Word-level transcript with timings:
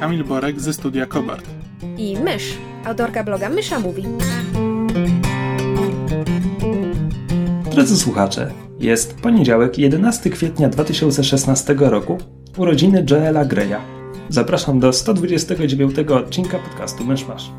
Kamil 0.00 0.24
Borek 0.24 0.60
ze 0.60 0.72
studia 0.72 1.06
Kobart. 1.06 1.46
i 1.98 2.16
Mysz, 2.24 2.58
autorka 2.84 3.24
bloga 3.24 3.48
Mysza 3.48 3.80
Mówi. 3.80 4.04
Drodzy 7.70 7.96
słuchacze, 7.96 8.50
jest 8.80 9.20
poniedziałek, 9.20 9.78
11 9.78 10.30
kwietnia 10.30 10.68
2016 10.68 11.74
roku, 11.78 12.18
urodziny 12.56 13.04
Joela 13.10 13.44
Greya. 13.44 13.76
Zapraszam 14.28 14.80
do 14.80 14.92
129 14.92 15.98
odcinka 15.98 16.58
podcastu 16.58 17.04
Myszmasz. 17.04 17.50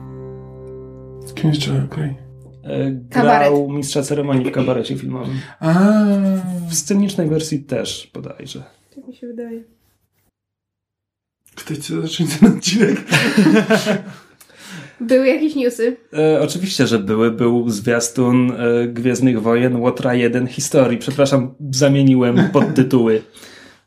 Kim 1.35 1.49
jest 1.49 1.67
Joel 1.67 1.87
Grey? 1.87 2.15
E, 2.63 2.91
Grał 2.91 3.09
Kabaret. 3.09 3.53
mistrza 3.69 4.01
ceremonii 4.03 4.45
w 4.45 4.51
kabarecie 4.51 4.97
filmowym. 4.97 5.33
A, 5.59 5.73
W 6.69 6.73
scenicznej 6.75 7.29
wersji 7.29 7.59
też 7.59 8.11
bodajże. 8.13 8.63
Tak 8.95 9.07
mi 9.07 9.15
się 9.15 9.27
wydaje. 9.27 9.63
Ktoś 11.63 11.77
chce 11.77 12.01
zacząć 12.01 12.37
ten 12.39 12.57
odcinek? 12.57 12.97
Były 15.01 15.27
jakieś 15.27 15.55
newsy? 15.55 15.97
E, 16.13 16.41
oczywiście, 16.41 16.87
że 16.87 16.99
były. 16.99 17.31
Był 17.31 17.69
zwiastun 17.69 18.51
e, 18.51 18.87
Gwiezdnych 18.87 19.41
Wojen, 19.41 19.75
Łotra 19.75 20.13
1 20.13 20.47
historii. 20.47 20.97
Przepraszam, 20.97 21.53
zamieniłem 21.71 22.49
podtytuły, 22.53 23.21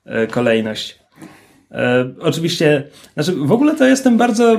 e, 0.05 0.27
kolejność. 0.27 0.98
E, 1.70 2.11
oczywiście, 2.20 2.83
znaczy 3.15 3.33
w 3.33 3.53
ogóle 3.53 3.75
to 3.75 3.87
jestem 3.87 4.17
bardzo 4.17 4.53
e, 4.55 4.59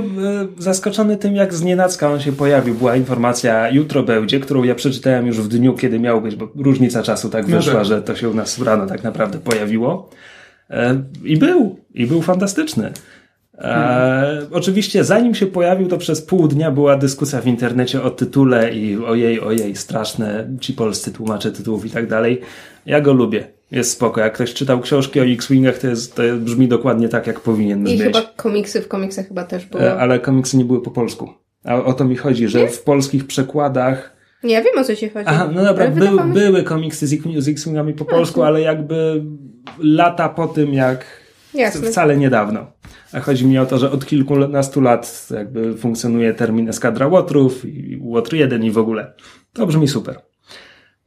zaskoczony 0.58 1.18
tym, 1.18 1.36
jak 1.36 1.54
znienacka 1.54 2.12
on 2.12 2.20
się 2.20 2.32
pojawił. 2.32 2.76
Była 2.76 2.96
informacja, 2.96 3.70
jutro 3.70 4.04
będzie, 4.04 4.40
którą 4.40 4.64
ja 4.64 4.76
przeczytałem 4.76 5.28
już 5.28 5.42
w 5.42 5.48
dniu, 5.48 5.74
kiedy 5.74 6.00
miał 6.00 6.22
być, 6.22 6.36
bo 6.36 6.48
różnica 6.56 7.04
czasu 7.04 7.30
tak 7.30 7.48
No 7.48 7.58
wyszła, 7.58 7.74
tak. 7.74 7.86
że 7.86 8.02
to 8.02 8.16
się 8.16 8.30
u 8.30 8.34
nas 8.34 8.60
rano 8.62 8.88
tak 8.88 9.04
naprawdę 9.04 9.40
pojawiło. 9.40 10.10
E, 10.70 11.04
I 11.24 11.38
był, 11.38 11.80
i 11.94 12.06
był 12.08 12.22
fantastyczny. 12.22 12.92
E, 13.58 14.42
oczywiście, 14.52 15.04
zanim 15.04 15.36
się 15.36 15.46
pojawił, 15.46 15.88
to 15.88 15.98
przez 15.98 16.22
pół 16.22 16.48
dnia 16.48 16.72
była 16.72 16.98
dyskusja 16.98 17.42
w 17.42 17.48
internecie 17.48 18.04
o 18.04 18.10
tytule 18.10 18.74
i 18.74 18.98
ojej, 18.98 19.42
ojej, 19.42 19.76
straszne, 19.76 20.48
ci 20.60 20.74
polscy 20.74 21.12
tłumacze 21.12 21.52
tytułów 21.52 21.86
i 21.86 21.90
tak 21.90 22.08
dalej. 22.08 22.42
Ja 22.86 23.02
go 23.02 23.14
lubię. 23.14 23.48
Jest 23.72 23.92
spoko. 23.92 24.22
Jak 24.22 24.34
ktoś 24.34 24.54
czytał 24.54 24.80
książki 24.80 25.20
o 25.20 25.26
X-Wingach, 25.26 25.78
to, 25.78 25.88
jest, 25.88 26.16
to 26.16 26.24
brzmi 26.40 26.68
dokładnie 26.68 27.10
tak, 27.10 27.28
jak 27.28 27.40
powinien 27.40 27.80
I 27.80 27.84
brzmieć. 27.84 28.02
chyba 28.02 28.22
komiksy 28.22 28.82
w 28.82 28.88
komiksach 28.88 29.28
chyba 29.28 29.44
też 29.44 29.66
było. 29.66 29.84
E, 29.84 30.00
ale 30.00 30.20
komiksy 30.20 30.58
nie 30.58 30.66
były 30.66 30.82
po 30.82 30.92
polsku. 30.92 31.30
A 31.64 31.76
o 31.76 31.94
to 31.94 32.06
mi 32.06 32.16
chodzi, 32.16 32.48
że 32.48 32.68
w 32.68 32.82
polskich 32.84 33.28
przekładach 33.28 34.14
Nie, 34.44 34.54
ja 34.54 34.62
wiem 34.62 34.78
o 34.78 34.84
co 34.84 34.96
ci 34.96 35.10
chodzi. 35.10 35.26
Aha, 35.28 35.50
no 35.54 35.64
dobra, 35.64 35.88
by, 35.88 36.10
były 36.34 36.64
komiksy 36.64 37.08
z, 37.08 37.48
X-Wingami 37.48 37.94
po 37.94 38.06
polsku, 38.06 38.44
ale 38.44 38.62
jakby 38.62 39.24
lata 39.80 40.30
po 40.30 40.48
tym, 40.48 40.74
jak 40.74 41.06
Jasne. 41.54 41.88
wcale 41.88 42.18
niedawno. 42.18 42.72
A 43.14 43.20
chodzi 43.20 43.46
mi 43.46 43.58
o 43.58 43.66
to, 43.66 43.78
że 43.78 43.92
od 43.92 44.06
kilkunastu 44.06 44.82
lat 44.82 45.28
jakby 45.36 45.78
funkcjonuje 45.78 46.34
termin 46.34 46.70
eskadra 46.70 47.08
Łotrów 47.08 47.66
i 47.66 48.00
Łotr 48.02 48.36
1 48.36 48.64
i 48.64 48.72
w 48.72 48.78
ogóle. 48.78 49.14
To 49.54 49.68
brzmi 49.68 49.88
super. 49.88 50.20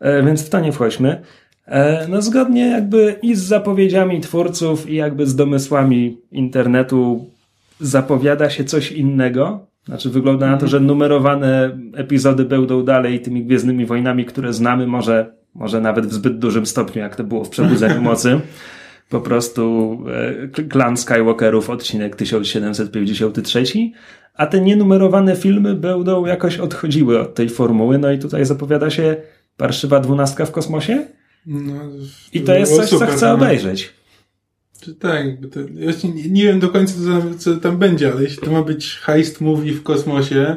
E, 0.00 0.23
więc 0.23 0.47
w 0.47 0.48
to 0.48 0.61
nie 0.61 0.73
wchodźmy. 0.73 1.23
E, 1.66 2.06
no 2.09 2.22
zgodnie 2.22 2.66
jakby 2.66 3.19
i 3.22 3.34
z 3.34 3.43
zapowiedziami 3.43 4.21
twórców 4.21 4.91
i 4.91 4.94
jakby 4.94 5.27
z 5.27 5.37
domysłami 5.37 6.21
internetu 6.32 7.31
zapowiada 7.81 8.50
się 8.50 8.65
coś 8.65 8.93
innego. 8.93 9.66
Znaczy 9.87 10.11
wygląda 10.11 10.51
na 10.51 10.57
to, 10.57 10.67
że 10.67 10.81
numerowane 10.81 11.79
epizody 11.95 12.45
będą 12.45 12.85
dalej 12.85 13.21
tymi 13.21 13.45
Gwiezdnymi 13.45 13.87
Wojnami, 13.87 14.25
które 14.25 14.53
znamy, 14.53 14.87
może, 14.87 15.33
może 15.55 15.81
nawet 15.81 16.07
w 16.07 16.13
zbyt 16.13 16.39
dużym 16.39 16.67
stopniu, 16.67 17.03
jak 17.03 17.17
to 17.17 17.25
było 17.25 17.45
w 17.45 17.51
Przebudzeniu 17.51 18.03
Mocy. 18.03 18.41
Po 19.09 19.21
prostu 19.21 19.99
e, 20.55 20.65
klan 20.65 20.97
Skywalkerów, 20.97 21.71
odcinek 21.71 22.17
1753, 22.17 23.65
a 24.35 24.47
te 24.47 24.61
nienumerowane 24.61 25.37
filmy 25.37 25.75
będą 25.75 26.27
jakoś 26.27 26.59
odchodziły 26.59 27.21
od 27.21 27.35
tej 27.35 27.49
formuły, 27.49 27.99
no 27.99 28.13
i 28.13 28.19
tutaj 28.19 28.45
zapowiada 28.45 28.91
się 28.91 29.17
parszywa 29.57 30.01
dwunastka 30.01 30.47
w 30.47 30.53
kosmosie 30.53 31.07
No, 31.47 31.75
i 32.33 32.41
to 32.41 32.55
jest 32.55 32.77
coś, 32.77 32.89
co 32.89 32.99
super, 32.99 33.09
chcę 33.09 33.27
no. 33.27 33.35
obejrzeć. 33.35 33.95
Czy 34.81 34.94
tak, 34.94 35.26
jakby 35.26 35.48
to, 35.48 35.60
ja 35.60 35.92
nie, 36.14 36.31
nie 36.31 36.42
wiem 36.44 36.60
do 36.60 36.69
końca, 36.69 36.94
co, 36.94 37.38
co 37.38 37.56
tam 37.60 37.78
będzie, 37.78 38.12
ale 38.12 38.22
jeśli 38.22 38.42
to 38.42 38.50
ma 38.50 38.62
być 38.62 38.94
heist 38.94 39.41
movie 39.41 39.72
w 39.72 39.82
kosmosie, 39.82 40.56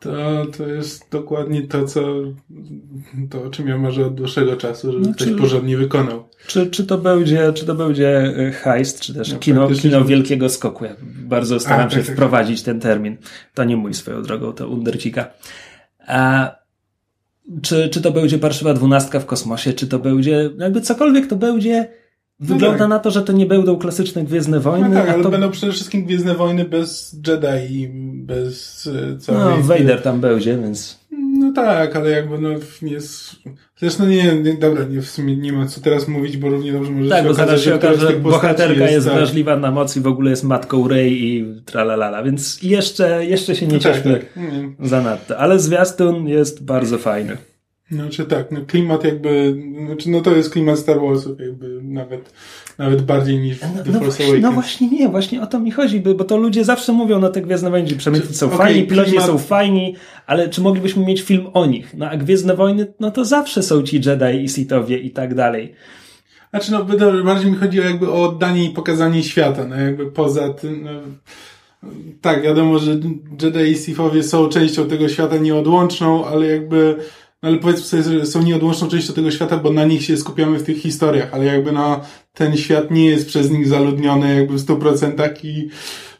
to, 0.00 0.46
to 0.56 0.66
jest 0.66 1.10
dokładnie 1.10 1.62
to, 1.62 1.84
co, 1.84 2.00
to, 3.30 3.42
o 3.42 3.50
czym 3.50 3.68
ja 3.68 3.78
marzę 3.78 4.06
od 4.06 4.14
dłuższego 4.14 4.56
czasu, 4.56 4.92
żeby 4.92 5.06
No, 5.06 5.14
ktoś 5.14 5.30
porządnie 5.30 5.76
wykonał. 5.76 6.28
Czy, 6.46 6.70
czy, 6.70 6.86
to 6.86 6.98
będzie, 6.98 7.52
czy 7.52 7.66
to 7.66 7.74
będzie 7.74 8.08
e, 8.18 8.52
heist, 8.52 9.00
czy 9.00 9.14
też 9.14 9.32
No, 9.32 9.38
kino, 9.38 9.68
kino 9.70 10.04
wielkiego 10.04 10.48
skoku. 10.48 10.84
Ja 10.84 10.96
bardzo 11.02 11.60
staram 11.60 11.86
A, 11.86 11.90
się 11.90 11.96
tak, 11.96 12.06
tak. 12.06 12.14
wprowadzić 12.14 12.62
ten 12.62 12.80
termin. 12.80 13.16
To 13.54 13.64
nie 13.64 13.76
mój 13.76 13.94
swoją 13.94 14.22
drogą, 14.22 14.52
to 14.52 14.68
Undercika. 14.68 15.30
A 16.06 16.50
czy, 17.62 17.88
czy 17.88 18.02
to 18.02 18.10
będzie 18.12 18.38
parszywa 18.38 18.74
dwunastka 18.74 19.20
w 19.20 19.26
kosmosie, 19.26 19.72
czy 19.72 19.86
to 19.86 19.98
będzie, 19.98 20.50
jakby 20.58 20.80
cokolwiek 20.80 21.26
to 21.26 21.36
będzie, 21.36 21.88
wygląda 22.40 22.78
tak. 22.78 22.88
na 22.88 22.98
to, 22.98 23.10
że 23.10 23.22
to 23.22 23.32
nie 23.32 23.46
będą 23.46 23.78
klasyczne 23.78 24.24
Gwiezdne 24.24 24.60
Wojny, 24.60 24.88
No 24.88 24.94
tak, 24.94 25.08
ale 25.08 25.22
to 25.22 25.30
będą 25.30 25.50
przede 25.50 25.72
wszystkim 25.72 26.04
Gwiezdne 26.04 26.34
Wojny 26.34 26.64
bez 26.64 27.16
Jedi 27.26 27.82
i 27.82 27.88
bez 28.14 28.86
e, 29.14 29.18
całej... 29.18 29.58
no, 29.58 29.62
Vader 29.62 30.02
tam 30.02 30.20
będzie, 30.20 30.58
więc 30.58 31.06
No 31.38 31.52
tak, 31.52 31.96
ale 31.96 32.10
jakby 32.10 32.38
no 32.38 32.48
jest... 32.82 33.36
Zresztą 33.76 34.06
nie, 34.06 34.34
nie, 34.34 34.54
dobra, 34.54 34.84
nie, 34.84 35.02
w 35.02 35.10
sumie 35.10 35.36
nie 35.36 35.52
ma 35.52 35.66
co 35.66 35.80
teraz 35.80 36.08
mówić, 36.08 36.36
bo 36.36 36.48
równie 36.48 36.72
dobrze 36.72 36.92
może 36.92 37.10
tak, 37.10 37.24
się 37.24 37.30
okazać, 37.30 37.62
się 37.62 37.74
okaże, 37.74 38.10
że 38.10 38.16
bohaterka 38.16 38.90
jest, 38.90 39.06
tak. 39.06 39.16
wrażliwa 39.16 39.56
na 39.56 39.70
moc 39.70 39.96
i 39.96 40.00
w 40.00 40.06
ogóle 40.06 40.30
jest 40.30 40.44
matką 40.44 40.88
Rey 40.88 41.24
i 41.24 41.44
tralalala, 41.64 42.22
więc 42.22 42.62
jeszcze, 42.62 43.26
jeszcze 43.26 43.56
się 43.56 43.66
nie 43.66 43.74
No 43.74 43.80
tak, 43.80 43.94
cieszmy 43.94 44.12
tak. 44.12 44.36
Nie. 44.36 44.88
zanadto, 44.88 45.38
ale 45.38 45.58
zwiastun 45.58 46.28
jest 46.28 46.64
bardzo 46.64 46.98
fajny. 46.98 47.36
Znaczy 47.90 48.24
tak, 48.24 48.50
no 48.52 48.60
klimat 48.66 49.04
jakby, 49.04 49.56
znaczy 49.86 50.10
no 50.10 50.20
to 50.20 50.36
jest 50.36 50.50
klimat 50.50 50.78
Star 50.78 51.00
Warsów 51.00 51.40
jakby 51.40 51.80
nawet, 51.82 52.32
nawet 52.78 53.02
bardziej 53.02 53.38
niż 53.38 53.60
No, 53.60 53.68
The 53.68 53.74
no, 53.76 53.82
Force 53.84 53.98
właśnie, 54.04 54.24
Awakens. 54.24 54.42
no 54.42 54.52
właśnie 54.52 54.88
nie, 54.88 55.08
właśnie 55.08 55.42
o 55.42 55.46
to 55.46 55.58
mi 55.60 55.70
chodzi, 55.70 56.00
bo, 56.00 56.24
to 56.24 56.36
ludzie 56.36 56.64
zawsze 56.64 56.92
mówią, 56.92 57.18
no 57.18 57.28
te 57.28 57.42
Gwiezdne 57.42 57.70
Wojny, 57.70 57.96
przemytnicy 57.96 58.34
są 58.34 58.46
Okej, 58.46 58.58
fajni, 58.58 58.86
piloci 58.86 59.10
klimat- 59.10 59.26
są 59.26 59.38
fajni, 59.38 59.94
ale 60.26 60.48
czy 60.48 60.60
moglibyśmy 60.60 61.04
mieć 61.04 61.22
film 61.22 61.46
o 61.52 61.66
nich? 61.66 61.94
No 61.94 62.08
a 62.10 62.16
Gwiezdne 62.16 62.56
Wojny, 62.56 62.92
no 63.00 63.10
to 63.10 63.24
zawsze 63.24 63.62
są 63.62 63.82
ci 63.82 63.96
Jedi 64.06 64.44
i 64.44 64.48
Sithowie 64.48 64.98
i 64.98 65.10
tak 65.10 65.34
dalej. 65.34 65.72
Znaczy 66.50 66.72
no 66.72 66.84
bardziej 67.24 67.50
mi 67.50 67.56
chodzi 67.56 67.80
o 67.80 67.84
jakby 67.84 68.10
o 68.10 68.24
oddanie 68.28 68.64
i 68.64 68.70
pokazanie 68.70 69.22
świata, 69.22 69.66
no 69.66 69.76
jakby 69.76 70.06
poza 70.06 70.54
tym, 70.54 70.84
no, 70.84 70.90
tak 72.20 72.42
wiadomo, 72.42 72.78
że 72.78 72.90
Jedi 73.42 73.70
i 73.70 73.76
Sithowie 73.76 74.22
są 74.22 74.48
częścią 74.48 74.88
tego 74.88 75.08
świata 75.08 75.36
nieodłączną, 75.36 76.24
ale 76.26 76.46
jakby 76.46 76.96
no 76.98 77.04
ale 77.42 77.56
powiedzmy 77.58 77.84
sobie, 77.84 78.02
że 78.02 78.26
są 78.26 78.42
nieodłączną 78.42 78.88
częścią 78.88 79.12
tego 79.12 79.30
świata, 79.30 79.56
bo 79.56 79.72
na 79.72 79.84
nich 79.84 80.02
się 80.04 80.16
skupiamy 80.16 80.58
w 80.58 80.62
tych 80.62 80.76
historiach, 80.78 81.28
ale 81.34 81.44
jakby 81.44 81.72
no 81.72 82.00
ten 82.34 82.56
świat 82.56 82.90
nie 82.90 83.06
jest 83.06 83.26
przez 83.26 83.50
nich 83.50 83.68
zaludniony 83.68 84.34
jakby 84.36 84.54
w 84.54 84.66
100% 84.66 85.30
i 85.42 85.68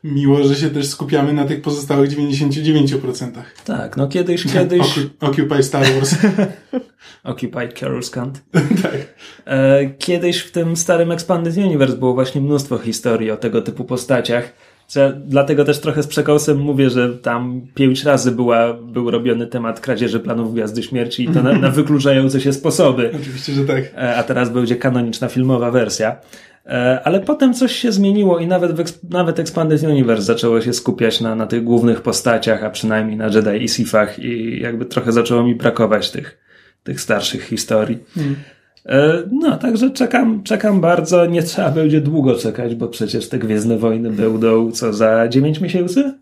miło, 0.04 0.44
że 0.44 0.54
się 0.54 0.71
też 0.71 0.87
skupiamy 0.88 1.32
na 1.32 1.44
tych 1.44 1.62
pozostałych 1.62 2.10
99%. 2.10 3.30
Tak, 3.65 3.97
no 3.97 4.09
kiedyś, 4.09 4.45
kiedyś... 4.53 4.80
Ocu- 4.80 5.09
Occupy 5.21 5.63
Star 5.63 5.86
Wars. 5.95 6.15
Occupied 7.24 7.78
Coruscant. 7.80 8.42
tak. 8.83 8.97
E, 9.47 9.91
Kiedyś 9.98 10.39
w 10.39 10.51
tym 10.53 10.77
starym 10.77 11.12
Expanded 11.12 11.57
Universe 11.57 11.97
było 11.97 12.15
właśnie 12.15 12.41
mnóstwo 12.41 12.78
historii 12.78 13.30
o 13.30 13.36
tego 13.36 13.62
typu 13.62 13.84
postaciach. 13.84 14.53
Ja 14.94 15.12
dlatego 15.27 15.65
też 15.65 15.80
trochę 15.80 16.03
z 16.03 16.06
przekąsem 16.06 16.59
mówię, 16.59 16.91
że 16.91 17.09
tam 17.09 17.60
pięć 17.74 18.04
razy 18.04 18.33
była, 18.33 18.74
był 18.74 19.10
robiony 19.10 19.47
temat 19.47 19.80
kradzieży 19.80 20.21
planów 20.21 20.54
Gwiazdy 20.54 20.83
Śmierci 20.83 21.24
i 21.24 21.28
to 21.28 21.42
na, 21.42 21.53
na 21.53 21.71
wykluczające 21.71 22.41
się 22.41 22.53
sposoby. 22.53 23.10
Oczywiście, 23.21 23.53
że 23.53 23.65
tak. 23.65 23.84
E, 23.97 24.16
a 24.16 24.22
teraz 24.22 24.50
będzie 24.50 24.77
kanoniczna 24.77 25.28
filmowa 25.28 25.71
wersja. 25.71 26.16
E, 26.66 27.00
Ale 27.04 27.21
potem 27.21 27.54
coś 27.54 27.72
się 27.72 27.92
zmieniło 27.92 28.38
i 28.38 28.47
nawet, 28.47 29.03
nawet 29.10 29.38
Expanded 29.38 29.83
Universe 29.83 30.22
zaczęło 30.22 30.60
się 30.60 30.72
skupiać 30.72 31.21
na, 31.21 31.34
na 31.34 31.47
tych 31.47 31.65
głównych 31.65 32.00
postaciach, 32.00 32.65
a 32.65 32.71
przynajmniej 32.71 33.16
na 33.16 33.27
Jedi 33.27 33.65
i 33.65 33.68
Sithach 33.68 34.18
i 34.18 34.60
jakby 34.60 34.84
trochę 34.84 35.12
zaczęło 35.12 35.42
mi 35.42 35.54
brakować 35.54 36.10
tych, 36.10 36.38
tych 36.84 37.00
starszych 37.00 37.42
historii. 37.42 37.98
E, 38.16 38.21
no, 39.33 39.56
także 39.56 39.91
czekam, 39.91 40.42
czekam 40.42 40.80
bardzo. 40.80 41.27
Nie 41.27 41.42
trzeba 41.42 41.71
będzie 41.71 42.00
długo 42.00 42.34
czekać, 42.34 42.74
bo 42.74 42.88
przecież 42.88 43.28
te 43.28 43.38
Gwiezdne 43.38 43.78
Wojny 43.78 44.10
będą 44.10 44.72
co 44.72 44.92
za 44.92 45.28
9 45.28 45.60
miesięcy? 45.60 46.15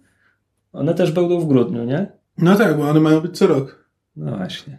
One 0.72 0.94
też 0.94 1.12
będą 1.12 1.40
w 1.40 1.48
grudniu, 1.48 1.84
nie? 1.84 2.06
No 2.38 2.56
tak, 2.56 2.76
bo 2.76 2.88
one 2.88 3.00
mają 3.00 3.20
być 3.20 3.38
co 3.38 3.46
rok. 3.46 3.88
No 4.16 4.36
właśnie. 4.36 4.78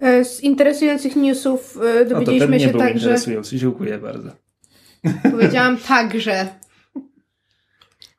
E, 0.00 0.24
Z 0.24 0.40
interesujących 0.40 1.16
newsów 1.16 1.76
e, 1.76 2.04
No 2.04 2.04
to 2.04 2.14
ten 2.14 2.24
dowiedzieliśmy 2.24 2.56
nie 2.56 2.60
się 2.64 2.70
był 2.70 2.80
także. 2.80 2.94
interesujący. 2.94 3.56
Dziękuję 3.56 3.98
bardzo. 3.98 4.30
Powiedziałam 5.32 5.76
także. 5.76 6.46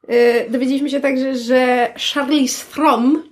E, 0.07 0.49
Dowiedzieliśmy 0.49 0.89
się 0.89 0.99
także, 0.99 1.35
że 1.35 1.87
Charlize 2.13 2.65
Theron 2.75 3.15
e, 3.15 3.28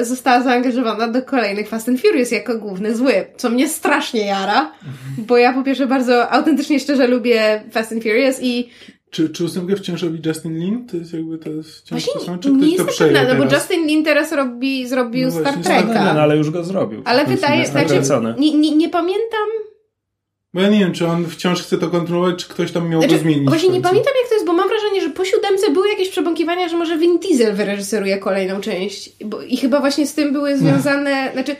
została 0.00 0.42
zaangażowana 0.42 1.08
do 1.08 1.22
kolejnych 1.22 1.68
Fast 1.68 1.88
and 1.88 2.00
Furious 2.00 2.30
jako 2.30 2.58
główny 2.58 2.96
zły, 2.96 3.12
co 3.36 3.50
mnie 3.50 3.68
strasznie 3.68 4.26
jara, 4.26 4.72
bo 5.18 5.36
ja 5.36 5.52
po 5.52 5.62
pierwsze 5.62 5.86
bardzo 5.86 6.30
autentycznie, 6.30 6.80
szczerze 6.80 7.06
lubię 7.06 7.62
Fast 7.70 7.92
and 7.92 8.02
Furious 8.02 8.36
i 8.42 8.68
Czy, 9.10 9.28
czy 9.30 9.44
ósemkę 9.44 9.76
wciąż 9.76 10.02
robi 10.02 10.20
Justin 10.26 10.58
Lin? 10.58 10.86
To 10.86 10.96
jest 10.96 11.12
jakby 11.14 11.38
to 11.38 11.50
jest 11.50 11.70
wciąż 11.78 11.90
właśnie 11.90 12.20
to 12.20 12.26
samo, 12.26 12.38
czy 12.38 12.50
nie 12.50 12.68
jestem 12.68 12.86
pewna, 12.98 13.34
no 13.34 13.44
bo? 13.44 13.54
Justin 13.54 13.86
Lin 13.86 14.04
teraz 14.04 14.32
robi, 14.32 14.86
zrobił 14.88 15.28
No 15.28 15.30
Star 15.40 15.42
właśnie, 15.54 15.74
No, 15.74 15.80
nie, 15.80 15.84
Treka. 15.86 16.14
no, 16.14 16.20
ale 16.20 16.36
już 16.36 16.50
go 16.50 16.64
zrobił. 16.64 17.02
Ale 17.04 17.26
wydaje, 17.26 17.66
znaczy, 17.66 18.00
nie, 18.38 18.54
nie, 18.58 18.76
nie 18.76 18.88
pamiętam, 18.88 19.48
Bo 20.54 20.60
ja 20.60 20.68
nie 20.68 20.78
wiem, 20.78 20.92
czy 20.92 21.06
on 21.06 21.26
wciąż 21.26 21.62
chce 21.62 21.78
to 21.78 21.88
kontynuować, 21.88 22.36
czy 22.44 22.48
ktoś 22.48 22.72
tam 22.72 22.88
miał 22.88 23.00
znaczy, 23.00 23.14
go 23.16 23.20
zmienić. 23.20 23.48
właśnie 23.48 23.68
nie 23.68 23.80
pamiętam 23.80 24.12
jak 24.20 24.28
to 24.28 24.34
jest, 24.34 24.46
bo 24.46 24.52
mam 24.52 24.68
wrażenie, 24.68 25.00
że 25.00 25.10
po 25.10 25.24
siódemce 25.24 25.70
były 25.70 25.88
jakieś 25.88 26.08
przebąkiwania, 26.08 26.68
że 26.68 26.76
może 26.76 26.98
Vin 26.98 27.18
Diesel 27.18 27.54
wyreżyseruje 27.54 28.18
kolejną 28.18 28.60
część. 28.60 29.10
Bo, 29.24 29.42
I 29.42 29.56
chyba 29.56 29.80
właśnie 29.80 30.06
z 30.06 30.14
tym 30.14 30.32
były 30.32 30.56
związane, 30.58 31.30
znaczy, 31.32 31.56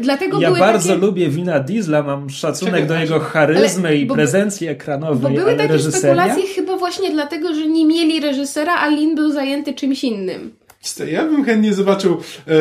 dlatego 0.00 0.40
Ja 0.40 0.48
były 0.48 0.60
bardzo 0.60 0.88
takie... 0.88 1.00
lubię 1.00 1.28
Wina 1.28 1.60
Diesla, 1.60 2.02
mam 2.02 2.30
szacunek 2.30 2.74
Czekaj, 2.74 2.88
do 2.88 2.94
jego 2.94 3.20
charyzmy 3.20 3.88
ale- 3.88 3.96
i 3.96 4.06
bo- 4.06 4.14
prezencji 4.14 4.66
Bo 4.66 4.72
ekranowej, 4.72 5.32
były 5.36 5.48
ale 5.48 5.56
takie 5.56 5.72
reżyseria? 5.72 5.98
spekulacje 6.24 6.54
chyba 6.54 6.76
właśnie 6.76 7.10
dlatego, 7.10 7.54
że 7.54 7.66
nie 7.66 7.86
mieli 7.86 8.20
reżysera, 8.20 8.74
a 8.74 8.88
Lin 8.88 9.14
był 9.14 9.30
zajęty 9.32 9.74
czymś 9.74 10.04
innym. 10.04 10.52
Ja 11.10 11.24
bym 11.24 11.44
chętnie 11.44 11.74
zobaczył 11.74 12.12
e, 12.46 12.52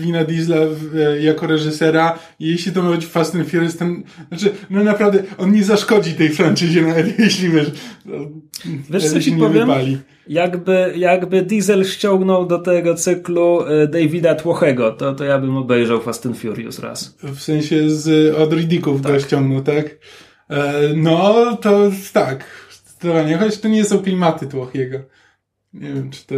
Wina 0.00 0.24
Diesla 0.24 0.56
e, 0.56 1.22
jako 1.22 1.46
reżysera 1.46 2.18
i 2.40 2.46
jeśli 2.50 2.72
to 2.72 2.82
ma 2.82 2.90
być 2.90 3.06
Fast 3.06 3.34
and 3.34 3.50
Furious, 3.50 3.76
ten, 3.76 4.02
znaczy, 4.28 4.50
no 4.70 4.84
naprawdę, 4.84 5.22
on 5.38 5.52
nie 5.52 5.64
zaszkodzi 5.64 6.14
tej 6.14 6.28
franczyzie, 6.28 6.82
nawet 6.82 7.18
jeśli 7.26 7.48
wiesz, 7.48 7.70
no, 8.04 8.14
Wiesz, 8.90 9.08
co 9.08 9.14
się 9.14 9.20
ci 9.20 9.32
nie 9.32 9.38
powiem? 9.38 9.68
wypali. 9.68 9.98
Jakby, 10.28 10.92
jakby 10.96 11.42
Diesel 11.42 11.84
ściągnął 11.84 12.46
do 12.46 12.58
tego 12.58 12.94
cyklu 12.94 13.66
e, 13.66 13.86
Davida 13.86 14.34
Tłochego, 14.34 14.92
to, 14.92 15.14
to 15.14 15.24
ja 15.24 15.38
bym 15.38 15.56
obejrzał 15.56 16.00
Fast 16.00 16.26
and 16.26 16.38
Furious 16.38 16.78
raz. 16.78 17.16
W 17.22 17.40
sensie 17.40 17.90
z, 17.90 18.34
od 18.36 18.52
Riddików 18.52 19.02
go 19.02 19.20
ściągnął, 19.20 19.62
tak? 19.62 19.86
E, 20.50 20.72
no, 20.96 21.56
to 21.56 21.90
tak, 22.12 22.44
zdecydowanie, 22.70 23.38
choć 23.38 23.58
to 23.58 23.68
nie 23.68 23.84
są 23.84 23.98
klimaty 23.98 24.46
Tłochiego. 24.46 24.98
Nie 25.74 25.88
wiem, 25.94 26.10
czy 26.10 26.26
to... 26.26 26.34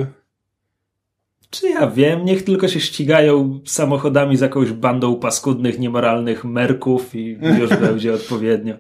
Czy 1.53 1.69
ja 1.69 1.87
wiem, 1.91 2.25
niech 2.25 2.45
tylko 2.45 2.69
się 2.69 2.81
ścigają 2.81 3.61
samochodami 3.65 4.37
z 4.37 4.41
jakąś 4.41 4.71
bandą 4.71 5.17
paskudnych, 5.17 5.79
niemoralnych 5.79 6.45
merków 6.45 7.15
i 7.15 7.39
już 7.61 7.71
będzie 7.87 8.15
odpowiednio. 8.15 8.75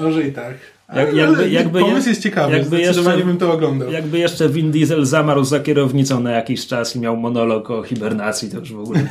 Może 0.00 0.22
i 0.28 0.32
tak. 0.32 0.54
Jak- 0.96 1.08
Ale 1.08 1.16
jakby- 1.16 1.50
jakby 1.50 1.80
pomysł 1.80 2.04
je- 2.06 2.10
jest 2.10 2.22
ciekawy, 2.22 2.56
jakby 2.58 2.80
jeszcze- 2.80 3.16
bym 3.24 3.36
to 3.38 3.52
oglądał. 3.52 3.92
Jakby 3.92 4.18
jeszcze 4.18 4.48
Vin 4.48 4.70
Diesel 4.70 5.04
zamarł 5.04 5.44
za 5.44 5.60
kierownicą 5.60 6.20
na 6.20 6.30
jakiś 6.30 6.66
czas 6.66 6.96
i 6.96 7.00
miał 7.00 7.16
monolog 7.16 7.70
o 7.70 7.82
hibernacji, 7.82 8.50
to 8.50 8.58
już 8.58 8.72
w 8.72 8.78
ogóle... 8.80 9.00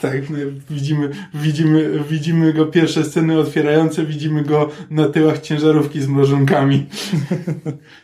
Tak, 0.00 0.12
widzimy, 0.70 1.10
widzimy, 1.34 1.90
widzimy 2.10 2.52
go 2.52 2.66
pierwsze 2.66 3.04
sceny 3.04 3.38
otwierające, 3.38 4.04
widzimy 4.06 4.42
go 4.42 4.68
na 4.90 5.08
tyłach 5.08 5.40
ciężarówki 5.40 6.00
z 6.00 6.08
mrożonkami. 6.08 6.86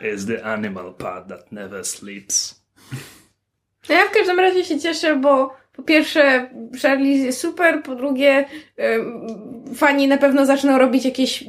Is 0.00 0.26
the 0.26 0.44
animal 0.44 0.94
part 0.94 1.28
that 1.28 1.52
never 1.52 1.84
sleeps. 1.84 2.60
No 3.88 3.94
ja 3.94 4.06
w 4.06 4.10
każdym 4.10 4.40
razie 4.40 4.64
się 4.64 4.80
cieszę, 4.80 5.16
bo 5.16 5.56
po 5.72 5.82
pierwsze 5.82 6.50
Charlize 6.82 7.24
jest 7.24 7.40
super, 7.40 7.82
po 7.82 7.94
drugie 7.94 8.44
fani 9.74 10.08
na 10.08 10.18
pewno 10.18 10.46
zaczną 10.46 10.78
robić 10.78 11.04
jakieś 11.04 11.44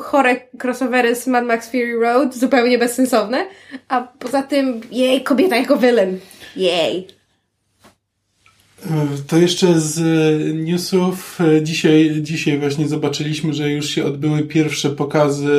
chore 0.00 0.36
crossovery 0.62 1.16
z 1.16 1.26
Mad 1.26 1.44
Max 1.44 1.70
Fury 1.70 2.00
Road, 2.00 2.34
zupełnie 2.34 2.78
bezsensowne, 2.78 3.46
a 3.88 4.00
poza 4.00 4.42
tym 4.42 4.80
jej, 4.90 5.22
kobieta 5.22 5.56
jako 5.56 5.76
villain. 5.76 6.18
Jej. 6.56 7.15
To 9.26 9.36
jeszcze 9.38 9.80
z 9.80 9.98
e, 9.98 10.54
newsów. 10.54 11.38
E, 11.40 11.62
Dzisiaj, 11.62 12.10
dzisiaj 12.22 12.58
właśnie 12.58 12.88
zobaczyliśmy, 12.88 13.52
że 13.54 13.70
już 13.70 13.86
się 13.90 14.04
odbyły 14.04 14.42
pierwsze 14.42 14.90
pokazy 14.90 15.50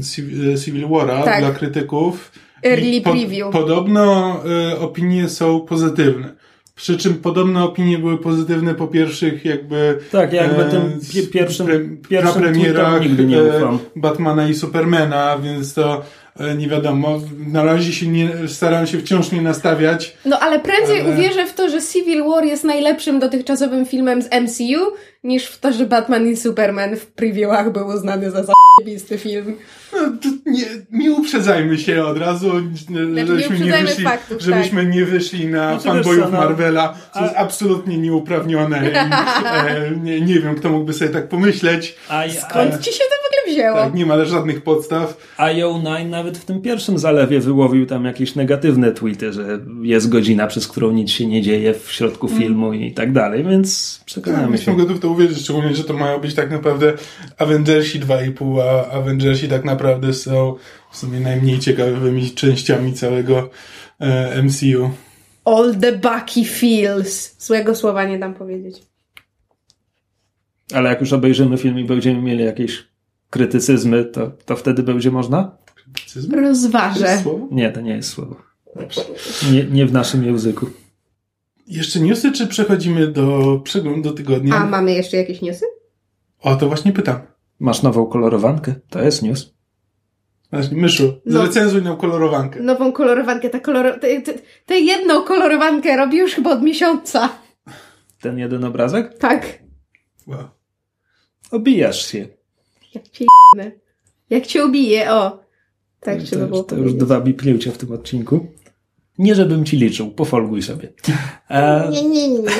Civ- 0.00 0.52
e, 0.54 0.58
Civil 0.58 0.86
War'a 0.88 1.24
Tak. 1.24 1.40
dla 1.40 1.50
krytyków. 1.50 2.32
Early 2.64 2.86
I 2.90 3.00
preview. 3.00 3.50
Podobno 3.52 4.36
opinie 4.80 5.28
są 5.28 5.60
pozytywne. 5.60 6.32
Przy 6.74 6.96
czym 6.96 7.14
podobne 7.14 7.64
opinie 7.64 7.98
były 7.98 8.18
pozytywne 8.18 8.74
po 8.74 8.86
pierwszych 8.88 9.44
jakby 9.44 9.98
Tak, 10.12 10.32
jakby 10.32 10.62
e, 10.64 10.70
tym 10.70 10.82
pi- 11.12 11.26
pierwszym, 11.26 11.66
pre- 11.66 11.96
pierwszym 12.08 12.32
prapremierach, 12.42 12.86
tweetom 12.90 13.08
nigdy 13.08 13.24
nie 13.24 13.42
ufam. 13.42 13.78
Batmana 13.96 14.48
i 14.48 14.54
Supermana, 14.54 15.38
więc 15.38 15.74
to 15.74 16.02
nie 16.58 16.68
wiadomo. 16.68 17.20
Na 17.46 17.64
razie 17.64 17.92
się 17.92 18.06
nie, 18.06 18.28
staram 18.48 18.86
się 18.86 18.98
wciąż 18.98 19.32
nie 19.32 19.42
nastawiać. 19.42 20.16
No 20.24 20.38
ale 20.38 20.60
prędzej 20.60 21.00
Ale- 21.00 21.10
uwierzę 21.14 21.46
w 21.46 21.54
to, 21.54 21.68
że 21.70 21.82
Civil 21.82 22.24
War 22.24 22.44
jest 22.44 22.64
najlepszym 22.64 23.18
dotychczasowym 23.20 23.86
filmem 23.86 24.22
z 24.22 24.26
MCU, 24.32 24.92
niż 25.24 25.46
w 25.46 25.58
to, 25.60 25.72
że 25.72 25.86
Batman 25.86 26.28
i 26.28 26.36
Superman 26.36 26.96
w 26.96 27.06
previewach 27.06 27.72
był 27.72 27.86
uznany 27.86 28.30
za 28.30 28.44
zajebisty 28.44 29.18
film. 29.18 29.56
No, 29.92 29.98
to 30.22 30.28
nie, 30.46 30.64
nie 30.92 31.12
uprzedzajmy 31.12 31.78
się 31.78 32.04
od 32.04 32.18
razu, 32.18 32.50
Znaczy, 32.50 33.06
nie 33.06 33.26
żebyśmy 33.26 33.48
nie, 33.50 33.56
uprzedzajmy 33.56 33.88
wyszli, 33.88 34.04
faktów, 34.04 34.38
tak. 34.38 34.40
żebyśmy 34.46 34.86
nie 34.86 35.04
wyszli 35.04 35.46
na 35.46 35.80
Znaczy, 35.80 35.84
fanboyów 36.02 36.32
no, 36.32 36.38
Marvela, 36.38 36.94
co 37.14 37.20
a- 37.20 37.22
jest 37.24 37.34
absolutnie 37.36 37.98
nieuprawnione. 37.98 38.90
I, 38.90 38.94
e, 38.96 39.90
nie, 40.02 40.20
nie 40.20 40.40
wiem, 40.40 40.54
kto 40.54 40.68
mógłby 40.68 40.92
sobie 40.92 41.10
tak 41.10 41.28
pomyśleć. 41.28 41.94
A, 42.08 42.22
Skąd 42.28 42.80
ci 42.80 42.92
się 42.92 42.98
to 42.98 43.21
wzięło? 43.48 43.76
Tak, 43.78 43.94
nie 43.94 44.06
ma 44.06 44.24
żadnych 44.24 44.62
podstaw. 44.62 45.34
a 45.36 45.48
Yo9 45.48 46.08
nawet 46.08 46.38
w 46.38 46.44
tym 46.44 46.62
pierwszym 46.62 46.98
zalewie 46.98 47.40
wyłowił 47.40 47.86
tam 47.86 48.04
jakieś 48.04 48.34
negatywne 48.34 48.92
tweety, 48.92 49.32
że 49.32 49.58
jest 49.82 50.08
godzina, 50.08 50.46
przez 50.46 50.68
którą 50.68 50.90
nic 50.90 51.10
się 51.10 51.26
nie 51.26 51.42
dzieje 51.42 51.74
w 51.74 51.92
środku 51.92 52.28
filmu 52.28 52.72
i 52.72 52.92
tak 52.92 53.12
dalej, 53.12 53.44
więc 53.44 53.98
Tak, 53.98 54.06
przekonamy 54.06 54.52
jestem 54.52 54.74
się. 54.74 54.80
gotów 54.80 55.00
to 55.00 55.08
uwierzyć, 55.10 55.38
szczególnie, 55.38 55.74
że 55.74 55.84
to 55.84 55.94
mają 55.94 56.18
być 56.20 56.34
tak 56.34 56.50
naprawdę 56.50 56.92
Avengersi 57.38 58.00
2,5, 58.00 58.60
a 58.62 58.90
Avengersi 58.90 59.48
tak 59.48 59.64
naprawdę 59.64 60.14
są 60.14 60.54
w 60.92 60.96
sumie 60.96 61.20
najmniej 61.20 61.58
ciekawymi 61.58 62.30
częściami 62.30 62.92
całego 62.92 63.50
e, 64.00 64.42
MCU. 64.42 64.90
All 65.44 65.74
the 65.80 65.92
Bucky 65.92 66.44
feels. 66.44 67.36
Złego 67.46 67.74
słowa 67.74 68.04
nie 68.04 68.18
dam 68.18 68.34
powiedzieć. 68.34 68.82
Ale 70.74 70.88
jak 70.90 71.00
już 71.00 71.12
obejrzymy 71.12 71.58
film 71.58 71.78
i 71.78 71.84
będziemy 71.84 72.22
mieli 72.22 72.44
jakieś 72.44 72.84
krytycyzmy, 73.32 74.04
to, 74.04 74.30
to 74.44 74.56
wtedy 74.56 74.82
będzie 74.82 75.10
można? 75.10 75.56
To 76.12 76.18
jest 76.18 76.32
Rozważę. 76.32 77.18
słowo? 77.22 77.48
Nie, 77.50 77.72
to 77.72 77.80
nie 77.80 77.96
jest 77.96 78.08
słowo. 78.08 78.36
Nie, 79.52 79.64
nie 79.64 79.86
w 79.86 79.92
naszym 79.92 80.24
języku. 80.24 80.66
Jeszcze 81.66 82.00
newsy, 82.00 82.32
czy 82.32 82.46
przechodzimy 82.46 83.06
do 83.06 83.60
przeglądu 83.64 84.12
tygodnia? 84.12 84.54
A 84.54 84.66
mamy 84.66 84.92
jeszcze 84.92 85.16
jakieś 85.16 85.42
newsy? 85.42 85.64
O, 86.40 86.56
to 86.56 86.66
właśnie 86.68 86.92
pytam. 86.92 87.20
Masz 87.60 87.82
nową 87.82 88.06
kolorowankę? 88.06 88.74
To 88.90 89.02
jest 89.02 89.22
news. 89.22 89.54
Właśnie, 90.52 90.76
Myszu, 90.76 91.20
No. 91.26 91.42
zrecenzuj 91.42 91.82
nam 91.82 91.96
kolorowankę. 91.96 92.60
Nową 92.60 92.92
kolorowankę. 92.92 93.50
Ta 93.50 93.60
kolor... 93.60 94.00
Tę 94.66 94.80
jedną 94.80 95.22
kolorowankę 95.22 95.96
robi 95.96 96.16
już 96.18 96.32
chyba 96.34 96.50
od 96.50 96.62
miesiąca. 96.62 97.28
Ten 98.20 98.38
jeden 98.38 98.64
obrazek? 98.64 99.18
Tak. 99.18 99.58
Wow. 100.26 100.48
Obijasz 101.50 102.06
się. 102.06 102.28
Jak 102.94 103.08
cię 103.08 103.24
jebnę. 103.54 103.72
Jak 104.30 104.46
cię 104.46 104.66
ubiję, 104.66 105.12
o. 105.12 105.42
Tak 106.00 106.20
to, 106.20 106.26
trzeba 106.26 106.46
było 106.46 106.58
już, 106.58 106.66
to 106.66 106.76
już 106.76 106.94
dwa 106.94 107.20
bipnięcia 107.20 107.72
w 107.72 107.78
tym 107.78 107.92
odcinku. 107.92 108.46
Nie 109.18 109.34
żebym 109.34 109.64
ci 109.64 109.76
liczył, 109.76 110.10
pofolguj 110.10 110.62
sobie. 110.62 110.92
E, 111.50 111.88
Nie, 111.90 112.08
nie, 112.08 112.28
nie. 112.28 112.42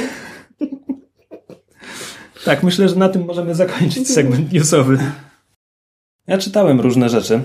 tak, 2.45 2.63
myślę, 2.63 2.89
że 2.89 2.97
na 2.97 3.09
tym 3.09 3.25
możemy 3.25 3.55
zakończyć 3.55 4.09
segment 4.09 4.53
newsowy. 4.53 4.99
Ja 6.27 6.39
czytałem 6.39 6.81
różne 6.81 7.09
rzeczy 7.09 7.41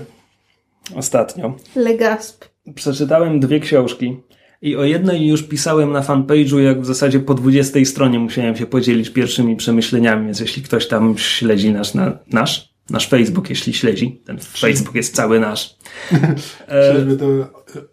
ostatnio. 0.94 1.56
Legasp. 1.76 2.44
Przeczytałem 2.74 3.40
dwie 3.40 3.60
książki 3.60 4.16
i 4.62 4.76
o 4.76 4.84
jednej 4.84 5.26
już 5.26 5.42
pisałem 5.42 5.92
na 5.92 6.00
fanpage'u, 6.00 6.58
jak 6.58 6.80
w 6.80 6.86
zasadzie 6.86 7.20
po 7.20 7.34
20 7.34 7.84
stronie 7.84 8.18
musiałem 8.18 8.56
się 8.56 8.66
podzielić 8.66 9.10
pierwszymi 9.10 9.56
przemyśleniami, 9.56 10.24
więc 10.26 10.40
jeśli 10.40 10.62
ktoś 10.62 10.88
tam 10.88 11.18
śledzi 11.18 11.72
nasz, 11.72 11.94
na, 11.94 12.18
nasz 12.32 12.67
nasz 12.90 13.08
Facebook, 13.08 13.50
jeśli 13.50 13.74
śledzi. 13.74 14.20
Ten 14.24 14.38
Facebook 14.38 14.94
jest 14.94 15.14
cały 15.14 15.40
nasz. 15.40 15.76
Czyżby 16.92 17.16
to 17.16 17.26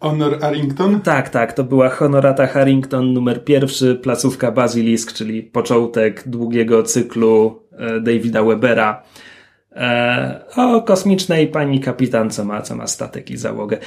Honor 0.00 0.40
Harrington? 0.40 1.00
Tak, 1.00 1.28
tak, 1.28 1.52
to 1.52 1.64
była 1.64 1.88
Honorata 1.88 2.46
Harrington 2.46 3.12
numer 3.12 3.44
pierwszy, 3.44 3.94
placówka 3.94 4.52
Basilisk, 4.52 5.12
czyli 5.12 5.42
początek 5.42 6.28
długiego 6.28 6.82
cyklu 6.82 7.62
e, 7.72 8.00
Davida 8.00 8.42
Webera 8.42 9.02
e, 9.72 10.44
o 10.56 10.82
kosmicznej 10.82 11.48
pani 11.48 11.80
kapitan, 11.80 12.30
co 12.30 12.44
ma, 12.44 12.62
co 12.62 12.76
ma 12.76 12.86
statek 12.86 13.30
i 13.30 13.36
załogę. 13.36 13.78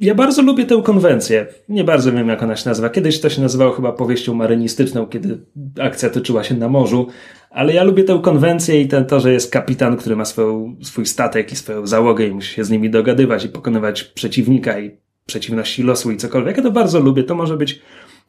Ja 0.00 0.14
bardzo 0.14 0.42
lubię 0.42 0.64
tę 0.64 0.82
konwencję. 0.84 1.46
Nie 1.68 1.84
bardzo 1.84 2.12
wiem, 2.12 2.28
jak 2.28 2.42
ona 2.42 2.56
się 2.56 2.68
nazywa. 2.68 2.90
Kiedyś 2.90 3.20
to 3.20 3.30
się 3.30 3.42
nazywało 3.42 3.72
chyba 3.72 3.92
powieścią 3.92 4.34
marynistyczną, 4.34 5.06
kiedy 5.06 5.38
akcja 5.80 6.10
toczyła 6.10 6.44
się 6.44 6.54
na 6.54 6.68
morzu, 6.68 7.06
ale 7.50 7.74
ja 7.74 7.84
lubię 7.84 8.04
tę 8.04 8.20
konwencję 8.22 8.80
i 8.80 8.88
ten, 8.88 9.06
to, 9.06 9.20
że 9.20 9.32
jest 9.32 9.52
kapitan, 9.52 9.96
który 9.96 10.16
ma 10.16 10.24
swoją, 10.24 10.76
swój 10.82 11.06
statek 11.06 11.52
i 11.52 11.56
swoją 11.56 11.86
załogę 11.86 12.26
i 12.26 12.30
musi 12.30 12.54
się 12.54 12.64
z 12.64 12.70
nimi 12.70 12.90
dogadywać 12.90 13.44
i 13.44 13.48
pokonywać 13.48 14.04
przeciwnika 14.04 14.78
i 14.78 14.90
przeciwności 15.26 15.82
losu 15.82 16.10
i 16.10 16.16
cokolwiek. 16.16 16.56
Ja 16.56 16.62
to 16.62 16.70
bardzo 16.70 17.00
lubię. 17.00 17.24
To 17.24 17.34
może 17.34 17.56
być, 17.56 17.80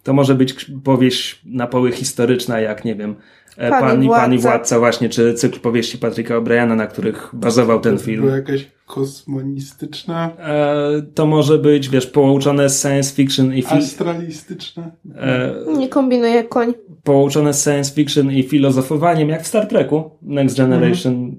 to 0.03 0.13
może 0.13 0.35
być 0.35 0.65
powieść 0.83 1.41
na 1.45 1.67
poły 1.67 1.91
historyczna, 1.91 2.59
jak 2.59 2.85
nie 2.85 2.95
wiem, 2.95 3.15
e, 3.57 3.69
Pan 3.69 3.79
i 3.79 3.81
Pan, 3.81 4.03
i, 4.03 4.09
Pan 4.09 4.33
i 4.33 4.37
Władca. 4.37 4.49
Władca 4.57 4.79
właśnie, 4.79 5.09
czy 5.09 5.33
cykl 5.33 5.59
powieści 5.59 5.97
Patryka 5.97 6.35
O'Briana, 6.35 6.75
na 6.75 6.87
których 6.87 7.29
bazował 7.33 7.79
ten 7.79 7.97
To 7.97 8.03
film. 8.03 8.21
Była 8.21 8.35
jakaś 8.35 8.67
kosmonistyczna, 8.85 10.31
E, 10.39 11.01
to 11.13 11.25
może 11.25 11.57
być, 11.57 11.89
wiesz, 11.89 12.07
połączone 12.07 12.69
z 12.69 12.81
science 12.81 13.15
fiction 13.15 13.53
i 13.53 13.61
fi- 13.63 13.77
astralistyczna. 13.77 14.91
e, 15.15 15.53
Nie 15.77 15.89
kombinuję 15.89 16.43
koń. 16.43 16.73
połączone 17.03 17.53
z 17.53 17.63
science 17.63 17.93
fiction 17.93 18.31
i 18.31 18.43
filozofowaniem, 18.43 19.29
jak 19.29 19.43
w 19.43 19.47
Star 19.47 19.67
Treku. 19.67 20.11
Next 20.21 20.57
Generation, 20.57 21.35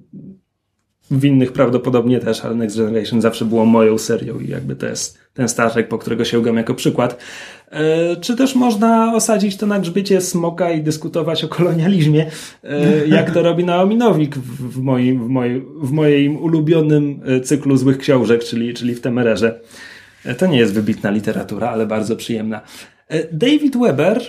w 1.12 1.24
innych 1.24 1.52
prawdopodobnie 1.52 2.20
też, 2.20 2.44
ale 2.44 2.54
Next 2.54 2.76
Generation 2.76 3.20
zawsze 3.20 3.44
było 3.44 3.66
moją 3.66 3.98
serią 3.98 4.40
i 4.40 4.48
jakby 4.48 4.76
to 4.76 4.86
jest 4.86 5.18
ten 5.34 5.48
Star 5.48 5.72
Trek, 5.72 5.88
po 5.88 5.98
którego 5.98 6.24
sięgam 6.24 6.56
jako 6.56 6.74
przykład. 6.74 7.18
E, 7.70 8.16
czy 8.16 8.36
też 8.36 8.54
można 8.54 9.14
osadzić 9.14 9.56
to 9.56 9.66
na 9.66 9.78
grzbiecie 9.78 10.20
smoka 10.20 10.70
i 10.70 10.82
dyskutować 10.82 11.44
o 11.44 11.48
kolonializmie, 11.48 12.30
e, 12.64 13.06
jak 13.06 13.30
to 13.30 13.42
robi 13.42 13.64
Naomi 13.64 13.96
Nowik 13.96 14.36
w, 14.36 14.78
moim, 14.78 15.24
w, 15.24 15.28
mojej, 15.28 15.62
w 15.82 15.92
moim 15.92 16.36
ulubionym 16.36 17.20
e, 17.26 17.40
cyklu 17.40 17.76
złych 17.76 17.98
książek, 17.98 18.44
czyli, 18.44 18.74
czyli 18.74 18.94
w 18.94 19.00
Temererze. 19.00 19.60
To 20.38 20.46
nie 20.46 20.58
jest 20.58 20.74
wybitna 20.74 21.10
literatura, 21.10 21.70
ale 21.70 21.86
bardzo 21.86 22.16
przyjemna. 22.16 22.60
David 23.32 23.76
Weber 23.76 24.22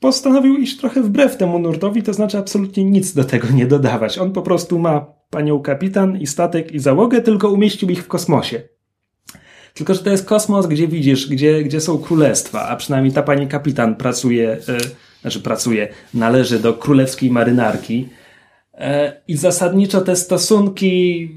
postanowił 0.00 0.56
iść 0.56 0.76
trochę 0.76 1.02
wbrew 1.02 1.36
temu 1.36 1.58
nurtowi, 1.58 2.02
to 2.02 2.14
znaczy 2.14 2.38
absolutnie 2.38 2.84
nic 2.84 3.14
do 3.14 3.24
tego 3.24 3.48
nie 3.54 3.66
dodawać. 3.66 4.18
On 4.18 4.32
po 4.32 4.42
prostu 4.42 4.78
ma 4.78 5.19
panią 5.30 5.60
kapitan 5.60 6.20
i 6.20 6.26
statek 6.26 6.72
i 6.72 6.78
załogę, 6.78 7.20
tylko 7.20 7.50
umieścił 7.50 7.90
ich 7.90 8.04
w 8.04 8.08
kosmosie. 8.08 8.62
Tylko, 9.74 9.94
że 9.94 10.00
to 10.00 10.10
jest 10.10 10.24
kosmos, 10.24 10.66
gdzie 10.66 10.88
widzisz, 10.88 11.28
gdzie, 11.28 11.62
gdzie 11.62 11.80
są 11.80 11.98
królestwa, 11.98 12.68
a 12.68 12.76
przynajmniej 12.76 13.12
ta 13.12 13.22
pani 13.22 13.48
kapitan 13.48 13.96
pracuje, 13.96 14.52
e, 14.52 14.58
znaczy 15.20 15.40
pracuje, 15.40 15.88
należy 16.14 16.58
do 16.58 16.74
królewskiej 16.74 17.30
marynarki. 17.30 18.08
E, 18.74 19.20
I 19.28 19.36
zasadniczo 19.36 20.00
te 20.00 20.16
stosunki. 20.16 21.28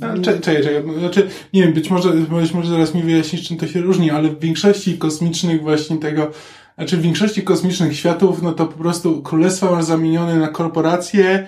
Czekaj, 0.00 0.40
czekaj, 0.40 0.62
czekaj. 0.62 0.82
Znaczy, 0.98 1.28
nie 1.52 1.62
wiem, 1.62 1.72
być 1.72 1.90
może, 1.90 2.12
być 2.12 2.52
może 2.52 2.70
zaraz 2.70 2.94
mi 2.94 3.02
wyjaśnisz, 3.02 3.48
czym 3.48 3.56
to 3.56 3.66
się 3.66 3.80
różni, 3.80 4.10
ale 4.10 4.28
w 4.28 4.40
większości 4.40 4.98
kosmicznych 4.98 5.62
właśnie 5.62 5.96
tego, 5.96 6.30
znaczy 6.78 6.96
w 6.96 7.02
większości 7.02 7.42
kosmicznych 7.42 7.96
światów, 7.96 8.42
no 8.42 8.52
to 8.52 8.66
po 8.66 8.78
prostu 8.78 9.22
królestwa 9.22 9.70
masz 9.70 9.84
zamienione 9.84 10.36
na 10.36 10.48
korporacje 10.48 11.46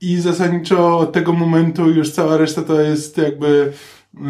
i 0.00 0.16
zasadniczo 0.20 0.98
od 0.98 1.12
tego 1.12 1.32
momentu 1.32 1.90
już 1.90 2.10
cała 2.10 2.36
reszta 2.36 2.62
to 2.62 2.80
jest 2.80 3.18
jakby, 3.18 3.72
yy, 4.14 4.22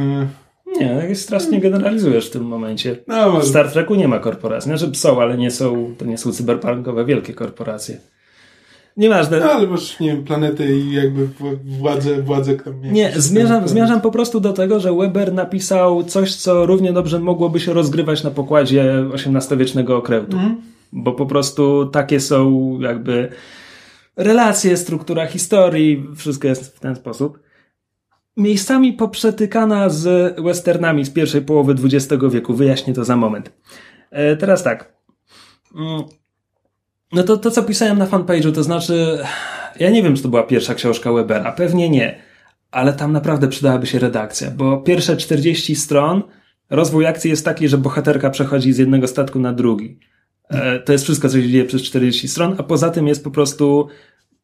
Nie, 0.81 1.01
tak 1.01 1.17
strasznie 1.17 1.61
generalizujesz 1.61 2.27
w 2.29 2.31
tym 2.31 2.45
momencie. 2.45 2.97
no 3.07 3.41
W 3.41 3.45
Star 3.45 3.71
Treku 3.73 3.95
nie 3.95 4.09
ma 4.09 4.19
korporacji. 4.19 4.69
Znaczy 4.77 4.95
są, 4.99 5.21
ale 5.23 5.39
nie 5.39 5.51
są, 5.51 5.95
to 5.99 6.05
nie 6.05 6.19
są 6.19 6.33
cyberpunkowe 6.33 7.05
wielkie 7.05 7.35
korporacje. 7.35 7.97
Nieważne. 8.97 9.41
no 9.41 9.51
ale 9.53 9.67
masz, 9.67 10.01
nie 10.01 10.09
wiem, 10.09 10.25
planety 10.25 10.77
i 10.79 10.93
jakby 10.93 11.27
w- 11.27 11.79
władzę, 11.79 12.23
władzę 12.23 12.57
tam 12.57 12.75
Nie, 12.83 13.03
jakieś 13.03 13.19
zmierzam, 13.19 13.69
zmierzam 13.69 14.01
po 14.01 14.11
prostu 14.11 14.41
do 14.41 14.53
tego, 14.53 14.81
że 14.81 14.95
Weber 14.97 15.33
napisał 15.33 16.05
coś, 16.05 16.35
co 16.35 16.67
równie 16.67 16.93
dobrze 16.93 17.19
mogłoby 17.19 17.61
się 17.61 17.73
rozgrywać 17.73 18.23
na 18.25 18.31
pokładzie 18.31 19.05
XVIII-wiecznego 19.15 19.97
okrętu. 19.97 20.33
Mhm. 20.37 20.57
Bo 20.93 21.13
po 21.13 21.27
prostu 21.27 21.87
takie 21.87 22.21
są 22.21 22.79
jakby 22.81 23.29
relacje, 24.21 24.77
struktura 24.77 25.27
historii, 25.27 26.07
wszystko 26.17 26.49
jest 26.49 26.77
w 26.77 26.81
ten 26.81 26.97
sposób. 26.97 27.39
Miejscami 28.37 28.93
poprzetykana 28.93 29.89
z 29.89 30.37
westernami 30.41 31.05
z 31.05 31.11
pierwszej 31.11 31.43
połowy 31.43 31.75
XX 31.85 32.25
wieku. 32.31 32.55
Wyjaśnię 32.55 32.95
to 32.95 33.05
za 33.05 33.17
moment. 33.17 33.53
E, 34.11 34.37
teraz 34.37 34.63
tak. 34.63 34.93
Mm. 35.77 36.03
No 37.13 37.23
to, 37.23 37.37
to, 37.37 37.51
co 37.51 37.63
pisałem 37.63 37.99
na 37.99 38.07
fanpage'u, 38.07 38.53
to 38.53 38.63
znaczy, 38.63 39.19
ja 39.81 39.91
nie 39.91 40.03
wiem, 40.03 40.17
czy 40.17 40.23
to 40.23 40.29
była 40.29 40.43
pierwsza 40.43 40.75
książka 40.75 41.13
Webera, 41.13 41.53
pewnie 41.53 41.91
nie, 41.91 42.23
ale 42.71 42.93
tam 42.93 43.13
naprawdę 43.13 43.49
przydałaby 43.49 43.87
się 43.87 43.99
redakcja, 43.99 44.51
bo 44.51 44.79
pierwsze 44.79 45.17
40 45.17 45.77
stron, 45.77 46.23
rozwój 46.71 47.07
akcji 47.07 47.31
jest 47.31 47.45
taki, 47.45 47.69
że 47.69 47.79
bohaterka 47.79 48.31
przechodzi 48.31 48.73
z 48.73 48.79
jednego 48.79 49.09
statku 49.09 49.39
na 49.39 49.53
drugi. 49.53 49.99
E, 50.49 50.79
To 50.79 50.93
jest 50.93 51.05
wszystko, 51.05 51.29
co 51.29 51.41
się 51.41 51.49
dzieje 51.49 51.65
przez 51.65 51.83
40 51.83 52.29
stron, 52.29 52.55
a 52.59 52.63
poza 52.63 52.91
tym 52.91 53.09
jest 53.09 53.25
po 53.25 53.31
prostu 53.31 53.89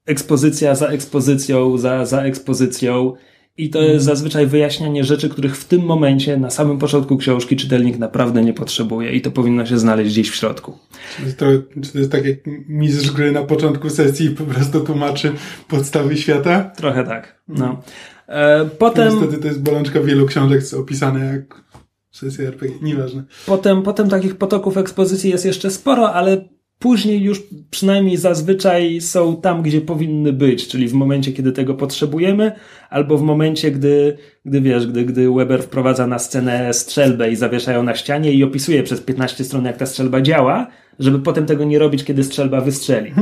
ekspozycja 0.07 0.75
za 0.75 0.87
ekspozycją, 0.87 1.79
za, 1.79 2.07
za 2.07 2.23
ekspozycją. 2.23 3.15
I 3.59 3.71
to 3.71 3.83
jest 3.83 4.05
zazwyczaj 4.05 4.47
wyjaśnianie 4.47 5.05
rzeczy, 5.05 5.29
których 5.29 5.57
w 5.57 5.65
tym 5.65 5.83
momencie, 5.83 6.37
na 6.37 6.51
samym 6.51 6.79
początku 6.79 7.17
książki, 7.17 7.57
czytelnik 7.57 7.99
naprawdę 7.99 8.45
nie 8.45 8.53
potrzebuje 8.53 9.13
i 9.13 9.21
to 9.21 9.31
powinno 9.31 9.67
się 9.67 9.79
znaleźć 9.79 10.13
gdzieś 10.13 10.31
w 10.31 10.35
środku. 10.35 10.79
Czy 11.27 11.33
to, 11.33 11.47
to 11.93 11.99
jest 11.99 12.13
tak 12.13 12.25
jak 12.25 12.39
mistrz 12.69 13.11
gry 13.11 13.33
na 13.33 13.43
początku 13.43 13.91
sesji 13.91 14.31
po 14.31 14.45
prostu 14.45 14.81
tłumaczy 14.81 15.33
podstawy 15.69 16.17
świata? 16.17 16.71
Trochę 16.77 17.05
tak. 17.05 17.43
No. 17.49 17.83
E, 18.29 18.65
potem, 18.79 19.15
Niestety 19.15 19.39
to 19.43 19.49
jest 19.49 19.63
bolączka 19.63 20.01
wielu 20.01 20.27
książek 20.27 20.63
opisane 20.79 21.25
jak 21.25 21.63
sesja 22.11 22.49
RPG. 22.49 22.79
Nieważne. 22.83 23.25
potem, 23.47 23.83
potem 23.83 24.09
takich 24.09 24.37
potoków 24.37 24.77
ekspozycji 24.77 25.31
jest 25.31 25.45
jeszcze 25.45 25.71
sporo, 25.71 26.13
ale 26.13 26.56
później 26.79 27.23
już 27.23 27.43
przynajmniej 27.71 28.17
zazwyczaj 28.17 29.01
są 29.01 29.41
tam, 29.41 29.63
gdzie 29.63 29.81
powinny 29.81 30.33
być, 30.33 30.69
czyli 30.69 30.89
w 30.89 30.93
momencie, 30.93 31.33
kiedy 31.33 31.53
tego 31.53 31.75
potrzebujemy, 31.75 32.53
albo 32.91 33.19
w 33.19 33.23
momencie, 33.23 33.71
gdy, 33.71 34.19
gdy 34.45 34.61
wiesz, 34.61 34.87
gdy, 34.87 35.05
gdy 35.05 35.31
Weber 35.31 35.63
wprowadza 35.63 36.07
na 36.07 36.19
scenę 36.19 36.75
strzelbę 36.75 37.31
i 37.31 37.37
zawieszają 37.37 37.83
na 37.83 37.95
ścianie 37.95 38.33
i 38.33 38.45
opisuje 38.45 38.83
przez 38.83 39.01
15 39.01 39.45
stron, 39.45 39.65
jak 39.65 39.77
ta 39.77 39.87
strzelba 39.87 40.21
działa, 40.21 40.67
żeby 40.99 41.19
potem 41.19 41.47
tego 41.47 41.65
nie 41.65 41.79
robić, 41.79 42.05
kiedy 42.05 42.25
strzelba 42.25 42.61
wystrzeli. 42.61 43.13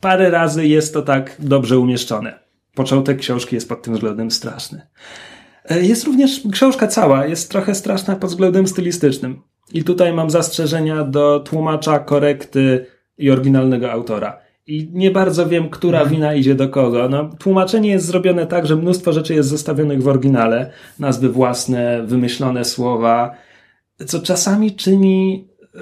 Parę 0.00 0.30
razy 0.30 0.66
jest 0.66 0.94
to 0.94 1.02
tak 1.02 1.36
dobrze 1.38 1.78
umieszczone. 1.78 2.38
Początek 2.74 3.18
książki 3.18 3.54
jest 3.54 3.68
pod 3.68 3.82
tym 3.82 3.94
względem 3.94 4.30
straszny. 4.30 4.86
E, 5.64 5.82
Jest 5.82 6.04
również 6.04 6.42
książka 6.52 6.86
cała, 6.86 7.26
jest 7.26 7.50
trochę 7.50 7.74
straszna 7.74 8.16
pod 8.16 8.30
względem 8.30 8.66
stylistycznym. 8.66 9.42
I 9.72 9.84
tutaj 9.84 10.12
mam 10.12 10.30
zastrzeżenia 10.30 11.04
do 11.04 11.40
tłumacza, 11.40 11.98
korekty 11.98 12.86
i 13.20 13.30
oryginalnego 13.30 13.92
autora. 13.92 14.38
I 14.66 14.88
nie 14.92 15.10
bardzo 15.10 15.46
wiem, 15.48 15.68
która 15.70 16.04
wina 16.06 16.34
idzie 16.34 16.54
do 16.54 16.68
kogo. 16.68 17.08
No, 17.08 17.30
tłumaczenie 17.38 17.90
jest 17.90 18.06
zrobione 18.06 18.46
tak, 18.46 18.66
że 18.66 18.76
mnóstwo 18.76 19.12
rzeczy 19.12 19.34
jest 19.34 19.48
zostawionych 19.48 20.02
w 20.02 20.08
oryginale. 20.08 20.70
Nazwy 20.98 21.28
własne, 21.28 22.02
wymyślone 22.06 22.64
słowa, 22.64 23.34
co 24.06 24.20
czasami 24.20 24.72
czyni 24.72 25.48
e, 25.74 25.80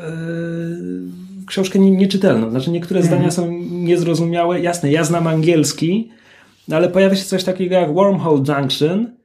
książkę 1.46 1.78
nie- 1.78 1.90
nieczytelną. 1.90 2.50
Znaczy 2.50 2.70
niektóre 2.70 3.02
zdania 3.02 3.30
są 3.30 3.50
niezrozumiałe. 3.70 4.60
Jasne, 4.60 4.92
ja 4.92 5.04
znam 5.04 5.26
angielski, 5.26 6.08
no 6.68 6.76
ale 6.76 6.88
pojawia 6.88 7.16
się 7.16 7.24
coś 7.24 7.44
takiego 7.44 7.74
jak 7.74 7.94
Wormhole 7.94 8.42
Junction 8.48 9.17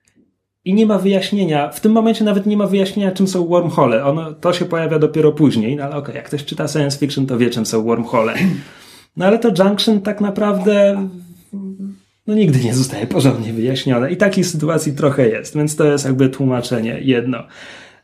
i 0.65 0.73
nie 0.73 0.85
ma 0.85 0.97
wyjaśnienia. 0.97 1.69
W 1.69 1.79
tym 1.79 1.91
momencie 1.91 2.23
nawet 2.23 2.45
nie 2.45 2.57
ma 2.57 2.67
wyjaśnienia, 2.67 3.11
czym 3.11 3.27
są 3.27 3.47
wormhole. 3.47 4.05
Ono, 4.05 4.33
to 4.33 4.53
się 4.53 4.65
pojawia 4.65 4.99
dopiero 4.99 5.31
później. 5.31 5.75
No 5.75 5.83
ale 5.83 5.95
okej, 5.95 6.15
jak 6.15 6.25
ktoś 6.25 6.45
czyta 6.45 6.67
science 6.67 6.97
fiction, 6.99 7.25
to 7.25 7.37
wie, 7.37 7.49
czym 7.49 7.65
są 7.65 7.83
wormhole. 7.83 8.33
No 9.17 9.25
ale 9.25 9.39
to 9.39 9.63
Junction 9.63 10.01
tak 10.01 10.21
naprawdę 10.21 11.07
no 12.27 12.33
nigdy 12.33 12.59
nie 12.59 12.73
zostaje 12.73 13.07
porządnie 13.07 13.53
wyjaśnione. 13.53 14.11
I 14.11 14.17
takiej 14.17 14.43
sytuacji 14.43 14.93
trochę 14.93 15.29
jest, 15.29 15.55
więc 15.55 15.75
to 15.75 15.85
jest 15.85 16.05
jakby 16.05 16.29
tłumaczenie 16.29 16.99
jedno. 17.01 17.37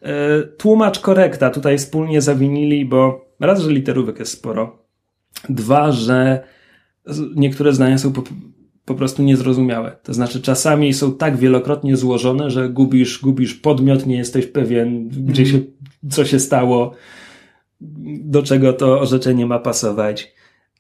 E, 0.01 0.44
Tłumacz 0.58 1.00
korekta 1.00 1.50
tutaj 1.50 1.78
wspólnie 1.78 2.22
zawinili, 2.22 2.86
bo 2.86 3.25
raz, 3.39 3.60
że 3.60 3.72
literówek 3.72 4.20
jest 4.20 4.32
sporo, 4.32 4.78
dwa, 5.50 5.92
że 5.92 6.44
niektóre 7.36 7.74
zdania 7.74 7.98
są 7.98 8.13
po, 8.89 8.96
prostu 8.96 9.24
niezrozumiałe. 9.24 9.96
To 10.03 10.13
znaczy 10.13 10.41
czasami 10.41 10.93
są 10.93 11.13
tak 11.13 11.38
wielokrotnie 11.38 11.98
złożone, 11.98 12.50
że 12.50 12.69
gubisz, 12.69 13.22
gubisz 13.22 13.53
podmiot, 13.53 14.05
nie 14.05 14.17
jesteś 14.17 14.48
pewien, 14.48 15.10
gdzie 15.10 15.46
się, 15.46 15.60
co 16.10 16.25
się 16.25 16.39
stało, 16.39 16.91
do 18.22 18.43
czego 18.43 18.74
to 18.74 19.00
orzeczenie 19.00 19.46
ma 19.46 19.60
pasować. 19.60 20.34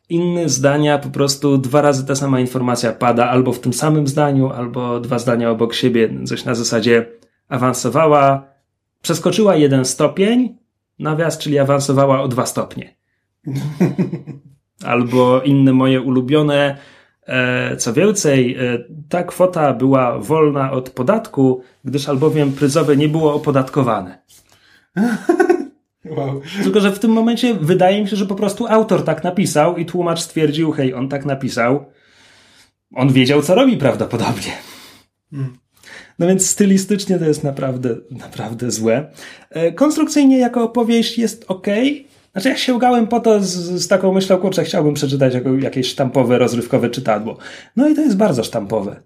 inne 0.09 0.49
zdania 0.49 0.97
po 0.97 1.09
prostu 1.09 1.57
dwa 1.57 1.81
razy 1.81 2.05
ta 2.05 2.15
sama 2.15 2.39
informacja 2.39 2.91
pada 2.91 3.29
albo 3.29 3.53
w 3.53 3.59
tym 3.59 3.73
samym 3.73 4.07
zdaniu, 4.07 4.49
albo 4.49 4.99
dwa 4.99 5.19
zdania 5.19 5.51
obok 5.51 5.73
siebie, 5.73 6.09
coś 6.25 6.45
na 6.45 6.55
zasadzie 6.55 7.05
awansowała, 7.47 8.43
przeskoczyła 9.01 9.55
jeden 9.55 9.85
stopień, 9.85 10.57
nawias, 10.99 11.37
czyli 11.37 11.59
awansowała 11.59 12.21
o 12.21 12.27
dwa 12.27 12.45
stopnie. 12.45 12.95
Albo 14.85 15.41
inne 15.41 15.73
moje 15.73 16.01
ulubione, 16.01 16.77
co 17.77 17.93
więcej, 17.93 18.55
e, 18.55 18.83
ta 19.09 19.23
kwota 19.23 19.73
była 19.73 20.19
wolna 20.19 20.71
od 20.71 20.89
podatku, 20.89 21.61
gdyż 21.85 22.09
albowiem 22.09 22.51
pryzowe 22.51 22.97
nie 22.97 23.09
było 23.09 23.33
opodatkowane. 23.33 24.17
Wow. 26.05 26.41
Tylko, 26.63 26.79
że 26.79 26.91
w 26.91 26.99
tym 26.99 27.11
momencie 27.11 27.53
wydaje 27.53 28.01
mi 28.01 28.07
się, 28.07 28.15
że 28.15 28.25
po 28.25 28.35
prostu 28.35 28.67
autor 28.67 29.03
tak 29.03 29.23
napisał 29.23 29.77
i 29.77 29.85
tłumacz 29.85 30.19
stwierdził, 30.19 30.71
hej, 30.71 30.93
on 30.93 31.09
tak 31.09 31.25
napisał. 31.25 31.85
On 32.95 33.13
wiedział, 33.13 33.41
co 33.41 33.55
robi 33.55 33.77
prawdopodobnie. 33.77 34.51
No 36.19 36.27
więc 36.27 36.49
stylistycznie 36.49 37.19
to 37.19 37.25
jest 37.25 37.43
naprawdę, 37.43 37.95
naprawdę 38.11 38.71
złe. 38.71 39.11
E, 39.49 39.71
Konstrukcyjnie 39.71 40.37
jako 40.37 40.63
opowieść 40.63 41.17
jest 41.17 41.45
ok. 41.47 41.67
Znaczy 42.31 42.49
ja 42.49 42.57
sięgałem 42.57 43.07
po 43.07 43.19
to 43.19 43.39
z, 43.39 43.47
z 43.83 43.87
taką 43.87 44.13
myślą, 44.13 44.37
kurczę, 44.37 44.63
chciałbym 44.63 44.93
przeczytać 44.93 45.33
jakieś 45.59 45.87
sztampowe, 45.87 46.37
rozrywkowe 46.37 46.89
czytadło. 46.89 47.37
No 47.75 47.89
i 47.89 47.95
to 47.95 48.01
jest 48.01 48.17
bardzo 48.17 48.43
sztampowe. 48.43 49.01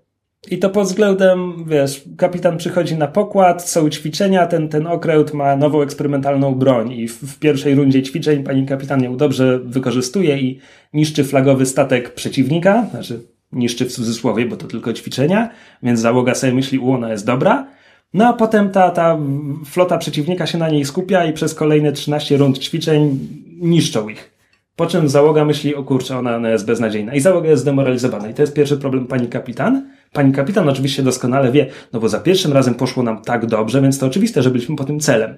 I 0.52 0.58
to 0.58 0.70
pod 0.70 0.88
względem, 0.88 1.66
wiesz, 1.68 2.04
kapitan 2.18 2.58
przychodzi 2.58 2.96
na 2.96 3.08
pokład, 3.08 3.70
są 3.70 3.90
ćwiczenia, 3.90 4.48
ten, 4.48 4.70
ten 4.70 4.88
okręt 4.88 5.34
ma 5.34 5.56
nową 5.56 5.82
eksperymentalną 5.82 6.56
broń 6.56 6.92
i 6.92 7.08
w, 7.08 7.14
w 7.14 7.40
pierwszej 7.40 7.76
rundzie 7.76 8.04
ćwiczeń 8.04 8.44
pani 8.44 8.66
kapitan 8.66 9.04
ją 9.04 9.18
dobrze 9.18 9.60
wykorzystuje 9.60 10.38
i 10.38 10.60
niszczy 10.94 11.24
flagowy 11.24 11.66
statek 11.66 12.14
przeciwnika, 12.14 12.88
znaczy 12.92 13.20
niszczy 13.52 13.86
w 13.86 13.92
cudzysłowie, 13.92 14.46
bo 14.46 14.56
to 14.56 14.68
tylko 14.68 14.94
ćwiczenia, 14.94 15.50
więc 15.84 16.00
załoga 16.00 16.36
sobie 16.36 16.54
myśli, 16.54 16.80
u, 16.80 16.92
ona 16.92 17.12
jest 17.12 17.26
dobra. 17.26 17.68
No 18.14 18.28
a 18.28 18.34
potem 18.34 18.70
ta, 18.70 18.90
ta 18.90 19.18
flota 19.66 19.98
przeciwnika 19.98 20.48
się 20.48 20.58
na 20.58 20.70
niej 20.70 20.86
skupia 20.86 21.26
i 21.26 21.34
przez 21.34 21.56
kolejne 21.56 21.92
13 21.92 22.38
rund 22.38 22.60
ćwiczeń 22.60 23.20
niszczą 23.62 24.10
ich. 24.10 24.34
Po 24.76 24.86
czym 24.86 25.10
załoga 25.10 25.46
myśli, 25.46 25.76
o 25.76 25.84
kurczę, 25.84 26.18
ona, 26.18 26.36
ona 26.36 26.50
jest 26.50 26.66
beznadziejna. 26.66 27.14
I 27.16 27.20
załoga 27.20 27.50
jest 27.50 27.62
zdemoralizowana. 27.62 28.30
I 28.30 28.34
to 28.34 28.42
jest 28.42 28.54
pierwszy 28.54 28.78
problem 28.78 29.08
pani 29.08 29.28
kapitan. 29.28 29.90
Pani 30.12 30.34
kapitan 30.34 30.70
oczywiście 30.70 31.04
doskonale 31.04 31.52
wie, 31.52 31.70
no 31.94 32.00
bo 32.00 32.10
za 32.10 32.20
pierwszym 32.20 32.54
razem 32.54 32.76
poszło 32.76 33.04
nam 33.04 33.22
tak 33.22 33.46
dobrze, 33.46 33.82
więc 33.82 34.00
to 34.00 34.06
oczywiste, 34.06 34.44
że 34.44 34.50
byliśmy 34.52 34.76
po 34.76 34.84
tym 34.84 35.00
celem. 35.00 35.36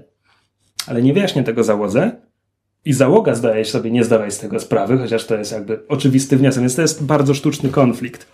Ale 0.87 1.01
nie 1.01 1.13
wyjaśnię 1.13 1.43
tego 1.43 1.63
załodze. 1.63 2.11
I 2.85 2.93
załoga 2.93 3.35
zdaje 3.35 3.65
się 3.65 3.71
sobie 3.71 3.91
nie 3.91 4.03
zdawać 4.03 4.33
z 4.33 4.39
tego 4.39 4.59
sprawy, 4.59 4.97
chociaż 4.97 5.25
to 5.25 5.35
jest 5.35 5.51
jakby 5.51 5.87
oczywisty 5.87 6.37
wniosek, 6.37 6.59
więc 6.59 6.75
to 6.75 6.81
jest 6.81 7.03
bardzo 7.03 7.33
sztuczny 7.33 7.69
konflikt. 7.69 8.27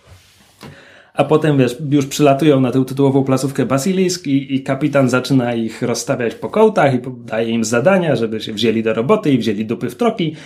A 1.14 1.24
potem, 1.24 1.58
wiesz, 1.58 1.76
już 1.90 2.06
przylatują 2.06 2.60
na 2.60 2.70
tę 2.70 2.84
tytułową 2.84 3.24
placówkę 3.24 3.66
Basilisk 3.66 4.26
i, 4.26 4.54
i 4.54 4.62
kapitan 4.62 5.08
zaczyna 5.08 5.54
ich 5.54 5.82
rozstawiać 5.82 6.34
po 6.34 6.48
kołtach 6.48 6.94
i 6.94 6.98
daje 7.24 7.48
im 7.48 7.64
zadania, 7.64 8.16
żeby 8.16 8.40
się 8.40 8.52
wzięli 8.52 8.82
do 8.82 8.94
roboty 8.94 9.32
i 9.32 9.38
wzięli 9.38 9.66
dupy 9.66 9.90
w 9.90 9.96
troki. 9.96 10.36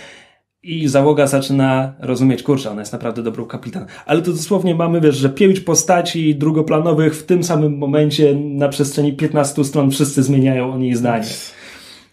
I 0.63 0.87
załoga 0.87 1.27
zaczyna 1.27 1.93
rozumieć, 1.99 2.43
kurczę, 2.43 2.71
ona 2.71 2.81
jest 2.81 2.93
naprawdę 2.93 3.23
dobrą 3.23 3.45
kapitan. 3.45 3.85
Ale 4.05 4.21
to 4.21 4.31
dosłownie 4.31 4.75
mamy, 4.75 5.01
wiesz, 5.01 5.17
że 5.17 5.29
pięć 5.29 5.59
postaci 5.59 6.35
drugoplanowych 6.35 7.15
w 7.15 7.25
tym 7.25 7.43
samym 7.43 7.77
momencie 7.77 8.35
na 8.35 8.69
przestrzeni 8.69 9.13
15 9.13 9.63
stron 9.63 9.91
wszyscy 9.91 10.23
zmieniają 10.23 10.73
o 10.73 10.77
niej 10.77 10.95
zdanie. 10.95 11.27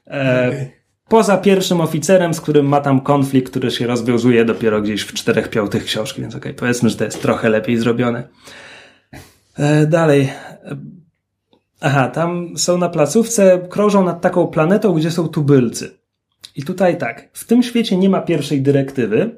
E, 0.07 0.49
Okej. 0.49 0.84
Poza 1.09 1.37
pierwszym 1.37 1.81
oficerem, 1.81 2.35
z 2.35 2.41
którym 2.41 2.67
ma 2.67 2.81
tam 2.81 3.01
konflikt, 3.01 3.51
który 3.51 3.71
się 3.71 3.87
rozwiązuje 3.87 4.45
dopiero 4.45 4.83
gdzieś 4.83 5.03
w 5.03 5.13
czterech 5.13 5.49
piątych 5.49 5.85
książki, 5.85 6.21
więc 6.21 6.35
okej, 6.35 6.55
powiedzmy, 6.55 6.91
że 6.91 6.97
to 6.97 7.05
jest 7.05 7.23
trochę 7.23 7.49
lepiej 7.49 7.77
zrobione. 7.77 8.29
E, 9.59 9.87
dalej. 9.87 10.21
E, 10.65 10.77
Aha, 11.81 12.09
tam 12.09 12.59
są 12.59 12.79
na 12.79 12.89
placówce, 12.89 13.67
krążą 13.71 14.05
nad 14.05 14.21
taką 14.21 14.47
planetą, 14.47 14.95
gdzie 14.95 15.11
są 15.11 15.29
tubylcy. 15.29 15.99
I 16.57 16.63
tutaj 16.63 16.99
tak, 16.99 17.29
w 17.33 17.45
tym 17.45 17.63
świecie 17.63 17.97
nie 17.97 18.09
ma 18.09 18.21
pierwszej 18.21 18.63
dyrektywy, 18.63 19.37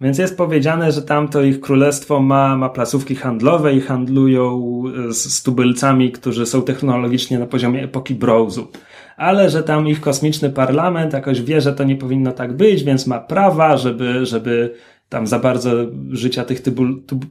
więc 0.00 0.18
jest 0.18 0.36
powiedziane, 0.36 0.92
że 0.92 1.02
tamto 1.02 1.42
ich 1.42 1.60
królestwo 1.60 2.20
ma, 2.20 2.56
ma 2.56 2.68
placówki 2.68 3.16
handlowe 3.16 3.74
i 3.74 3.80
handlują 3.80 4.62
e, 5.08 5.12
z, 5.12 5.34
z 5.34 5.42
tubylcami, 5.42 6.12
którzy 6.12 6.46
są 6.46 6.62
technologicznie 6.62 7.38
na 7.38 7.46
poziomie 7.46 7.84
epoki 7.84 8.14
brązu. 8.14 8.68
Ale 9.16 9.50
że 9.50 9.62
tam 9.62 9.88
ich 9.88 10.00
kosmiczny 10.00 10.50
parlament 10.50 11.12
jakoś 11.12 11.42
wie, 11.42 11.60
że 11.60 11.72
to 11.72 11.84
nie 11.84 11.96
powinno 11.96 12.32
tak 12.32 12.56
być, 12.56 12.84
więc 12.84 13.06
ma 13.06 13.20
prawa, 13.20 13.76
żeby, 13.76 14.26
żeby 14.26 14.74
tam 15.08 15.26
za 15.26 15.38
bardzo 15.38 15.70
życia 16.10 16.44
tych 16.44 16.60
tybul, 16.60 17.02
tub, 17.06 17.26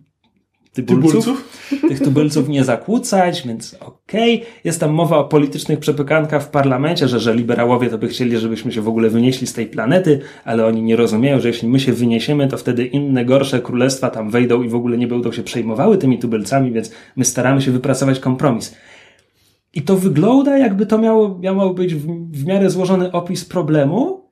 tybulców, 0.76 1.26
Tybulców? 1.26 1.62
tych 1.90 2.00
tubylców 2.00 2.50
nie 2.50 2.64
zakłócać, 2.64 3.48
więc 3.48 3.78
okej. 3.80 4.44
Jest 4.64 4.80
tam 4.80 4.92
mowa 4.92 5.18
o 5.18 5.24
politycznych 5.24 5.80
przepykankach 5.80 6.44
w 6.44 6.48
parlamencie, 6.48 7.08
że, 7.08 7.20
że 7.20 7.36
liberałowie 7.36 7.90
to 7.90 7.98
by 7.98 8.08
chcieli, 8.08 8.38
żebyśmy 8.38 8.72
się 8.72 8.82
w 8.82 8.88
ogóle 8.88 9.10
wynieśli 9.10 9.48
z 9.48 9.54
tej 9.54 9.66
planety, 9.66 10.20
ale 10.46 10.66
oni 10.66 10.84
nie 10.84 10.96
rozumieją, 10.96 11.40
że 11.40 11.48
jeśli 11.48 11.68
my 11.68 11.80
się 11.80 11.94
wyniesiemy, 11.94 12.48
to 12.48 12.58
wtedy 12.58 12.86
inne, 12.86 13.26
gorsze 13.26 13.62
królestwa 13.62 14.10
tam 14.10 14.30
wejdą 14.30 14.64
i 14.64 14.70
w 14.70 14.76
ogóle 14.76 14.98
nie 14.98 15.08
będą 15.08 15.32
się 15.32 15.44
przejmowały 15.44 15.98
tymi 15.98 16.20
tubylcami, 16.20 16.72
więc 16.72 16.92
my 17.16 17.26
staramy 17.26 17.62
się 17.62 17.72
wypracować 17.72 18.20
kompromis. 18.20 18.76
I 19.76 19.82
to 19.82 19.96
wygląda, 19.96 20.58
jakby 20.58 20.86
to 20.86 20.98
miało, 20.98 21.40
miało 21.40 21.74
być 21.74 21.96
w, 21.96 22.08
w 22.32 22.46
miarę 22.46 22.70
złożony 22.70 23.12
opis 23.12 23.46
problemu, 23.46 24.26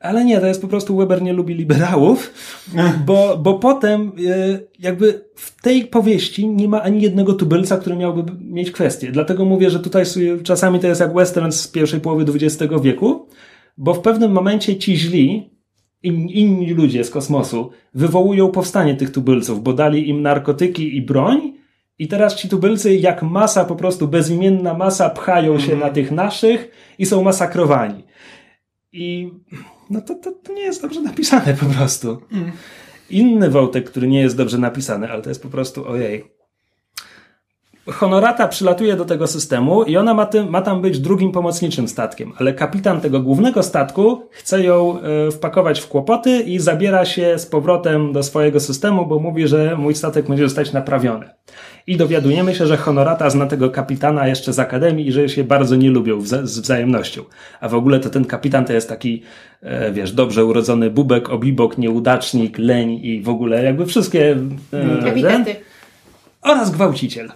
ale 0.00 0.24
nie, 0.24 0.40
to 0.40 0.46
jest 0.46 0.62
po 0.62 0.68
prostu 0.68 0.96
Weber 0.96 1.22
nie 1.22 1.32
lubi 1.32 1.54
liberałów, 1.54 2.32
bo, 3.06 3.38
bo 3.38 3.58
potem 3.58 4.12
e, 4.28 4.58
jakby 4.78 5.24
w 5.34 5.62
tej 5.62 5.84
powieści 5.84 6.48
nie 6.48 6.68
ma 6.68 6.82
ani 6.82 7.02
jednego 7.02 7.32
tubylca, 7.32 7.76
który 7.76 7.96
miałby 7.96 8.32
mieć 8.40 8.70
kwestię. 8.70 9.12
Dlatego 9.12 9.44
mówię, 9.44 9.70
że 9.70 9.80
tutaj 9.80 10.04
czasami 10.42 10.80
to 10.80 10.86
jest 10.86 11.00
jak 11.00 11.14
western 11.14 11.50
z 11.50 11.68
pierwszej 11.68 12.00
połowy 12.00 12.24
XX 12.32 12.72
wieku, 12.82 13.26
bo 13.78 13.94
w 13.94 14.00
pewnym 14.00 14.32
momencie 14.32 14.76
ci 14.76 14.96
źli, 14.96 15.50
in, 16.02 16.28
inni 16.28 16.70
ludzie 16.70 17.04
z 17.04 17.10
kosmosu 17.10 17.70
wywołują 17.94 18.48
powstanie 18.48 18.94
tych 18.94 19.10
tubylców, 19.10 19.62
bo 19.62 19.72
dali 19.72 20.08
im 20.08 20.22
narkotyki 20.22 20.96
i 20.96 21.02
broń 21.02 21.61
i 22.02 22.08
teraz 22.08 22.34
ci 22.34 22.48
tubylcy 22.48 22.96
jak 22.96 23.22
masa, 23.22 23.64
po 23.64 23.76
prostu 23.76 24.08
bezimienna 24.08 24.74
masa 24.74 25.10
pchają 25.10 25.58
się 25.58 25.76
na 25.76 25.90
tych 25.90 26.10
naszych 26.10 26.70
i 26.98 27.06
są 27.06 27.22
masakrowani. 27.22 28.04
I 28.92 29.30
no 29.90 30.00
to, 30.00 30.14
to, 30.14 30.32
to 30.32 30.52
nie 30.52 30.62
jest 30.62 30.82
dobrze 30.82 31.00
napisane 31.00 31.54
po 31.54 31.66
prostu. 31.66 32.20
Inny 33.10 33.50
wątek, 33.50 33.90
który 33.90 34.08
nie 34.08 34.20
jest 34.20 34.36
dobrze 34.36 34.58
napisany, 34.58 35.10
ale 35.10 35.22
to 35.22 35.28
jest 35.28 35.42
po 35.42 35.48
prostu 35.48 35.88
ojej. 35.88 36.24
Honorata 37.90 38.48
przylatuje 38.48 38.96
do 38.96 39.04
tego 39.04 39.26
systemu 39.26 39.82
i 39.82 39.96
ona 39.96 40.14
ma, 40.14 40.26
tym, 40.26 40.50
ma 40.50 40.62
tam 40.62 40.82
być 40.82 40.98
drugim 40.98 41.32
pomocniczym 41.32 41.88
statkiem, 41.88 42.32
ale 42.38 42.52
kapitan 42.52 43.00
tego 43.00 43.20
głównego 43.20 43.62
statku 43.62 44.22
chce 44.30 44.62
ją 44.62 44.98
e, 45.00 45.30
wpakować 45.30 45.80
w 45.80 45.88
kłopoty 45.88 46.40
i 46.40 46.58
zabiera 46.58 47.04
się 47.04 47.38
z 47.38 47.46
powrotem 47.46 48.12
do 48.12 48.22
swojego 48.22 48.60
systemu, 48.60 49.06
bo 49.06 49.18
mówi, 49.18 49.48
że 49.48 49.76
mój 49.76 49.94
statek 49.94 50.28
będzie 50.28 50.44
zostać 50.44 50.72
naprawiony. 50.72 51.28
I 51.86 51.96
dowiadujemy 51.96 52.54
się, 52.54 52.66
że 52.66 52.76
Honorata 52.76 53.30
zna 53.30 53.46
tego 53.46 53.70
kapitana 53.70 54.28
jeszcze 54.28 54.52
z 54.52 54.58
akademii 54.58 55.08
i 55.08 55.12
że 55.12 55.28
się 55.28 55.44
bardzo 55.44 55.76
nie 55.76 55.90
lubią 55.90 56.18
wza- 56.20 56.46
z 56.46 56.60
wzajemnością. 56.60 57.22
A 57.60 57.68
w 57.68 57.74
ogóle 57.74 58.00
to 58.00 58.10
ten 58.10 58.24
kapitan 58.24 58.64
to 58.64 58.72
jest 58.72 58.88
taki, 58.88 59.22
e, 59.62 59.92
wiesz, 59.92 60.12
dobrze 60.12 60.44
urodzony 60.44 60.90
bubek, 60.90 61.30
obibok, 61.30 61.78
nieudacznik, 61.78 62.58
leń 62.58 63.00
i 63.02 63.20
w 63.20 63.28
ogóle 63.28 63.64
jakby 63.64 63.86
wszystkie... 63.86 64.36
E, 64.72 65.06
Epitety. 65.06 65.56
oraz 66.42 66.70
gwałciciel. 66.70 67.32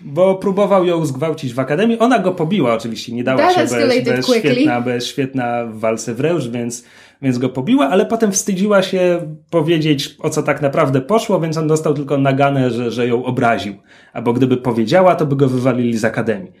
Bo 0.00 0.34
próbował 0.34 0.84
ją 0.84 1.06
zgwałcić 1.06 1.54
w 1.54 1.58
akademii. 1.58 1.98
Ona 1.98 2.18
go 2.18 2.32
pobiła 2.32 2.74
oczywiście, 2.74 3.12
nie 3.12 3.24
dała 3.24 3.38
That 3.38 3.54
się, 3.54 3.60
jest 3.60 4.26
quickly. 4.26 4.54
świetna, 4.54 4.82
jest 4.94 5.06
świetna 5.06 5.64
w 5.64 5.78
walce 5.78 6.14
wręcz, 6.14 6.48
więc, 6.48 6.84
więc 7.22 7.38
go 7.38 7.48
pobiła, 7.48 7.88
ale 7.88 8.06
potem 8.06 8.32
wstydziła 8.32 8.82
się 8.82 9.34
powiedzieć, 9.50 10.16
o 10.18 10.30
co 10.30 10.42
tak 10.42 10.62
naprawdę 10.62 11.00
poszło, 11.00 11.40
więc 11.40 11.56
on 11.56 11.68
dostał 11.68 11.94
tylko 11.94 12.18
naganę, 12.18 12.70
że, 12.70 12.90
że 12.90 13.08
ją 13.08 13.24
obraził. 13.24 13.74
Albo 14.12 14.32
gdyby 14.32 14.56
powiedziała, 14.56 15.14
to 15.14 15.26
by 15.26 15.36
go 15.36 15.48
wywalili 15.48 15.98
z 15.98 16.04
akademii. 16.04 16.52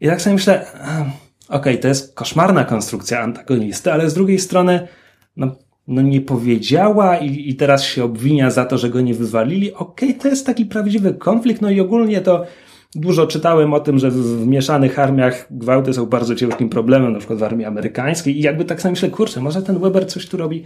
I 0.00 0.06
tak 0.06 0.22
sobie 0.22 0.34
myślę, 0.34 0.66
okej, 1.48 1.80
to 1.80 1.88
jest 1.88 2.14
koszmarna 2.14 2.64
konstrukcja 2.64 3.20
antagonisty, 3.20 3.92
ale 3.92 4.10
z 4.10 4.14
drugiej 4.14 4.38
strony, 4.38 4.88
no, 5.36 5.56
no 5.88 6.02
nie 6.02 6.20
powiedziała 6.20 7.16
i, 7.16 7.48
i 7.50 7.54
teraz 7.54 7.84
się 7.84 8.04
obwinia 8.04 8.50
za 8.50 8.64
to, 8.64 8.78
że 8.78 8.90
go 8.90 9.00
nie 9.00 9.14
wywalili. 9.14 9.74
Okej, 9.74 10.14
to 10.14 10.28
jest 10.28 10.46
taki 10.46 10.66
prawdziwy 10.66 11.14
konflikt, 11.14 11.62
no 11.62 11.70
i 11.70 11.80
ogólnie 11.80 12.20
to 12.20 12.44
dużo 12.94 13.26
czytałem 13.26 13.74
o 13.74 13.80
tym, 13.80 13.98
że 13.98 14.10
w, 14.10 14.46
mieszanych 14.46 14.98
armiach 14.98 15.46
gwałty 15.50 15.94
są 15.94 16.06
bardzo 16.06 16.34
ciężkim 16.34 16.68
problemem, 16.68 17.12
na 17.12 17.18
przykład 17.18 17.38
w 17.38 17.42
armii 17.42 17.66
amerykańskiej 17.66 18.38
i 18.38 18.42
jakby 18.42 18.64
tak 18.64 18.80
sobie 18.80 18.90
myślę, 18.90 19.10
kurczę, 19.10 19.40
może 19.40 19.62
ten 19.62 19.78
Weber 19.78 20.06
coś 20.06 20.28
tu 20.28 20.36
robi? 20.36 20.64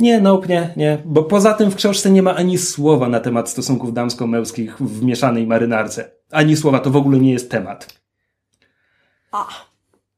Nie, 0.00 0.20
no 0.20 0.40
nie, 0.48 0.72
nie, 0.76 0.98
bo 1.04 1.22
poza 1.22 1.54
tym 1.54 1.70
w 1.70 1.76
książce 1.76 2.10
nie 2.10 2.22
ma 2.22 2.34
ani 2.34 2.58
słowa 2.58 3.08
na 3.08 3.20
temat 3.20 3.50
stosunków 3.50 3.92
damsko-męskich 3.92 4.76
w 4.80 5.04
mieszanej 5.04 5.46
marynarce. 5.46 6.10
Ani 6.30 6.56
słowa, 6.56 6.78
to 6.78 6.90
w 6.90 6.96
ogóle 6.96 7.18
nie 7.18 7.32
jest 7.32 7.50
temat. 7.50 8.00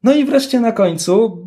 No 0.03 0.15
i 0.15 0.25
wreszcie 0.25 0.59
na 0.59 0.71
końcu 0.71 1.45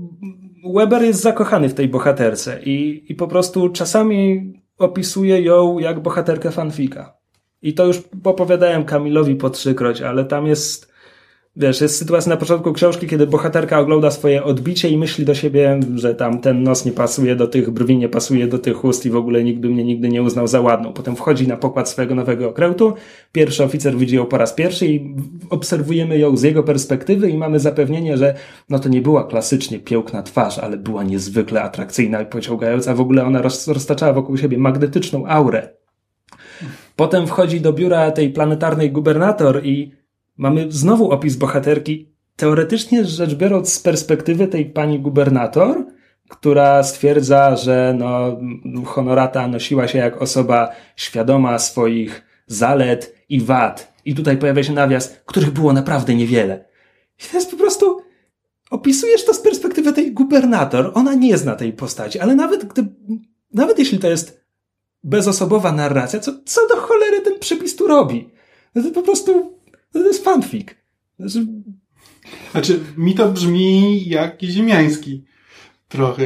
Weber 0.65 1.03
jest 1.03 1.21
zakochany 1.21 1.69
w 1.69 1.75
tej 1.75 1.89
bohaterce 1.89 2.63
i, 2.63 3.05
i 3.09 3.15
po 3.15 3.29
prostu 3.29 3.69
czasami 3.69 4.53
opisuje 4.79 5.43
ją 5.43 5.79
jak 5.79 6.01
bohaterkę 6.01 6.51
fanfika. 6.51 7.17
I 7.63 7.75
to 7.75 7.87
już 7.87 8.03
opowiadałem 8.25 8.85
Kamilowi 8.85 9.35
po 9.35 9.51
trzykroć, 9.51 10.03
ale 10.03 10.25
tam 10.25 10.47
jest 10.47 10.92
Wiesz, 11.57 11.81
jest 11.81 11.99
sytuacja 11.99 12.31
na 12.31 12.37
początku 12.37 12.73
książki, 12.73 13.07
kiedy 13.07 13.27
bohaterka 13.27 13.79
ogląda 13.79 14.11
swoje 14.11 14.45
odbicie 14.45 14.89
i 14.89 14.99
myśli 14.99 15.25
do 15.25 15.35
siebie, 15.35 15.81
że 15.95 16.15
tam 16.15 16.41
ten 16.41 16.63
nos 16.63 16.85
nie 16.85 16.93
pasuje 16.93 17.37
do 17.37 17.47
tych 17.47 17.71
brwi, 17.71 17.97
nie 17.97 18.09
pasuje 18.09 18.47
do 18.47 18.59
tych 18.59 18.85
ust 18.85 19.07
i 19.07 19.11
w 19.11 19.17
ogóle 19.17 19.45
nigdy 19.45 19.69
mnie 19.69 19.85
nigdy 19.85 20.09
nie 20.09 20.23
uznał 20.23 20.47
za 20.47 20.61
ładną. 20.61 20.93
Potem 20.93 21.17
wchodzi 21.17 21.49
na 21.49 21.57
pokład 21.57 21.89
swojego 21.89 22.15
nowego 22.15 22.49
okrętu, 22.49 22.95
pierwszy 23.33 23.65
oficer 23.65 23.97
widzi 23.97 24.17
ją 24.17 24.27
po 24.27 24.39
raz 24.39 24.53
pierwszy 24.53 24.87
i 24.87 25.15
obserwujemy 25.51 26.19
ją 26.19 26.37
z 26.37 26.43
jego 26.43 26.63
perspektywy 26.63 27.31
i 27.31 27.37
mamy 27.37 27.61
zapewnienie, 27.61 28.17
że 28.17 28.35
no 28.69 28.79
to 28.79 28.89
nie 28.89 29.03
była 29.03 29.25
klasycznie 29.25 29.79
piękna 29.79 30.23
twarz, 30.23 30.59
ale 30.59 30.77
była 30.77 31.05
niezwykle 31.05 31.63
atrakcyjna 31.63 32.23
i 32.23 32.27
pociągająca. 32.27 32.95
W 32.95 33.01
ogóle 33.01 33.25
ona 33.25 33.43
roztaczała 33.67 34.13
wokół 34.13 34.37
siebie 34.37 34.59
magnetyczną 34.59 35.27
aurę. 35.27 35.69
Potem 36.97 37.27
wchodzi 37.27 37.61
do 37.61 37.73
biura 37.73 38.11
tej 38.11 38.31
planetarnej 38.31 38.91
gubernator 38.91 39.65
i 39.65 40.02
mamy 40.37 40.67
znowu 40.69 41.11
opis 41.11 41.37
bohaterki, 41.37 42.13
teoretycznie 42.37 43.05
rzecz 43.05 43.35
biorąc 43.35 43.73
z 43.73 43.79
perspektywy 43.79 44.49
tej 44.49 44.67
pani 44.67 45.01
gubernator, 45.01 45.87
która 46.29 46.83
stwierdza, 46.83 47.57
że 47.57 47.95
no, 47.99 48.39
honorata 48.85 49.49
nosiła 49.49 49.89
się 49.89 49.99
jak 49.99 50.23
osoba 50.23 50.73
świadoma 50.97 51.59
swoich 51.59 52.23
zalet 52.47 53.15
i 53.29 53.41
wad. 53.41 53.93
I 54.05 54.15
tutaj 54.15 54.37
pojawia 54.37 54.63
się 54.63 54.73
nawias, 54.73 55.21
których 55.27 55.51
było 55.51 55.73
naprawdę 55.73 56.15
niewiele. 56.15 56.65
I 57.19 57.31
to 57.31 57.37
jest 57.37 57.51
po 57.51 57.57
prostu, 57.57 58.03
opisujesz 58.71 59.25
to 59.25 59.35
z 59.35 59.41
perspektywy 59.41 59.93
tej 59.93 60.13
gubernator, 60.13 60.91
ona 60.95 61.15
nie 61.15 61.39
zna 61.39 61.55
tej 61.55 61.73
postaci, 61.73 62.21
ale 62.21 62.35
nawet 62.35 62.65
gdy, 62.65 62.87
nawet 63.55 63.79
jeśli 63.79 63.99
to 63.99 64.11
jest 64.11 64.45
bezosobowa 65.05 65.73
narracja, 65.73 66.21
co, 66.21 66.33
co 66.45 66.69
do 66.69 66.77
cholery 66.77 67.21
ten 67.21 67.39
przepis 67.39 67.77
tu 67.77 67.87
robi? 67.87 68.31
No 68.75 68.83
to 68.83 68.91
po 68.91 69.03
prostu 69.03 69.59
to 69.93 70.07
jest 70.07 70.25
fanfic. 70.25 70.69
Znaczy... 71.19 71.47
znaczy, 72.53 72.81
mi 72.97 73.15
to 73.15 73.29
brzmi 73.29 74.09
jak 74.09 74.43
ziemiański. 74.43 75.25
Trochę, 75.89 76.23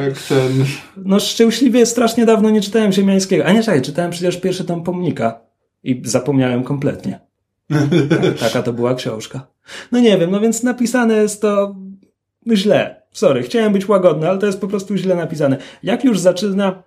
jak 0.00 0.18
ten... 0.28 0.64
No 0.96 1.20
szczęśliwie 1.20 1.86
strasznie 1.86 2.26
dawno 2.26 2.50
nie 2.50 2.60
czytałem 2.60 2.92
ziemiańskiego. 2.92 3.44
A 3.44 3.52
nie, 3.52 3.62
czekaj, 3.62 3.82
czytałem 3.82 4.10
przecież 4.10 4.40
pierwszy 4.40 4.64
tom 4.64 4.84
pomnika. 4.84 5.40
I 5.84 6.02
zapomniałem 6.04 6.64
kompletnie. 6.64 7.20
taka 8.40 8.62
to 8.62 8.72
była 8.72 8.94
książka. 8.94 9.46
No 9.92 10.00
nie 10.00 10.18
wiem, 10.18 10.30
no 10.30 10.40
więc 10.40 10.62
napisane 10.62 11.16
jest 11.16 11.42
to 11.42 11.76
źle. 12.54 13.02
Sorry, 13.12 13.42
chciałem 13.42 13.72
być 13.72 13.88
łagodny, 13.88 14.28
ale 14.28 14.38
to 14.38 14.46
jest 14.46 14.60
po 14.60 14.68
prostu 14.68 14.96
źle 14.96 15.14
napisane. 15.14 15.56
Jak 15.82 16.04
już 16.04 16.18
zaczyna 16.18 16.82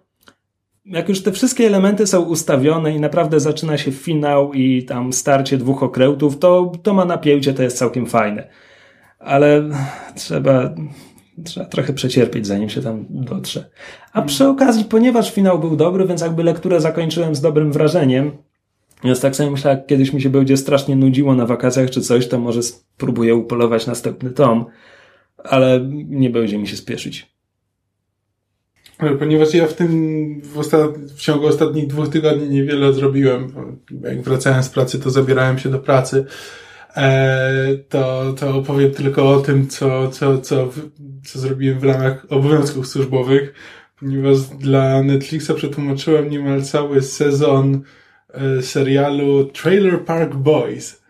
jak 0.86 1.10
już 1.10 1.24
te 1.24 1.32
wszystkie 1.32 1.68
elementy 1.68 2.08
są 2.08 2.22
ustawione 2.22 2.96
i 2.96 3.00
naprawdę 3.00 3.40
zaczyna 3.40 3.78
się 3.78 3.92
finał 3.92 4.54
i 4.54 4.84
tam 4.84 5.14
starcie 5.14 5.58
dwóch 5.58 5.84
okrętów, 5.84 6.40
to, 6.40 6.72
to 6.84 6.94
ma 6.94 7.06
napięcie, 7.06 7.54
to 7.54 7.64
jest 7.64 7.78
całkiem 7.78 8.06
fajne. 8.06 8.48
Ale 9.20 9.70
trzeba, 10.16 10.76
trzeba 11.44 11.66
trochę 11.66 11.94
przecierpieć, 11.94 12.48
zanim 12.48 12.70
się 12.70 12.82
tam 12.82 13.06
dotrze. 13.10 13.70
A 14.14 14.22
przy 14.22 14.48
okazji, 14.48 14.86
ponieważ 14.86 15.34
finał 15.34 15.60
był 15.60 15.76
dobry, 15.76 16.08
więc 16.08 16.22
jakby 16.22 16.44
lekturę 16.44 16.82
zakończyłem 16.82 17.36
z 17.36 17.42
dobrym 17.42 17.72
wrażeniem, 17.72 18.32
więc 19.04 19.22
tak 19.22 19.36
sobie 19.36 19.52
myślałem, 19.52 19.80
jak 19.80 19.88
kiedyś 19.88 20.14
mi 20.14 20.22
się 20.22 20.30
będzie 20.30 20.58
strasznie 20.58 20.96
nudziło 20.96 21.36
na 21.36 21.46
wakacjach 21.46 21.90
czy 21.90 22.02
coś, 22.02 22.28
to 22.28 22.40
może 22.40 22.64
spróbuję 22.64 23.36
upolować 23.36 23.88
następny 23.88 24.30
tom, 24.30 24.66
ale 25.44 25.80
nie 25.94 26.30
będzie 26.30 26.58
mi 26.58 26.68
się 26.68 26.78
spieszyć. 26.78 27.33
Ponieważ 29.20 29.54
ja 29.54 29.68
w 29.68 29.74
tym, 29.74 30.42
w, 30.42 30.58
ostat... 30.58 30.98
w 30.98 31.22
ciągu 31.22 31.48
ostatnich 31.48 31.88
dwóch 31.88 32.10
tygodni 32.10 32.50
niewiele 32.50 32.94
zrobiłem. 32.94 33.54
Jak 34.02 34.22
wracałem 34.22 34.64
z 34.64 34.70
pracy, 34.70 35.00
to 35.00 35.10
zabierałem 35.10 35.60
się 35.60 35.70
do 35.70 35.80
pracy. 35.80 36.26
E, 36.96 37.78
to, 37.90 38.34
to 38.40 38.56
opowiem 38.56 38.92
tylko 38.92 39.30
o 39.30 39.40
tym, 39.40 39.68
co, 39.68 40.08
co, 40.08 40.38
co, 40.38 40.70
co 41.26 41.40
zrobiłem 41.40 41.80
w 41.80 41.84
ramach 41.84 42.26
obowiązków 42.30 42.88
służbowych, 42.88 43.54
ponieważ 44.00 44.40
dla 44.40 45.04
Netflixa 45.04 45.52
przetłumaczyłem 45.56 46.30
niemal 46.30 46.64
cały 46.64 47.02
sezon 47.02 47.82
e, 48.34 48.62
serialu 48.62 49.46
Trailer 49.46 50.06
Park 50.06 50.36
Boys. 50.36 51.04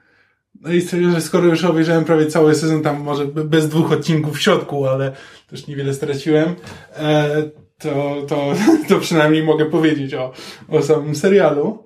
No 0.62 0.72
i 0.72 0.82
stwierdziłem, 0.82 1.16
że 1.16 1.22
skoro 1.22 1.46
już 1.46 1.64
obejrzałem 1.64 2.06
prawie 2.06 2.26
cały 2.26 2.56
sezon, 2.56 2.82
tam 2.82 3.02
może 3.02 3.26
bez 3.26 3.70
dwóch 3.70 3.92
odcinków 3.92 4.38
w 4.38 4.42
środku, 4.42 4.86
ale 4.88 5.12
też 5.50 5.68
niewiele 5.68 5.94
straciłem, 5.94 6.56
e, 6.96 7.44
to, 7.84 8.26
to, 8.28 8.54
to 8.90 9.00
przynajmniej 9.00 9.44
mogę 9.44 9.66
powiedzieć 9.66 10.14
o, 10.14 10.34
o 10.68 10.82
samym 10.82 11.16
serialu, 11.16 11.84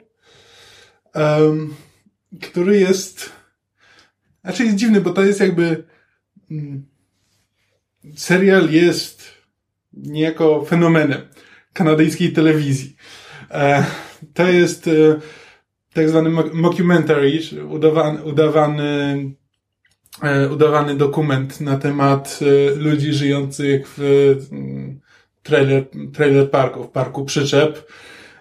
um, 1.15 1.73
który 2.41 2.79
jest, 2.79 3.31
znaczy 4.43 4.65
jest 4.65 4.75
dziwny, 4.75 5.01
bo 5.01 5.09
to 5.13 5.23
jest 5.23 5.39
jakby, 5.39 5.83
mm, 6.51 6.85
serial 8.15 8.69
jest 8.69 9.37
niejako 9.93 10.65
fenomenem 10.65 11.21
kanadyjskiej 11.73 12.33
telewizji. 12.33 12.95
E, 13.51 13.85
to 14.33 14.47
jest 14.47 14.87
e, 14.87 14.91
tak 15.93 16.09
zwany 16.09 16.29
mockumentary, 16.53 17.39
udawany, 17.69 18.23
udawany, 18.23 19.31
e, 20.23 20.49
udawany 20.49 20.95
dokument 20.95 21.61
na 21.61 21.77
temat 21.77 22.39
e, 22.41 22.75
ludzi 22.75 23.13
żyjących 23.13 23.93
w 23.97 24.35
trailer, 25.47 25.83
trailer 26.13 26.49
parków, 26.49 26.89
parku 26.89 27.25
przyczep, 27.25 27.87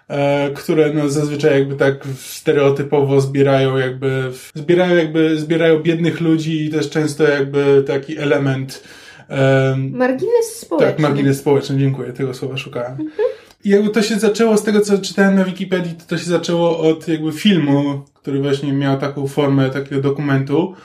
e, 0.07 0.49
które 0.51 0.93
no 0.93 1.09
zazwyczaj 1.09 1.59
jakby 1.59 1.75
tak 1.75 2.05
stereotypowo 2.17 3.21
zbierają 3.21 3.77
jakby, 3.77 4.31
zbierają 4.55 4.95
jakby, 4.95 5.39
zbierają 5.39 5.79
biednych 5.79 6.21
ludzi 6.21 6.65
i 6.65 6.69
też 6.69 6.89
często 6.89 7.23
jakby 7.23 7.83
taki 7.87 8.17
element 8.17 8.83
um, 9.29 9.91
margines 9.91 10.59
społeczny. 10.59 10.87
Tak, 10.87 10.99
margines 10.99 11.39
społeczny, 11.39 11.77
dziękuję, 11.77 12.13
tego 12.13 12.33
słowa 12.33 12.57
szukałem. 12.57 12.91
Mhm. 12.91 13.29
I 13.63 13.69
jakby 13.69 13.89
to 13.89 14.01
się 14.01 14.15
zaczęło 14.15 14.57
z 14.57 14.63
tego, 14.63 14.81
co 14.81 14.97
czytałem 14.97 15.35
na 15.35 15.43
Wikipedii, 15.43 15.93
to, 15.93 16.05
to 16.07 16.17
się 16.17 16.25
zaczęło 16.25 16.79
od 16.79 17.07
jakby 17.07 17.31
filmu, 17.31 18.01
który 18.13 18.41
właśnie 18.41 18.73
miał 18.73 18.99
taką 18.99 19.27
formę 19.27 19.69
takiego 19.69 20.01
dokumentu, 20.01 20.75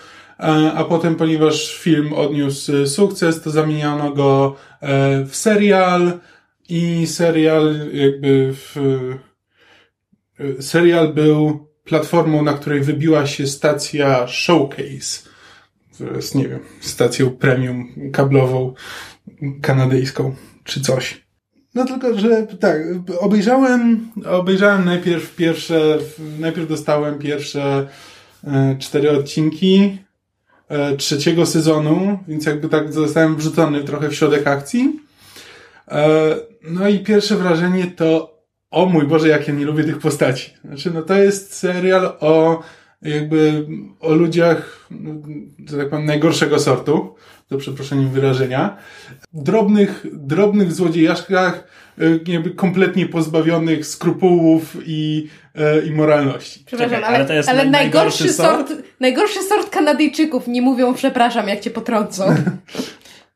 a, 0.42 0.72
a 0.72 0.84
potem, 0.84 1.14
ponieważ 1.14 1.78
film 1.78 2.12
odniósł 2.12 2.86
sukces, 2.86 3.42
to 3.42 3.50
zamieniono 3.50 4.10
go 4.10 4.56
e, 4.80 5.24
w 5.24 5.36
serial 5.36 6.20
i 6.68 7.06
serial 7.06 7.74
jakby 7.92 8.54
w, 8.54 8.76
e, 10.38 10.62
serial 10.62 11.14
był 11.14 11.66
platformą, 11.84 12.42
na 12.42 12.52
której 12.52 12.80
wybiła 12.80 13.26
się 13.26 13.46
stacja 13.46 14.26
Showcase, 14.28 15.28
która 15.94 16.16
jest, 16.16 16.34
nie 16.34 16.48
wiem, 16.48 16.60
stacją 16.80 17.30
premium 17.30 17.88
kablową 18.12 18.74
kanadyjską, 19.62 20.34
czy 20.64 20.80
coś. 20.80 21.22
No 21.74 21.84
tylko, 21.84 22.18
że 22.18 22.46
tak, 22.60 22.82
obejrzałem, 23.20 24.10
obejrzałem 24.26 24.84
najpierw 24.84 25.36
pierwsze, 25.36 25.98
najpierw 26.38 26.68
dostałem 26.68 27.18
pierwsze 27.18 27.88
e, 28.44 28.76
cztery 28.78 29.10
odcinki, 29.10 29.98
E, 30.02 30.11
trzeciego 30.98 31.46
sezonu, 31.46 32.18
więc 32.28 32.46
jakby 32.46 32.68
tak 32.68 32.92
zostałem 32.92 33.36
wrzucony 33.36 33.84
trochę 33.84 34.08
w 34.08 34.14
środek 34.14 34.46
akcji. 34.46 35.00
E, 35.88 36.36
no 36.62 36.88
i 36.88 36.98
pierwsze 36.98 37.36
wrażenie 37.36 37.86
to, 37.86 38.38
o 38.70 38.86
mój 38.86 39.06
Boże, 39.06 39.28
jak 39.28 39.48
ja 39.48 39.54
nie 39.54 39.64
lubię 39.64 39.84
tych 39.84 39.98
postaci. 39.98 40.50
Znaczy, 40.64 40.90
no 40.94 41.02
to 41.02 41.14
jest 41.14 41.54
serial 41.54 42.16
o 42.20 42.62
jakby 43.02 43.66
o 44.00 44.14
ludziach, 44.14 44.88
że 45.68 45.76
tak 45.76 45.90
powiem, 45.90 46.06
najgorszego 46.06 46.58
sortu, 46.58 47.14
za 47.50 47.56
przeproszeniem 47.56 48.10
wyrażenia, 48.10 48.76
drobnych, 49.32 50.06
drobnych 50.12 50.72
złodziejaszkach, 50.72 51.54
e, 51.54 51.91
kompletnie 52.56 53.06
pozbawionych 53.06 53.86
skrupułów 53.86 54.76
i, 54.86 55.28
e, 55.54 55.86
i 55.86 55.90
moralności. 55.90 56.64
Przepraszam, 56.66 56.96
Czekaj, 56.96 57.08
ale, 57.08 57.16
ale, 57.16 57.26
to 57.26 57.32
jest 57.32 57.48
ale 57.48 57.64
najgorszy, 57.64 58.24
najgorszy 58.24 58.32
sort? 58.32 58.68
sort, 58.68 58.82
najgorszy 59.00 59.42
sort 59.42 59.70
Kanadyjczyków 59.70 60.48
nie 60.48 60.62
mówią 60.62 60.94
przepraszam, 60.94 61.48
jak 61.48 61.60
cię 61.60 61.70
potrącą. 61.70 62.24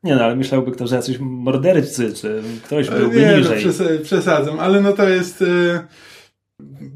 Nie 0.03 0.15
no, 0.15 0.23
ale 0.23 0.35
myślałby 0.35 0.71
ktoś, 0.71 0.89
że 0.89 0.95
jacyś 0.95 1.17
mordercy, 1.19 2.13
czy 2.13 2.41
ktoś 2.63 2.89
byłby 2.89 3.21
nie, 3.21 3.37
niżej. 3.37 3.65
No, 3.65 4.03
przesadzam, 4.03 4.59
ale 4.59 4.81
no 4.81 4.93
to 4.93 5.09
jest... 5.09 5.41
E, 5.41 5.87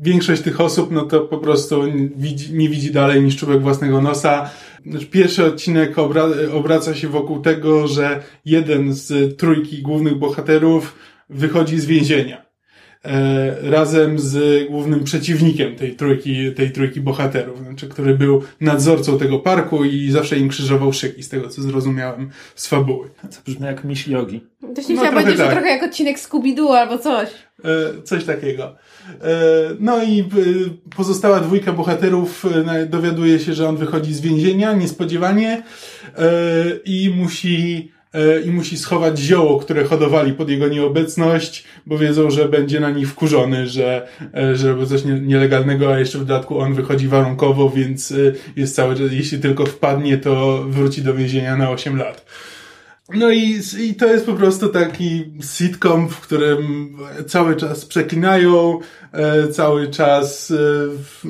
większość 0.01 0.41
tych 0.41 0.61
osób, 0.61 0.91
no 0.91 1.01
to 1.01 1.19
po 1.19 1.37
prostu 1.37 1.83
widzi, 2.15 2.53
nie 2.53 2.69
widzi 2.69 2.91
dalej 2.91 3.21
niż 3.23 3.37
czubek 3.37 3.61
własnego 3.61 4.01
nosa. 4.01 4.49
Znaczy, 4.85 5.05
pierwszy 5.05 5.45
odcinek 5.45 5.99
obra 5.99 6.25
obraca 6.53 6.95
się 6.95 7.07
wokół 7.07 7.41
tego, 7.41 7.87
że 7.87 8.23
jeden 8.45 8.93
z 8.93 9.37
trójki 9.37 9.81
głównych 9.81 10.15
bohaterów 10.15 10.95
wychodzi 11.31 11.79
z 11.79 11.85
więzienia. 11.85 12.51
e, 13.05 13.71
razem 13.71 14.19
z 14.19 14.67
głównym 14.69 15.03
przeciwnikiem 15.03 15.75
tej 15.75 15.95
trójki, 15.95 16.51
tej 16.53 16.71
trójki 16.71 17.01
bohaterów, 17.01 17.59
znaczy, 17.59 17.87
który 17.89 18.15
był 18.17 18.41
nadzorcą 18.61 19.19
tego 19.19 19.39
parku 19.39 19.85
i 19.85 20.11
zawsze 20.11 20.37
im 20.37 20.49
krzyżował 20.49 20.93
szyki, 20.93 21.23
z 21.23 21.29
tego 21.29 21.49
co 21.49 21.61
zrozumiałem 21.61 22.29
z 22.55 22.67
fabuły. 22.67 23.09
To 23.21 23.37
brzmi 23.51 23.65
jak 23.65 23.83
miś 23.83 24.07
jogi. 24.07 24.41
To 24.75 24.81
się 24.81 24.93
No, 24.93 25.01
chciała 25.01 25.01
trochę 25.01 25.11
powiedzieć, 25.11 25.37
że 25.37 25.43
tak. 25.43 25.53
trochę 25.53 25.69
jak 25.69 25.83
odcinek 25.83 26.17
Scooby-Doo 26.19 26.73
albo 26.73 26.97
coś. 26.97 27.29
E, 27.65 28.01
coś 28.03 28.23
takiego. 28.23 28.63
E, 28.65 28.75
no 29.79 30.03
i 30.03 30.29
pozostała 30.95 31.39
dwójka 31.39 31.73
bohaterów 31.73 32.45
dowiaduje 32.89 33.39
się, 33.39 33.53
że 33.53 33.69
on 33.69 33.77
wychodzi 33.77 34.13
z 34.13 34.21
więzienia 34.21 34.73
niespodziewanie 34.73 35.63
i 36.85 37.13
musi 37.17 37.91
i 38.45 38.51
musi 38.51 38.77
schować 38.77 39.19
zioło, 39.19 39.59
które 39.59 39.83
hodowali 39.83 40.33
pod 40.33 40.49
jego 40.49 40.67
nieobecność, 40.67 41.63
bo 41.85 41.97
wiedzą, 41.97 42.29
że 42.31 42.49
będzie 42.49 42.79
na 42.79 42.91
nich 42.91 43.09
wkurzony, 43.09 43.67
że, 43.67 44.07
e, 44.35 44.55
że 44.55 44.69
robią 44.69 44.85
coś 44.85 45.05
nie- 45.05 45.19
nielegalnego, 45.19 45.93
a 45.93 45.99
jeszcze 45.99 46.17
w 46.17 46.25
dodatku 46.25 46.59
on 46.59 46.73
wychodzi 46.73 47.07
warunkowo, 47.07 47.69
więc 47.69 48.11
e, 48.11 48.15
jest 48.55 48.75
cały 48.75 48.95
czas, 48.95 49.07
jeśli 49.11 49.39
tylko 49.39 49.65
wpadnie, 49.65 50.17
to 50.17 50.63
wróci 50.67 51.01
do 51.01 51.13
więzienia 51.13 51.57
na 51.57 51.69
8 51.69 51.97
lat. 51.97 52.25
No 53.13 53.31
i, 53.31 53.59
i 53.79 53.95
to 53.95 54.07
jest 54.07 54.25
po 54.25 54.33
prostu 54.33 54.69
taki 54.69 55.33
sitcom, 55.57 56.09
w 56.09 56.19
którym 56.19 56.89
cały 57.27 57.55
czas 57.55 57.85
przeklinają, 57.85 58.79
e, 59.11 59.47
cały 59.47 59.87
czas, 59.87 60.51
e, 60.51 61.27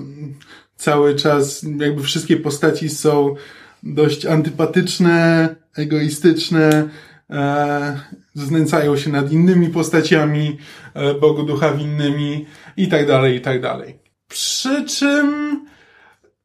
cały 0.76 1.16
czas 1.16 1.66
jakby 1.80 2.04
wszystkie 2.04 2.38
postaci 2.38 2.90
są 2.90 3.36
dość 3.84 4.26
antypatyczne, 4.26 5.56
egoistyczne, 5.78 6.90
e, 7.30 8.00
znęcają 8.34 8.98
się 8.98 9.10
nad 9.10 9.32
innymi 9.32 9.70
postaciami, 9.70 10.58
e, 10.94 11.14
Bogu 11.14 11.44
ducha 11.44 11.74
winnymi 11.74 12.46
i 12.78 12.88
tak 12.88 13.08
dalej, 13.08 13.36
i 13.36 13.42
tak 13.42 13.62
dalej. 13.62 14.00
Przy 14.28 14.86
czym 14.86 15.60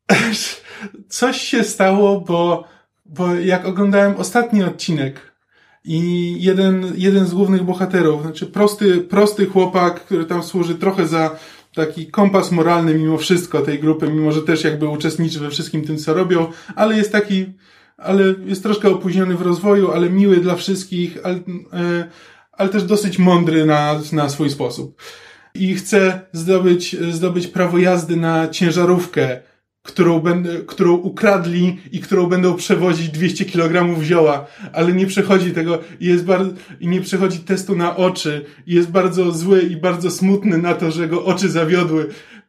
coś 1.08 1.40
się 1.40 1.64
stało, 1.64 2.20
bo, 2.20 2.64
bo 3.06 3.34
jak 3.34 3.66
oglądałem 3.66 4.16
ostatni 4.16 4.62
odcinek 4.62 5.36
i 5.84 6.34
jeden, 6.42 6.92
jeden 6.96 7.26
z 7.26 7.34
głównych 7.34 7.62
bohaterów, 7.62 8.22
znaczy 8.22 8.46
prosty, 8.46 9.00
prosty 9.00 9.46
chłopak, 9.46 10.00
który 10.00 10.24
tam 10.24 10.42
służy 10.42 10.74
trochę 10.74 11.06
za 11.06 11.38
taki 11.74 12.06
kompas 12.06 12.52
moralny 12.52 12.94
mimo 12.94 13.18
wszystko 13.18 13.60
tej 13.60 13.78
grupy, 13.78 14.08
mimo 14.08 14.32
że 14.32 14.42
też 14.42 14.64
jakby 14.64 14.88
uczestniczy 14.88 15.40
we 15.40 15.50
wszystkim 15.50 15.84
tym, 15.84 15.98
co 15.98 16.14
robią, 16.14 16.46
ale 16.76 16.96
jest 16.96 17.12
taki, 17.12 17.46
ale 17.96 18.34
jest 18.44 18.62
troszkę 18.62 18.88
opóźniony 18.88 19.36
w 19.36 19.42
rozwoju, 19.42 19.92
ale 19.92 20.10
miły 20.10 20.36
dla 20.36 20.54
wszystkich, 20.54 21.18
ale, 21.24 21.36
e, 21.36 22.08
ale 22.52 22.68
też 22.68 22.84
dosyć 22.84 23.18
mądry 23.18 23.66
na, 23.66 24.00
na 24.12 24.28
swój 24.28 24.50
sposób. 24.50 25.02
I 25.54 25.74
chce 25.74 26.20
zdobyć, 26.32 26.96
zdobyć 27.10 27.46
prawo 27.46 27.78
jazdy 27.78 28.16
na 28.16 28.48
ciężarówkę, 28.48 29.40
którą, 29.86 30.20
będę, 30.20 30.58
którą 30.58 30.92
ukradli 30.92 31.78
i 31.92 32.00
którą 32.00 32.26
będą 32.26 32.54
przewozić 32.54 33.08
200 33.08 33.44
kg 33.44 34.02
zioła, 34.02 34.46
ale 34.72 34.92
nie 34.92 35.06
przechodzi 35.06 35.50
tego 35.50 35.78
i 36.00 36.06
jest 36.06 36.24
bardzo, 36.24 36.52
i 36.80 36.88
nie 36.88 37.00
przechodzi 37.00 37.38
testu 37.38 37.76
na 37.76 37.96
oczy 37.96 38.44
i 38.66 38.74
jest 38.74 38.90
bardzo 38.90 39.32
zły 39.32 39.62
i 39.62 39.76
bardzo 39.76 40.10
smutny 40.10 40.58
na 40.58 40.74
to, 40.74 40.90
że 40.90 41.08
go 41.08 41.24
oczy 41.24 41.48
zawiodły. 41.48 42.08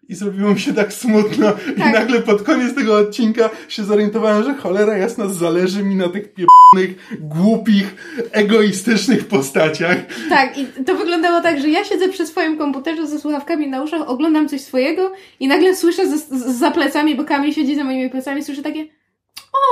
I 0.10 0.16
zrobiło 0.16 0.52
mi 0.54 0.60
się 0.60 0.74
tak 0.74 0.94
smutno 0.94 1.54
i 1.78 1.80
Tak. 1.80 1.94
nagle 1.94 2.22
pod 2.22 2.44
koniec 2.44 2.76
tego 2.76 2.96
odcinka 2.98 3.50
się 3.68 3.84
zorientowałem, 3.84 4.44
że 4.44 4.54
cholera 4.56 4.98
jasna 4.98 5.28
zależy 5.28 5.84
mi 5.84 5.96
na 5.96 6.10
tych 6.10 6.34
pierdolnych, 6.34 7.18
głupich, 7.20 7.96
egoistycznych 8.32 9.28
postaciach. 9.28 9.98
Tak, 10.30 10.58
i 10.58 10.68
to 10.86 10.96
wyglądało 10.96 11.42
tak, 11.42 11.62
że 11.62 11.70
ja 11.70 11.84
siedzę 11.86 12.10
przy 12.10 12.28
swoim 12.28 12.58
komputerze 12.58 13.08
ze 13.08 13.20
słuchawkami 13.20 13.68
na 13.68 13.84
uszach, 13.84 14.10
oglądam 14.10 14.50
coś 14.50 14.62
swojego 14.62 15.12
i 15.40 15.48
nagle 15.48 15.76
słyszę 15.76 16.10
za, 16.18 16.18
za 16.54 16.72
plecami, 16.72 17.16
bo 17.16 17.24
Kamil 17.24 17.54
siedzi 17.54 17.76
za 17.76 17.84
moimi 17.84 18.10
plecami, 18.10 18.44
słyszę 18.44 18.62
takie 18.62 18.86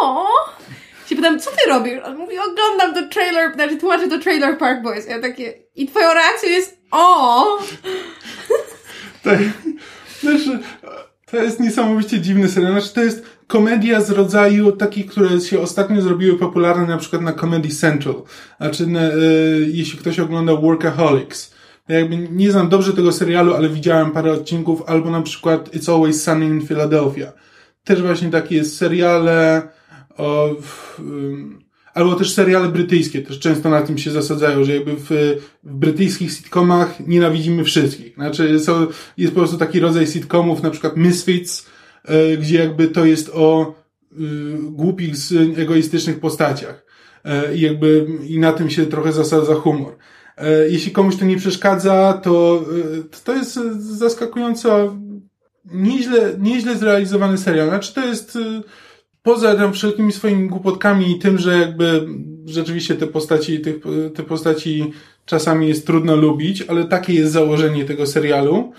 o. 0.01 0.27
Się 1.09 1.15
pytam, 1.15 1.39
co 1.39 1.51
ty 1.51 1.69
robisz? 1.69 1.93
On 2.05 2.17
mówi, 2.17 2.35
oglądam 2.39 2.93
to 3.03 3.09
trailer, 3.13 3.53
znaczy 3.53 3.77
tłumaczę 3.77 4.07
to 4.07 4.19
Trailer 4.19 4.57
Park 4.57 4.81
Boys. 4.81 5.07
Ja 5.07 5.21
takie, 5.21 5.53
i 5.75 5.87
twoją 5.87 6.13
reakcją 6.13 6.49
jest 6.49 6.77
o. 6.91 7.57
To, 9.23 9.29
znaczy, 10.31 10.59
to 11.25 11.37
jest 11.37 11.59
niesamowicie 11.59 12.21
dziwny 12.21 12.49
serial. 12.49 12.71
Znaczy, 12.71 12.93
to 12.93 13.03
jest 13.03 13.23
komedia 13.47 14.01
z 14.01 14.09
rodzaju 14.09 14.71
takich, 14.71 15.05
które 15.05 15.39
się 15.41 15.61
ostatnio 15.61 16.01
zrobiły 16.01 16.39
popularne 16.39 16.85
na 16.87 16.97
przykład 16.97 17.21
na 17.21 17.33
Comedy 17.33 17.69
Central. 17.69 18.15
Znaczy, 18.57 18.87
na, 18.87 19.01
e, 19.01 19.13
jeśli 19.67 19.99
ktoś 19.99 20.19
ogląda 20.19 20.55
Workaholics. 20.55 21.55
Ja 21.87 21.99
jakby 21.99 22.17
nie 22.17 22.51
znam 22.51 22.69
dobrze 22.69 22.93
tego 22.93 23.11
serialu, 23.11 23.53
ale 23.53 23.69
widziałem 23.69 24.11
parę 24.11 24.31
odcinków, 24.31 24.83
albo 24.87 25.11
na 25.11 25.21
przykład 25.21 25.69
It's 25.69 25.93
Always 25.93 26.23
Sunny 26.23 26.45
in 26.45 26.67
Philadelphia. 26.67 27.31
Też 27.83 28.01
właśnie 28.01 28.29
takie 28.29 28.65
seriale 28.65 29.61
o, 30.17 30.49
ym, 30.99 31.64
albo 31.95 32.15
też 32.15 32.33
seriale 32.33 32.69
brytyjskie, 32.69 33.21
też 33.21 33.39
często 33.39 33.69
na 33.69 33.81
tym 33.81 33.97
się 33.97 34.11
zasadzają, 34.11 34.63
że 34.63 34.75
jakby 34.75 34.95
w, 34.95 35.07
w 35.63 35.75
brytyjskich 35.75 36.31
sitcomach 36.31 37.07
nienawidzimy 37.07 37.63
wszystkich. 37.63 38.13
Znaczy 38.13 38.59
są, 38.59 38.87
jest 39.17 39.33
po 39.33 39.39
prostu 39.39 39.57
taki 39.57 39.79
rodzaj 39.79 40.07
sitcomów, 40.07 40.63
na 40.63 40.69
przykład 40.69 40.97
Misfits, 40.97 41.65
e, 42.05 42.37
gdzie 42.37 42.59
jakby 42.59 42.87
to 42.87 43.05
jest 43.05 43.29
o 43.33 43.75
y, 44.11 44.15
głupich, 44.61 45.13
egoistycznych 45.57 46.19
postaciach. 46.19 46.85
E, 47.25 47.55
I 47.55 47.61
jakby 47.61 48.07
i 48.27 48.39
na 48.39 48.53
tym 48.53 48.69
się 48.69 48.85
trochę 48.85 49.11
zasadza 49.11 49.55
humor. 49.55 49.97
E, 50.37 50.69
Jeśli 50.69 50.91
komuś 50.91 51.15
to 51.15 51.25
nie 51.25 51.37
przeszkadza, 51.37 52.21
to, 52.23 52.65
to 53.23 53.33
jest 53.33 53.53
zaskakująco 53.77 54.97
nieźle, 55.65 56.35
nieźle 56.39 56.77
zrealizowany 56.77 57.37
serial. 57.37 57.67
Znaczy 57.67 57.93
to 57.93 58.05
jest 58.05 58.37
poza 59.25 59.55
tam 59.55 59.73
wszelkimi 59.73 60.11
swoimi 60.11 60.49
głupotkami 60.49 61.11
i 61.11 61.19
tym, 61.19 61.37
że 61.37 61.57
jakby 61.57 62.07
rzeczywiście 62.45 62.95
te 62.95 63.07
postaci, 63.07 63.59
tych, 63.59 63.75
te 64.15 64.23
postaci 64.23 64.93
czasami 65.25 65.67
jest 65.67 65.87
trudno 65.87 66.15
lubić, 66.15 66.61
ale 66.61 66.83
takie 66.83 67.13
jest 67.13 67.31
założenie 67.31 67.85
tego 67.85 68.05
serialu, 68.05 68.73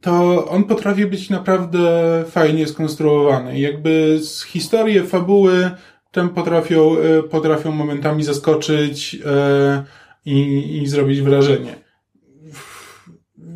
to 0.00 0.46
on 0.48 0.64
potrafi 0.64 1.06
być 1.06 1.30
naprawdę 1.30 2.24
fajnie 2.30 2.66
skonstruowany. 2.66 3.60
Jakby 3.60 4.18
z 4.22 4.42
historii, 4.42 5.00
fabuły 5.00 5.70
tam 6.12 6.28
potrafią, 6.28 6.96
e, 6.98 7.22
potrafią 7.22 7.72
momentami 7.72 8.24
zaskoczyć 8.24 9.18
e, 9.26 9.84
i, 10.24 10.78
i 10.82 10.86
zrobić 10.86 11.20
wrażenie. 11.20 11.85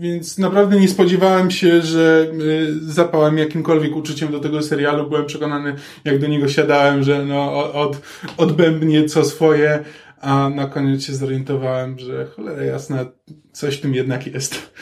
Więc 0.00 0.38
naprawdę 0.38 0.80
nie 0.80 0.88
spodziewałem 0.88 1.50
się, 1.50 1.82
że 1.82 2.26
y, 2.42 2.92
zapałem 2.92 3.38
jakimkolwiek 3.38 3.96
uczuciem 3.96 4.32
do 4.32 4.40
tego 4.40 4.62
serialu. 4.62 5.08
Byłem 5.08 5.26
przekonany, 5.26 5.74
jak 6.04 6.18
do 6.18 6.26
niego 6.26 6.48
siadałem, 6.48 7.02
że 7.02 7.24
no, 7.24 7.72
od, 7.72 8.00
odbębnie 8.36 9.04
co 9.04 9.24
swoje, 9.24 9.84
a 10.20 10.48
na 10.48 10.66
koniec 10.66 11.04
się 11.04 11.14
zorientowałem, 11.14 11.98
że 11.98 12.26
cholera 12.26 12.64
jasna, 12.64 13.06
coś 13.52 13.78
w 13.78 13.80
tym 13.80 13.94
jednak 13.94 14.26
jest. 14.26 14.72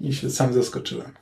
I 0.00 0.12
się 0.12 0.30
sam 0.30 0.52
zaskoczyłem. 0.52 1.12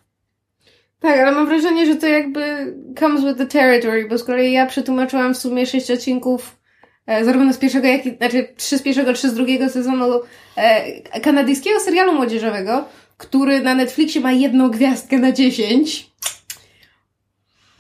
Tak, 1.01 1.19
ale 1.19 1.33
mam 1.33 1.47
wrażenie, 1.47 1.87
że 1.87 1.97
to 1.97 2.07
jakby 2.07 2.75
comes 3.01 3.25
with 3.25 3.39
the 3.39 3.47
territory, 3.47 4.09
bo 4.09 4.19
z 4.19 4.25
kolei 4.25 4.53
ja 4.53 4.67
przetłumaczyłam 4.67 5.35
w 5.35 5.39
sumie 5.39 5.67
sześć 5.67 5.91
odcinków 5.91 6.62
zarówno 7.07 7.53
z 7.53 7.59
pierwszego, 7.59 7.87
jak 7.87 8.07
i, 8.07 8.17
znaczy 8.17 8.49
trzy 8.57 8.79
z 8.79 8.83
pierwszego, 8.83 9.13
trzy 9.13 9.29
z 9.31 9.35
drugiego 9.35 9.69
sezonu 9.69 10.21
e, 10.57 11.21
kanadyjskiego 11.21 11.81
serialu 11.81 12.13
młodzieżowego, 12.13 12.85
który 13.17 13.61
na 13.61 13.75
Netflixie 13.75 14.21
ma 14.21 14.33
jedną 14.33 14.71
gwiazdkę 14.71 15.19
na 15.19 15.33
dziesięć. 15.33 16.11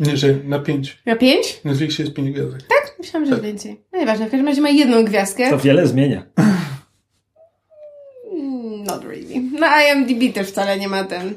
Nie, 0.00 0.16
że 0.16 0.34
na 0.44 0.58
pięć. 0.58 0.98
Na 1.06 1.16
pięć? 1.16 1.60
Na 1.64 1.70
Netflixie 1.70 2.04
jest 2.04 2.16
pięć 2.16 2.30
gwiazdek. 2.30 2.62
Myślałam, 2.98 3.26
że 3.28 3.32
jest 3.32 3.44
więcej. 3.44 3.80
No 3.92 3.98
nieważne, 3.98 4.26
w 4.26 4.30
każdym 4.30 4.48
razie 4.48 4.60
ma 4.60 4.70
jedną 4.70 5.04
gwiazdkę. 5.04 5.50
To 5.50 5.58
wiele 5.58 5.86
zmienia. 5.86 6.22
Mm, 8.32 8.84
Not 8.84 9.04
really. 9.04 9.40
Na 9.60 9.82
IMDb 9.82 10.34
też 10.34 10.48
wcale 10.48 10.78
nie 10.78 10.88
ma 10.88 11.04
ten, 11.04 11.28
e, 11.28 11.32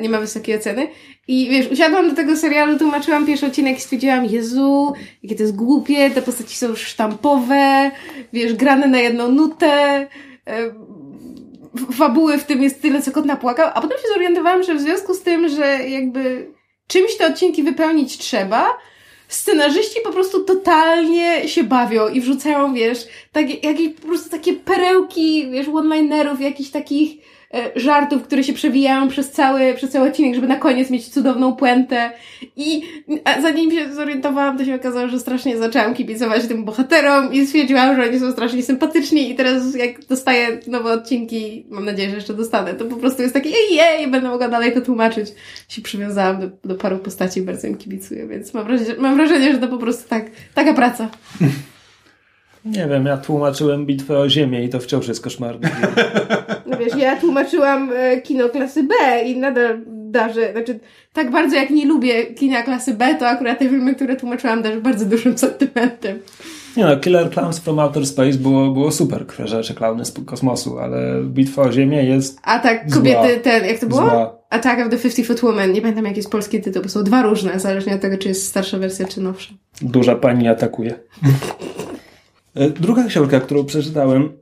nie 0.00 0.08
ma 0.08 0.20
wysokiej 0.20 0.56
oceny. 0.56 0.88
I 1.28 1.48
wiesz, 1.50 1.70
usiadłam 1.70 2.10
do 2.10 2.16
tego 2.16 2.36
serialu, 2.36 2.78
tłumaczyłam 2.78 3.26
pierwszy 3.26 3.46
odcinek 3.46 3.78
i 3.78 3.80
stwierdziłam, 3.80 4.24
Jezu, 4.24 4.92
jakie 5.22 5.36
to 5.36 5.42
jest 5.42 5.56
głupie, 5.56 6.10
te 6.10 6.22
postaci 6.22 6.56
są 6.56 6.76
sztampowe, 6.76 7.90
wiesz, 8.32 8.54
grane 8.54 8.88
na 8.88 9.00
jedną 9.00 9.32
nutę, 9.32 10.06
e, 10.46 10.70
fabuły 11.92 12.38
w 12.38 12.44
tym 12.44 12.62
jest 12.62 12.82
tyle, 12.82 13.02
co 13.02 13.10
kot 13.10 13.24
napłakał, 13.24 13.70
a 13.74 13.80
potem 13.80 13.98
się 13.98 14.08
zorientowałam, 14.14 14.62
że 14.62 14.74
w 14.74 14.80
związku 14.80 15.14
z 15.14 15.22
tym, 15.22 15.48
że 15.48 15.88
jakby 15.88 16.52
czymś 16.86 17.16
te 17.16 17.26
odcinki 17.26 17.62
wypełnić 17.62 18.18
trzeba, 18.18 18.78
scenarzyści 19.28 20.00
po 20.04 20.12
prostu 20.12 20.44
totalnie 20.44 21.48
się 21.48 21.64
bawią 21.64 22.08
i 22.08 22.20
wrzucają, 22.20 22.74
wiesz, 22.74 23.06
takie, 23.32 23.54
jakieś 23.54 23.88
po 23.88 24.06
prostu 24.06 24.30
takie 24.30 24.52
perełki, 24.52 25.50
wiesz, 25.50 25.68
one-linerów, 25.68 26.40
jakichś 26.40 26.70
takich 26.70 27.18
e, 27.20 27.27
żartów, 27.76 28.22
które 28.22 28.44
się 28.44 28.52
przewijają 28.52 29.08
przez 29.08 29.30
cały, 29.30 29.74
przez 29.74 29.90
cały 29.90 30.08
odcinek, 30.08 30.34
żeby 30.34 30.46
na 30.46 30.56
koniec 30.56 30.90
mieć 30.90 31.08
cudowną 31.08 31.56
puentę. 31.56 32.10
I 32.56 32.82
zanim 33.42 33.70
się 33.70 33.92
zorientowałam, 33.92 34.58
to 34.58 34.64
się 34.64 34.74
okazało, 34.74 35.08
że 35.08 35.20
strasznie 35.20 35.58
zaczęłam 35.58 35.94
kibicować 35.94 36.46
tym 36.46 36.64
bohaterom 36.64 37.32
i 37.32 37.46
stwierdziłam, 37.46 37.96
że 37.96 38.08
oni 38.08 38.20
są 38.20 38.32
strasznie 38.32 38.62
sympatyczni 38.62 39.30
i 39.30 39.34
teraz 39.34 39.74
jak 39.74 40.06
dostaję 40.06 40.60
nowe 40.66 40.92
odcinki, 40.92 41.66
mam 41.70 41.84
nadzieję, 41.84 42.10
że 42.10 42.16
jeszcze 42.16 42.34
dostanę, 42.34 42.74
to 42.74 42.84
po 42.84 42.96
prostu 42.96 43.22
jest 43.22 43.34
takie 43.34 43.50
jej, 43.50 44.08
będę 44.08 44.28
mogła 44.28 44.48
dalej 44.48 44.74
to 44.74 44.80
tłumaczyć. 44.80 45.28
Się 45.68 45.82
przywiązałam 45.82 46.40
do, 46.40 46.48
do 46.64 46.74
paru 46.74 46.98
postaci 46.98 47.40
i 47.40 47.42
bardzo 47.42 47.66
im 47.66 47.76
kibicuję, 47.76 48.26
więc 48.26 48.54
mam 48.54 48.64
wrażenie, 48.64 48.94
mam 48.98 49.16
wrażenie, 49.16 49.52
że 49.52 49.58
to 49.58 49.68
po 49.68 49.78
prostu 49.78 50.08
tak, 50.08 50.24
taka 50.54 50.74
praca. 50.74 51.08
Nie 52.68 52.86
wiem, 52.86 53.06
ja 53.06 53.16
tłumaczyłem 53.16 53.86
bitwę 53.86 54.18
o 54.18 54.28
Ziemię 54.28 54.64
i 54.64 54.68
to 54.68 54.80
wciąż 54.80 55.08
jest 55.08 55.22
koszmarne. 55.22 55.70
No 56.66 56.76
wiesz, 56.78 56.96
ja 56.96 57.16
tłumaczyłam 57.16 57.90
e, 57.96 58.20
kino 58.20 58.48
klasy 58.48 58.82
B 58.82 58.94
i 59.26 59.36
nadal 59.36 59.80
darzę, 59.86 60.52
znaczy 60.52 60.80
tak 61.12 61.30
bardzo 61.30 61.56
jak 61.56 61.70
nie 61.70 61.86
lubię 61.86 62.26
kina 62.26 62.62
klasy 62.62 62.94
B, 62.94 63.14
to 63.18 63.28
akurat 63.28 63.58
te 63.58 63.68
filmy, 63.68 63.94
które 63.94 64.16
tłumaczyłam 64.16 64.62
darzę 64.62 64.80
bardzo 64.80 65.04
dużym 65.04 65.38
sentymentem. 65.38 66.18
Nie 66.76 66.84
no, 66.84 66.96
Killer 66.96 67.30
Clowns 67.30 67.58
from 67.58 67.78
Outer 67.78 68.06
Space 68.06 68.38
było, 68.38 68.70
było 68.70 68.92
super, 68.92 69.24
rzeczy 69.44 69.74
klauny 69.74 70.04
z 70.04 70.12
kosmosu, 70.26 70.78
ale 70.78 71.22
bitwa 71.24 71.62
o 71.62 71.72
Ziemię 71.72 72.04
jest 72.04 72.38
A 72.42 72.58
tak, 72.58 72.90
Zła. 72.90 72.96
kobiety, 72.96 73.40
ten, 73.40 73.64
jak 73.64 73.78
to 73.78 73.86
było? 73.86 74.00
Zła. 74.00 74.38
Attack 74.50 74.80
of 74.80 74.90
the 74.90 74.98
50 74.98 75.28
Foot 75.28 75.42
Woman. 75.42 75.72
Nie 75.72 75.80
pamiętam 75.80 76.04
jaki 76.04 76.16
jest 76.16 76.30
polski 76.30 76.60
tytuł, 76.60 76.82
bo 76.82 76.88
są 76.88 77.04
dwa 77.04 77.22
różne, 77.22 77.60
zależnie 77.60 77.94
od 77.94 78.00
tego, 78.00 78.18
czy 78.18 78.28
jest 78.28 78.46
starsza 78.46 78.78
wersja, 78.78 79.06
czy 79.06 79.20
nowsza. 79.20 79.54
Duża 79.82 80.16
pani 80.16 80.48
atakuje. 80.48 80.94
E, 82.54 82.70
Druga 82.70 83.04
książka, 83.04 83.40
którą 83.40 83.64
przeczytałem, 83.64 84.32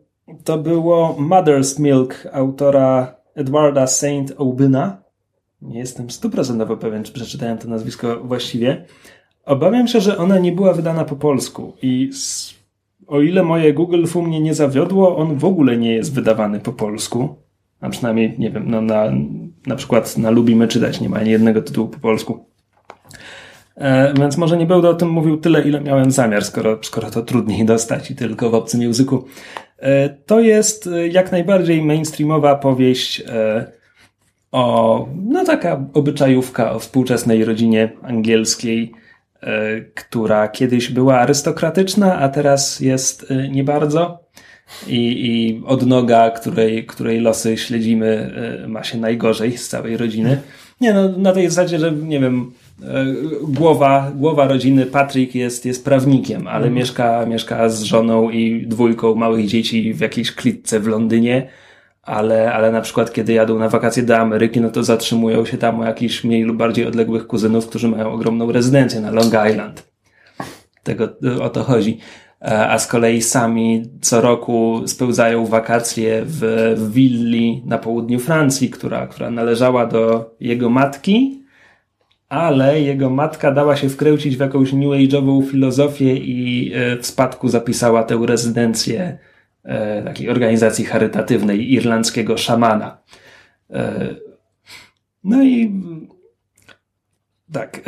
to 0.44 0.58
było 0.58 1.16
Mother's 1.20 1.80
Milk 1.80 2.28
autora 2.32 3.14
Edwarda 3.34 3.86
Saint 3.86 4.32
Aubyna. 4.38 5.02
Nie 5.62 5.78
jestem 5.78 6.10
stuprocentowo 6.10 6.76
pewien, 6.76 7.04
czy 7.04 7.12
przeczytałem 7.12 7.58
to 7.58 7.68
nazwisko 7.68 8.20
właściwie. 8.24 8.84
Obawiam 9.44 9.88
się, 9.88 10.00
że 10.00 10.18
ona 10.18 10.38
nie 10.38 10.52
była 10.52 10.72
wydana 10.72 11.04
po 11.04 11.16
polsku 11.16 11.72
i 11.82 12.08
s- 12.12 12.54
o 13.06 13.20
ile 13.20 13.42
moje 13.42 13.74
Google 13.74 14.06
Fu 14.06 14.22
mnie 14.22 14.40
nie 14.40 14.54
zawiodło, 14.54 15.16
on 15.16 15.36
w 15.38 15.44
ogóle 15.44 15.76
nie 15.76 15.92
jest 15.94 16.14
wydawany 16.14 16.60
po 16.60 16.72
polsku. 16.72 17.34
A 17.80 17.88
przynajmniej, 17.88 18.34
nie 18.38 18.50
wiem, 18.50 18.64
no 18.70 18.80
na, 18.80 19.04
na 19.66 19.76
przykład 19.76 20.18
na 20.18 20.30
Lubimy 20.30 20.68
Czytać 20.68 21.00
nie 21.00 21.08
ma 21.08 21.16
ani 21.16 21.30
jednego 21.30 21.62
tytułu 21.62 21.88
po 21.88 21.98
polsku. 21.98 22.44
E, 23.76 24.14
więc 24.14 24.36
może 24.36 24.56
nie 24.56 24.66
będę 24.66 24.88
o 24.88 24.94
tym 24.94 25.08
mówił 25.08 25.36
tyle, 25.36 25.62
ile 25.62 25.80
miałem 25.80 26.10
zamiar, 26.10 26.44
skoro, 26.44 26.78
skoro 26.82 27.10
to 27.10 27.22
trudniej 27.22 27.64
dostać 27.74 28.10
i 28.10 28.16
tylko 28.16 28.50
w 28.50 28.54
obcym 28.54 28.82
języku. 28.82 29.24
E, 29.78 30.08
to 30.08 30.40
jest 30.40 30.86
e, 30.86 31.08
jak 31.08 31.32
najbardziej 31.32 31.82
mainstreamowa 31.82 32.54
powieść 32.54 33.22
o, 34.52 35.08
no 35.24 35.44
taka 35.44 35.84
obyczajówka 35.94 36.72
o 36.72 36.78
współczesnej 36.78 37.44
rodzinie 37.44 37.92
angielskiej, 38.02 38.92
która 39.94 40.48
kiedyś 40.48 40.90
była 40.90 41.18
arystokratyczna, 41.18 42.18
a 42.18 42.28
teraz 42.28 42.80
jest 42.80 43.26
nie 43.50 43.64
bardzo. 43.64 44.18
I, 44.86 45.26
I 45.26 45.62
odnoga, 45.66 46.30
której, 46.30 46.86
której 46.86 47.20
losy 47.20 47.56
śledzimy, 47.56 48.34
ma 48.68 48.84
się 48.84 48.98
najgorzej 48.98 49.58
z 49.58 49.68
całej 49.68 49.96
rodziny. 49.96 50.40
Nie 50.80 50.92
no, 50.92 51.08
na 51.08 51.32
tej 51.32 51.48
zasadzie, 51.48 51.78
że 51.78 51.92
nie 51.92 52.20
wiem, 52.20 52.52
głowa, 53.42 54.12
głowa 54.14 54.48
rodziny 54.48 54.86
Patrick 54.86 55.34
jest, 55.34 55.66
jest 55.66 55.84
prawnikiem, 55.84 56.46
ale 56.46 56.70
mieszka, 56.70 57.26
mieszka 57.26 57.68
z 57.68 57.82
żoną 57.82 58.30
i 58.30 58.66
dwójką 58.66 59.14
małych 59.14 59.46
dzieci 59.46 59.94
w 59.94 60.00
jakiejś 60.00 60.32
klitce 60.32 60.80
w 60.80 60.86
Londynie, 60.86 61.48
ale, 62.02 62.52
ale 62.52 62.72
na 62.72 62.80
przykład 62.80 63.12
kiedy 63.12 63.32
jadą 63.32 63.58
na 63.58 63.68
wakacje 63.68 64.02
do 64.02 64.18
Ameryki, 64.18 64.60
no 64.60 64.70
to 64.70 64.84
zatrzymują 64.84 65.44
się 65.44 65.58
tam 65.58 65.80
u 65.80 65.84
jakichś 65.84 66.24
mniej 66.24 66.42
lub 66.42 66.56
bardziej 66.56 66.86
odległych 66.86 67.26
kuzynów, 67.26 67.66
którzy 67.66 67.88
mają 67.88 68.12
ogromną 68.12 68.52
rezydencję 68.52 69.00
na 69.00 69.10
Long 69.10 69.32
Island. 69.50 69.90
Tego, 70.82 71.08
o 71.42 71.48
to 71.48 71.64
chodzi. 71.64 71.98
E, 72.42 72.68
A 72.68 72.78
z 72.78 72.86
kolei 72.86 73.22
sami 73.22 73.82
co 74.00 74.20
roku 74.20 74.82
spełzają 74.86 75.46
wakacje 75.46 76.22
w, 76.24 76.40
w 76.76 76.92
willi 76.92 77.62
na 77.66 77.78
południu 77.78 78.18
Francji, 78.18 78.70
która, 78.70 79.06
która 79.06 79.30
należała 79.30 79.86
do 79.86 80.34
jego 80.40 80.70
matki, 80.70 81.45
ale 82.28 82.80
jego 82.80 83.10
matka 83.10 83.52
dała 83.52 83.76
się 83.76 83.88
wkręcić 83.88 84.36
w 84.36 84.40
jakąś 84.40 84.72
new 84.72 84.84
age'ową 84.90 85.50
filozofię 85.50 86.16
i 86.16 86.72
e, 86.74 86.96
w 86.96 87.06
spadku 87.06 87.48
zapisała 87.48 88.04
tę 88.04 88.18
rezydencję 88.26 89.18
e, 89.64 90.02
takiej 90.02 90.30
organizacji 90.30 90.84
charytatywnej 90.84 91.72
irlandzkiego 91.72 92.36
szamana. 92.38 92.98
E, 93.70 94.14
No 95.24 95.42
i 95.44 95.72
tak, 97.52 97.80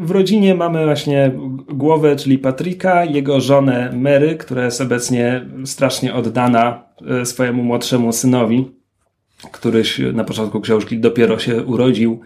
w- 0.00 0.10
rodzinie 0.10 0.54
mamy 0.54 0.84
właśnie 0.84 1.30
głowę, 1.68 2.16
czyli 2.16 2.38
Patryka, 2.38 3.04
jego 3.04 3.40
żonę 3.40 3.90
Mary, 3.96 4.36
która 4.36 4.64
jest 4.64 4.80
obecnie 4.80 5.46
strasznie 5.64 6.14
oddana 6.14 6.84
swojemu 7.24 7.62
młodszemu 7.62 8.12
synowi, 8.12 8.70
któryś 9.52 9.98
na 10.12 10.24
początku 10.24 10.60
książki 10.60 10.98
dopiero 10.98 11.38
się 11.38 11.62
urodził. 11.62 12.20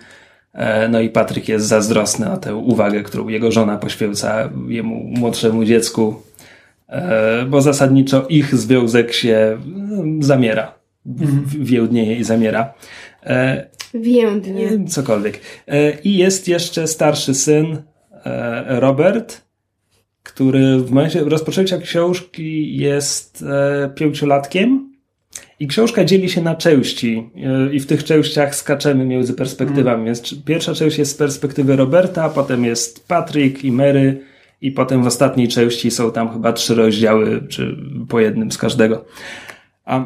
E, 0.54 0.88
No 0.88 1.00
i 1.00 1.08
Patryk 1.08 1.48
jest 1.48 1.66
zazdrosny 1.66 2.32
o 2.32 2.36
tę 2.36 2.54
uwagę, 2.56 3.02
którą 3.02 3.28
jego 3.28 3.52
żona 3.52 3.78
poświęca 3.78 4.50
jemu 4.68 4.94
młodszemu 5.04 5.64
dziecku, 5.64 6.22
e, 6.88 7.44
bo 7.46 7.60
zasadniczo 7.62 8.26
ich 8.28 8.54
związek 8.54 9.12
się 9.12 9.58
no, 9.66 10.02
zamiera, 10.26 10.74
w- 11.06 11.64
więdnieje 11.64 12.16
i 12.16 12.24
zamiera. 12.24 12.74
E, 13.26 13.66
Więdnie. 13.94 14.70
nie, 14.78 14.86
Cokolwiek. 14.88 15.40
I 16.04 16.16
jest 16.16 16.48
jeszcze 16.48 16.86
starszy 16.86 17.34
syn, 17.34 17.82
Robert, 18.66 19.42
który 20.22 20.78
w 20.78 20.90
momencie 20.90 21.20
rozpoczęcia 21.24 21.78
książki 21.78 22.76
jest 22.76 23.44
pięciolatkiem. 23.94 24.87
I 25.60 25.66
książka 25.66 26.04
dzieli 26.04 26.28
się 26.28 26.42
na 26.42 26.54
części, 26.54 27.30
e, 27.36 27.74
i 27.74 27.80
w 27.80 27.86
tych 27.86 28.04
częściach 28.04 28.54
skaczemy 28.54 29.04
między 29.04 29.34
perspektywami. 29.34 30.04
Więc 30.04 30.22
czy- 30.22 30.42
pierwsza 30.42 30.74
część 30.74 30.98
jest 30.98 31.10
z 31.10 31.14
perspektywy 31.14 31.76
Roberta, 31.76 32.28
potem 32.28 32.64
jest 32.64 33.08
Patrick 33.08 33.64
i 33.64 33.72
Mary, 33.72 34.20
i 34.60 34.72
potem 34.72 35.02
w 35.02 35.06
ostatniej 35.06 35.48
części 35.48 35.90
są 35.90 36.12
tam 36.12 36.32
chyba 36.32 36.52
trzy 36.52 36.74
rozdziały, 36.74 37.46
czy 37.48 37.76
po 38.08 38.20
jednym 38.20 38.52
z 38.52 38.58
każdego. 38.58 39.04
A 39.84 40.04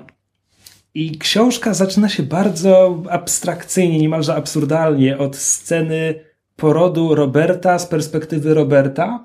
i 0.95 1.19
książka 1.19 1.75
zaczyna 1.75 2.09
się 2.09 2.23
bardzo 2.23 3.03
abstrakcyjnie, 3.11 3.99
niemalże 3.99 4.35
absurdalnie 4.35 5.19
od 5.19 5.37
sceny 5.37 6.15
porodu 6.57 7.15
Roberta 7.15 7.79
z 7.79 7.87
perspektywy 7.87 8.55
Roberta, 8.55 9.25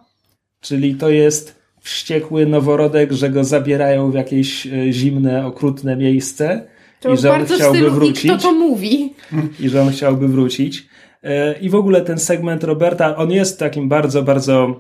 czyli 0.61 0.95
to 0.95 1.09
jest 1.09 1.56
wściekły 1.87 2.45
noworodek, 2.45 3.11
że 3.11 3.29
go 3.29 3.43
zabierają 3.43 4.11
w 4.11 4.13
jakieś 4.13 4.67
e, 4.67 4.91
zimne, 4.91 5.45
okrutne 5.45 5.95
miejsce 5.95 6.67
To 6.99 7.13
i 7.13 7.17
że 7.17 7.33
on 7.33 7.45
chciałby 7.45 7.77
stylu, 7.77 7.87
i 7.87 7.91
wrócić 7.91 8.31
kto 8.31 8.37
to 8.37 8.53
mówi? 8.53 9.13
i 9.59 9.69
że 9.69 9.81
on 9.81 9.89
chciałby 9.89 10.27
wrócić. 10.27 10.87
E, 11.23 11.59
I 11.59 11.69
w 11.69 11.75
ogóle 11.75 12.01
ten 12.01 12.19
segment 12.19 12.63
Roberta, 12.63 13.15
on 13.15 13.31
jest 13.31 13.59
takim 13.59 13.89
bardzo, 13.89 14.23
bardzo 14.23 14.79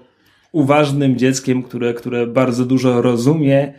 uważnym 0.51 1.17
dzieckiem, 1.17 1.63
które, 1.63 1.93
które 1.93 2.27
bardzo 2.27 2.65
dużo 2.65 3.01
rozumie. 3.01 3.73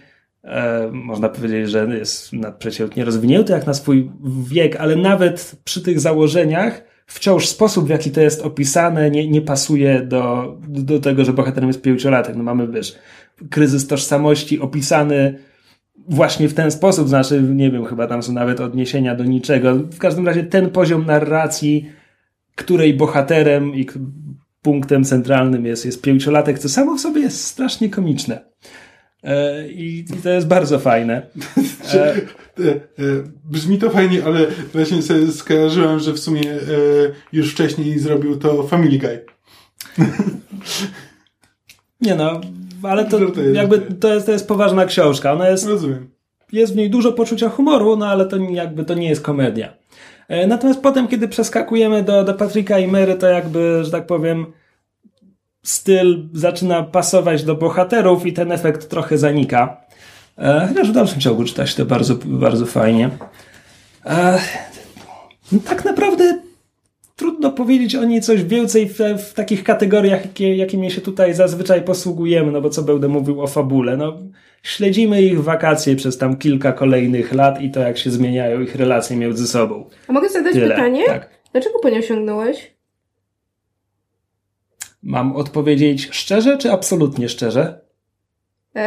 E, 0.45 0.91
można 0.93 1.29
powiedzieć, 1.29 1.71
że 1.71 1.89
jest 1.99 2.33
nadprzeciętnie 2.33 3.05
rozwinięty 3.05 3.53
jak 3.53 3.67
na 3.67 3.75
swój 3.75 4.11
wiek, 4.51 4.77
ale 4.77 4.97
nawet 4.97 5.57
przy 5.65 5.83
tych 5.83 6.01
założeniach 6.01 6.88
wciąż 7.09 7.47
sposób, 7.47 7.87
w 7.87 7.91
jaki 7.91 8.11
to 8.11 8.21
jest 8.21 8.43
opisane, 8.43 9.11
nie, 9.11 9.29
nie 9.29 9.43
pasuje 9.43 10.03
do, 10.03 10.57
do 10.69 11.01
tego, 11.01 11.25
że 11.25 11.33
bohaterem 11.33 11.69
jest 11.69 11.83
pięciolatek. 11.83 12.37
No 12.37 12.43
mamy, 12.43 12.69
wiesz, 12.69 12.99
kryzys 13.51 13.87
tożsamości 13.87 14.61
opisany 14.61 15.39
właśnie 16.09 16.49
w 16.49 16.55
ten 16.55 16.71
sposób, 16.71 17.09
znaczy, 17.09 17.43
nie 17.43 17.71
wiem, 17.71 17.85
chyba 17.85 18.07
tam 18.07 18.23
są 18.23 18.33
nawet 18.33 18.61
odniesienia 18.61 19.15
do 19.15 19.25
niczego. 19.25 19.75
W 19.75 19.99
każdym 19.99 20.27
razie 20.27 20.43
ten 20.43 20.71
poziom 20.71 21.07
narracji, 21.07 21.91
której 22.55 22.95
bohaterem 22.95 23.75
i 23.75 23.87
punktem 24.63 25.05
centralnym 25.05 25.67
jest, 25.67 25.87
jest 25.87 26.03
pięciolatek, 26.03 26.59
co 26.59 26.69
samo 26.69 26.97
w 26.97 27.01
sobie 27.01 27.21
jest 27.21 27.45
strasznie 27.45 27.91
komiczne. 27.91 28.45
E, 29.25 29.69
I, 29.69 29.99
I 29.99 30.05
to 30.23 30.31
jest 30.31 30.47
bardzo 30.47 30.79
fajne. 30.79 31.23
E, 31.95 32.15
Brzmi 33.45 33.79
to 33.79 33.91
fajnie, 33.91 34.25
ale 34.25 34.47
właśnie 34.73 35.03
sobie 35.03 35.33
skojarzyłem, 35.33 35.99
że 35.99 36.13
w 36.13 36.19
sumie 36.19 36.53
e, 36.53 36.57
już 37.33 37.53
wcześniej 37.53 37.99
zrobił 37.99 38.37
to 38.37 38.63
Family 38.63 38.99
Guy. 38.99 39.25
nie 42.01 42.15
no, 42.15 42.41
ale 42.83 43.05
to 43.05 43.19
jakby 43.53 43.79
to 43.79 44.15
jest, 44.15 44.27
to 44.27 44.33
jest 44.33 44.49
poważna 44.49 44.87
książka. 44.87 45.33
Ona 45.33 45.49
jest 45.49 45.67
Rozumiem. 45.67 46.11
jest 46.53 46.73
w 46.73 46.77
niej 46.77 46.91
dużo 46.91 47.13
poczucia 47.13 47.49
humoru, 47.49 47.97
no 47.97 48.07
ale 48.07 48.27
to 48.27 48.37
jakby 48.37 48.85
to 48.85 48.95
nie 48.95 49.09
jest 49.09 49.23
komedia. 49.23 49.73
E, 50.29 50.47
Natomiast 50.47 50.81
potem, 50.81 51.09
kiedy 51.09 51.29
przeskakujemy 51.29 52.03
do, 52.03 52.25
do 52.25 52.35
Patryka 52.35 52.79
i 52.79 52.89
Mary, 52.89 53.15
to 53.15 53.27
jakby, 53.27 53.85
że 53.85 53.91
tak 53.91 54.07
powiem, 54.07 54.47
styl 55.63 56.29
zaczyna 56.33 56.83
pasować 56.83 57.45
do 57.45 57.55
bohaterów 57.55 58.27
i 58.27 58.33
ten 58.33 58.53
efekt 58.53 58.89
trochę 58.89 59.19
zanika. 59.19 59.88
E, 60.39 60.69
Chociaż 60.69 60.91
w 60.91 60.95
dalszym 60.95 61.21
ciągu 61.21 61.45
czyta 61.45 61.67
się 61.67 61.77
to 61.77 61.85
bardzo, 61.85 62.15
bardzo 62.25 62.67
fajnie. 62.67 63.11
E, 64.07 64.39
no 65.53 65.59
tak 65.69 65.85
naprawdę 65.85 66.39
trudno 67.17 67.53
powiedzieć 67.53 67.95
o 67.95 68.05
niej 68.05 68.21
coś 68.21 68.45
więcej 68.45 68.89
w, 68.89 68.99
w 68.99 69.35
takich 69.35 69.65
kategoriach, 69.65 70.25
jakie, 70.25 70.57
jakimi 70.57 70.91
się 70.91 71.01
tutaj 71.01 71.35
zazwyczaj 71.35 71.83
posługujemy, 71.83 72.53
no 72.53 72.61
bo 72.61 72.71
co 72.71 72.83
będę 72.83 73.09
mówił 73.09 73.43
o 73.43 73.47
fabule, 73.47 73.97
no 73.97 74.19
śledzimy 74.63 75.23
ich 75.23 75.43
wakacje 75.43 75.97
przez 75.97 76.19
tam 76.19 76.37
kilka 76.37 76.73
kolejnych 76.73 77.33
lat 77.35 77.61
i 77.61 77.71
to, 77.71 77.81
jak 77.81 77.99
się 77.99 78.11
zmieniają 78.11 78.61
ich 78.61 78.75
relacje 78.75 79.17
między 79.17 79.47
sobą. 79.49 79.89
A 80.09 80.13
mogę 80.13 80.29
zadać 80.29 80.53
Tyle. 80.53 80.75
pytanie? 80.75 81.07
Tak. 81.07 81.31
Dlaczego 81.53 81.79
po 81.79 81.89
nią 81.89 82.01
sięgnąłeś? 82.03 82.75
Mam 85.03 85.37
odpowiedzieć 85.37 86.09
szczerze, 86.11 86.59
czy 86.59 86.73
absolutnie 86.73 87.29
szczerze? 87.29 87.81
Uh, 88.75 88.83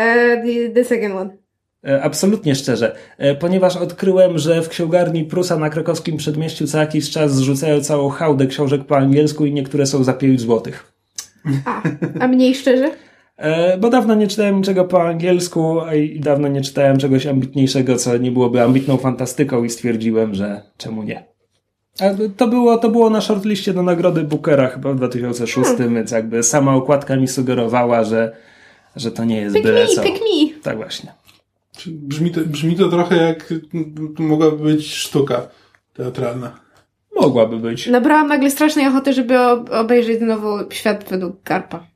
the, 0.46 0.70
the 0.74 0.84
second 0.84 1.16
one. 1.16 1.41
E, 1.88 2.02
Absolutnie 2.04 2.56
szczerze, 2.56 2.96
E, 3.18 3.36
ponieważ 3.36 3.78
odkryłem, 3.78 4.38
że 4.38 4.62
w 4.62 4.70
księgarni 4.70 5.24
Prusa 5.26 5.58
na 5.58 5.70
krakowskim 5.70 6.18
przedmieściu 6.18 6.68
co 6.68 6.78
jakiś 6.78 7.10
czas 7.10 7.36
zrzucają 7.36 7.82
całą 7.82 8.10
hałdę 8.10 8.48
książek 8.48 8.84
po 8.86 8.98
angielsku 8.98 9.46
i 9.46 9.54
niektóre 9.54 9.86
są 9.86 10.04
za 10.04 10.14
5 10.14 10.42
złotych. 10.42 10.94
A, 11.66 11.82
a 12.20 12.28
mniej 12.28 12.56
szczerze? 12.56 12.92
E, 13.38 13.78
Bo 13.78 13.90
dawno 13.90 14.16
nie 14.16 14.28
czytałem 14.28 14.58
niczego 14.58 14.86
po 14.86 15.04
angielsku 15.04 15.82
a 15.82 15.96
i 15.96 16.20
dawno 16.20 16.48
nie 16.48 16.62
czytałem 16.62 16.98
czegoś 16.98 17.28
ambitniejszego, 17.28 17.96
co 17.96 18.18
nie 18.18 18.32
byłoby 18.32 18.62
ambitną 18.62 18.98
fantastyką 18.98 19.64
i 19.64 19.70
stwierdziłem, 19.70 20.36
że 20.36 20.62
czemu 20.78 21.04
nie. 21.04 21.24
A 22.00 22.06
to 22.38 22.48
było, 22.48 22.78
to 22.78 22.90
było 22.90 23.10
na 23.10 23.22
shortliście 23.22 23.74
do 23.74 23.84
nagrody 23.84 24.22
Bookera 24.24 24.68
chyba 24.68 24.94
w 24.94 24.96
2006, 24.96 25.70
więc 25.90 26.12
jakby 26.12 26.44
sama 26.44 26.76
okładka 26.76 27.16
mi 27.16 27.28
sugerowała, 27.28 28.04
że, 28.04 28.36
że 28.96 29.12
to 29.12 29.26
nie 29.26 29.42
jest 29.42 29.56
Pick 29.56 29.66
byle 29.68 29.82
me, 29.82 29.88
co. 29.88 30.04
pick 30.04 30.16
me. 30.20 30.62
Tak 30.64 30.78
właśnie. 30.78 31.12
Brzmi 31.88 32.32
to, 32.32 32.42
brzmi 32.42 32.76
to 32.76 32.90
trochę 32.90 33.16
jak 33.18 33.54
to 34.18 34.24
mogłaby 34.24 34.58
być 34.58 34.94
sztuka 34.94 35.48
teatralna. 35.94 36.60
Mogłaby 37.16 37.58
być. 37.58 37.88
Nabrałam 37.88 38.28
nagle 38.28 38.52
strasznej 38.52 38.88
ochoty, 38.88 39.14
żeby 39.14 39.40
ob- 39.40 39.70
obejrzeć 39.70 40.20
znowu 40.20 40.48
Świat 40.70 41.10
według 41.10 41.44
Karpa. 41.44 41.88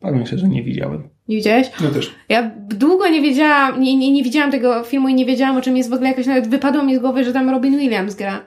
Powiem 0.00 0.26
się, 0.26 0.38
że 0.38 0.48
nie 0.48 0.62
widziałem. 0.62 1.08
Nie 1.28 1.36
widziałeś? 1.36 1.70
Ja 1.80 1.90
też. 1.90 2.14
Ja 2.28 2.50
długo 2.68 3.08
nie 3.08 3.22
wiedziałam, 3.22 3.80
nie, 3.80 3.96
nie, 3.96 4.12
nie 4.12 4.22
widziałam 4.22 4.50
tego 4.50 4.84
filmu 4.84 5.08
i 5.08 5.14
nie 5.14 5.26
wiedziałam 5.26 5.56
o 5.56 5.60
czym 5.60 5.76
jest 5.76 5.90
w 5.90 5.92
ogóle 5.92 6.08
jakoś 6.08 6.26
nawet 6.26 6.48
wypadło 6.48 6.82
mi 6.82 6.96
z 6.96 6.98
głowy, 6.98 7.24
że 7.24 7.32
tam 7.32 7.50
Robin 7.50 7.78
Williams 7.78 8.14
gra. 8.14 8.46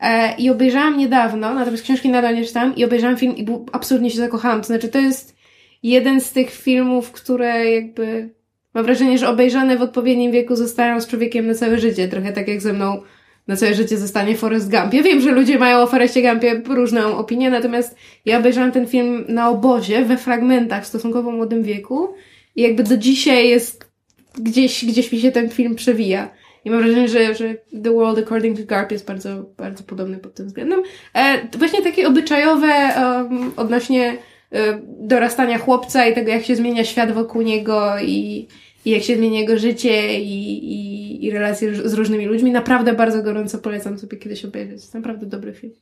E, 0.00 0.36
I 0.38 0.50
obejrzałam 0.50 0.98
niedawno, 0.98 1.54
natomiast 1.54 1.82
książki 1.82 2.08
nadal 2.08 2.34
nie 2.34 2.44
czytam 2.44 2.76
i 2.76 2.84
obejrzałam 2.84 3.16
film 3.16 3.36
i 3.36 3.44
był, 3.44 3.66
absolutnie 3.72 4.10
się 4.10 4.18
zakochałam. 4.18 4.60
To 4.60 4.66
znaczy 4.66 4.88
to 4.88 4.98
jest 4.98 5.36
jeden 5.82 6.20
z 6.20 6.32
tych 6.32 6.50
filmów, 6.50 7.12
które 7.12 7.70
jakby 7.70 8.34
mam 8.76 8.84
wrażenie, 8.84 9.18
że 9.18 9.28
obejrzane 9.28 9.76
w 9.76 9.82
odpowiednim 9.82 10.32
wieku 10.32 10.56
zostają 10.56 11.00
z 11.00 11.06
człowiekiem 11.06 11.46
na 11.46 11.54
całe 11.54 11.78
życie. 11.78 12.08
Trochę 12.08 12.32
tak 12.32 12.48
jak 12.48 12.60
ze 12.60 12.72
mną 12.72 13.02
na 13.48 13.56
całe 13.56 13.74
życie 13.74 13.98
zostanie 13.98 14.36
Forrest 14.36 14.70
Gump. 14.70 14.94
Ja 14.94 15.02
wiem, 15.02 15.20
że 15.20 15.30
ludzie 15.30 15.58
mają 15.58 15.78
o 15.78 15.86
Forrestie 15.86 16.22
Gumpie 16.22 16.62
różną 16.68 17.16
opinię, 17.16 17.50
natomiast 17.50 17.96
ja 18.24 18.38
obejrzałam 18.38 18.72
ten 18.72 18.86
film 18.86 19.24
na 19.28 19.50
obozie, 19.50 20.04
we 20.04 20.16
fragmentach 20.16 20.84
w 20.84 20.86
stosunkowo 20.86 21.30
młodym 21.30 21.62
wieku 21.62 22.14
i 22.56 22.62
jakby 22.62 22.82
do 22.82 22.96
dzisiaj 22.96 23.48
jest 23.48 23.90
gdzieś, 24.38 24.84
gdzieś 24.84 25.12
mi 25.12 25.20
się 25.20 25.32
ten 25.32 25.48
film 25.48 25.74
przewija. 25.74 26.30
I 26.64 26.70
mam 26.70 26.82
wrażenie, 26.82 27.08
że, 27.08 27.34
że 27.34 27.54
The 27.82 27.90
World 27.90 28.18
According 28.18 28.58
to 28.58 28.66
Garp 28.66 28.92
jest 28.92 29.06
bardzo, 29.06 29.28
bardzo 29.56 29.84
podobny 29.84 30.18
pod 30.18 30.34
tym 30.34 30.46
względem. 30.46 30.82
E, 31.14 31.58
właśnie 31.58 31.82
takie 31.82 32.08
obyczajowe 32.08 32.68
um, 32.68 33.52
odnośnie 33.56 34.16
e, 34.52 34.80
dorastania 34.98 35.58
chłopca 35.58 36.06
i 36.06 36.14
tego, 36.14 36.30
jak 36.30 36.44
się 36.44 36.56
zmienia 36.56 36.84
świat 36.84 37.12
wokół 37.12 37.42
niego 37.42 37.98
i, 38.02 38.48
i 38.86 38.90
jak 38.90 39.02
się 39.02 39.16
zmienia 39.16 39.40
jego 39.40 39.58
życie 39.58 40.20
i, 40.20 40.72
i, 40.72 41.24
i 41.24 41.30
relacje 41.30 41.88
z 41.88 41.94
różnymi 41.94 42.26
ludźmi. 42.26 42.52
Naprawdę 42.52 42.92
bardzo 42.92 43.22
gorąco 43.22 43.58
polecam 43.58 43.98
sobie 43.98 44.16
kiedyś 44.16 44.44
obejrzeć. 44.44 44.72
Jest 44.72 44.94
naprawdę 44.94 45.26
dobry 45.26 45.52
film. 45.52 45.72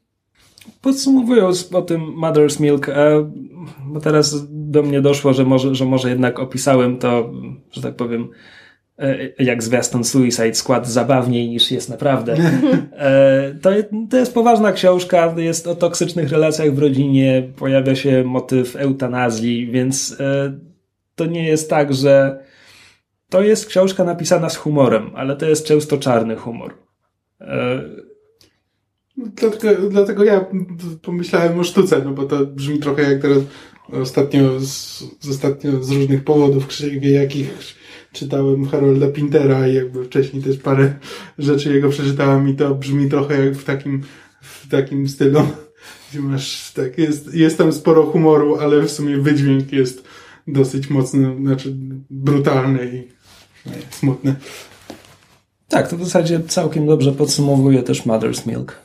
Podsumowując 0.83 1.73
o 1.73 1.83
tym 1.83 2.01
Mother's 2.01 2.61
Milk, 2.61 2.89
e, 2.89 3.31
bo 3.87 4.01
teraz 4.01 4.47
do 4.51 4.83
mnie 4.83 5.01
doszło, 5.01 5.33
że 5.33 5.45
może, 5.45 5.75
że 5.75 5.85
może 5.85 6.11
jednak 6.11 6.39
opisałem 6.39 6.99
to, 6.99 7.33
że 7.73 7.83
tak 7.83 7.97
powiem, 7.97 8.29
e, 8.99 9.17
jak 9.39 9.63
zwiastun 9.63 10.05
Suicide 10.05 10.55
Squad 10.55 10.89
zabawniej 10.89 11.49
niż 11.49 11.71
jest 11.71 11.89
naprawdę. 11.89 12.37
E, 12.99 13.55
to, 13.63 13.71
to 14.11 14.17
jest 14.17 14.35
poważna 14.35 14.73
książka, 14.73 15.35
jest 15.37 15.67
o 15.67 15.75
toksycznych 15.75 16.31
relacjach 16.31 16.75
w 16.75 16.79
rodzinie, 16.79 17.49
pojawia 17.57 17.95
się 17.95 18.25
motyw 18.25 18.77
eutanazji, 18.77 19.67
więc 19.67 20.17
to 21.15 21.27
nie 21.27 21.49
jest 21.49 21.71
tak, 21.71 21.95
że 21.95 22.39
to 23.35 23.43
jest 23.43 23.67
książka 23.67 24.05
napisana 24.05 24.49
z 24.49 24.57
humorem, 24.57 25.11
ale 25.15 25.37
to 25.37 25.47
jest 25.47 25.67
często 25.67 25.99
czarny 25.99 26.37
humor. 26.37 26.75
E, 27.41 27.83
Dlatego, 29.17 29.91
dlatego 29.91 30.25
ja 30.25 30.47
pomyślałem 31.03 31.59
o 31.59 31.65
sztuce, 31.65 32.03
no 32.05 32.13
bo 32.13 32.25
to 32.25 32.47
brzmi 32.47 32.79
trochę 32.79 33.03
jak 33.03 33.23
teraz 33.23 33.43
ostatnio 33.93 34.61
z, 34.61 35.05
ostatnio 35.31 35.83
z 35.83 35.91
różnych 35.91 36.25
powodów, 36.25 36.69
wie 37.01 37.11
jakich 37.11 37.75
czytałem 38.13 38.69
Harolda 38.69 39.09
Pintera 39.09 39.69
i 39.69 39.75
jakby 39.75 40.05
wcześniej 40.05 40.43
też 40.43 40.57
parę 40.57 40.95
rzeczy 41.39 41.75
jego 41.75 41.89
przeczytałem 41.89 42.49
i 42.49 42.55
to 42.55 42.75
brzmi 42.75 43.09
trochę 43.11 43.45
jak 43.45 43.55
w 43.55 43.65
takim, 43.65 44.03
w 44.41 44.69
takim 44.69 45.09
stylu, 45.09 45.41
gdzie 46.11 46.21
masz, 46.21 46.73
tak, 46.73 46.99
jest, 46.99 47.35
jest 47.35 47.59
tam 47.59 47.73
sporo 47.73 48.03
humoru, 48.03 48.57
ale 48.57 48.83
w 48.83 48.91
sumie 48.91 49.19
wydźwięk 49.19 49.73
jest 49.73 50.05
dosyć 50.47 50.91
mocny, 50.91 51.37
znaczy 51.41 51.75
brutalny 52.11 52.91
i 52.95 53.14
smutny. 53.91 54.35
Tak, 55.69 55.89
to 55.89 55.97
w 55.97 56.05
zasadzie 56.05 56.41
całkiem 56.49 56.87
dobrze 56.87 57.13
podsumowuje 57.13 57.83
też 57.83 58.03
Mother's 58.03 58.47
Milk. 58.47 58.79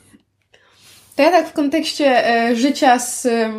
To 1.16 1.22
ja 1.22 1.30
tak 1.30 1.48
w 1.48 1.52
kontekście 1.52 2.28
e, 2.28 2.56
życia 2.56 2.98
z 2.98 3.26
e, 3.26 3.52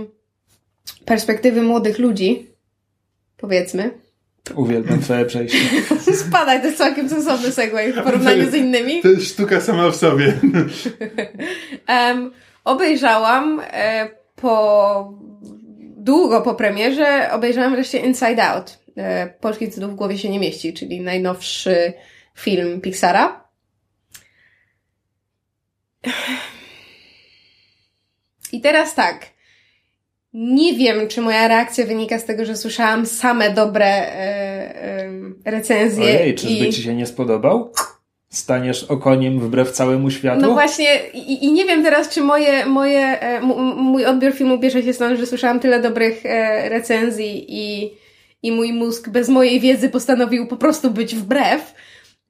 perspektywy 1.06 1.62
młodych 1.62 2.00
ludzi, 2.00 2.48
powiedzmy, 3.38 3.92
Uwielbiam 4.56 5.00
twoje 5.00 5.26
przejście. 5.26 5.60
Spadaj, 6.28 6.60
to 6.60 6.66
jest 6.66 6.78
całkiem 6.78 7.10
sensowny 7.10 7.52
segway 7.52 7.94
w 7.94 8.04
porównaniu 8.04 8.52
z 8.52 8.54
innymi. 8.54 9.02
To 9.02 9.08
jest 9.08 9.28
sztuka 9.28 9.62
sama 9.62 9.92
w 9.92 9.96
sobie. 9.96 10.34
Um, 11.90 12.32
obejrzałam 12.64 13.62
e, 13.74 14.10
po 14.36 15.14
długo 15.98 16.42
po 16.42 16.56
premierze, 16.56 17.30
obejrzałam 17.32 17.72
wreszcie 17.72 17.98
Inside 17.98 18.44
Out. 18.44 18.80
E, 18.98 19.34
polski 19.40 19.70
tytuł 19.70 19.90
w 19.90 19.96
głowie 19.96 20.18
się 20.18 20.30
nie 20.30 20.40
mieści, 20.40 20.74
czyli 20.74 21.02
najnowszy 21.02 21.94
film 22.36 22.82
Pixara. 22.82 23.44
I 28.52 28.62
teraz 28.62 28.96
tak. 28.96 29.26
Nie 30.34 30.74
wiem, 30.74 31.08
czy 31.08 31.22
moja 31.22 31.48
reakcja 31.48 31.86
wynika 31.86 32.20
z 32.20 32.26
tego, 32.26 32.46
że 32.46 32.58
słyszałam 32.58 33.06
same 33.06 33.50
dobre 33.50 33.86
e, 33.86 34.12
e, 35.46 35.52
recenzje. 35.52 36.06
Ojej, 36.06 36.36
czyżby 36.36 36.68
i... 36.68 36.74
ci 36.74 36.84
się 36.84 36.96
nie 36.96 37.06
spodobał? 37.06 37.72
Staniesz 38.30 38.84
okoniem 38.84 39.40
wbrew 39.40 39.72
całemu 39.72 40.12
światu? 40.12 40.42
No 40.42 40.54
właśnie, 40.54 41.10
i, 41.14 41.46
i 41.46 41.52
nie 41.52 41.66
wiem 41.66 41.84
teraz, 41.84 42.10
czy 42.10 42.22
moje, 42.22 42.66
moje, 42.66 43.20
e, 43.22 43.42
mój 43.76 44.06
odbiór 44.06 44.34
filmu 44.34 44.58
bierze 44.58 44.84
się 44.84 44.94
stąd, 44.94 45.20
że 45.20 45.26
słyszałam 45.26 45.60
tyle 45.60 45.82
dobrych 45.82 46.26
e, 46.26 46.70
recenzji 46.70 47.46
i, 47.48 47.92
i 48.44 48.52
mój 48.52 48.74
mózg 48.74 49.10
bez 49.10 49.30
mojej 49.30 49.60
wiedzy 49.60 49.90
postanowił 49.90 50.48
po 50.48 50.58
prostu 50.58 50.92
być 50.92 51.16
wbrew. 51.16 51.74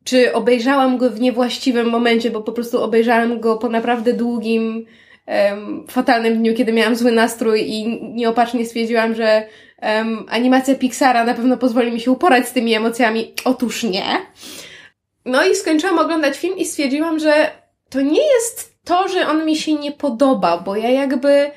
Czy 0.03 0.33
obejrzałam 0.33 0.97
go 0.97 1.09
w 1.09 1.19
niewłaściwym 1.19 1.89
momencie, 1.89 2.31
bo 2.31 2.41
po 2.41 2.51
prostu 2.51 2.83
obejrzałam 2.83 3.39
go 3.39 3.57
po 3.57 3.69
naprawdę 3.69 4.13
długim, 4.13 4.85
em, 5.25 5.85
fatalnym 5.89 6.37
dniu, 6.37 6.53
kiedy 6.55 6.73
miałam 6.73 6.95
zły 6.95 7.11
nastrój 7.11 7.61
i 7.69 8.01
nieopatrznie 8.13 8.65
stwierdziłam, 8.65 9.15
że 9.15 9.47
em, 9.79 10.25
animacja 10.29 10.75
Pixara 10.75 11.23
na 11.23 11.33
pewno 11.33 11.57
pozwoli 11.57 11.91
mi 11.91 11.99
się 11.99 12.11
uporać 12.11 12.47
z 12.47 12.53
tymi 12.53 12.73
emocjami. 12.73 13.33
Otóż 13.45 13.83
nie. 13.83 14.05
No 15.25 15.45
i 15.45 15.55
skończyłam 15.55 15.99
oglądać 15.99 16.37
film 16.37 16.57
i 16.57 16.65
stwierdziłam, 16.65 17.19
że 17.19 17.51
to 17.89 18.01
nie 18.01 18.21
jest 18.33 18.71
to, 18.83 19.07
że 19.07 19.27
on 19.27 19.45
mi 19.45 19.55
się 19.55 19.73
nie 19.73 19.91
podoba, 19.91 20.57
bo 20.57 20.75
ja 20.75 20.89
jakby 20.89 21.51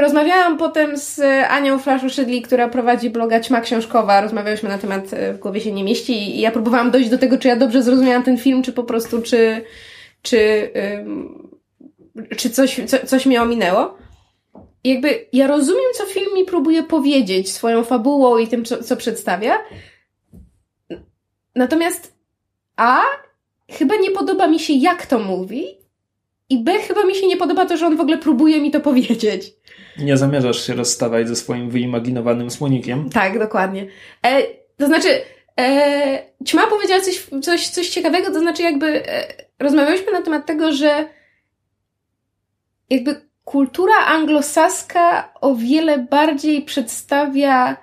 rozmawiałam 0.00 0.58
potem 0.58 0.96
z 0.96 1.20
Anią 1.48 1.78
Flaszuszydli, 1.78 2.42
która 2.42 2.68
prowadzi 2.68 3.10
bloga 3.10 3.40
Ćma 3.40 3.60
Książkowa. 3.60 4.20
Rozmawiałyśmy 4.20 4.68
na 4.68 4.78
temat 4.78 5.12
e, 5.12 5.32
W 5.32 5.38
głowie 5.38 5.60
się 5.60 5.72
nie 5.72 5.84
mieści 5.84 6.36
i 6.36 6.40
ja 6.40 6.50
próbowałam 6.50 6.90
dojść 6.90 7.10
do 7.10 7.18
tego, 7.18 7.38
czy 7.38 7.48
ja 7.48 7.56
dobrze 7.56 7.82
zrozumiałam 7.82 8.22
ten 8.22 8.38
film, 8.38 8.62
czy 8.62 8.72
po 8.72 8.84
prostu, 8.84 9.22
czy, 9.22 9.64
czy, 10.22 10.70
czy 12.36 12.50
coś, 12.50 12.80
co, 12.86 13.06
coś 13.06 13.26
mnie 13.26 13.42
ominęło. 13.42 13.98
I 14.84 14.88
jakby 14.88 15.26
ja 15.32 15.46
rozumiem, 15.46 15.92
co 15.94 16.04
film 16.06 16.34
mi 16.34 16.44
próbuje 16.44 16.82
powiedzieć 16.82 17.52
swoją 17.52 17.84
fabułą 17.84 18.38
i 18.38 18.48
tym, 18.48 18.64
co, 18.64 18.82
co 18.82 18.96
przedstawia. 18.96 19.58
Natomiast 21.54 22.14
a 22.76 23.00
chyba 23.70 23.96
nie 23.96 24.10
podoba 24.10 24.46
mi 24.46 24.58
się, 24.58 24.72
jak 24.72 25.06
to 25.06 25.18
mówi, 25.18 25.66
i 26.48 26.64
B 26.64 26.78
chyba 26.78 27.04
mi 27.04 27.14
się 27.14 27.26
nie 27.26 27.36
podoba 27.36 27.66
to, 27.66 27.76
że 27.76 27.86
on 27.86 27.96
w 27.96 28.00
ogóle 28.00 28.18
próbuje 28.18 28.60
mi 28.60 28.70
to 28.70 28.80
powiedzieć. 28.80 29.54
Nie 29.98 30.16
zamierzasz 30.16 30.66
się 30.66 30.74
rozstawać 30.74 31.28
ze 31.28 31.36
swoim 31.36 31.70
wyimaginowanym 31.70 32.50
słonikiem? 32.50 33.10
Tak, 33.10 33.38
dokładnie. 33.38 33.86
E, 34.26 34.42
to 34.76 34.86
znaczy, 34.86 35.08
e, 35.60 36.34
Ćma 36.46 36.66
powiedziała 36.66 37.00
coś, 37.00 37.26
coś, 37.42 37.68
coś 37.68 37.88
ciekawego, 37.88 38.26
to 38.26 38.40
znaczy 38.40 38.62
jakby 38.62 39.08
e, 39.08 39.26
rozmawialiśmy 39.58 40.12
na 40.12 40.22
temat 40.22 40.46
tego, 40.46 40.72
że 40.72 41.08
jakby 42.90 43.20
kultura 43.44 43.94
anglosaska 44.06 45.32
o 45.40 45.54
wiele 45.54 45.98
bardziej 45.98 46.62
przedstawia, 46.62 47.76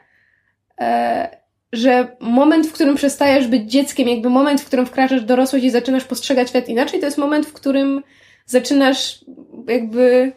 e, 0.81 1.41
że 1.73 2.17
moment, 2.19 2.67
w 2.67 2.73
którym 2.73 2.95
przestajesz 2.95 3.47
być 3.47 3.71
dzieckiem, 3.71 4.07
jakby 4.07 4.29
moment, 4.29 4.61
w 4.61 4.65
którym 4.65 4.85
wkraczasz 4.85 5.21
dorosłość 5.21 5.65
i 5.65 5.69
zaczynasz 5.69 6.03
postrzegać 6.03 6.49
świat 6.49 6.69
inaczej, 6.69 6.99
to 6.99 7.05
jest 7.05 7.17
moment, 7.17 7.45
w 7.45 7.53
którym 7.53 8.03
zaczynasz 8.45 9.25
jakby 9.67 10.31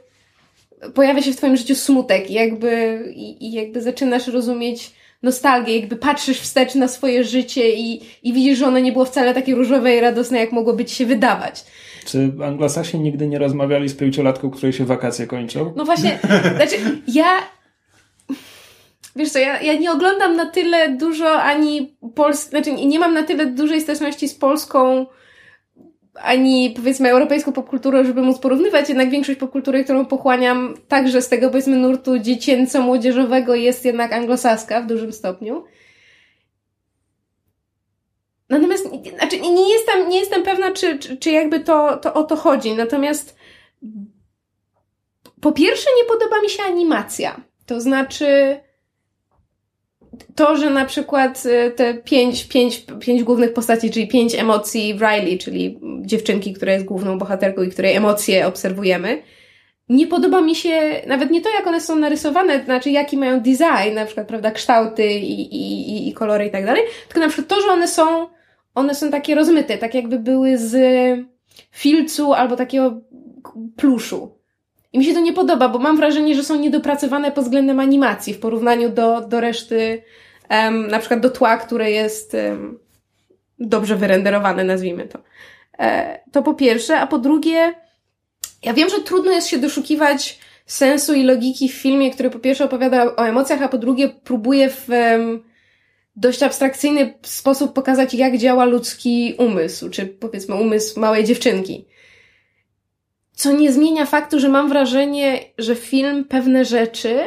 pojawia 0.95 1.23
się 1.23 1.33
w 1.33 1.37
twoim 1.37 1.57
życiu 1.57 1.75
smutek 1.75 2.31
i 2.31 2.35
jakby, 2.35 3.03
i, 3.17 3.47
i 3.47 3.53
jakby 3.53 3.83
zaczynasz 3.83 4.27
rozumieć 4.27 4.91
nostalgię, 5.23 5.79
jakby 5.79 5.97
patrzysz 5.97 6.41
wstecz 6.41 6.75
na 6.75 6.89
swoje 6.89 7.25
życie 7.25 7.71
i, 7.71 8.01
i 8.23 8.33
widzisz, 8.33 8.59
że 8.59 8.67
ono 8.67 8.79
nie 8.79 8.93
było 8.93 9.05
wcale 9.05 9.35
takie 9.35 9.55
różowe 9.55 9.97
i 9.97 10.01
radosne, 10.01 10.39
jak 10.39 10.53
mogłoby 10.53 10.85
ci 10.85 10.95
się 10.95 11.07
wydawać. 11.07 11.65
Czy 12.07 12.33
anglosasi 12.45 13.01
nigdy 13.01 13.27
nie 13.27 13.39
rozmawiali 13.39 13.89
z 13.89 13.95
pięciolatką, 13.95 14.51
której 14.51 14.73
się 14.73 14.85
wakacje 14.85 15.27
kończą? 15.27 15.73
No 15.77 15.85
właśnie, 15.85 16.19
znaczy 16.57 16.77
ja 17.09 17.43
Wiesz 19.17 19.31
co, 19.31 19.39
ja, 19.39 19.63
ja 19.63 19.75
nie 19.75 19.93
oglądam 19.93 20.37
na 20.37 20.47
tyle 20.47 20.97
dużo 20.97 21.43
ani 21.43 21.97
Polski, 22.15 22.51
znaczy 22.51 22.73
nie 22.73 22.99
mam 22.99 23.15
na 23.15 23.23
tyle 23.23 23.47
dużej 23.47 23.81
styczności 23.81 24.29
z 24.29 24.35
polską 24.35 25.07
ani 26.15 26.71
powiedzmy 26.71 27.11
europejską 27.11 27.53
popkulturę, 27.53 28.05
żeby 28.05 28.23
móc 28.23 28.39
porównywać, 28.39 28.89
jednak 28.89 29.11
większość 29.11 29.39
popkultury, 29.39 29.85
którą 29.85 30.07
pochłaniam 30.07 30.75
także 30.89 31.23
z 31.23 31.29
tego 31.29 31.51
powiedzmy 31.51 31.77
nurtu 31.77 32.19
dziecięco-młodzieżowego 32.19 33.55
jest 33.55 33.85
jednak 33.85 34.13
anglosaska 34.13 34.81
w 34.81 34.87
dużym 34.87 35.13
stopniu. 35.13 35.65
Natomiast, 38.49 38.89
znaczy 39.19 39.41
nie 39.41 39.73
jestem, 39.73 40.09
nie 40.09 40.19
jestem 40.19 40.43
pewna, 40.43 40.73
czy, 40.73 40.99
czy, 40.99 41.17
czy 41.17 41.31
jakby 41.31 41.61
to, 41.61 41.97
to 41.97 42.15
o 42.15 42.25
to 42.25 42.37
chodzi. 42.37 42.75
Natomiast 42.75 43.37
po 45.41 45.53
pierwsze 45.53 45.91
nie 45.99 46.09
podoba 46.09 46.41
mi 46.41 46.51
się 46.51 46.63
animacja. 46.63 47.41
To 47.67 47.81
znaczy 47.81 48.61
to, 50.35 50.57
że 50.57 50.71
na 50.71 50.85
przykład 50.85 51.43
y, 51.47 51.71
te 51.71 51.95
pięć, 51.95 52.45
pięć, 52.45 52.87
pięć 53.01 53.23
głównych 53.23 53.53
postaci, 53.53 53.91
czyli 53.91 54.09
pięć 54.09 54.35
emocji 54.35 54.93
Riley, 54.93 55.39
czyli 55.39 55.79
dziewczynki, 56.01 56.53
która 56.53 56.73
jest 56.73 56.85
główną 56.85 57.19
bohaterką 57.19 57.63
i 57.63 57.71
której 57.71 57.97
emocje 57.97 58.47
obserwujemy, 58.47 59.23
nie 59.89 60.07
podoba 60.07 60.41
mi 60.41 60.55
się 60.55 61.03
nawet 61.07 61.31
nie 61.31 61.41
to, 61.41 61.51
jak 61.51 61.67
one 61.67 61.81
są 61.81 61.97
narysowane, 61.97 62.65
znaczy 62.65 62.91
jaki 62.91 63.17
mają 63.17 63.41
design, 63.41 63.95
na 63.95 64.05
przykład, 64.05 64.27
prawda, 64.27 64.51
kształty 64.51 65.07
i, 65.07 65.57
i, 65.57 66.09
i 66.09 66.13
kolory 66.13 66.47
i 66.47 66.51
tak 66.51 66.67
dalej, 66.67 66.83
tylko 67.09 67.21
na 67.21 67.29
przykład 67.29 67.49
to, 67.49 67.61
że 67.61 67.69
one 67.69 67.89
są, 67.89 68.27
one 68.75 68.95
są 68.95 69.11
takie 69.11 69.35
rozmyte, 69.35 69.79
tak 69.79 69.95
jakby 69.95 70.19
były 70.19 70.59
z 70.59 70.77
filcu 71.71 72.33
albo 72.33 72.57
takiego 72.57 73.01
pluszu. 73.77 74.39
I 74.95 74.99
mi 74.99 75.05
się 75.05 75.15
to 75.15 75.21
nie 75.21 75.33
podoba, 75.33 75.69
bo 75.69 75.79
mam 75.79 75.97
wrażenie, 75.97 76.35
że 76.35 76.45
są 76.45 76.57
niedopracowane 76.57 77.33
pod 77.33 77.45
względem 77.45 77.81
animacji 77.81 78.35
w 78.35 78.39
porównaniu 78.39 78.91
do, 78.91 79.21
do 79.21 79.41
reszty, 79.41 80.03
um, 80.51 80.87
na 80.87 80.99
przykład 80.99 81.21
do 81.21 81.31
tła, 81.31 81.57
które 81.57 81.91
jest 81.91 82.35
um, 82.35 82.79
dobrze 83.59 83.97
wyrenderowane, 83.97 84.65
nazwijmy 84.65 85.09
to. 85.09 85.19
E, 85.79 86.21
to 86.33 86.43
po 86.43 86.55
pierwsze, 86.55 87.01
a 87.01 87.07
po 87.07 87.19
drugie, 87.19 87.75
ja 88.63 88.73
wiem, 88.75 88.89
że 88.89 89.01
trudno 89.01 89.33
jest 89.33 89.49
się 89.49 89.59
doszukiwać 89.59 90.39
sensu 90.67 91.15
i 91.15 91.23
logiki 91.23 91.69
w 91.69 91.75
filmie, 91.75 92.11
który 92.11 92.31
po 92.31 92.39
pierwsze 92.39 92.65
opowiada 92.65 93.17
o 93.17 93.27
emocjach, 93.27 93.63
a 93.63 93.69
po 93.69 93.79
drugie 93.79 94.09
próbuje 94.09 94.71
w 94.71 94.89
um, 94.89 95.43
dość 96.17 96.43
abstrakcyjny 96.43 97.15
sposób 97.23 97.73
pokazać, 97.73 98.15
jak 98.15 98.39
działa 98.39 98.65
ludzki 98.65 99.35
umysł, 99.39 99.91
czy 99.91 100.07
powiedzmy 100.07 100.55
umysł 100.55 101.01
małej 101.01 101.25
dziewczynki. 101.25 101.87
Co 103.35 103.53
nie 103.53 103.73
zmienia 103.73 104.07
faktu, 104.07 104.41
że 104.41 104.49
mam 104.49 104.69
wrażenie, 104.69 105.41
że 105.59 105.75
film 105.75 106.25
pewne 106.25 106.65
rzeczy 106.65 107.25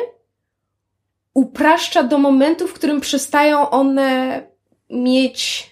upraszcza 1.33 2.03
do 2.03 2.17
momentu, 2.17 2.67
w 2.67 2.73
którym 2.73 3.01
przestają 3.01 3.69
one 3.69 4.41
mieć 4.89 5.71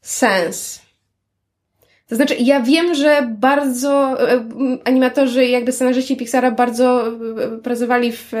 sens. 0.00 0.80
To 2.08 2.16
znaczy, 2.16 2.36
ja 2.40 2.60
wiem, 2.60 2.94
że 2.94 3.34
bardzo 3.38 4.22
e, 4.30 4.44
animatorzy, 4.84 5.46
jakby 5.46 5.72
scenarzyści 5.72 6.16
Pixara 6.16 6.50
bardzo 6.50 7.08
e, 7.08 7.58
pracowali 7.58 8.12
w 8.12 8.32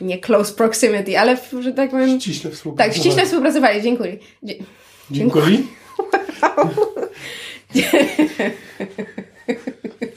nie 0.00 0.18
close 0.18 0.54
proximity, 0.54 1.18
ale 1.18 1.36
w, 1.36 1.52
że 1.60 1.72
tak 1.72 1.90
powiem... 1.90 2.20
Ściśle 2.20 2.50
współpracowali. 2.50 2.94
Tak, 2.94 3.00
ściśle 3.00 3.26
współpracowali. 3.26 3.82
Dziękuję. 3.82 4.16
Dziękuję. 4.42 4.66
Dziękuję. 5.10 5.58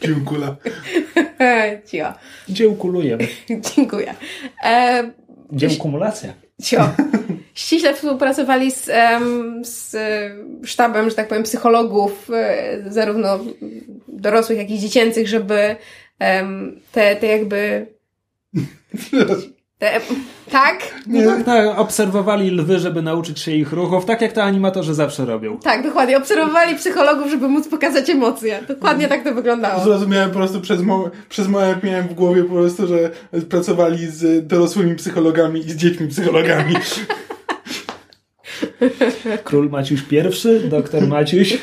Cio. 1.86 2.14
Dziełkulujemy. 2.49 3.28
Dziękuję. 3.76 4.14
E, 4.64 5.11
Dziełkumulacja. 5.51 6.34
Cio. 6.61 6.89
Ściśle 7.53 7.93
współpracowali 7.93 8.72
z, 8.72 8.86
z 9.68 9.95
sztabem, 10.66 11.09
że 11.09 11.16
tak 11.16 11.28
powiem, 11.28 11.43
psychologów, 11.43 12.30
e, 12.34 12.91
zarówno 12.91 13.39
dorosłych, 14.07 14.57
jak 14.57 14.70
i 14.70 14.80
dziecięcych, 14.80 15.28
żeby 15.28 15.76
te, 16.91 17.16
te 17.16 17.28
jakby 17.28 17.88
te, 19.78 20.01
tak? 20.51 21.01
No 21.07 21.32
tak, 21.32 21.43
tak, 21.43 21.80
obserwowali 21.80 22.51
lwy, 22.51 22.80
żeby 22.80 23.01
nauczyć 23.01 23.39
się 23.39 23.51
ich 23.51 23.74
ruchów, 23.74 24.05
tak 24.05 24.21
jak 24.21 24.32
to 24.32 24.43
animatorzy 24.43 24.93
zawsze 24.93 25.26
robią. 25.26 25.57
Tak, 25.57 25.84
dokładnie. 25.84 26.17
Obserwowali 26.17 26.76
psychologów, 26.76 27.30
żeby 27.30 27.47
móc 27.47 27.67
pokazać 27.67 28.09
emocje. 28.09 28.59
Dokładnie 28.67 29.07
tak 29.07 29.24
to 29.24 29.34
wyglądało. 29.34 29.84
Zrozumiałem 29.84 30.30
po 30.30 30.36
prostu 30.36 30.61
przez, 30.61 30.82
mo 30.82 31.09
przez 31.30 31.47
moment 31.47 31.84
miałem 31.84 32.07
w 32.07 32.13
głowie 32.13 32.43
po 32.43 32.53
prostu, 32.53 32.88
że 32.88 33.11
pracowali 33.49 34.07
z 34.07 34.47
dorosłymi 34.47 34.95
psychologami 34.95 35.59
i 35.59 35.71
z 35.71 35.76
dziećmi 35.76 36.07
psychologami. 36.07 36.76
Król 39.43 39.69
Maciuś 39.69 40.01
I, 40.11 40.69
doktor 40.69 41.07
Maciuś. 41.07 41.57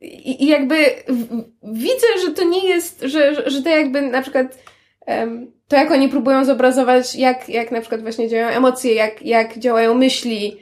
I, 0.00 0.44
I, 0.44 0.46
jakby 0.46 0.76
widzę, 1.62 2.06
że 2.24 2.30
to 2.30 2.44
nie 2.44 2.68
jest, 2.68 3.02
że, 3.02 3.50
że 3.50 3.62
to 3.62 3.68
jakby 3.68 4.02
na 4.02 4.22
przykład 4.22 4.58
to 5.68 5.76
jak 5.76 5.90
oni 5.90 6.08
próbują 6.08 6.44
zobrazować, 6.44 7.14
jak, 7.14 7.48
jak 7.48 7.70
na 7.70 7.80
przykład 7.80 8.02
właśnie 8.02 8.28
działają 8.28 8.56
emocje, 8.56 8.94
jak, 8.94 9.22
jak 9.22 9.58
działają 9.58 9.94
myśli, 9.94 10.56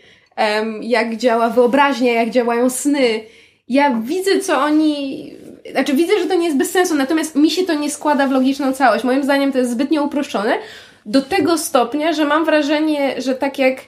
jak 0.81 1.17
działa 1.17 1.51
wyobraźnia, 1.51 2.13
jak 2.13 2.31
działają 2.31 2.71
sny. 2.71 3.21
Ja 3.69 4.01
widzę, 4.03 4.41
co 4.41 4.59
oni. 4.59 5.33
Znaczy, 5.73 5.95
widzę, 5.95 6.13
że 6.19 6.27
to 6.27 6.35
nie 6.35 6.45
jest 6.45 6.57
bez 6.57 6.71
sensu, 6.71 6.95
natomiast 6.95 7.37
mi 7.37 7.51
się 7.51 7.63
to 7.63 7.75
nie 7.75 7.91
składa 7.91 8.27
w 8.27 8.33
logiczną 8.33 8.73
całość. 8.73 9.05
Moim 9.05 9.25
zdaniem 9.25 9.53
to 9.53 9.59
jest 9.59 9.71
zbytnio 9.71 10.03
uproszczone 10.03 10.59
do 11.07 11.23
tego 11.23 11.59
stopnia, 11.59 12.13
że 12.13 12.25
mam 12.25 12.45
wrażenie, 12.45 13.23
że 13.23 13.35
tak 13.35 13.59
jak 13.59 13.81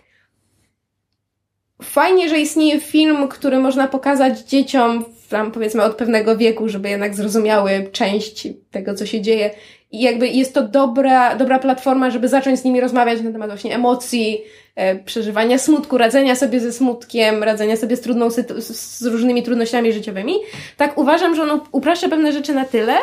fajnie, 1.83 2.29
że 2.29 2.39
istnieje 2.39 2.81
film, 2.81 3.29
który 3.29 3.59
można 3.59 3.89
pokazać 3.89 4.41
dzieciom 4.41 5.05
tam 5.29 5.53
powiedzmy 5.53 5.83
od 5.83 5.97
pewnego 5.97 6.37
wieku, 6.37 6.69
żeby 6.69 6.91
jednak 6.91 7.15
zrozumiały 7.15 7.89
część 7.93 8.49
tego, 8.71 8.95
co 8.95 9.07
się 9.07 9.21
dzieje. 9.21 9.51
I 9.93 10.01
jakby 10.01 10.29
jest 10.29 10.55
to 10.55 10.63
dobra, 10.63 11.37
dobra 11.37 11.59
platforma, 11.59 12.11
żeby 12.11 12.29
zacząć 12.29 12.61
z 12.61 12.65
nimi 12.65 12.81
rozmawiać 12.81 13.23
na 13.23 13.33
temat 13.33 13.51
właśnie 13.51 13.75
emocji, 13.75 14.41
e, 14.75 14.97
przeżywania 14.97 15.59
smutku, 15.59 15.99
radzenia 15.99 16.35
sobie 16.35 16.61
ze 16.61 16.73
smutkiem, 16.73 17.43
radzenia 17.43 17.77
sobie 17.77 17.97
z, 17.97 18.01
trudną, 18.01 18.31
z 18.59 19.07
różnymi 19.07 19.43
trudnościami 19.43 19.93
życiowymi. 19.93 20.35
Tak 20.77 20.99
uważam, 20.99 21.35
że 21.35 21.43
on 21.43 21.61
upraszcza 21.73 22.09
pewne 22.09 22.33
rzeczy 22.33 22.55
na 22.55 22.65
tyle, 22.65 22.95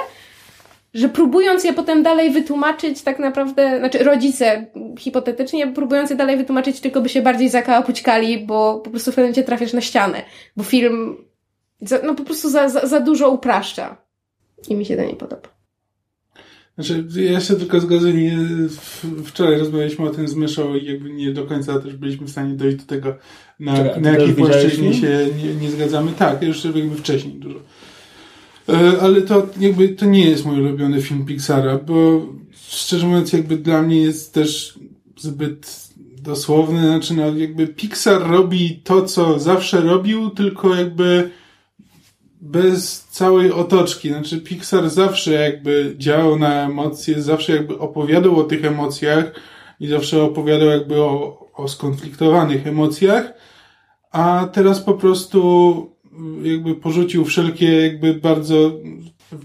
że 0.94 1.10
próbując 1.10 1.64
je 1.64 1.74
potem 1.74 2.04
dalej 2.04 2.32
wytłumaczyć, 2.32 3.02
tak 3.02 3.20
naprawdę, 3.20 3.80
znaczy 3.80 4.04
rodzice 4.04 4.66
hipotetycznie 5.00 5.68
próbując 5.68 6.10
je 6.10 6.16
dalej 6.16 6.38
wytłumaczyć, 6.38 6.80
tylko 6.80 7.02
by 7.02 7.10
się 7.10 7.22
bardziej 7.22 7.50
zakałapućkali, 7.50 8.40
bo 8.40 8.80
po 8.80 8.90
prostu 8.90 9.12
w 9.12 9.16
pewnym 9.16 9.26
momencie 9.26 9.44
trafiasz 9.44 9.74
na 9.74 9.82
ścianę, 9.82 10.22
bo 10.58 10.64
film 10.64 11.18
za, 11.86 12.00
no 12.04 12.16
po 12.16 12.24
prostu 12.24 12.50
za, 12.50 12.70
za, 12.70 12.88
za 12.88 13.00
dużo 13.00 13.30
upraszcza. 13.30 13.98
I 14.70 14.76
mi 14.76 14.86
się 14.86 14.98
to 14.98 15.04
nie 15.04 15.16
podoba. 15.16 15.54
Znaczy, 16.76 17.06
ja 17.16 17.42
się 17.42 17.56
tylko 17.56 17.80
zgodzę, 17.80 18.14
nie, 18.14 18.38
wczoraj 19.26 19.60
rozmawialiśmy 19.60 20.06
o 20.06 20.10
tym 20.10 20.28
z 20.28 20.36
Myszą 20.36 20.76
i 20.76 20.86
jakby 20.86 21.10
nie 21.10 21.32
do 21.32 21.46
końca 21.46 21.80
też 21.80 21.96
byliśmy 21.96 22.28
w 22.28 22.30
stanie 22.30 22.54
dojść 22.54 22.78
do 22.78 22.84
tego, 22.84 23.16
na, 23.60 23.74
na 24.02 24.12
jakiej 24.12 24.34
płaszczyźnie 24.34 24.94
się 24.94 25.28
nie, 25.44 25.56
nie 25.56 25.72
zgadzamy. 25.72 26.12
Tak, 26.12 26.44
już 26.44 26.66
jakby 26.66 26.96
wcześniej 26.96 27.34
dużo. 27.34 27.60
E, 28.70 29.02
ale 29.02 29.22
to 29.22 29.48
jakby 29.60 29.90
to 29.90 30.06
nie 30.06 30.30
jest 30.30 30.46
mój 30.46 30.62
ulubiony 30.62 31.02
film 31.02 31.26
Pixara, 31.26 31.78
bo 31.78 32.26
szczerze 32.68 33.08
mówiąc 33.08 33.34
jakby 33.34 33.58
dla 33.58 33.82
mnie 33.82 34.02
jest 34.02 34.34
też 34.34 34.80
zbyt 35.18 35.90
dosłowny, 36.22 36.88
znaczy 36.88 37.14
no 37.14 37.38
jakby 37.38 37.68
Pixar 37.68 38.28
robi 38.28 38.82
to, 38.84 39.02
co 39.02 39.40
zawsze 39.40 39.82
robił, 39.82 40.30
tylko 40.30 40.76
jakby 40.76 41.30
bez 42.44 43.08
całej 43.12 43.52
otoczki. 43.52 44.10
Znaczy 44.10 44.42
Pixar 44.42 44.90
zawsze 44.90 45.32
jakby 45.32 45.96
działał 45.98 46.40
na 46.40 46.66
emocje, 46.66 47.22
zawsze 47.22 47.56
jakby 47.56 47.80
opowiadał 47.80 48.40
o 48.40 48.44
tych 48.44 48.66
emocjach 48.66 49.32
i 49.80 49.88
zawsze 49.88 50.24
opowiadał 50.24 50.68
jakby 50.68 51.02
o, 51.02 51.46
o 51.54 51.68
skonfliktowanych 51.68 52.68
emocjach, 52.68 53.34
a 54.12 54.50
teraz 54.54 54.82
po 54.82 54.94
prostu 54.94 55.92
jakby 56.44 56.76
porzucił 56.76 57.26
wszelkie 57.26 57.82
jakby 57.82 58.14
bardzo 58.14 58.72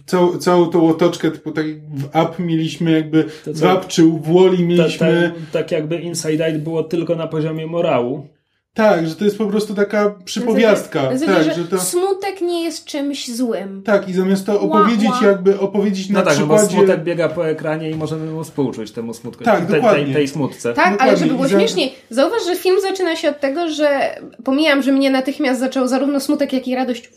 całą, 0.07 0.38
całą 0.38 0.66
tą 0.66 0.88
otoczkę, 0.88 1.30
typu 1.30 1.53
tak 1.53 1.66
w 1.90 2.05
Up 2.05 2.42
mieliśmy 2.42 2.90
jakby, 2.90 3.24
To 3.44 3.53
w? 3.53 3.62
Up 3.62 3.80
czy 3.88 4.03
w 4.03 4.22
Woli 4.22 4.64
mieliśmy, 4.64 5.32
Ta, 5.34 5.40
ta, 5.40 5.53
tak 5.53 5.72
jakby 5.72 5.96
Inside 5.96 6.46
Out 6.46 6.59
było 6.59 6.82
tylko 6.82 7.16
na 7.16 7.26
poziomie 7.26 7.66
morału. 7.66 8.26
Tak, 8.74 9.08
że 9.08 9.16
to 9.16 9.24
jest 9.24 9.38
po 9.38 9.46
prostu 9.46 9.74
taka 9.74 10.14
przypowiastka, 10.24 11.02
zasadzie, 11.18 11.26
tak, 11.26 11.44
że 11.44 11.62
że 11.62 11.68
to... 11.68 11.80
smutek 11.80 12.40
nie 12.40 12.64
jest 12.64 12.84
czymś 12.84 13.30
złym. 13.36 13.82
Tak, 13.82 14.08
i 14.08 14.12
zamiast 14.12 14.46
to 14.46 14.60
opowiedzieć, 14.60 15.08
ła. 15.10 15.26
jakby 15.26 15.60
opowiedzieć 15.60 16.08
No 16.10 16.18
na 16.18 16.24
tak, 16.24 16.38
no 16.38 16.46
bo 16.46 16.54
przykładzie. 16.56 16.76
smutek 16.76 17.04
biega 17.04 17.28
po 17.28 17.48
ekranie 17.48 17.90
i 17.90 17.94
możemy 17.94 18.30
mu 18.30 18.44
współczuć 18.44 18.90
temu 18.90 19.14
smutku. 19.14 19.44
Tak, 19.44 19.66
tej, 19.66 19.74
dokładnie. 19.76 20.04
tej, 20.04 20.14
tej 20.14 20.28
smutce. 20.28 20.74
Tak, 20.74 20.86
ale 20.86 20.92
Dokładnie. 20.92 21.16
żeby 21.16 21.30
było 21.30 21.48
śmieszniej, 21.48 21.94
zauważ, 22.10 22.44
że 22.46 22.56
film 22.56 22.76
zaczyna 22.82 23.16
się 23.16 23.28
od 23.28 23.40
tego, 23.40 23.68
że 23.68 24.18
pomijam, 24.44 24.82
że 24.82 24.92
mnie 24.92 25.10
natychmiast 25.10 25.60
zaczął 25.60 25.88
zarówno 25.88 26.20
smutek, 26.20 26.52
jak 26.52 26.68
i 26.68 26.74
radość 26.74 27.10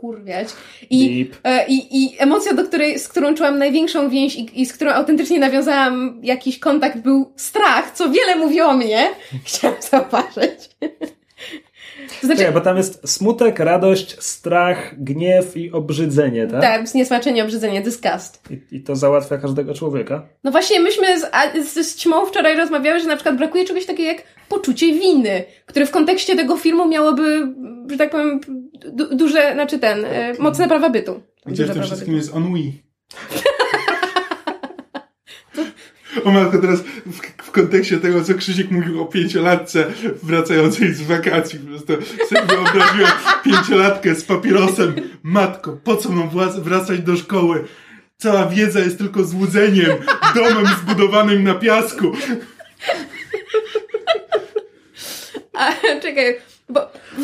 kurwiać. 0.00 0.48
I, 0.90 1.30
e, 1.44 1.66
i, 1.66 2.04
i 2.04 2.16
emocja, 2.18 2.54
do 2.54 2.64
której, 2.64 2.98
z 2.98 3.08
którą 3.08 3.34
czułam 3.34 3.58
największą 3.58 4.10
więź 4.10 4.36
i, 4.36 4.60
i 4.62 4.66
z 4.66 4.72
którą 4.72 4.90
autentycznie 4.90 5.38
nawiązałam 5.38 6.20
jakiś 6.22 6.58
kontakt, 6.58 6.98
był 6.98 7.32
strach, 7.36 7.90
co 7.90 8.10
wiele 8.10 8.36
mówi 8.36 8.60
o 8.60 8.74
mnie. 8.74 9.08
Chciałam 9.46 9.76
zauważyć. 9.90 10.70
Znaczy, 12.20 12.38
Czekaj, 12.38 12.54
bo 12.54 12.60
tam 12.60 12.76
jest 12.76 13.08
smutek, 13.08 13.58
radość, 13.58 14.22
strach, 14.22 14.94
gniew 14.98 15.56
i 15.56 15.72
obrzydzenie, 15.72 16.46
tak? 16.46 16.60
tak, 16.60 16.88
zniesmaczenie, 16.88 17.44
obrzydzenie, 17.44 17.80
disgust. 17.80 18.42
I, 18.50 18.76
I 18.76 18.82
to 18.82 18.96
załatwia 18.96 19.38
każdego 19.38 19.74
człowieka. 19.74 20.28
No 20.44 20.50
właśnie, 20.50 20.80
myśmy 20.80 21.20
z, 21.20 21.30
z, 21.68 21.86
z 21.86 21.96
Ćmą 21.96 22.26
wczoraj 22.26 22.56
rozmawiały, 22.56 23.00
że 23.00 23.06
na 23.06 23.16
przykład 23.16 23.36
brakuje 23.36 23.64
czegoś 23.64 23.86
takiego 23.86 24.08
jak 24.08 24.22
poczucie 24.48 24.92
winy, 24.92 25.44
które 25.66 25.86
w 25.86 25.90
kontekście 25.90 26.36
tego 26.36 26.56
filmu 26.56 26.88
miałoby, 26.88 27.54
że 27.90 27.96
tak 27.96 28.10
powiem, 28.10 28.40
du, 28.92 29.16
duże, 29.16 29.52
znaczy 29.52 29.78
ten, 29.78 30.04
e, 30.04 30.34
mocne 30.38 30.68
prawa 30.68 30.90
bytu. 30.90 31.20
Gdzie 31.46 31.64
w 31.64 31.72
tym 31.72 31.82
wszystkim 31.82 32.14
bytu. 32.14 32.26
jest 32.26 32.36
ennui. 32.36 32.82
O 36.24 36.30
matko, 36.30 36.58
teraz 36.58 36.80
w, 37.06 37.20
w 37.42 37.50
kontekście 37.50 37.98
tego, 37.98 38.24
co 38.24 38.34
Krzysiek 38.34 38.70
mówił 38.70 39.02
o 39.02 39.06
pięciolatce 39.06 39.86
wracającej 40.22 40.94
z 40.94 41.02
wakacji, 41.02 41.58
po 41.58 41.66
prostu 41.66 41.92
sobie 42.28 42.42
wyobraziłem 42.42 43.10
pięciolatkę 43.44 44.14
z 44.14 44.24
papierosem. 44.24 44.94
Matko, 45.22 45.78
po 45.84 45.96
co 45.96 46.08
mam 46.10 46.30
wracać 46.62 47.00
do 47.00 47.16
szkoły? 47.16 47.64
Cała 48.16 48.46
wiedza 48.46 48.80
jest 48.80 48.98
tylko 48.98 49.24
złudzeniem, 49.24 49.90
domem 50.34 50.66
zbudowanym 50.82 51.44
na 51.44 51.54
piasku. 51.54 52.12
A, 55.52 55.72
czekaj, 56.02 56.36
bo 56.68 56.80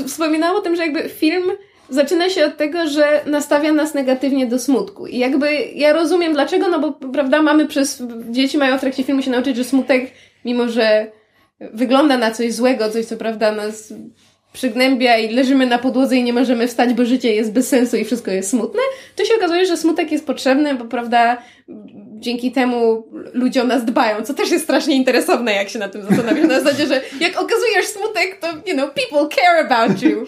wspominałam 0.07 0.57
o 0.57 0.61
tym, 0.61 0.77
że 0.77 0.83
jakby 0.83 1.09
film 1.09 1.45
zaczyna 1.89 2.29
się 2.29 2.45
od 2.45 2.57
tego, 2.57 2.89
że 2.89 3.21
nastawia 3.27 3.73
nas 3.73 3.95
negatywnie 3.95 4.47
do 4.47 4.59
smutku. 4.59 5.07
I 5.07 5.19
jakby 5.19 5.55
ja 5.75 5.93
rozumiem 5.93 6.33
dlaczego, 6.33 6.69
no 6.69 6.81
bo 6.81 6.93
prawda, 6.93 7.43
mamy 7.43 7.67
przez, 7.67 8.03
dzieci 8.31 8.59
mają 8.59 8.79
w 8.79 8.81
trakcie 8.81 9.05
filmu 9.05 9.23
się 9.23 9.31
nauczyć, 9.31 9.57
że 9.57 9.65
smutek, 9.65 10.11
mimo 10.45 10.69
że 10.69 11.07
wygląda 11.61 12.19
na 12.19 12.31
coś 12.31 12.53
złego, 12.53 12.91
coś 12.91 13.05
co 13.05 13.17
prawda 13.17 13.53
nas 13.53 13.95
przygnębia 14.53 15.17
i 15.19 15.35
leżymy 15.35 15.67
na 15.67 15.79
podłodze 15.79 16.17
i 16.17 16.23
nie 16.23 16.33
możemy 16.33 16.69
wstać, 16.69 16.95
bo 16.95 17.05
życie 17.05 17.35
jest 17.35 17.53
bez 17.53 17.69
sensu 17.69 17.97
i 17.97 18.05
wszystko 18.05 18.31
jest 18.31 18.51
smutne, 18.51 18.81
to 19.17 19.25
się 19.25 19.35
okazuje, 19.35 19.67
że 19.67 19.77
smutek 19.77 20.13
jest 20.13 20.27
potrzebny, 20.27 20.75
bo 20.75 20.85
prawda, 20.85 21.43
dzięki 22.19 22.53
temu 22.53 23.09
ludzie 23.33 23.63
o 23.63 23.67
nas 23.67 23.85
dbają, 23.85 24.23
co 24.23 24.35
też 24.35 24.51
jest 24.51 24.65
strasznie 24.65 24.97
interesowne, 24.97 25.55
jak 25.55 25.69
się 25.69 25.79
na 25.79 25.89
tym 25.89 26.03
zastanawiasz, 26.03 26.49
na 26.49 26.61
zasadzie, 26.61 26.87
że 26.87 27.01
jak 27.21 27.41
okazujesz 27.41 27.87
smutek, 27.87 28.39
to, 28.41 28.47
you 28.47 28.75
know, 28.75 28.91
people 28.95 29.37
care 29.37 29.67
about 29.67 30.03
you. 30.03 30.27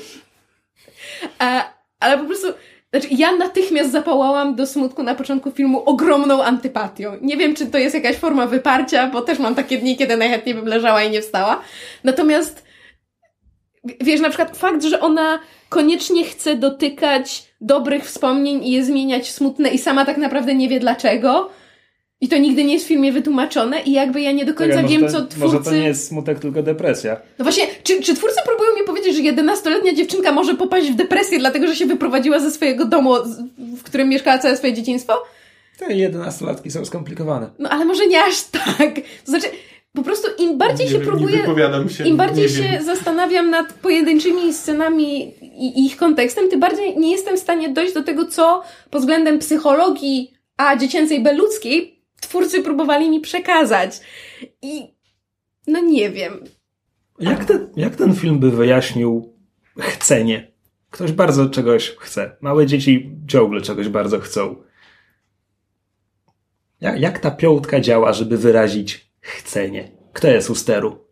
A, 1.38 1.72
ale 2.00 2.18
po 2.18 2.24
prostu, 2.24 2.46
znaczy 2.92 3.08
ja 3.10 3.32
natychmiast 3.32 3.92
zapałałam 3.92 4.54
do 4.54 4.66
smutku 4.66 5.02
na 5.02 5.14
początku 5.14 5.50
filmu 5.50 5.82
ogromną 5.84 6.42
antypatią. 6.42 7.12
Nie 7.20 7.36
wiem, 7.36 7.54
czy 7.54 7.66
to 7.66 7.78
jest 7.78 7.94
jakaś 7.94 8.16
forma 8.16 8.46
wyparcia, 8.46 9.06
bo 9.06 9.22
też 9.22 9.38
mam 9.38 9.54
takie 9.54 9.78
dni, 9.78 9.96
kiedy 9.96 10.16
najchętniej 10.16 10.54
bym 10.54 10.66
leżała 10.66 11.02
i 11.02 11.10
nie 11.10 11.22
wstała. 11.22 11.60
Natomiast 12.04 12.66
wiesz, 14.00 14.20
na 14.20 14.28
przykład 14.28 14.56
fakt, 14.56 14.84
że 14.84 15.00
ona 15.00 15.38
koniecznie 15.68 16.24
chce 16.24 16.56
dotykać 16.56 17.44
dobrych 17.60 18.04
wspomnień 18.04 18.64
i 18.64 18.72
je 18.72 18.84
zmieniać 18.84 19.28
w 19.28 19.32
smutne 19.32 19.68
i 19.68 19.78
sama 19.78 20.04
tak 20.04 20.16
naprawdę 20.16 20.54
nie 20.54 20.68
wie 20.68 20.80
dlaczego. 20.80 21.50
I 22.20 22.28
to 22.28 22.36
nigdy 22.38 22.64
nie 22.64 22.72
jest 22.72 22.84
w 22.84 22.88
filmie 22.88 23.12
wytłumaczone 23.12 23.82
i 23.82 23.92
jakby 23.92 24.20
ja 24.20 24.32
nie 24.32 24.44
do 24.44 24.54
końca 24.54 24.74
Czekaj, 24.76 24.90
wiem, 24.90 25.00
może 25.00 25.12
co 25.14 25.20
to, 25.20 25.26
twórcy... 25.26 25.54
Może 25.56 25.64
to 25.64 25.76
nie 25.76 25.86
jest 25.86 26.08
smutek, 26.08 26.38
tylko 26.38 26.62
depresja. 26.62 27.16
No 27.38 27.44
właśnie, 27.44 27.66
czy, 27.82 28.02
czy 28.02 28.14
twórcy 28.14 28.36
próbują 28.46 28.70
mi 28.80 28.86
powiedzieć, 28.86 29.16
że 29.16 29.22
11-letnia 29.22 29.94
dziewczynka 29.94 30.32
może 30.32 30.54
popaść 30.54 30.90
w 30.90 30.94
depresję, 30.94 31.38
dlatego 31.38 31.66
że 31.66 31.76
się 31.76 31.86
wyprowadziła 31.86 32.40
ze 32.40 32.50
swojego 32.50 32.84
domu, 32.84 33.14
w 33.76 33.82
którym 33.82 34.08
mieszkała 34.08 34.38
całe 34.38 34.56
swoje 34.56 34.72
dzieciństwo? 34.72 35.22
Te 35.78 35.94
jedenastolatki 35.94 36.70
są 36.70 36.84
skomplikowane. 36.84 37.50
No 37.58 37.68
ale 37.68 37.84
może 37.84 38.06
nie 38.06 38.24
aż 38.24 38.42
tak. 38.44 38.94
To 39.24 39.30
znaczy, 39.30 39.46
po 39.92 40.02
prostu 40.02 40.28
im 40.38 40.58
bardziej 40.58 40.86
Nie 40.86 40.92
się 40.92 41.00
próbuję... 41.00 41.38
się, 41.88 42.04
Im 42.04 42.16
bardziej 42.16 42.44
nie 42.44 42.48
się 42.48 42.62
wiem. 42.62 42.84
zastanawiam 42.84 43.50
nad 43.50 43.72
pojedynczymi 43.72 44.52
scenami 44.54 45.34
i 45.42 45.78
i 45.78 45.86
ich 45.86 45.96
kontekstem, 45.96 46.48
tym 46.50 46.60
bardziej 46.60 46.98
nie 46.98 47.12
jestem 47.12 47.36
w 47.36 47.40
stanie 47.40 47.68
dojść 47.68 47.94
do 47.94 48.02
tego, 48.02 48.26
co 48.26 48.62
pod 48.90 49.00
względem 49.00 49.38
psychologii, 49.38 50.34
a 50.56 50.76
dziecięcej, 50.76 51.22
b 51.22 51.32
ludzkiej, 51.32 51.95
twórcy 52.20 52.62
próbowali 52.62 53.10
mi 53.10 53.20
przekazać. 53.20 54.00
I 54.62 54.94
no 55.66 55.80
nie 55.80 56.10
wiem. 56.10 56.44
Jak 57.18 57.44
ten, 57.44 57.72
jak 57.76 57.96
ten 57.96 58.14
film 58.14 58.38
by 58.38 58.50
wyjaśnił 58.50 59.34
chcenie? 59.78 60.52
Ktoś 60.90 61.12
bardzo 61.12 61.50
czegoś 61.50 61.90
chce. 61.90 62.36
Małe 62.40 62.66
dzieci 62.66 63.16
ciągle 63.28 63.60
czegoś 63.60 63.88
bardzo 63.88 64.20
chcą. 64.20 64.56
Jak, 66.80 67.00
jak 67.00 67.18
ta 67.18 67.30
piątka 67.30 67.80
działa, 67.80 68.12
żeby 68.12 68.38
wyrazić 68.38 69.10
chcenie? 69.20 69.90
Kto 70.12 70.28
jest 70.28 70.50
u 70.50 70.54
steru? 70.54 71.06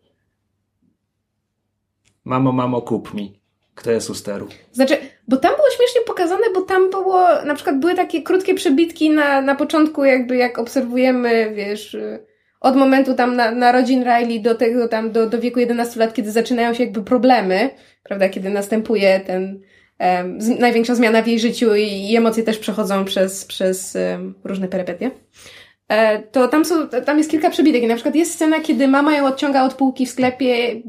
Mamo, 2.23 2.51
mamo, 2.51 2.81
kup 2.81 3.13
mi. 3.13 3.41
Kto 3.75 3.91
jest 3.91 4.09
u 4.09 4.15
steru? 4.15 4.47
Znaczy, 4.71 4.97
bo 5.27 5.37
tam 5.37 5.55
było 5.55 5.67
śmiesznie 5.77 6.01
pokazane, 6.15 6.43
bo 6.53 6.61
tam 6.61 6.89
było, 6.89 7.27
na 7.45 7.55
przykład 7.55 7.79
były 7.79 7.95
takie 7.95 8.21
krótkie 8.21 8.53
przebitki 8.53 9.09
na, 9.09 9.41
na 9.41 9.55
początku, 9.55 10.05
jakby 10.05 10.35
jak 10.35 10.59
obserwujemy, 10.59 11.51
wiesz, 11.55 11.93
y, 11.93 12.25
od 12.61 12.75
momentu 12.75 13.13
tam 13.13 13.35
na, 13.35 13.51
narodzin 13.51 14.03
Riley 14.03 14.41
do 14.41 14.55
tego 14.55 14.87
tam, 14.87 15.11
do, 15.11 15.29
do 15.29 15.39
wieku 15.39 15.59
11 15.59 15.99
lat, 15.99 16.13
kiedy 16.13 16.31
zaczynają 16.31 16.73
się 16.73 16.83
jakby 16.83 17.03
problemy, 17.03 17.69
prawda, 18.03 18.29
kiedy 18.29 18.49
następuje 18.49 19.19
ten, 19.19 19.61
em, 19.99 20.41
z, 20.41 20.59
największa 20.59 20.95
zmiana 20.95 21.21
w 21.21 21.27
jej 21.27 21.39
życiu 21.39 21.75
i, 21.75 22.11
i 22.11 22.17
emocje 22.17 22.43
też 22.43 22.57
przechodzą 22.57 23.05
przez, 23.05 23.45
przez 23.45 23.95
em, 23.95 24.33
różne 24.43 24.67
perypetie. 24.67 25.11
E, 25.87 26.19
to 26.19 26.47
tam 26.47 26.65
są, 26.65 26.87
tam 26.87 27.17
jest 27.17 27.31
kilka 27.31 27.49
przebitek 27.49 27.83
i 27.83 27.87
na 27.87 27.95
przykład 27.95 28.15
jest 28.15 28.33
scena, 28.33 28.59
kiedy 28.59 28.87
mama 28.87 29.17
ją 29.17 29.25
odciąga 29.25 29.63
od 29.63 29.73
półki 29.73 30.05
w 30.05 30.09
sklepie, 30.09 30.81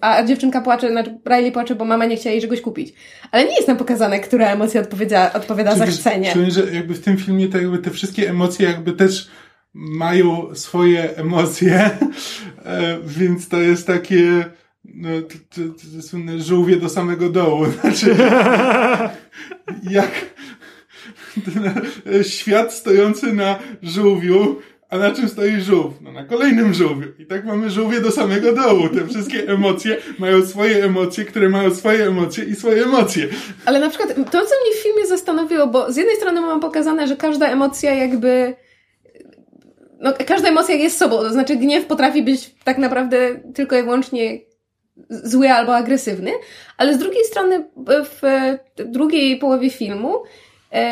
a 0.00 0.24
dziewczynka 0.24 0.60
płacze, 0.60 0.90
znaczy 0.90 1.18
Riley 1.28 1.52
płacze, 1.52 1.74
bo 1.74 1.84
mama 1.84 2.06
nie 2.06 2.16
chciała 2.16 2.32
jej 2.32 2.42
czegoś 2.42 2.60
kupić. 2.60 2.94
Ale 3.30 3.44
nie 3.44 3.54
jest 3.54 3.66
tam 3.66 3.76
pokazane, 3.76 4.20
która 4.20 4.46
emocja 4.46 4.80
odpowiada, 4.80 5.32
odpowiada 5.32 5.76
za 5.76 5.86
chcenie. 5.86 6.32
czuję, 6.32 6.50
że 6.50 6.74
jakby 6.74 6.94
w 6.94 7.00
tym 7.00 7.16
filmie 7.16 7.48
to 7.48 7.58
jakby 7.58 7.78
te 7.78 7.90
wszystkie 7.90 8.30
emocje 8.30 8.68
jakby 8.68 8.92
też 8.92 9.30
mają 9.74 10.54
swoje 10.54 11.16
emocje, 11.16 11.74
e, 12.64 12.98
więc 13.06 13.48
to 13.48 13.60
jest 13.60 13.86
takie 13.86 14.44
no, 14.84 15.08
to, 15.20 15.34
to, 15.54 15.96
to 15.96 16.02
słynne 16.02 16.40
żółwie 16.40 16.76
do 16.76 16.88
samego 16.88 17.30
dołu. 17.30 17.66
Znaczy, 17.80 18.16
jak 19.90 20.10
świat 22.22 22.74
stojący 22.74 23.32
na 23.32 23.58
żółwiu, 23.82 24.56
a 24.90 24.98
na 24.98 25.10
czym 25.10 25.28
stoi 25.28 25.60
żółw? 25.60 25.94
No 26.00 26.12
na 26.12 26.24
kolejnym 26.24 26.74
żółwiu. 26.74 27.08
I 27.18 27.26
tak 27.26 27.44
mamy 27.44 27.70
żółwie 27.70 28.00
do 28.00 28.10
samego 28.10 28.52
dołu. 28.52 28.88
Te 28.88 29.06
wszystkie 29.06 29.48
emocje 29.48 29.96
mają 30.18 30.46
swoje 30.46 30.84
emocje, 30.84 31.24
które 31.24 31.48
mają 31.48 31.74
swoje 31.74 32.06
emocje 32.06 32.44
i 32.44 32.54
swoje 32.54 32.84
emocje. 32.84 33.28
Ale 33.64 33.80
na 33.80 33.88
przykład 33.88 34.14
to, 34.16 34.30
co 34.30 34.54
mnie 34.62 34.74
w 34.74 34.82
filmie 34.82 35.06
zastanowiło, 35.06 35.66
bo 35.66 35.92
z 35.92 35.96
jednej 35.96 36.16
strony 36.16 36.40
mam 36.40 36.60
pokazane, 36.60 37.06
że 37.06 37.16
każda 37.16 37.48
emocja 37.48 37.94
jakby 37.94 38.54
no, 40.00 40.12
każda 40.26 40.48
emocja 40.48 40.74
jest 40.74 40.98
sobą, 40.98 41.16
to 41.16 41.32
znaczy 41.32 41.56
gniew 41.56 41.86
potrafi 41.86 42.22
być 42.22 42.54
tak 42.64 42.78
naprawdę 42.78 43.40
tylko 43.54 43.78
i 43.78 43.82
wyłącznie 43.82 44.38
zły 45.10 45.50
albo 45.50 45.76
agresywny, 45.76 46.30
ale 46.76 46.94
z 46.94 46.98
drugiej 46.98 47.24
strony 47.24 47.64
w 48.04 48.20
drugiej 48.84 49.38
połowie 49.38 49.70
filmu 49.70 50.22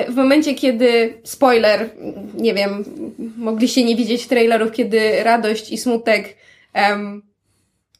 w 0.08 0.14
momencie, 0.14 0.54
kiedy, 0.54 1.20
spoiler, 1.24 1.90
nie 2.34 2.54
wiem, 2.54 2.84
mogliście 3.36 3.84
nie 3.84 3.96
widzieć 3.96 4.26
trailerów, 4.26 4.72
kiedy 4.72 5.24
radość 5.24 5.72
i 5.72 5.78
smutek 5.78 6.36
um, 6.74 7.22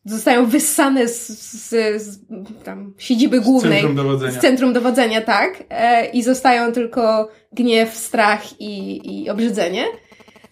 zostają 0.05 0.47
wyssane 0.47 1.09
z, 1.09 1.29
z, 1.29 2.03
z 2.03 2.19
tam, 2.65 2.95
siedziby 2.99 3.41
głównej. 3.41 3.79
Z 3.79 3.83
centrum 3.83 3.97
dowodzenia. 3.97 4.33
Z 4.33 4.39
centrum 4.39 4.73
dowodzenia, 4.73 5.21
tak. 5.21 5.65
E, 5.71 6.07
I 6.07 6.23
zostają 6.23 6.73
tylko 6.73 7.29
gniew, 7.53 7.95
strach 7.95 8.61
i, 8.61 9.01
i 9.23 9.31
obrzydzenie. 9.31 9.85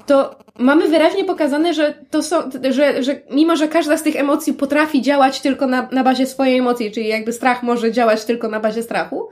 To 0.06 0.38
mamy 0.58 0.88
wyraźnie 0.88 1.24
pokazane, 1.24 1.74
że 1.74 1.94
to 2.10 2.22
są, 2.22 2.36
że, 2.70 3.02
że 3.02 3.20
mimo, 3.30 3.56
że 3.56 3.68
każda 3.68 3.96
z 3.96 4.02
tych 4.02 4.16
emocji 4.16 4.52
potrafi 4.52 5.02
działać 5.02 5.40
tylko 5.40 5.66
na, 5.66 5.88
na 5.92 6.04
bazie 6.04 6.26
swojej 6.26 6.58
emocji, 6.58 6.92
czyli 6.92 7.08
jakby 7.08 7.32
strach 7.32 7.62
może 7.62 7.92
działać 7.92 8.24
tylko 8.24 8.48
na 8.48 8.60
bazie 8.60 8.82
strachu, 8.82 9.28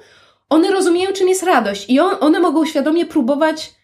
one 0.49 0.71
rozumieją, 0.71 1.13
czym 1.13 1.29
jest 1.29 1.43
radość 1.43 1.91
i 1.91 2.01
on, 2.01 2.17
one 2.21 2.41
mogą 2.41 2.67
świadomie 2.67 3.07
próbować 3.07 3.75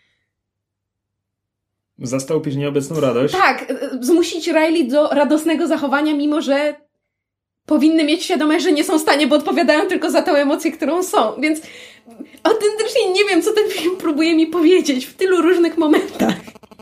Zastąpić 1.99 2.57
nieobecną 2.57 3.01
radość. 3.01 3.35
tak, 3.35 3.71
e, 3.71 3.77
zmusić 4.01 4.47
Riley 4.47 4.89
do 4.89 5.09
radosnego 5.09 5.67
zachowania, 5.67 6.15
mimo 6.15 6.43
że 6.43 6.75
powinny 7.67 8.05
mieć 8.05 8.23
świadomość, 8.25 8.65
że 8.65 8.73
nie 8.73 8.85
są 8.85 8.99
w 8.99 9.03
stanie, 9.03 9.27
bo 9.27 9.37
odpowiadają 9.37 9.87
tylko 9.87 10.11
za 10.11 10.23
tę 10.23 10.33
emocję, 10.33 10.73
którą 10.73 11.03
są. 11.03 11.41
Więc 11.41 11.61
autentycznie 12.43 13.11
nie 13.13 13.25
wiem, 13.25 13.43
co 13.43 13.53
ten 13.53 13.71
film 13.71 13.97
próbuje 13.97 14.35
mi 14.37 14.47
powiedzieć 14.47 15.07
w 15.07 15.15
tylu 15.15 15.43
różnych 15.43 15.79
momentach. 15.79 16.35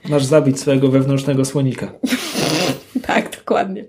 Masz 0.09 0.25
zabić 0.25 0.61
swojego 0.61 0.89
wewnętrznego 0.89 1.45
słonika. 1.45 1.93
Tak, 3.07 3.37
dokładnie. 3.37 3.85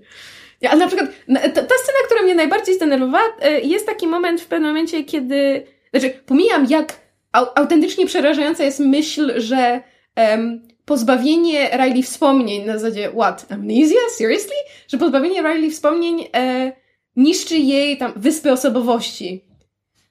Ale 0.68 0.78
na 0.78 0.86
przykład 0.86 1.10
ta, 1.26 1.62
ta 1.62 1.74
scena, 1.82 1.98
która 2.06 2.22
mnie 2.22 2.34
najbardziej 2.34 2.74
zdenerwowała, 2.74 3.24
e, 3.40 3.60
jest 3.60 3.86
taki 3.86 4.06
moment 4.06 4.40
w 4.40 4.46
pewnym 4.46 4.70
momencie, 4.70 5.04
kiedy. 5.04 5.66
Znaczy, 5.94 6.10
pomijam, 6.26 6.66
jak 6.70 7.00
au, 7.32 7.46
autentycznie 7.54 8.06
przerażająca 8.06 8.64
jest 8.64 8.80
myśl, 8.80 9.40
że 9.40 9.80
em, 10.16 10.68
pozbawienie 10.84 11.70
Riley 11.70 12.02
wspomnień 12.02 12.64
na 12.66 12.78
zasadzie 12.78 13.10
what? 13.10 13.46
Amnesia? 13.52 13.98
Seriously? 14.16 14.56
Że 14.88 14.98
pozbawienie 14.98 15.42
Riley 15.42 15.70
wspomnień 15.70 16.28
e, 16.36 16.72
niszczy 17.16 17.56
jej 17.56 17.98
tam 17.98 18.12
wyspy 18.16 18.52
osobowości. 18.52 19.44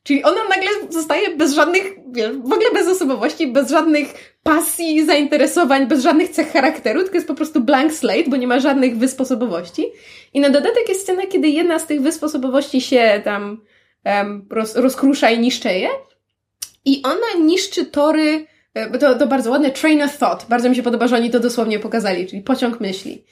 Czyli 0.03 0.23
ona 0.23 0.43
nagle 0.49 0.67
zostaje 0.89 1.35
bez 1.35 1.53
żadnych, 1.53 1.83
wiesz, 2.11 2.31
w 2.31 2.53
ogóle 2.53 2.71
bez 2.73 2.87
osobowości, 2.87 3.47
bez 3.47 3.69
żadnych 3.69 4.35
pasji, 4.43 5.05
zainteresowań, 5.05 5.87
bez 5.87 6.03
żadnych 6.03 6.29
cech 6.29 6.51
charakteru, 6.51 7.01
tylko 7.01 7.15
jest 7.15 7.27
po 7.27 7.35
prostu 7.35 7.61
blank 7.61 7.93
slate, 7.93 8.29
bo 8.29 8.37
nie 8.37 8.47
ma 8.47 8.59
żadnych 8.59 8.97
wysp 8.97 9.21
osobowości. 9.21 9.85
I 10.33 10.39
na 10.39 10.49
dodatek 10.49 10.89
jest 10.89 11.01
scena, 11.01 11.27
kiedy 11.27 11.47
jedna 11.47 11.79
z 11.79 11.87
tych 11.87 12.01
wysp 12.01 12.23
osobowości 12.23 12.81
się 12.81 13.21
tam 13.23 13.61
roz, 14.49 14.75
rozkrusza 14.75 15.29
i 15.29 15.39
niszczeje. 15.39 15.89
I 16.85 17.01
ona 17.03 17.45
niszczy 17.45 17.85
tory, 17.85 18.47
e, 18.73 18.97
to, 18.97 19.15
to 19.15 19.27
bardzo 19.27 19.51
ładne, 19.51 19.71
train 19.71 20.01
of 20.01 20.17
thought. 20.17 20.49
Bardzo 20.49 20.69
mi 20.69 20.75
się 20.75 20.83
podoba, 20.83 21.07
że 21.07 21.15
oni 21.15 21.29
to 21.29 21.39
dosłownie 21.39 21.79
pokazali, 21.79 22.27
czyli 22.27 22.41
pociąg 22.41 22.79
myśli. 22.79 23.23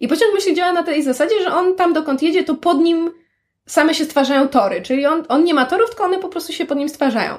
I 0.00 0.08
pociąg 0.08 0.34
myśli 0.34 0.54
działa 0.54 0.72
na 0.72 0.82
tej 0.82 1.02
zasadzie, 1.02 1.42
że 1.42 1.54
on 1.54 1.76
tam 1.76 1.92
dokąd 1.92 2.22
jedzie, 2.22 2.44
to 2.44 2.54
pod 2.54 2.80
nim 2.80 3.10
same 3.66 3.94
się 3.94 4.04
stwarzają 4.04 4.48
tory. 4.48 4.82
Czyli 4.82 5.06
on, 5.06 5.24
on 5.28 5.44
nie 5.44 5.54
ma 5.54 5.66
torów, 5.66 5.88
tylko 5.88 6.04
one 6.04 6.18
po 6.18 6.28
prostu 6.28 6.52
się 6.52 6.66
pod 6.66 6.78
nim 6.78 6.88
stwarzają. 6.88 7.34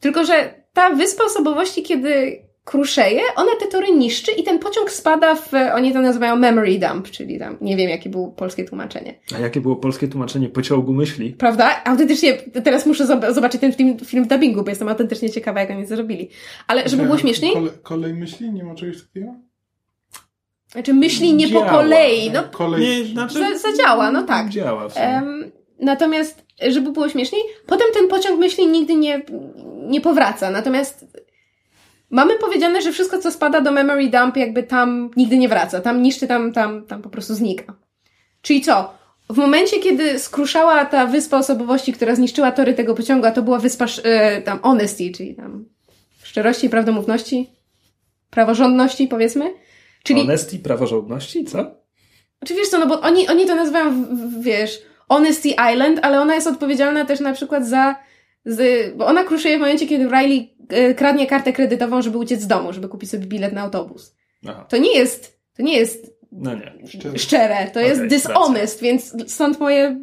Tylko, 0.00 0.24
że 0.24 0.54
ta 0.72 0.90
wyspa 0.90 1.24
osobowości, 1.24 1.82
kiedy 1.82 2.42
kruszeje, 2.66 3.20
ona 3.36 3.50
te 3.60 3.66
tory 3.66 3.90
niszczy 3.92 4.32
i 4.32 4.42
ten 4.42 4.58
pociąg 4.58 4.90
spada 4.90 5.34
w, 5.34 5.50
oni 5.74 5.92
to 5.92 6.00
nazywają 6.00 6.36
memory 6.36 6.78
dump, 6.78 7.10
czyli 7.10 7.38
tam, 7.38 7.56
nie 7.60 7.76
wiem 7.76 7.88
jakie 7.90 8.10
było 8.10 8.28
polskie 8.28 8.64
tłumaczenie. 8.64 9.14
A 9.36 9.38
jakie 9.38 9.60
było 9.60 9.76
polskie 9.76 10.08
tłumaczenie 10.08 10.48
pociągu 10.48 10.92
myśli? 10.92 11.30
Prawda? 11.32 11.84
Autentycznie, 11.84 12.32
teraz 12.64 12.86
muszę 12.86 13.04
zob- 13.04 13.32
zobaczyć 13.32 13.60
ten 13.60 13.72
film, 13.72 13.98
film 13.98 14.24
w 14.24 14.28
dubbingu, 14.28 14.62
bo 14.62 14.68
jestem 14.70 14.88
autentycznie 14.88 15.30
ciekawa, 15.30 15.60
jak 15.60 15.70
oni 15.70 15.86
zrobili. 15.86 16.28
Ale 16.66 16.88
żeby 16.88 17.02
było 17.02 17.18
śmieszniej, 17.18 17.52
Kole, 17.52 17.70
kolej 17.82 18.14
myśli? 18.14 18.50
Nie 18.52 18.64
ma 18.64 18.74
czegoś 18.74 19.02
takiego? 19.02 19.34
znaczy 20.72 20.94
myśli 20.94 21.34
nie 21.34 21.46
po 21.48 21.52
Działa. 21.52 21.70
kolei, 21.70 22.30
no 22.30 22.42
Kolej... 22.52 22.80
Nie, 22.80 23.04
znaczy... 23.04 23.38
Za- 23.38 23.58
zadziała, 23.70 24.10
no 24.12 24.22
tak. 24.22 24.48
Działa 24.48 24.88
w 24.88 24.92
sumie. 24.92 25.04
Em, 25.06 25.50
natomiast, 25.80 26.44
żeby 26.68 26.92
było 26.92 27.08
śmieszniej, 27.08 27.42
potem 27.66 27.86
ten 27.94 28.08
pociąg 28.08 28.40
myśli 28.40 28.66
nigdy 28.66 28.94
nie, 28.94 29.22
nie 29.88 30.00
powraca. 30.00 30.50
Natomiast 30.50 31.06
mamy 32.10 32.38
powiedziane, 32.38 32.82
że 32.82 32.92
wszystko, 32.92 33.18
co 33.18 33.32
spada 33.32 33.60
do 33.60 33.72
memory 33.72 34.08
dump, 34.08 34.36
jakby 34.36 34.62
tam 34.62 35.10
nigdy 35.16 35.38
nie 35.38 35.48
wraca. 35.48 35.80
Tam 35.80 36.02
niszczy, 36.02 36.26
tam, 36.26 36.52
tam, 36.52 36.86
tam 36.86 37.02
po 37.02 37.08
prostu 37.08 37.34
znika. 37.34 37.74
Czyli 38.42 38.60
co? 38.60 38.94
W 39.30 39.36
momencie, 39.36 39.78
kiedy 39.80 40.18
skruszała 40.18 40.84
ta 40.84 41.06
wyspa 41.06 41.38
osobowości, 41.38 41.92
która 41.92 42.14
zniszczyła 42.14 42.52
tory 42.52 42.74
tego 42.74 42.94
pociągu, 42.94 43.26
a 43.26 43.30
to 43.30 43.42
była 43.42 43.58
wyspa 43.58 43.86
e, 44.02 44.42
tam 44.42 44.58
honesty, 44.58 45.10
czyli 45.10 45.34
tam 45.34 45.64
szczerości, 46.22 46.70
prawdomówności, 46.70 47.50
praworządności, 48.30 49.08
powiedzmy. 49.08 49.54
Czyli 50.02 50.20
Honesty, 50.20 50.58
praworządności, 50.58 51.44
co? 51.44 51.86
czy 52.44 52.54
wiesz 52.54 52.68
co, 52.68 52.78
no 52.78 52.86
bo 52.86 53.00
oni, 53.00 53.28
oni 53.28 53.46
to 53.46 53.54
nazywają, 53.54 54.04
wiesz, 54.40 54.82
Honesty 55.08 55.48
Island, 55.48 55.98
ale 56.02 56.20
ona 56.20 56.34
jest 56.34 56.46
odpowiedzialna 56.46 57.04
też 57.04 57.20
na 57.20 57.32
przykład 57.32 57.66
za, 57.66 57.96
z, 58.44 58.92
bo 58.96 59.06
ona 59.06 59.24
kruszuje 59.24 59.56
w 59.56 59.60
momencie, 59.60 59.86
kiedy 59.86 60.04
Riley 60.04 60.55
kradnie 60.96 61.26
kartę 61.26 61.52
kredytową, 61.52 62.02
żeby 62.02 62.18
uciec 62.18 62.40
z 62.40 62.46
domu, 62.46 62.72
żeby 62.72 62.88
kupić 62.88 63.10
sobie 63.10 63.26
bilet 63.26 63.52
na 63.52 63.60
autobus. 63.60 64.16
Aha, 64.48 64.66
To 64.68 64.76
nie 64.76 64.98
jest, 64.98 65.40
to 65.56 65.62
nie 65.62 65.76
jest 65.78 66.16
no 66.32 66.54
nie. 66.54 66.72
Szczerze. 66.88 67.18
szczere, 67.18 67.70
to 67.74 67.80
jest 67.80 67.96
Okej, 68.00 68.08
dishonest, 68.10 68.82
więc 68.82 69.32
stąd 69.32 69.60
moje, 69.60 70.00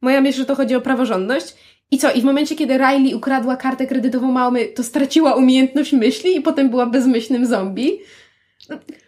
moja 0.00 0.20
myśl, 0.20 0.38
że 0.38 0.44
to 0.44 0.54
chodzi 0.54 0.74
o 0.74 0.80
praworządność. 0.80 1.54
I 1.90 1.98
co? 1.98 2.12
I 2.12 2.20
w 2.20 2.24
momencie, 2.24 2.56
kiedy 2.56 2.78
Riley 2.78 3.14
ukradła 3.14 3.56
kartę 3.56 3.86
kredytową 3.86 4.32
mamy, 4.32 4.66
to 4.66 4.82
straciła 4.82 5.34
umiejętność 5.34 5.92
myśli 5.92 6.36
i 6.36 6.40
potem 6.40 6.70
była 6.70 6.86
bezmyślnym 6.86 7.46
zombie. 7.46 7.98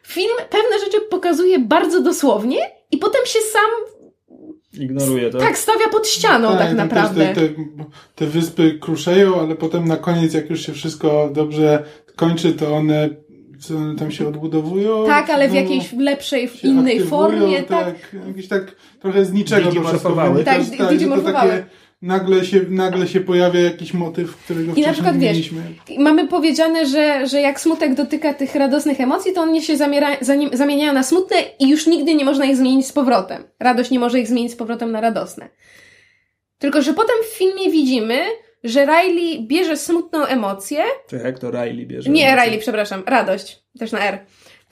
Film 0.06 0.30
pewne 0.50 0.78
rzeczy 0.84 1.00
pokazuje 1.10 1.58
bardzo 1.58 2.00
dosłownie 2.00 2.58
i 2.90 2.96
potem 2.96 3.26
się 3.26 3.38
sam 3.40 3.70
Ignoruję 4.80 5.30
to. 5.30 5.38
tak 5.38 5.58
stawia 5.58 5.88
pod 5.92 6.08
ścianą 6.08 6.48
tak, 6.48 6.58
tam 6.58 6.68
też 6.68 6.76
naprawdę. 6.76 7.26
Te, 7.26 7.34
te, 7.34 7.54
te 8.14 8.26
wyspy 8.26 8.78
kruszeją, 8.80 9.40
ale 9.40 9.54
potem 9.54 9.88
na 9.88 9.96
koniec, 9.96 10.34
jak 10.34 10.50
już 10.50 10.66
się 10.66 10.72
wszystko 10.72 11.30
dobrze 11.32 11.82
kończy, 12.16 12.52
to 12.52 12.74
one, 12.76 13.08
one 13.76 13.96
tam 13.96 14.10
się 14.10 14.28
odbudowują. 14.28 15.06
Tak, 15.06 15.30
ale 15.30 15.48
w 15.48 15.52
No, 15.52 15.56
jakiejś 15.60 15.92
lepszej, 15.92 16.48
w 16.48 16.64
innej 16.64 17.00
formie, 17.00 17.62
tak. 17.62 17.84
tak. 17.86 18.16
Jakieś 18.28 18.48
tak 18.48 18.76
trochę 19.00 19.24
z 19.24 19.32
niczego 19.32 19.62
po 19.66 19.80
prostu 19.80 19.80
Digimorfowały. 19.80 20.32
wynikasz, 20.44 20.56
Tak, 21.24 21.48
tak, 21.50 21.66
nagle 22.02 22.44
się, 22.44 22.60
nagle 22.68 23.08
się 23.08 23.20
pojawia 23.20 23.60
jakiś 23.60 23.94
motyw, 23.94 24.36
którego 24.36 24.66
na 24.66 24.72
wcześniej 24.72 24.92
przykład, 24.92 25.14
nie 25.14 25.20
wiesz, 25.20 25.32
mieliśmy. 25.32 25.62
I 25.88 25.98
Mamy 25.98 26.28
powiedziane, 26.28 26.86
że, 26.86 27.26
że 27.26 27.40
jak 27.40 27.60
smutek 27.60 27.94
dotyka 27.94 28.34
tych 28.34 28.54
radosnych 28.54 29.00
emocji, 29.00 29.32
to 29.32 29.40
one 29.40 29.62
się 29.62 29.76
zamiera, 29.76 30.16
zanim, 30.20 30.50
zamieniają 30.52 30.92
na 30.92 31.02
smutne 31.02 31.36
i 31.60 31.68
już 31.68 31.86
nigdy 31.86 32.14
nie 32.14 32.24
można 32.24 32.44
ich 32.44 32.56
zmienić 32.56 32.86
z 32.86 32.92
powrotem. 32.92 33.44
Radość 33.60 33.90
nie 33.90 33.98
może 33.98 34.20
ich 34.20 34.28
zmienić 34.28 34.52
z 34.52 34.56
powrotem 34.56 34.92
na 34.92 35.00
radosne. 35.00 35.48
Tylko, 36.58 36.82
że 36.82 36.94
potem 36.94 37.16
w 37.30 37.36
filmie 37.38 37.70
widzimy, 37.70 38.18
że 38.64 38.86
Riley 38.86 39.46
bierze 39.46 39.76
smutną 39.76 40.24
emocję. 40.24 40.84
Czy 41.08 41.16
jak 41.16 41.38
to 41.38 41.50
Riley 41.50 41.86
bierze? 41.86 42.10
Nie, 42.10 42.26
emocje? 42.28 42.44
Riley, 42.44 42.60
przepraszam, 42.60 43.02
radość, 43.06 43.62
też 43.78 43.92
na 43.92 44.00
R. 44.00 44.18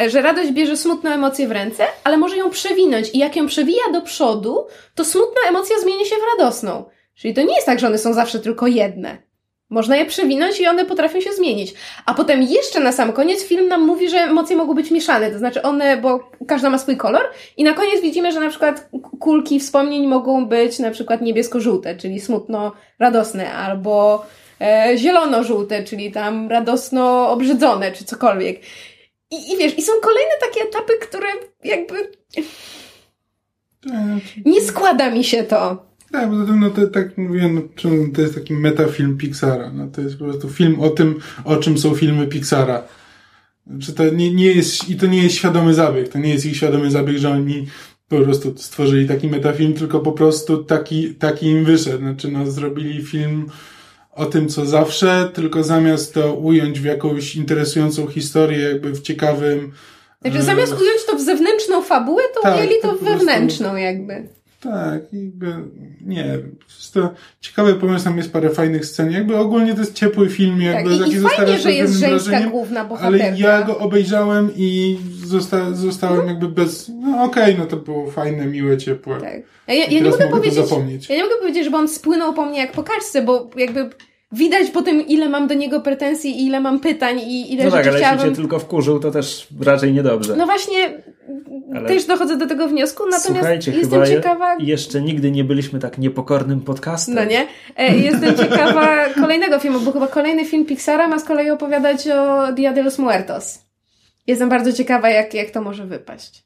Że 0.09 0.23
radość 0.23 0.53
bierze 0.53 0.77
smutną 0.77 1.11
emocję 1.11 1.49
w 1.49 1.53
ręce, 1.53 1.87
ale 2.05 2.17
może 2.17 2.37
ją 2.37 2.51
przewinąć 2.51 3.11
i 3.15 3.19
jak 3.19 3.37
ją 3.37 3.47
przewija 3.47 3.83
do 3.93 4.03
przodu, 4.03 4.67
to 4.95 5.05
smutna 5.05 5.41
emocja 5.49 5.81
zmieni 5.81 6.07
się 6.07 6.15
w 6.17 6.39
radosną. 6.39 6.85
Czyli 7.15 7.35
to 7.35 7.43
nie 7.43 7.55
jest 7.55 7.67
tak, 7.67 7.81
że 7.81 7.87
one 7.87 7.99
są 7.99 8.13
zawsze 8.13 8.41
tylko 8.41 8.67
jedne. 8.67 9.19
Można 9.71 9.97
je 9.97 10.07
przewinąć 10.07 10.61
i 10.61 10.67
one 10.67 10.85
potrafią 10.85 11.21
się 11.21 11.33
zmienić. 11.33 11.75
A 12.07 12.15
potem 12.15 12.43
jeszcze 12.43 12.81
na 12.81 12.93
sam 12.93 13.13
koniec 13.13 13.45
film 13.45 13.69
nam 13.69 13.87
mówi, 13.87 14.09
że 14.09 14.17
emocje 14.17 14.57
mogą 14.57 14.75
być 14.75 14.91
mieszane. 14.91 15.31
To 15.31 15.39
znaczy 15.39 15.63
one, 15.63 15.97
bo 15.97 16.31
każda 16.49 16.71
ma 16.71 16.79
swój 16.79 16.97
kolor 16.97 17.23
i 17.57 17.65
na 17.65 17.73
koniec 17.73 18.01
widzimy, 18.03 18.33
że 18.33 18.41
na 18.41 18.51
przykład 18.51 18.89
kulki 19.21 19.61
wspomnień 19.61 20.07
mogą 20.07 20.47
być 20.47 20.79
na 20.79 20.91
przykład 20.91 21.21
niebiesko-żółte, 21.23 21.97
czyli 21.97 22.21
smutno-radosne, 22.21 23.53
albo 23.53 24.27
e, 24.61 24.95
zielono-żółte, 24.97 25.85
czyli 25.85 26.13
tam 26.13 26.49
radosno-obrzydzone, 26.49 27.93
czy 27.93 28.05
cokolwiek. 28.05 28.61
I, 29.31 29.53
I 29.53 29.57
wiesz, 29.57 29.79
i 29.79 29.83
są 29.83 29.93
kolejne 30.03 30.33
takie 30.41 30.61
etapy, 30.69 30.93
które 31.01 31.27
jakby 31.65 31.95
Tak, 33.83 34.47
nie 34.47 34.61
składa 34.61 35.11
mi 35.11 35.25
się 35.25 35.45
to. 35.45 35.87
Tak, 36.13 36.31
poza 36.31 36.45
tym, 36.47 36.61
no 36.61 36.71
to 36.71 36.87
tak 36.87 37.19
mówiłem, 37.19 37.55
no, 37.55 37.63
to 38.15 38.21
jest 38.21 38.35
taki 38.35 38.55
metafilm 38.55 39.19
Pixara. 39.19 39.71
No 39.73 39.89
to 39.89 40.01
jest 40.01 40.19
po 40.19 40.25
prostu 40.25 40.49
film 40.49 40.81
o 40.81 40.91
tym, 40.91 41.15
o 41.45 41.57
czym 41.57 41.79
są 41.79 41.95
filmy 41.95 42.27
Pixara. 42.27 42.83
Czy 43.81 43.93
to 43.93 44.11
nie, 44.11 44.35
nie 44.35 44.53
jest, 44.53 44.89
i 44.89 44.97
to 44.97 45.07
nie 45.07 45.23
jest 45.23 45.35
świadomy 45.35 45.75
zabieg. 45.75 46.09
To 46.09 46.19
nie 46.19 46.31
jest 46.31 46.47
ich 46.47 46.57
świadomy 46.57 46.91
zabieg, 46.91 47.19
że 47.19 47.31
oni 47.31 47.67
po 48.09 48.21
prostu 48.21 48.55
stworzyli 48.57 49.09
taki 49.09 49.29
metafilm, 49.29 49.73
tylko 49.73 50.01
po 50.01 50.13
prostu 50.13 50.65
taki, 50.65 51.15
taki 51.15 51.47
im 51.47 51.65
wyszedł. 51.65 51.99
Znaczy, 51.99 52.29
no, 52.29 52.51
zrobili 52.51 53.03
film 53.03 53.47
o 54.13 54.27
tym, 54.27 54.49
co 54.49 54.67
zawsze, 54.67 55.31
tylko 55.35 55.63
zamiast 55.63 56.15
to 56.15 56.35
ująć 56.35 56.81
w 56.81 56.85
jakąś 56.85 57.37
interesującą 57.37 58.07
historię, 58.07 58.59
jakby 58.59 58.93
w 58.93 59.03
ciekawym, 59.03 59.73
Także 60.25 60.39
e, 60.39 60.43
zamiast 60.43 60.73
ująć 60.73 61.05
to 61.07 61.17
w 61.17 61.21
zewnętrzną 61.21 61.83
fabułę, 61.83 62.23
to 62.35 62.41
Tak, 62.41 62.57
ujęli 62.57 62.75
to 62.83 62.89
tak 62.89 62.99
w 62.99 63.05
wewnętrzną 63.05 63.77
jakby. 63.77 64.29
Tak, 64.65 65.03
jakby, 65.13 65.55
nie 66.01 66.39
to 66.95 67.11
ciekawy 67.41 67.75
pomysł, 67.75 68.05
tam 68.05 68.17
jest 68.17 68.33
parę 68.33 68.51
fajnych 68.51 68.87
scen, 68.87 69.11
jakby 69.11 69.37
ogólnie 69.37 69.75
to 69.75 69.81
jest 69.81 69.95
ciepły 69.95 70.29
film, 70.29 70.55
Tak, 70.55 70.65
jakby 70.65 70.95
i, 70.95 70.99
taki 70.99 71.21
fajnie, 71.21 71.59
że 71.59 71.73
jest 71.73 71.95
żeńska 71.95 72.41
główna 72.41 72.81
ale 72.81 72.89
bohaterka. 72.89 73.37
ja 73.37 73.63
go 73.63 73.79
obejrzałem 73.79 74.51
i 74.57 74.99
zosta 75.25 75.73
zostałem 75.73 76.29
jakby 76.29 76.49
bez, 76.49 76.91
no 77.01 77.23
okej, 77.23 77.57
no 77.59 77.67
to 77.67 77.77
było 77.77 78.11
fajne, 78.11 78.47
miłe, 78.47 78.79
ciepłe. 78.79 79.21
Tak. 79.21 79.43
Ja, 79.67 79.75
ja, 79.75 79.87
nie 79.89 80.03
mogę 80.03 80.29
powiedzieć, 80.29 81.09
ja 81.09 81.17
nie 81.17 81.23
mogę 81.23 81.37
powiedzieć, 81.41 81.65
że 81.65 81.77
on 81.77 81.89
spłynął 81.89 82.35
po 82.35 82.47
mnie 82.47 82.59
jak 82.59 82.73
po 82.73 82.83
kaczce, 82.83 83.23
bo 83.23 83.51
jakby 83.57 83.91
widać 84.35 84.71
po 84.71 84.83
tym, 84.83 85.07
ile 85.07 85.29
mam 85.29 85.47
do 85.47 85.55
niego 85.55 85.81
pretensji 85.81 86.31
i 86.31 86.47
ile 86.47 86.61
mam 86.61 86.81
pytań 86.81 87.21
i 87.21 87.53
ile 87.53 87.65
No 87.65 87.71
tak, 87.71 87.87
ale 87.87 87.97
chciałabym... 87.99 88.19
jeśli 88.21 88.37
cię 88.37 88.43
tylko 88.43 88.59
wkurzył, 88.59 89.01
to 89.01 89.11
też 89.11 89.47
raczej 89.61 89.93
niedobrze. 89.93 90.37
No 90.37 90.47
właśnie, 90.47 91.03
Ale- 91.75 91.89
też 91.89 92.05
dochodzę 92.05 92.37
do 92.37 92.47
tego 92.47 92.69
wniosku, 92.69 93.03
natomiast 93.03 93.27
Słuchajcie, 93.27 93.73
jestem 93.73 94.07
ciekawa... 94.07 94.57
jeszcze 94.59 95.03
nigdy 95.03 95.31
nie 95.31 95.45
byliśmy 95.45 95.79
tak 95.79 95.99
niepokornym 95.99 96.61
podcastem. 96.61 97.15
No 97.15 97.25
nie? 97.25 97.47
E, 97.77 97.97
Jestem 97.97 98.37
ciekawa 98.37 98.97
kolejnego 99.23 99.59
filmu, 99.59 99.81
bo 99.81 99.93
chyba 99.93 100.07
kolejny 100.07 100.45
film 100.45 100.65
Pixara 100.65 101.09
ma 101.09 101.19
z 101.19 101.25
kolei 101.25 101.51
opowiadać 101.51 102.09
o 102.09 102.53
Dia 102.53 102.73
de 102.73 102.83
los 102.83 102.99
Muertos. 102.99 103.59
Jestem 104.27 104.49
bardzo 104.49 104.73
ciekawa, 104.73 105.09
jak, 105.11 105.35
jak 105.35 105.51
to 105.51 105.61
może 105.63 105.87
wypaść. 105.87 106.45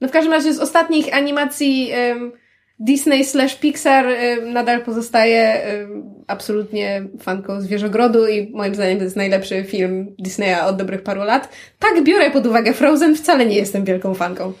No 0.00 0.08
w 0.08 0.10
każdym 0.10 0.32
razie 0.32 0.52
z 0.54 0.60
ostatnich 0.60 1.14
animacji 1.14 1.90
em, 1.92 2.32
Disney 2.80 3.24
slash 3.24 3.56
Pixar 3.56 4.06
em, 4.06 4.52
nadal 4.52 4.84
pozostaje 4.84 5.62
em, 5.62 6.04
absolutnie 6.26 7.02
fanką 7.20 7.60
Zwierzogrodu 7.60 8.26
i 8.26 8.50
moim 8.50 8.74
zdaniem 8.74 8.98
to 8.98 9.04
jest 9.04 9.16
najlepszy 9.16 9.64
film 9.64 10.14
Disneya 10.18 10.66
od 10.66 10.76
dobrych 10.76 11.02
paru 11.02 11.22
lat. 11.22 11.48
Tak 11.78 12.04
biorę 12.04 12.30
pod 12.30 12.46
uwagę 12.46 12.74
Frozen, 12.74 13.16
wcale 13.16 13.46
nie 13.46 13.56
jestem 13.56 13.84
wielką 13.84 14.14
fanką. 14.14 14.52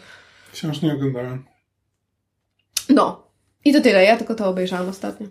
Wciąż 0.52 0.82
nie 0.82 0.92
oglądałem. 0.92 1.44
No. 2.88 3.30
I 3.64 3.72
to 3.72 3.80
tyle, 3.80 4.04
ja 4.04 4.16
tylko 4.16 4.34
to 4.34 4.48
obejrzałam 4.48 4.88
ostatnio. 4.88 5.26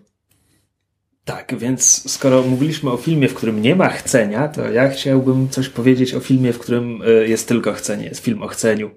Tak, 1.24 1.58
więc 1.58 2.12
skoro 2.12 2.42
mówiliśmy 2.42 2.90
o 2.90 2.96
filmie, 2.96 3.28
w 3.28 3.34
którym 3.34 3.62
nie 3.62 3.76
ma 3.76 3.88
chcenia, 3.88 4.48
to 4.48 4.70
ja 4.70 4.88
chciałbym 4.88 5.48
coś 5.48 5.68
powiedzieć 5.68 6.14
o 6.14 6.20
filmie, 6.20 6.52
w 6.52 6.58
którym 6.58 7.02
y, 7.02 7.28
jest 7.28 7.48
tylko 7.48 7.72
chcenie. 7.72 8.06
Jest 8.06 8.24
film 8.24 8.42
o 8.42 8.48
chceniu. 8.48 8.90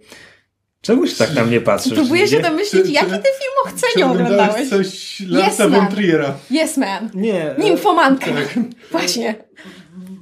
Czemu 0.84 1.07
się 1.07 1.15
tak 1.15 1.34
na 1.34 1.43
mnie 1.45 1.61
patrzysz? 1.61 1.93
Próbuję 1.93 2.27
się 2.27 2.39
domyślić, 2.39 2.86
Czy- 2.86 2.91
jaki 2.91 3.09
ty 3.09 3.15
film 3.15 3.53
o 3.65 3.67
chceniu 3.67 4.11
oglądałeś? 4.11 4.69
coś 4.69 5.21
Yes, 5.21 5.29
Larsa 5.29 5.69
von 5.69 5.88
Triera? 5.88 6.34
Yes 6.51 6.77
Man. 6.77 7.09
Nie. 7.13 7.55
Nimfomanka. 7.57 8.25
Tak. 8.25 8.59
Właśnie. 8.91 9.36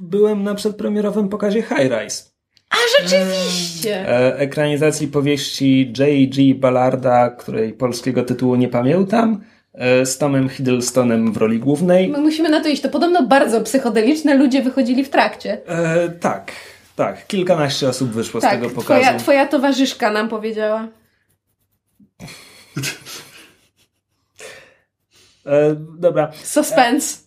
Byłem 0.00 0.42
na 0.42 0.54
przedpremierowym 0.54 1.28
pokazie 1.28 1.62
High 1.62 1.90
Rise. 2.00 2.24
A 2.70 2.76
rzeczywiście. 3.02 4.08
E, 4.08 4.38
ekranizacji 4.38 5.08
powieści 5.08 5.92
J.G. 5.98 6.54
Ballarda, 6.54 7.30
której 7.30 7.72
polskiego 7.72 8.22
tytułu 8.22 8.54
nie 8.56 8.68
pamiętam, 8.68 9.40
e, 9.74 10.06
z 10.06 10.18
Tomem 10.18 10.48
Hiddlestonem 10.48 11.32
w 11.32 11.36
roli 11.36 11.58
głównej. 11.58 12.08
My 12.08 12.18
musimy 12.18 12.48
na 12.48 12.60
to 12.60 12.68
iść. 12.68 12.82
To 12.82 12.88
podobno 12.88 13.22
bardzo 13.26 13.60
psychodeliczne 13.60 14.34
ludzie 14.34 14.62
wychodzili 14.62 15.04
w 15.04 15.10
trakcie. 15.10 15.58
E, 15.66 16.08
tak, 16.08 16.52
tak. 16.96 17.26
Kilkanaście 17.26 17.88
osób 17.88 18.10
wyszło 18.10 18.40
z 18.40 18.42
Tak, 18.44 18.52
tego 18.52 18.70
pokazu. 18.70 19.00
twoja, 19.02 19.18
twoja 19.18 19.46
towarzyszka 19.46 20.10
nam 20.10 20.28
powiedziała. 20.28 20.88
E, 25.46 25.76
dobra. 25.98 26.32
Suspense. 26.42 27.18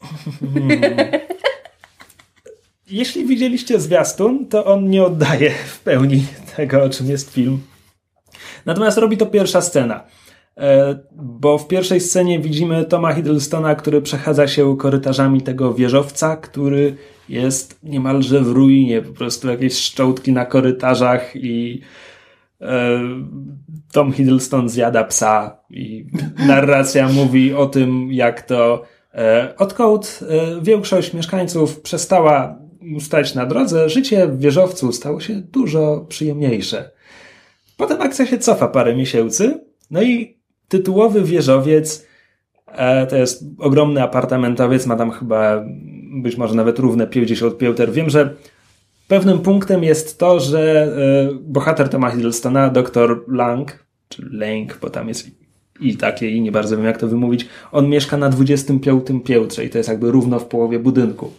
Jeśli 2.87 3.25
widzieliście 3.25 3.79
zwiastun, 3.79 4.47
to 4.47 4.65
on 4.65 4.89
nie 4.89 5.03
oddaje 5.03 5.51
w 5.67 5.79
pełni 5.79 6.25
tego, 6.55 6.83
o 6.83 6.89
czym 6.89 7.07
jest 7.09 7.33
film. 7.33 7.61
Natomiast 8.65 8.97
robi 8.97 9.17
to 9.17 9.25
pierwsza 9.25 9.61
scena. 9.61 10.03
E, 10.57 10.99
Bo 11.11 11.57
w 11.57 11.67
pierwszej 11.67 12.01
scenie 12.01 12.39
widzimy 12.39 12.85
Toma 12.85 13.13
Hiddlestona, 13.13 13.75
który 13.75 14.01
przechadza 14.01 14.47
się 14.47 14.77
korytarzami 14.77 15.41
tego 15.41 15.73
wieżowca, 15.73 16.37
który 16.37 16.97
jest 17.29 17.79
niemalże 17.83 18.41
w 18.41 18.51
ruinie. 18.51 19.01
Po 19.01 19.13
prostu 19.13 19.47
jakieś 19.47 19.73
szczołtki 19.73 20.31
na 20.31 20.45
korytarzach 20.45 21.35
i 21.35 21.81
e, 22.61 22.99
Tom 23.91 24.13
Hiddleston 24.13 24.69
zjada 24.69 25.03
psa 25.03 25.57
i 25.69 26.05
narracja 26.47 27.09
mówi 27.09 27.53
o 27.53 27.65
tym, 27.65 28.11
jak 28.11 28.41
to 28.41 28.83
e, 29.13 29.53
odkąd 29.57 30.19
e, 30.29 30.61
większość 30.61 31.13
mieszkańców 31.13 31.81
przestała 31.81 32.59
stać 32.99 33.35
na 33.35 33.45
drodze, 33.45 33.89
życie 33.89 34.27
w 34.27 34.39
wieżowcu 34.39 34.91
stało 34.91 35.19
się 35.19 35.33
dużo 35.33 36.05
przyjemniejsze. 36.09 36.91
Potem 37.77 38.01
akcja 38.01 38.25
się 38.25 38.37
cofa 38.37 38.67
parę 38.67 38.95
miesięcy, 38.95 39.59
no 39.91 40.01
i 40.01 40.37
tytułowy 40.67 41.23
wieżowiec 41.23 42.07
to 43.09 43.15
jest 43.15 43.43
ogromny 43.59 44.03
apartamentowiec, 44.03 44.85
ma 44.85 44.95
tam 44.95 45.11
chyba 45.11 45.65
być 46.21 46.37
może 46.37 46.55
nawet 46.55 46.79
równe 46.79 47.07
50 47.07 47.57
pięter. 47.57 47.91
Wiem, 47.91 48.09
że 48.09 48.35
pewnym 49.07 49.39
punktem 49.39 49.83
jest 49.83 50.19
to, 50.19 50.39
że 50.39 50.93
e, 51.31 51.39
bohater 51.41 51.89
Toma 51.89 52.11
Hiddlestona, 52.11 52.69
dr 52.69 53.23
Lang, 53.27 53.85
czy 54.09 54.29
Lang, 54.31 54.77
bo 54.81 54.89
tam 54.89 55.07
jest 55.07 55.31
i 55.79 55.97
takie, 55.97 56.29
i 56.29 56.41
nie 56.41 56.51
bardzo 56.51 56.77
wiem 56.77 56.85
jak 56.85 56.97
to 56.97 57.07
wymówić, 57.07 57.47
on 57.71 57.89
mieszka 57.89 58.17
na 58.17 58.29
25 58.29 59.03
piętrze 59.25 59.65
i 59.65 59.69
to 59.69 59.77
jest 59.77 59.89
jakby 59.89 60.11
równo 60.11 60.39
w 60.39 60.45
połowie 60.45 60.79
budynku. 60.79 61.31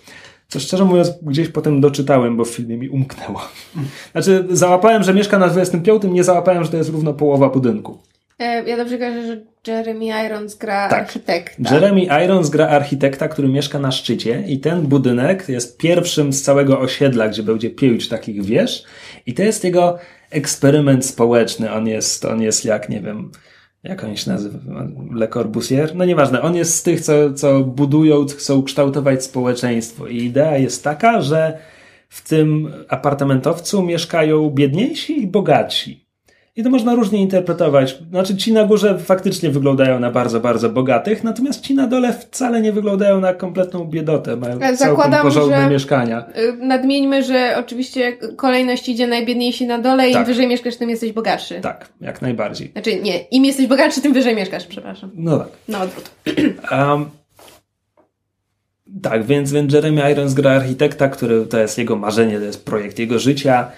Co 0.48 0.60
szczerze 0.60 0.84
mówiąc, 0.84 1.10
gdzieś 1.22 1.48
potem 1.48 1.80
doczytałem, 1.80 2.36
bo 2.36 2.44
w 2.44 2.50
filmie 2.50 2.76
mi 2.76 2.88
umknęło. 2.88 3.40
Znaczy, 4.12 4.46
załapałem, 4.50 5.02
że 5.02 5.14
mieszka 5.14 5.38
na 5.38 5.48
25, 5.48 6.02
nie 6.04 6.24
załapałem, 6.24 6.64
że 6.64 6.70
to 6.70 6.76
jest 6.76 6.90
równo 6.90 7.14
połowa 7.14 7.48
budynku. 7.48 7.98
E, 8.38 8.68
ja 8.68 8.76
dobrze 8.76 8.98
kojarzę, 8.98 9.26
że 9.26 9.40
Jeremy 9.66 10.26
Irons 10.26 10.54
gra 10.54 10.88
Tak. 10.88 11.00
architekta. 11.00 11.74
Jeremy 11.74 12.02
Irons 12.24 12.50
gra 12.50 12.68
architekta, 12.68 13.28
który 13.28 13.48
mieszka 13.48 13.78
na 13.78 13.90
szczycie 13.92 14.44
i 14.46 14.60
ten 14.60 14.82
budynek 14.82 15.48
jest 15.48 15.78
pierwszym 15.78 16.32
z 16.32 16.42
całego 16.42 16.80
osiedla, 16.80 17.28
gdzie 17.28 17.42
będzie 17.42 17.70
pięć 17.70 18.08
takich 18.08 18.44
wież 18.44 18.84
i 19.26 19.34
to 19.34 19.42
jest 19.42 19.64
jego 19.64 19.98
eksperyment 20.30 21.06
społeczny. 21.06 21.72
On 21.72 21.86
jest, 21.86 22.24
on 22.24 22.42
jest 22.42 22.64
jak, 22.64 22.88
nie 22.88 23.00
wiem, 23.00 23.30
jak 23.82 24.04
on 24.04 24.16
się 24.16 24.30
nazywa? 24.30 24.58
Le 25.14 25.28
Corbusier? 25.28 25.94
No 25.94 26.04
nieważne. 26.04 26.42
On 26.42 26.56
jest 26.56 26.74
z 26.74 26.82
tych, 26.82 27.00
co, 27.00 27.34
co 27.34 27.60
budują, 27.60 28.26
chcą 28.26 28.62
kształtować 28.62 29.24
społeczeństwo 29.24 30.06
i 30.06 30.16
idea 30.16 30.58
jest 30.58 30.84
taka, 30.84 31.20
że 31.20 31.58
w 32.08 32.28
tym 32.28 32.72
apartamentowcu 32.88 33.82
mieszkają 33.82 34.50
biedniejsi 34.50 35.22
i 35.22 35.26
bogatsi. 35.26 36.05
I 36.56 36.62
to 36.62 36.70
można 36.70 36.94
różnie 36.94 37.18
interpretować. 37.22 37.98
Znaczy, 38.10 38.36
ci 38.36 38.52
na 38.52 38.64
górze 38.64 38.98
faktycznie 38.98 39.50
wyglądają 39.50 40.00
na 40.00 40.10
bardzo, 40.10 40.40
bardzo 40.40 40.68
bogatych, 40.70 41.24
natomiast 41.24 41.60
ci 41.60 41.74
na 41.74 41.86
dole 41.86 42.12
wcale 42.12 42.60
nie 42.60 42.72
wyglądają 42.72 43.20
na 43.20 43.34
kompletną 43.34 43.84
biedotę. 43.84 44.36
Mają 44.36 44.58
całkiem 44.58 44.76
zakładam, 44.76 45.22
porządne 45.22 45.64
że- 45.64 45.70
mieszkania. 45.70 46.24
Y, 46.38 46.52
Nadmieńmy, 46.66 47.22
że 47.22 47.54
oczywiście 47.58 48.12
kolejność 48.36 48.88
idzie 48.88 49.06
najbiedniejsi 49.06 49.66
na 49.66 49.78
dole 49.78 50.04
i 50.06 50.10
im 50.10 50.14
Tak. 50.14 50.26
wyżej 50.26 50.46
mieszkasz, 50.48 50.76
tym 50.76 50.90
jesteś 50.90 51.12
bogatszy. 51.12 51.60
Tak, 51.60 51.88
jak 52.00 52.22
najbardziej. 52.22 52.70
Znaczy 52.72 53.00
nie, 53.02 53.18
im 53.18 53.44
jesteś 53.44 53.66
bogatszy, 53.66 54.00
tym 54.00 54.12
wyżej 54.12 54.36
mieszkasz, 54.36 54.66
przepraszam. 54.66 55.10
No 55.14 55.38
tak. 55.38 55.48
Na 55.68 55.82
odwrót. 55.82 56.10
Um, 56.72 57.06
tak, 59.02 59.24
więc, 59.24 59.52
więc 59.52 59.72
Jeremy 59.72 60.12
Irons 60.12 60.34
gra 60.34 60.50
architekta, 60.50 61.08
który 61.08 61.46
to 61.46 61.58
jest 61.58 61.78
jego 61.78 61.96
marzenie, 61.96 62.38
to 62.38 62.44
jest 62.44 62.64
projekt 62.64 62.98
jego 62.98 63.18
życia. 63.18 63.68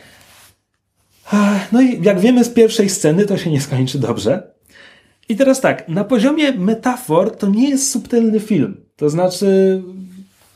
No 1.72 1.80
i 1.80 2.02
jak 2.02 2.20
wiemy 2.20 2.44
z 2.44 2.48
pierwszej 2.48 2.88
sceny, 2.88 3.26
to 3.26 3.36
się 3.36 3.50
nie 3.50 3.60
skończy 3.60 3.98
dobrze. 3.98 4.50
I 5.28 5.36
teraz 5.36 5.60
tak, 5.60 5.88
na 5.88 6.04
poziomie 6.04 6.52
metafor 6.52 7.36
to 7.36 7.48
nie 7.48 7.70
jest 7.70 7.90
subtelny 7.90 8.40
film. 8.40 8.76
To 8.96 9.10
znaczy, 9.10 9.82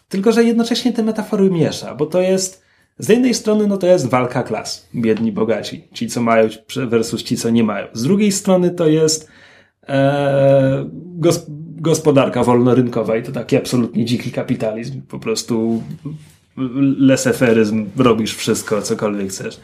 tylko 0.08 0.32
że 0.32 0.44
jednocześnie 0.44 0.92
te 0.92 1.02
metafory 1.02 1.50
miesza, 1.50 1.94
bo 1.94 2.06
to 2.06 2.20
jest 2.20 2.62
z 2.98 3.08
jednej 3.08 3.34
strony 3.34 3.66
no 3.66 3.76
to 3.76 3.86
jest 3.86 4.06
walka 4.06 4.42
klas, 4.42 4.88
biedni, 4.94 5.32
bogaci, 5.32 5.84
ci 5.92 6.08
co 6.08 6.22
mają 6.22 6.48
versus 6.76 7.22
ci 7.22 7.36
co 7.36 7.50
nie 7.50 7.64
mają. 7.64 7.86
Z 7.92 8.02
drugiej 8.02 8.32
strony 8.32 8.70
to 8.70 8.88
jest 8.88 9.28
e, 9.88 10.86
gos, 10.94 11.46
gospodarka 11.76 12.44
wolnorynkowa 12.44 13.16
i 13.16 13.22
to 13.22 13.32
taki 13.32 13.56
absolutnie 13.56 14.04
dziki 14.04 14.32
kapitalizm. 14.32 15.02
Po 15.02 15.18
prostu 15.18 15.82
leseferyzm, 16.98 17.86
robisz 17.96 18.36
wszystko, 18.36 18.82
cokolwiek 18.82 19.30
chcesz. 19.30 19.60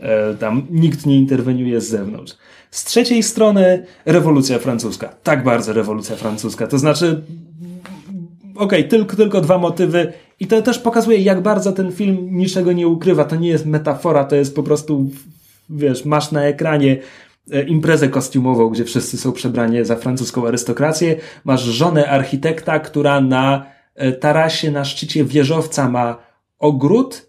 E, 0.00 0.34
tam 0.34 0.66
nikt 0.70 1.06
nie 1.06 1.16
interweniuje 1.16 1.80
z 1.80 1.88
zewnątrz. 1.88 2.36
Z 2.70 2.84
trzeciej 2.84 3.22
strony 3.22 3.86
rewolucja 4.06 4.58
francuska. 4.58 5.08
Tak 5.22 5.44
bardzo 5.44 5.72
rewolucja 5.72 6.16
francuska. 6.16 6.66
To 6.66 6.78
znaczy, 6.78 7.22
okej, 8.56 8.88
tylko, 8.88 9.16
tylko 9.16 9.40
dwa 9.40 9.58
motywy 9.58 10.12
i 10.40 10.46
to 10.46 10.62
też 10.62 10.78
pokazuje, 10.78 11.18
jak 11.18 11.42
bardzo 11.42 11.72
ten 11.72 11.92
film 11.92 12.28
niczego 12.30 12.72
nie 12.72 12.88
ukrywa. 12.88 13.24
To 13.24 13.36
nie 13.36 13.48
jest 13.48 13.66
metafora, 13.66 14.24
to 14.24 14.36
jest 14.36 14.54
po 14.54 14.62
prostu, 14.62 15.10
wiesz, 15.70 16.04
masz 16.04 16.32
na 16.32 16.42
ekranie 16.42 16.96
e, 17.52 17.62
imprezę 17.62 18.08
kostiumową, 18.08 18.68
gdzie 18.68 18.84
wszyscy 18.84 19.16
są 19.16 19.32
przebrani 19.32 19.84
za 19.84 19.96
francuską 19.96 20.46
arystokrację. 20.46 21.16
Masz 21.44 21.62
żonę 21.62 22.08
architekta, 22.08 22.78
która 22.78 23.20
na 23.20 23.66
e, 23.94 24.12
tarasie, 24.12 24.70
na 24.70 24.84
szczycie 24.84 25.24
wieżowca 25.24 25.88
ma 25.88 26.18
ogród, 26.58 27.27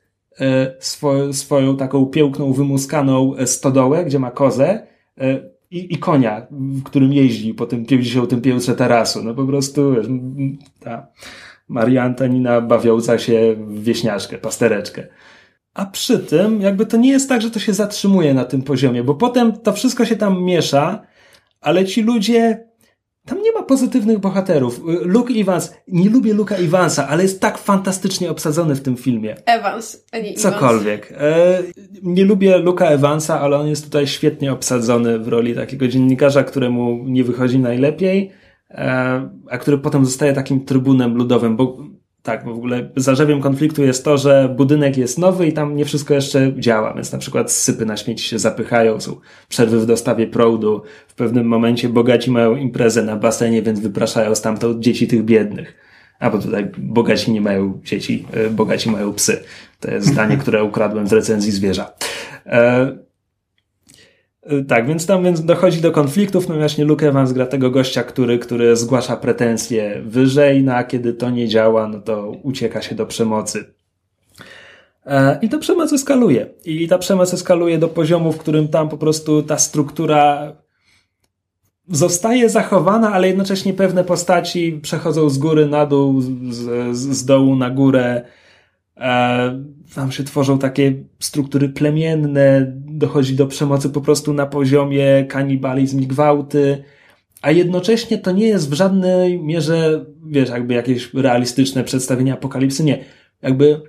swo, 0.80 1.34
swoją 1.34 1.78
taką 1.78 2.06
piękną, 2.06 2.54
wymuskaną 2.54 3.36
e, 3.36 3.48
stodołę, 3.48 4.06
gdzie 4.06 4.20
ma 4.20 4.32
kozę 4.32 4.88
e, 5.18 5.40
i, 5.72 5.94
i 5.94 5.98
konia, 5.98 6.48
w 6.52 6.84
którym 6.84 7.14
jeździ 7.14 7.54
po 7.54 7.66
tym 7.66 7.86
50 7.86 8.42
piętrze 8.42 8.76
tarasu. 8.76 9.24
No 9.24 9.34
po 9.34 9.46
prostu, 9.46 9.92
wiesz, 9.96 10.08
ta 10.80 11.08
Maria 11.68 12.04
Antonina 12.04 12.62
bawiąca 12.62 13.20
się 13.20 13.56
w 13.58 13.84
wieśniaczkę, 13.84 14.38
pastereczkę. 14.38 15.08
A 15.74 15.86
przy 15.86 16.20
tym, 16.20 16.62
jakby 16.62 16.86
to 16.86 16.98
nie 16.98 17.10
jest 17.10 17.30
tak, 17.30 17.42
że 17.42 17.52
to 17.52 17.60
się 17.60 17.74
zatrzymuje 17.74 18.34
na 18.34 18.46
tym 18.46 18.62
poziomie, 18.62 19.04
bo 19.04 19.16
potem 19.16 19.52
to 19.52 19.74
wszystko 19.74 20.06
się 20.06 20.16
tam 20.16 20.44
miesza, 20.44 21.02
ale 21.62 21.86
ci 21.86 22.02
ludzie 22.02 22.69
tam 23.30 23.42
nie 23.42 23.52
ma 23.52 23.64
pozytywnych 23.64 24.20
bohaterów. 24.20 24.82
Luke 24.86 25.34
Evans, 25.34 25.74
nie 25.88 26.10
lubię 26.10 26.34
Luka 26.34 26.56
Evansa, 26.56 27.08
ale 27.08 27.24
jest 27.24 27.42
tak 27.42 27.58
fantastycznie 27.58 28.32
obsadzony 28.32 28.76
w 28.76 28.82
tym 28.82 28.98
filmie. 28.98 29.36
Evans, 29.46 30.06
a 30.12 30.18
nie 30.18 30.34
Cokolwiek. 30.34 31.14
E, 31.18 31.64
nie 32.04 32.26
lubię 32.26 32.58
Luka 32.58 32.86
Evansa, 32.86 33.42
ale 33.42 33.58
on 33.58 33.68
jest 33.68 33.84
tutaj 33.86 34.08
świetnie 34.08 34.54
obsadzony 34.54 35.20
w 35.20 35.28
roli 35.28 35.56
takiego 35.56 35.88
dziennikarza, 35.88 36.44
któremu 36.44 37.04
nie 37.06 37.24
wychodzi 37.24 37.60
najlepiej, 37.60 38.32
e, 38.72 39.30
a 39.50 39.58
który 39.58 39.78
potem 39.78 40.06
zostaje 40.06 40.34
takim 40.34 40.66
trybunem 40.66 41.16
ludowym, 41.16 41.56
bo 41.56 41.78
tak, 42.24 42.46
w 42.46 42.48
ogóle 42.48 42.90
zarzewiem 42.96 43.42
konfliktu 43.42 43.84
jest 43.84 44.06
to, 44.06 44.18
że 44.18 44.56
budynek 44.58 44.98
jest 44.98 45.18
nowy 45.18 45.48
i 45.48 45.54
tam 45.54 45.76
nie 45.76 45.86
wszystko 45.86 46.14
jeszcze 46.14 46.54
działa, 46.58 46.94
więc 46.94 47.12
na 47.12 47.18
przykład 47.18 47.52
sypy 47.52 47.86
na 47.86 47.98
śmieci 47.98 48.28
się 48.28 48.40
zapychają, 48.40 49.00
są 49.00 49.16
przerwy 49.50 49.80
w 49.80 49.86
dostawie 49.86 50.28
prądu, 50.28 50.82
w 51.08 51.14
pewnym 51.16 51.46
momencie 51.46 51.90
bogaci 51.90 52.32
mają 52.32 52.56
imprezę 52.56 53.04
na 53.04 53.16
basenie, 53.16 53.62
więc 53.62 53.80
wypraszają 53.80 54.36
stamtąd 54.36 54.80
dzieci 54.80 55.08
tych 55.08 55.26
biednych. 55.26 55.76
A 56.20 56.30
bo 56.30 56.40
tutaj 56.40 56.72
bogaci 56.78 57.32
nie 57.32 57.42
mają 57.42 57.82
dzieci, 57.84 58.26
e, 58.34 58.50
bogaci 58.50 58.92
mają 58.92 59.14
psy. 59.14 59.44
To 59.80 59.92
jest 59.92 60.08
zdanie, 60.08 60.38
które 60.38 60.64
ukradłem 60.64 61.08
z 61.08 61.14
recenzji 61.14 61.52
zwierza. 61.52 61.94
E, 62.46 63.09
tak, 64.68 64.88
więc 64.88 65.06
tam 65.06 65.24
więc 65.24 65.46
dochodzi 65.46 65.82
do 65.82 65.92
konfliktów, 65.92 66.50
no 66.50 66.56
właśnie 66.56 66.86
Luke 66.86 67.08
Evans 67.08 67.32
gra 67.32 67.46
tego 67.46 67.72
gościa, 67.72 68.04
który, 68.04 68.40
który 68.40 68.76
zgłasza 68.76 69.18
pretensje 69.18 70.02
wyżej, 70.06 70.64
no 70.64 70.74
a 70.74 70.84
kiedy 70.84 71.14
to 71.14 71.30
nie 71.30 71.48
działa, 71.48 71.88
no 71.88 72.00
to 72.00 72.32
ucieka 72.44 72.82
się 72.82 72.96
do 72.96 73.06
przemocy. 73.06 73.74
E, 75.06 75.40
I 75.42 75.50
ta 75.50 75.58
przemoc 75.58 75.94
eskaluje. 75.94 76.48
I 76.66 76.88
ta 76.88 76.98
przemoc 76.98 77.34
eskaluje 77.34 77.78
do 77.78 77.88
poziomu, 77.88 78.32
w 78.32 78.38
którym 78.38 78.68
tam 78.68 78.90
po 78.90 78.98
prostu 78.98 79.44
ta 79.44 79.58
struktura 79.58 80.54
zostaje 81.88 82.50
zachowana, 82.50 83.14
ale 83.14 83.28
jednocześnie 83.28 83.74
pewne 83.74 84.04
postaci 84.04 84.80
przechodzą 84.82 85.30
z 85.30 85.38
góry 85.38 85.66
na 85.66 85.86
dół, 85.86 86.22
z, 86.22 86.98
z 86.98 87.26
dołu 87.26 87.56
na 87.56 87.70
górę. 87.70 88.26
E, 89.00 89.64
tam 89.96 90.12
się 90.12 90.24
tworzą 90.24 90.60
takie 90.60 90.94
struktury 91.20 91.70
plemienne, 91.70 92.74
dochodzi 92.76 93.36
do 93.36 93.48
przemocy 93.48 93.90
po 93.90 94.02
prostu 94.02 94.34
na 94.34 94.46
poziomie 94.46 95.26
kanibalizm 95.30 96.02
i 96.02 96.08
gwałty, 96.08 96.84
a 97.42 97.52
jednocześnie 97.52 98.18
to 98.18 98.32
nie 98.32 98.48
jest 98.48 98.70
w 98.70 98.74
żadnej 98.74 99.44
mierze, 99.44 100.06
wiesz, 100.26 100.50
jakby 100.50 100.74
jakieś 100.74 101.14
realistyczne 101.14 101.84
przedstawienie 101.84 102.34
apokalipsy, 102.34 102.84
nie. 102.84 103.06
Jakby 103.42 103.82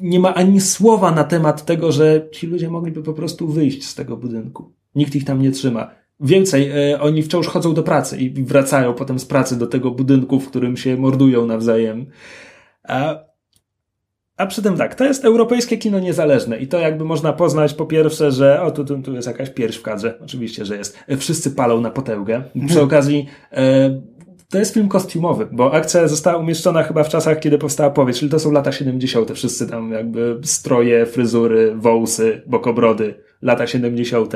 nie 0.00 0.20
ma 0.20 0.34
ani 0.34 0.60
słowa 0.60 1.10
na 1.10 1.24
temat 1.24 1.64
tego, 1.64 1.92
że 1.92 2.28
ci 2.32 2.46
ludzie 2.46 2.70
mogliby 2.70 3.02
po 3.02 3.12
prostu 3.12 3.48
wyjść 3.48 3.84
z 3.84 3.94
tego 3.94 4.16
budynku. 4.16 4.72
Nikt 4.94 5.16
ich 5.16 5.24
tam 5.24 5.42
nie 5.42 5.50
trzyma. 5.50 5.90
Więcej, 6.20 6.70
e, 6.92 7.00
oni 7.00 7.22
wciąż 7.22 7.46
chodzą 7.46 7.74
do 7.74 7.82
pracy 7.82 8.18
i 8.18 8.44
wracają 8.44 8.94
potem 8.94 9.18
z 9.18 9.24
pracy 9.24 9.58
do 9.58 9.66
tego 9.66 9.90
budynku, 9.90 10.40
w 10.40 10.48
którym 10.48 10.76
się 10.76 10.96
mordują 10.96 11.46
nawzajem. 11.46 12.06
A 12.88 13.18
a 14.36 14.46
przy 14.46 14.62
tym 14.62 14.76
tak, 14.76 14.94
to 14.94 15.04
jest 15.04 15.24
europejskie 15.24 15.78
kino 15.78 16.00
niezależne 16.00 16.58
i 16.58 16.66
to 16.66 16.78
jakby 16.78 17.04
można 17.04 17.32
poznać 17.32 17.74
po 17.74 17.86
pierwsze, 17.86 18.32
że 18.32 18.62
o 18.62 18.70
tu, 18.70 18.84
tu, 18.84 19.02
tu 19.02 19.14
jest 19.14 19.28
jakaś 19.28 19.50
pierś 19.50 19.76
w 19.76 19.82
kadrze, 19.82 20.18
oczywiście, 20.24 20.64
że 20.64 20.76
jest. 20.76 20.98
Wszyscy 21.18 21.50
palą 21.50 21.80
na 21.80 21.90
potęgę. 21.90 22.42
Przy 22.52 22.62
mhm. 22.62 22.84
okazji 22.84 23.26
e, 23.52 24.00
to 24.50 24.58
jest 24.58 24.74
film 24.74 24.88
kostiumowy, 24.88 25.48
bo 25.52 25.74
akcja 25.74 26.08
została 26.08 26.38
umieszczona 26.38 26.82
chyba 26.82 27.02
w 27.02 27.08
czasach, 27.08 27.40
kiedy 27.40 27.58
powstała 27.58 27.90
powieść, 27.90 28.18
czyli 28.18 28.30
to 28.30 28.38
są 28.38 28.52
lata 28.52 28.72
70. 28.72 29.30
Wszyscy 29.30 29.66
tam 29.66 29.92
jakby 29.92 30.38
stroje, 30.42 31.06
fryzury, 31.06 31.74
wąsy, 31.76 32.42
bokobrody, 32.46 33.14
lata 33.42 33.66
70. 33.66 34.34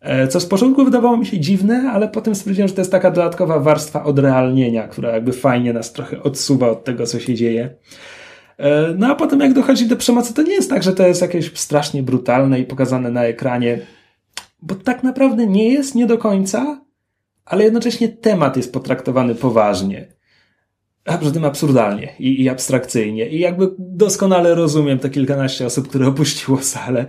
E, 0.00 0.28
co 0.28 0.40
z 0.40 0.46
początku 0.46 0.84
wydawało 0.84 1.16
mi 1.16 1.26
się 1.26 1.40
dziwne, 1.40 1.90
ale 1.92 2.08
potem 2.08 2.34
stwierdziłem, 2.34 2.68
że 2.68 2.74
to 2.74 2.80
jest 2.80 2.92
taka 2.92 3.10
dodatkowa 3.10 3.58
warstwa 3.58 4.04
odrealnienia, 4.04 4.88
która 4.88 5.10
jakby 5.10 5.32
fajnie 5.32 5.72
nas 5.72 5.92
trochę 5.92 6.22
odsuwa 6.22 6.70
od 6.70 6.84
tego, 6.84 7.06
co 7.06 7.20
się 7.20 7.34
dzieje. 7.34 7.76
E, 8.60 8.94
no 8.98 9.06
a 9.06 9.14
potem 9.14 9.40
jak 9.40 9.52
dochodzi 9.52 9.86
do 9.86 9.96
przemocy, 9.96 10.34
to 10.34 10.42
nie 10.42 10.52
jest 10.52 10.70
tak, 10.70 10.82
że 10.82 10.92
to 10.92 11.06
jest 11.06 11.22
jakieś 11.22 11.58
strasznie 11.58 12.02
brutalne 12.02 12.60
i 12.60 12.64
pokazane 12.64 13.10
na 13.10 13.24
ekranie, 13.24 13.80
bo 14.62 14.74
tak 14.74 15.02
naprawdę 15.02 15.46
nie 15.46 15.72
jest, 15.72 15.94
nie 15.94 16.06
do 16.06 16.18
końca, 16.18 16.80
ale 17.44 17.64
jednocześnie 17.64 18.08
temat 18.08 18.56
jest 18.56 18.72
potraktowany 18.72 19.34
poważnie. 19.34 20.06
A 21.04 21.18
przy 21.18 21.32
tym 21.32 21.44
absurdalnie 21.44 22.08
i, 22.18 22.42
i 22.42 22.48
abstrakcyjnie. 22.48 23.28
I 23.28 23.38
jakby 23.38 23.70
doskonale 23.78 24.54
rozumiem 24.54 24.98
te 24.98 25.10
kilkanaście 25.10 25.66
osób, 25.66 25.88
które 25.88 26.06
opuściło 26.06 26.58
salę, 26.62 27.06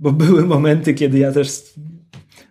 bo 0.00 0.12
były 0.12 0.44
momenty, 0.46 0.94
kiedy 0.94 1.18
ja 1.18 1.32
też 1.32 1.62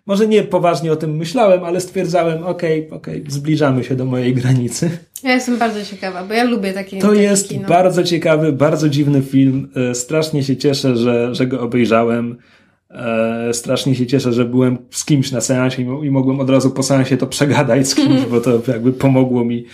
może 0.05 0.27
nie 0.27 0.43
poważnie 0.43 0.91
o 0.91 0.95
tym 0.95 1.15
myślałem, 1.15 1.63
ale 1.63 1.81
stwierdzałem, 1.81 2.43
okej, 2.43 2.87
okay, 2.87 2.97
okej, 2.97 3.19
okay, 3.21 3.31
zbliżamy 3.31 3.83
się 3.83 3.95
do 3.95 4.05
mojej 4.05 4.33
granicy. 4.33 4.89
Ja 5.23 5.33
jestem 5.33 5.57
bardzo 5.57 5.85
ciekawa, 5.85 6.23
bo 6.23 6.33
ja 6.33 6.43
lubię 6.43 6.73
takie 6.73 6.99
To 6.99 7.07
takie 7.07 7.21
jest 7.21 7.49
kino. 7.49 7.67
bardzo 7.67 8.03
ciekawy, 8.03 8.53
bardzo 8.53 8.89
dziwny 8.89 9.21
film. 9.21 9.71
E, 9.75 9.95
strasznie 9.95 10.43
się 10.43 10.57
cieszę, 10.57 10.97
że, 10.97 11.35
że 11.35 11.47
go 11.47 11.61
obejrzałem. 11.61 12.37
E, 12.89 13.53
strasznie 13.53 13.95
się 13.95 14.07
cieszę, 14.07 14.33
że 14.33 14.45
byłem 14.45 14.77
z 14.91 15.05
kimś 15.05 15.31
na 15.31 15.41
seansie 15.41 15.81
i, 15.81 16.11
mogłem 16.11 16.39
od 16.39 16.49
razu 16.49 16.71
po 16.71 16.83
seansie 16.83 17.17
to 17.17 17.27
przegadać 17.27 17.87
z 17.87 17.95
kimś, 17.95 18.21
bo 18.31 18.41
to 18.41 18.61
jakby 18.67 18.93
pomogło 18.93 19.45
mi, 19.45 19.65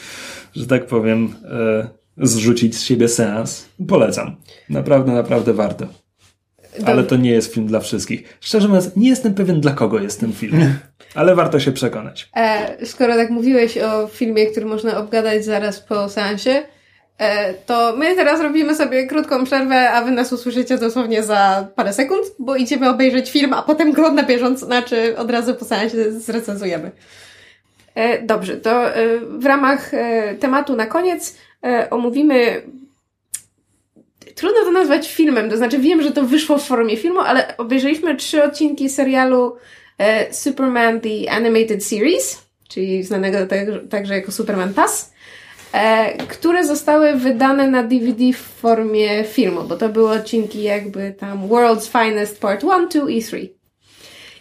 że 0.55 0.67
tak 0.67 0.86
powiem, 0.88 1.34
e, 1.43 1.88
zrzucić 2.17 2.75
z 2.75 2.84
siebie 2.84 3.07
seans. 3.07 3.65
Polecam. 3.88 4.36
Naprawdę, 4.69 5.11
naprawdę 5.11 5.53
warto. 5.53 5.88
Ale 6.86 7.03
to 7.03 7.15
nie 7.15 7.32
jest 7.32 7.53
film 7.53 7.67
dla 7.67 7.80
wszystkich. 7.80 8.38
Szczerze 8.41 8.67
mówiąc, 8.67 8.95
nie 8.95 9.09
jestem 9.09 9.34
pewien, 9.34 9.61
dla 9.61 9.71
kogo 9.71 9.99
jest 9.99 10.19
ten 10.19 10.34
film. 10.34 10.63
Ale 11.15 11.36
warto 11.36 11.59
się 11.59 11.71
przekonać. 11.71 12.30
E, 12.36 12.86
skoro 12.86 13.15
tak 13.15 13.30
mówiłeś 13.30 13.77
o 13.77 14.07
filmie, 14.07 14.45
który 14.45 14.65
można 14.65 14.97
obgadać 14.97 15.45
zaraz 15.45 15.80
po 15.80 16.09
seansie, 16.09 16.63
e, 17.17 17.53
to 17.53 17.95
my 17.97 18.15
teraz 18.15 18.41
robimy 18.41 18.75
sobie 18.75 19.07
krótką 19.07 19.43
przerwę, 19.43 19.91
a 19.91 20.03
wy 20.03 20.11
nas 20.11 20.34
usłyszycie 20.34 20.77
dosłownie 20.77 21.23
za 21.23 21.67
parę 21.75 21.93
sekund, 21.93 22.25
bo 22.39 22.55
idziemy 22.55 22.89
obejrzeć 22.89 23.32
film, 23.32 23.53
a 23.53 23.61
potem 23.61 23.91
go 23.93 24.11
na 24.11 24.23
bieżąco, 24.23 24.65
znaczy 24.65 25.17
od 25.17 25.32
razu 25.32 25.55
po 25.55 25.65
seansie 25.65 26.11
zrecenzujemy. 26.11 26.91
E, 27.95 28.21
dobrze, 28.21 28.57
to 28.57 28.95
e, 28.95 29.19
w 29.19 29.45
ramach 29.45 29.93
e, 29.93 30.36
tematu 30.36 30.75
na 30.75 30.86
koniec 30.86 31.38
e, 31.63 31.89
omówimy 31.89 32.61
trudno 34.36 34.59
to 34.63 34.71
nazwać 34.71 35.13
filmem, 35.13 35.49
to 35.49 35.57
znaczy 35.57 35.80
wiem, 35.80 36.01
że 36.01 36.11
to 36.11 36.23
wyszło 36.23 36.57
w 36.57 36.63
formie 36.63 36.97
filmu, 36.97 37.19
ale 37.19 37.57
obejrzeliśmy 37.57 38.15
trzy 38.15 38.43
odcinki 38.43 38.89
serialu 38.89 39.55
e, 39.97 40.34
Superman 40.34 41.01
The 41.01 41.32
Animated 41.32 41.86
Series, 41.86 42.43
czyli 42.67 43.03
znanego 43.03 43.38
także 43.89 44.13
jako 44.13 44.32
Superman 44.32 44.73
TAS, 44.73 45.13
e, 45.73 46.17
które 46.17 46.65
zostały 46.65 47.13
wydane 47.13 47.67
na 47.67 47.84
DVD 47.84 48.34
w 48.34 48.38
formie 48.38 49.23
filmu, 49.23 49.63
bo 49.63 49.75
to 49.75 49.89
były 49.89 50.11
odcinki 50.11 50.63
jakby 50.63 51.13
tam 51.19 51.47
World's 51.47 52.05
Finest 52.05 52.41
Part 52.41 52.63
1, 52.63 52.89
2 52.89 53.09
i 53.09 53.23
3. 53.23 53.59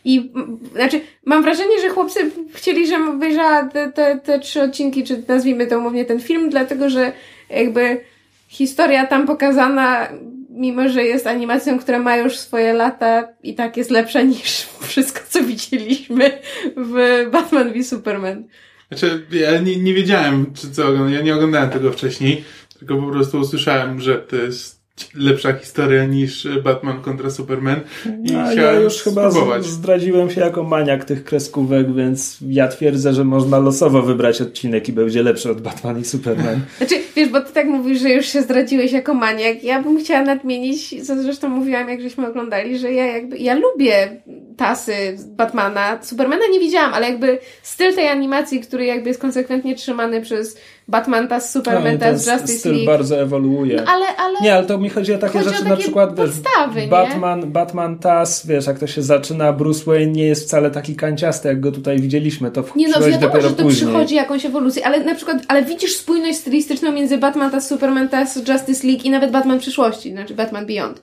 I 0.05 0.32
znaczy, 0.74 1.01
mam 1.24 1.43
wrażenie, 1.43 1.80
że 1.80 1.89
chłopcy 1.89 2.30
chcieli, 2.55 2.86
żebym 2.86 3.09
obejrzała 3.09 3.64
te, 3.64 3.93
te, 3.93 4.20
te 4.24 4.39
trzy 4.39 4.62
odcinki, 4.62 5.05
czy 5.05 5.22
nazwijmy 5.28 5.66
to 5.66 5.78
umownie 5.78 6.05
ten 6.05 6.20
film, 6.20 6.51
dlatego 6.51 6.91
że 6.91 7.12
jakby 7.51 8.01
historia 8.49 9.07
tam 9.07 9.27
pokazana, 9.27 10.09
mimo 10.51 10.89
że 10.89 11.05
jest 11.05 11.27
animacją, 11.27 11.79
która 11.79 11.99
ma 11.99 12.17
już 12.17 12.39
swoje 12.39 12.73
lata, 12.73 13.29
i 13.43 13.55
tak 13.55 13.77
jest 13.77 13.91
lepsza 13.91 14.23
niż 14.23 14.67
wszystko, 14.89 15.21
co 15.29 15.43
widzieliśmy 15.43 16.39
w 16.77 17.27
Batman 17.33 17.73
v 17.73 17.85
Superman. 17.85 18.45
Znaczy, 18.89 19.27
ja 19.31 19.61
nie, 19.61 19.77
nie 19.77 19.95
wiedziałem, 19.95 20.53
czy 20.55 20.71
co, 20.71 21.09
ja 21.09 21.21
nie 21.21 21.35
oglądałem 21.35 21.71
tego 21.71 21.93
wcześniej, 21.93 22.45
tylko 22.79 22.97
po 22.97 23.11
prostu 23.11 23.39
usłyszałem, 23.39 24.01
że 24.01 24.19
to 24.19 24.37
jest 24.37 24.78
lepsza 25.15 25.53
historia 25.53 26.05
niż 26.05 26.49
Batman 26.65 27.03
kontra 27.03 27.31
Superman. 27.31 27.81
I 28.25 28.33
no, 28.33 28.53
ja 28.53 28.73
już 28.73 29.03
chyba 29.03 29.31
zdradziłem 29.61 30.31
się 30.31 30.41
jako 30.41 30.63
maniak 30.63 31.05
tych 31.05 31.25
kreskówek, 31.25 31.95
więc 31.95 32.39
ja 32.49 32.69
twierdzę, 32.69 33.13
że 33.13 33.25
można 33.25 33.59
losowo 33.59 34.03
wybrać 34.03 34.41
odcinek 34.41 34.89
i 34.89 34.93
będzie 34.93 35.23
lepszy 35.23 35.51
od 35.51 35.61
Batman 35.61 36.01
i 36.01 36.05
Superman. 36.05 36.61
Znaczy, 36.79 36.95
wiesz, 37.17 37.29
bo 37.29 37.41
ty 37.41 37.53
tak 37.53 37.67
mówisz, 37.67 38.01
że 38.01 38.11
już 38.11 38.27
się 38.27 38.43
zdradziłeś 38.43 38.93
jako 38.93 39.15
maniak. 39.15 39.65
Ja 39.65 39.83
bym 39.83 39.99
chciała 39.99 40.23
nadmienić, 40.23 41.07
co 41.07 41.23
zresztą 41.23 41.49
mówiłam, 41.49 41.89
jak 41.89 42.03
żeśmy 42.03 42.29
oglądali, 42.29 42.79
że 42.79 42.93
ja 42.93 43.07
jakby, 43.07 43.39
ja 43.39 43.55
lubię 43.55 44.23
tasy 44.57 45.17
Batmana. 45.27 45.99
Supermana 46.03 46.43
nie 46.53 46.61
widziałam, 46.61 46.95
ale 46.95 47.11
jakby 47.11 47.39
styl 47.63 47.95
tej 47.95 48.09
animacji, 48.09 48.61
który 48.61 48.85
jakby 48.85 49.09
jest 49.09 49.21
konsekwentnie 49.21 49.75
trzymany 49.75 50.21
przez 50.21 50.59
Batman 50.89 51.28
tas, 51.28 51.53
Superman 51.53 51.93
no, 51.93 51.99
tas, 51.99 52.26
Justice 52.26 52.59
styl 52.59 52.72
League. 52.72 52.86
bardzo 52.86 53.20
ewoluuje. 53.20 53.76
No, 53.76 53.93
ale, 53.93 54.07
ale... 54.16 54.41
Nie, 54.41 54.55
ale 54.55 54.66
to 54.66 54.78
mi 54.78 54.89
chodzi 54.89 55.14
o 55.14 55.18
takie 55.18 55.39
chodzi 55.39 55.45
rzeczy, 55.45 55.57
o 55.57 55.62
takie 55.62 55.70
na 55.70 55.76
przykład 55.76 56.14
podstawy, 56.14 56.80
wiesz, 56.80 56.91
Batman? 56.91 57.53
Batman 57.53 57.99
tas, 57.99 58.47
wiesz, 58.47 58.66
jak 58.66 58.78
to 58.78 58.86
się 58.86 59.03
zaczyna, 59.03 59.53
Bruce 59.53 59.84
Wayne 59.84 60.12
nie 60.12 60.24
jest 60.26 60.45
wcale 60.45 60.70
taki 60.70 60.97
kanciasty, 60.97 61.49
jak 61.49 61.61
go 61.61 61.72
tutaj 61.72 61.99
widzieliśmy, 61.99 62.51
to 62.51 62.64
Nie 62.76 62.89
no, 62.89 63.01
wiadomo, 63.01 63.20
dopiero 63.20 63.49
że 63.49 63.55
to 63.55 63.62
później. 63.62 63.89
przychodzi 63.89 64.14
jakąś 64.14 64.47
ewolucję, 64.47 64.86
ale 64.86 65.05
na 65.05 65.14
przykład, 65.14 65.39
ale 65.49 65.62
widzisz 65.62 65.97
spójność 65.97 66.39
stylistyczną 66.39 66.93
między 66.93 67.18
Batman 67.18 67.51
tas, 67.51 67.68
Superman 67.68 68.09
tas, 68.09 68.36
Justice 68.36 68.86
League 68.86 69.03
i 69.05 69.11
nawet 69.11 69.30
Batman 69.30 69.59
przyszłości, 69.59 70.11
znaczy 70.12 70.34
Batman 70.34 70.66
Beyond. 70.66 71.03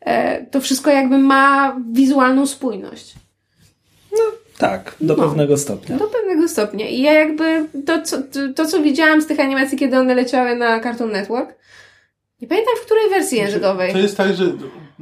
E, 0.00 0.44
to 0.46 0.60
wszystko 0.60 0.90
jakby 0.90 1.18
ma 1.18 1.76
wizualną 1.92 2.46
spójność. 2.46 3.14
No, 4.12 4.18
tak, 4.58 4.94
do 5.00 5.16
no, 5.16 5.22
pewnego 5.22 5.56
stopnia. 5.56 5.96
Do 5.96 6.06
pewnego 6.06 6.48
stopnia. 6.48 6.88
I 6.88 7.00
ja 7.00 7.12
jakby 7.12 7.68
to 7.86 8.02
co, 8.02 8.16
to, 8.56 8.66
co 8.66 8.82
widziałam 8.82 9.22
z 9.22 9.26
tych 9.26 9.40
animacji, 9.40 9.78
kiedy 9.78 9.98
one 9.98 10.14
leciały 10.14 10.56
na 10.56 10.80
Cartoon 10.80 11.12
Network, 11.12 11.54
nie 12.40 12.48
pamiętam 12.48 12.74
w 12.76 12.84
której 12.84 13.10
wersji 13.10 13.38
językowej. 13.38 13.92
To 13.92 13.98
jest 13.98 14.16
tak, 14.16 14.34
że 14.34 14.44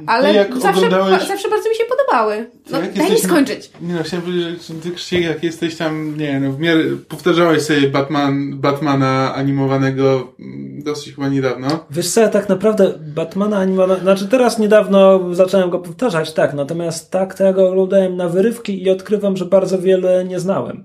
ale 0.07 0.33
jak 0.33 0.57
zawsze, 0.57 0.85
oglądałeś... 0.85 1.27
zawsze 1.27 1.49
bardzo 1.49 1.69
mi 1.69 1.75
się 1.75 1.82
podobały. 2.13 2.49
No, 2.71 2.79
daj 2.79 2.87
jesteś... 2.87 3.09
mi 3.09 3.19
skończyć. 3.19 3.71
Nie 3.81 3.93
no, 3.93 4.03
chciałem 4.03 4.25
powiedzieć, 4.25 4.67
że 4.67 4.73
ty 4.73 4.91
Krzysiek, 4.91 5.23
jak 5.23 5.43
jesteś 5.43 5.75
tam, 5.75 6.17
nie 6.17 6.39
no, 6.39 6.51
w 6.51 6.59
miarę, 6.59 6.83
powtarzałeś 7.09 7.61
sobie 7.61 7.89
Batman, 7.89 8.59
Batmana 8.59 9.35
animowanego 9.35 10.33
mm, 10.39 10.83
dosyć 10.83 11.15
chyba 11.15 11.29
niedawno. 11.29 11.85
Wiesz 11.91 12.09
co, 12.09 12.21
ja 12.21 12.29
tak 12.29 12.49
naprawdę 12.49 12.93
Batmana 13.15 13.57
animowanego, 13.57 14.01
znaczy 14.01 14.27
teraz 14.27 14.59
niedawno 14.59 15.19
zacząłem 15.35 15.69
go 15.69 15.79
powtarzać, 15.79 16.33
tak, 16.33 16.53
natomiast 16.53 17.11
tak, 17.11 17.35
to 17.35 17.43
ja 17.43 17.53
go 17.53 17.69
oglądałem 17.69 18.17
na 18.17 18.29
wyrywki 18.29 18.83
i 18.83 18.89
odkrywam, 18.89 19.37
że 19.37 19.45
bardzo 19.45 19.79
wiele 19.79 20.25
nie 20.25 20.39
znałem. 20.39 20.83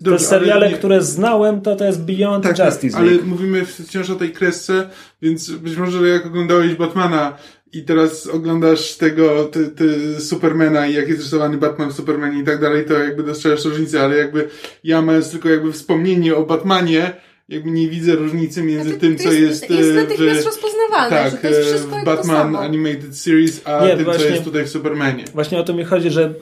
Dobrze, 0.00 0.18
Te 0.18 0.24
seriale, 0.24 0.70
nie... 0.70 0.76
które 0.76 1.02
znałem, 1.02 1.60
to 1.60 1.76
to 1.76 1.84
jest 1.84 2.04
Beyond 2.04 2.44
tak, 2.44 2.58
Justice 2.58 2.98
Ale 2.98 3.10
mówimy 3.10 3.64
wciąż 3.64 4.10
o 4.10 4.14
tej 4.14 4.32
kresce, 4.32 4.88
więc 5.22 5.50
być 5.50 5.76
może 5.76 6.08
jak 6.08 6.26
oglądałeś 6.26 6.74
Batmana 6.74 7.36
i 7.72 7.82
teraz 7.82 8.26
oglądasz 8.26 8.96
tego 8.96 9.44
ty, 9.44 9.68
ty 9.68 10.20
Supermana 10.20 10.86
i 10.86 10.94
jak 10.94 11.08
jest 11.08 11.20
rysowany 11.20 11.56
Batman, 11.56 11.92
Superman 11.92 12.40
i 12.40 12.44
tak 12.44 12.60
dalej, 12.60 12.84
to 12.84 12.94
jakby 12.94 13.22
dostrzegasz 13.22 13.64
różnicę, 13.64 14.00
ale 14.00 14.16
jakby 14.16 14.48
ja 14.84 15.02
mając 15.02 15.30
tylko 15.30 15.48
jakby 15.48 15.72
wspomnienie 15.72 16.36
o 16.36 16.46
Batmanie, 16.46 17.12
jakby 17.48 17.70
nie 17.70 17.88
widzę 17.88 18.12
różnicy 18.12 18.62
między 18.62 18.84
znaczy, 18.84 19.00
tym, 19.00 19.18
co 19.18 19.32
jest, 19.32 19.70
jest, 19.70 19.70
jest 19.70 19.94
natychmiast 19.94 20.46
rozpoznawalne, 20.46 21.16
tak, 21.16 21.30
że 21.30 21.36
to 21.36 21.48
jest 21.48 21.68
wszystko 21.68 21.96
Batman 22.04 22.56
Animated 22.56 23.16
Series, 23.16 23.60
a 23.64 23.86
nie, 23.86 23.96
tym, 23.96 24.04
właśnie, 24.04 24.24
co 24.24 24.30
jest 24.30 24.44
tutaj 24.44 24.64
w 24.64 24.68
Supermanie. 24.68 25.24
Właśnie 25.34 25.58
o 25.58 25.62
to 25.62 25.74
mi 25.74 25.84
chodzi, 25.84 26.10
że 26.10 26.34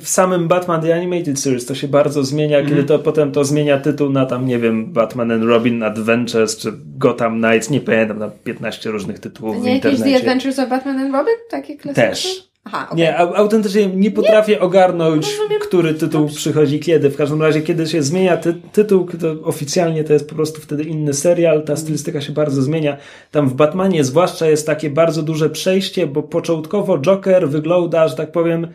w 0.00 0.08
samym 0.08 0.48
Batman 0.48 0.82
The 0.82 0.94
Animated 0.94 1.40
Series 1.40 1.66
to 1.66 1.74
się 1.74 1.88
bardzo 1.88 2.24
zmienia, 2.24 2.58
mm. 2.58 2.70
kiedy 2.70 2.84
to 2.84 2.98
potem 2.98 3.32
to 3.32 3.44
zmienia 3.44 3.78
tytuł 3.78 4.10
na 4.10 4.26
tam, 4.26 4.46
nie 4.46 4.58
wiem, 4.58 4.92
Batman 4.92 5.30
and 5.30 5.44
Robin 5.44 5.82
Adventures, 5.82 6.56
czy 6.56 6.72
Gotham 6.98 7.42
Knights, 7.42 7.70
nie 7.70 7.80
pamiętam, 7.80 8.18
na 8.18 8.30
15 8.44 8.90
różnych 8.90 9.18
tytułów 9.18 9.56
nie 9.56 9.62
w 9.62 9.74
internecie. 9.74 10.04
Nie 10.04 10.10
jakieś 10.10 10.24
The 10.24 10.30
Adventures 10.30 10.58
of 10.58 10.68
Batman 10.68 10.98
and 10.98 11.14
Robin? 11.14 11.34
Takie 11.50 11.76
klasyczne? 11.76 12.08
Też. 12.08 12.50
Aha, 12.64 12.86
okay. 12.86 12.98
Nie, 12.98 13.18
autentycznie 13.18 13.86
nie 13.86 14.10
potrafię 14.10 14.52
nie? 14.52 14.60
ogarnąć, 14.60 15.26
Rozumiem. 15.38 15.60
który 15.60 15.94
tytuł 15.94 16.20
Dobrze. 16.20 16.36
przychodzi 16.36 16.80
kiedy. 16.80 17.10
W 17.10 17.16
każdym 17.16 17.42
razie, 17.42 17.62
kiedy 17.62 17.86
się 17.86 18.02
zmienia 18.02 18.36
ty 18.36 18.54
tytuł, 18.72 19.06
to 19.20 19.32
oficjalnie 19.42 20.04
to 20.04 20.12
jest 20.12 20.28
po 20.28 20.34
prostu 20.34 20.60
wtedy 20.60 20.82
inny 20.82 21.14
serial, 21.14 21.64
ta 21.64 21.76
stylistyka 21.76 22.20
się 22.20 22.32
bardzo 22.32 22.62
zmienia. 22.62 22.96
Tam 23.30 23.48
w 23.48 23.54
Batmanie 23.54 24.04
zwłaszcza 24.04 24.46
jest 24.46 24.66
takie 24.66 24.90
bardzo 24.90 25.22
duże 25.22 25.50
przejście, 25.50 26.06
bo 26.06 26.22
początkowo 26.22 26.98
Joker 26.98 27.48
wygląda, 27.48 28.08
że 28.08 28.16
tak 28.16 28.32
powiem, 28.32 28.66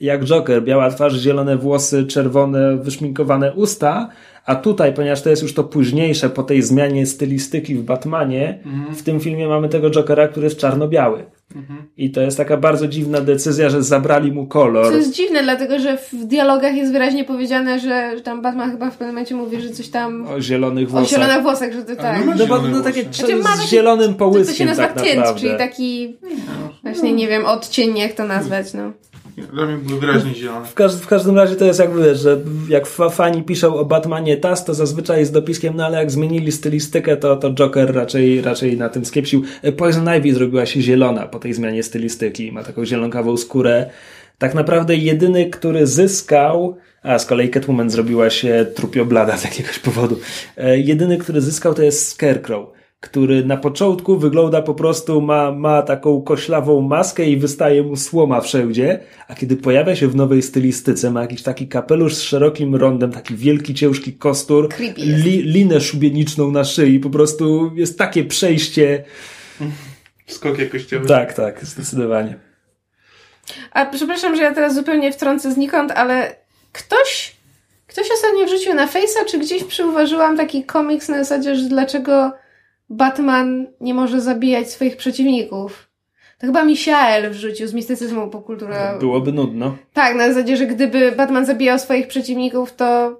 jak 0.00 0.24
Joker, 0.24 0.62
biała 0.62 0.90
twarz, 0.90 1.14
zielone 1.14 1.56
włosy, 1.56 2.04
czerwone, 2.06 2.76
wyszminkowane 2.76 3.52
usta, 3.54 4.08
a 4.46 4.54
tutaj, 4.54 4.94
ponieważ 4.94 5.22
to 5.22 5.30
jest 5.30 5.42
już 5.42 5.54
to 5.54 5.64
późniejsze, 5.64 6.30
po 6.30 6.42
tej 6.42 6.62
zmianie 6.62 7.06
stylistyki 7.06 7.74
w 7.74 7.82
Batmanie, 7.82 8.58
mhm. 8.64 8.94
w 8.94 9.02
tym 9.02 9.20
filmie 9.20 9.48
mamy 9.48 9.68
tego 9.68 9.90
Jokera, 9.90 10.28
który 10.28 10.46
jest 10.46 10.58
czarno-biały. 10.58 11.24
Mhm. 11.56 11.82
I 11.96 12.10
to 12.10 12.20
jest 12.20 12.36
taka 12.36 12.56
bardzo 12.56 12.88
dziwna 12.88 13.20
decyzja, 13.20 13.68
że 13.70 13.82
zabrali 13.82 14.32
mu 14.32 14.46
kolor. 14.46 14.86
To 14.86 14.96
jest 14.96 15.14
dziwne, 15.14 15.42
dlatego 15.42 15.78
że 15.78 15.96
w 15.96 16.24
dialogach 16.24 16.74
jest 16.74 16.92
wyraźnie 16.92 17.24
powiedziane, 17.24 17.80
że 17.80 18.12
tam 18.24 18.42
Batman 18.42 18.70
chyba 18.70 18.90
w 18.90 18.92
pewnym 18.92 19.08
momencie 19.08 19.34
mówi, 19.34 19.60
że 19.60 19.70
coś 19.70 19.88
tam... 19.88 20.26
O 20.26 20.40
zielonych 20.40 20.90
włosach. 20.90 21.08
O 21.08 21.10
zielonych 21.10 21.42
włosach, 21.42 21.72
że 21.72 21.84
to 21.84 21.96
tak. 21.96 22.26
No, 22.38 22.46
bo, 22.46 22.62
no 22.62 22.80
takie 22.80 23.02
znaczy, 23.02 23.42
z 23.66 23.70
zielonym 23.70 24.14
połyskiem 24.14 24.46
To, 24.46 24.58
się 24.58 24.64
nazywa 24.64 24.88
tak 24.88 25.04
tint, 25.04 25.24
czyli 25.36 25.58
taki 25.58 26.16
właśnie, 26.82 27.12
nie 27.12 27.28
wiem, 27.28 27.46
odcień, 27.46 27.98
jak 27.98 28.12
to 28.12 28.24
nazwać, 28.24 28.74
no. 28.74 28.92
Dla 29.36 29.66
mnie 29.66 29.76
były 29.76 30.00
wyraźnie 30.00 30.34
zielone. 30.34 30.66
W, 30.66 30.74
w 31.00 31.06
każdym 31.06 31.36
razie 31.36 31.56
to 31.56 31.64
jest 31.64 31.80
jak 31.80 31.96
wiesz, 31.96 32.20
że 32.20 32.40
jak 32.68 32.86
fani 32.86 33.42
piszą 33.42 33.76
o 33.76 33.84
Batmanie 33.84 34.36
TAS, 34.36 34.64
to 34.64 34.74
zazwyczaj 34.74 35.20
jest 35.20 35.32
dopiskiem, 35.32 35.76
no 35.76 35.86
ale 35.86 35.98
jak 35.98 36.10
zmienili 36.10 36.52
stylistykę, 36.52 37.16
to, 37.16 37.36
to 37.36 37.50
Joker 37.50 37.94
raczej, 37.94 38.42
raczej 38.42 38.76
na 38.76 38.88
tym 38.88 39.04
skiepsił. 39.04 39.42
Poison 39.76 40.08
Ivy 40.18 40.34
zrobiła 40.34 40.66
się 40.66 40.82
zielona 40.82 41.26
po 41.26 41.38
tej 41.38 41.54
zmianie 41.54 41.82
stylistyki. 41.82 42.52
Ma 42.52 42.62
taką 42.62 42.84
zielonkawą 42.84 43.36
skórę. 43.36 43.90
Tak 44.38 44.54
naprawdę 44.54 44.96
jedyny, 44.96 45.50
który 45.50 45.86
zyskał, 45.86 46.76
a 47.02 47.18
z 47.18 47.26
kolei 47.26 47.48
Catwoman 47.48 47.90
zrobiła 47.90 48.30
się 48.30 48.66
trupioblada 48.74 49.36
z 49.36 49.44
jakiegoś 49.44 49.78
powodu. 49.78 50.18
E, 50.56 50.78
jedyny, 50.78 51.18
który 51.18 51.40
zyskał 51.40 51.74
to 51.74 51.82
jest 51.82 52.08
Scarecrow 52.08 52.66
który 53.04 53.44
na 53.44 53.56
początku 53.56 54.18
wygląda 54.18 54.62
po 54.62 54.74
prostu, 54.74 55.20
ma, 55.20 55.52
ma 55.52 55.82
taką 55.82 56.22
koślawą 56.22 56.80
maskę 56.80 57.24
i 57.24 57.36
wystaje 57.36 57.82
mu 57.82 57.96
słoma 57.96 58.40
wszędzie, 58.40 59.00
a 59.28 59.34
kiedy 59.34 59.56
pojawia 59.56 59.96
się 59.96 60.08
w 60.08 60.16
nowej 60.16 60.42
stylistyce, 60.42 61.10
ma 61.10 61.22
jakiś 61.22 61.42
taki 61.42 61.68
kapelusz 61.68 62.14
z 62.14 62.22
szerokim 62.22 62.74
rondem, 62.74 63.12
taki 63.12 63.36
wielki, 63.36 63.74
ciężki 63.74 64.12
kostur, 64.12 64.68
li, 64.96 65.42
linę 65.42 65.80
szubieniczną 65.80 66.50
na 66.50 66.64
szyi, 66.64 67.00
po 67.00 67.10
prostu 67.10 67.72
jest 67.74 67.98
takie 67.98 68.24
przejście. 68.24 69.04
Skok 70.26 70.58
jakościowy. 70.58 71.08
Tak, 71.08 71.32
tak, 71.32 71.64
zdecydowanie. 71.64 72.38
A 73.72 73.86
przepraszam, 73.86 74.36
że 74.36 74.42
ja 74.42 74.54
teraz 74.54 74.74
zupełnie 74.74 75.12
wtrącę 75.12 75.52
znikąd, 75.52 75.92
ale 75.92 76.36
ktoś, 76.72 77.36
ktoś 77.86 78.06
ostatnio 78.10 78.46
wrzucił 78.46 78.74
na 78.74 78.86
Face'a, 78.86 79.24
czy 79.26 79.38
gdzieś 79.38 79.64
przyuważyłam 79.64 80.36
taki 80.36 80.64
komiks 80.64 81.08
na 81.08 81.24
zasadzie, 81.24 81.56
że 81.56 81.68
dlaczego 81.68 82.43
Batman 82.90 83.66
nie 83.80 83.94
może 83.94 84.20
zabijać 84.20 84.70
swoich 84.70 84.96
przeciwników. 84.96 85.88
To 86.38 86.46
chyba 86.46 86.64
Michael 86.64 87.30
wrzucił 87.30 87.68
z 87.68 87.74
mistycyzmu 87.74 88.28
popkultura. 88.28 88.98
Byłoby 88.98 89.32
nudno. 89.32 89.76
Tak, 89.92 90.16
na 90.16 90.28
zasadzie, 90.28 90.56
że 90.56 90.66
gdyby 90.66 91.12
Batman 91.12 91.46
zabijał 91.46 91.78
swoich 91.78 92.08
przeciwników, 92.08 92.74
to 92.74 93.18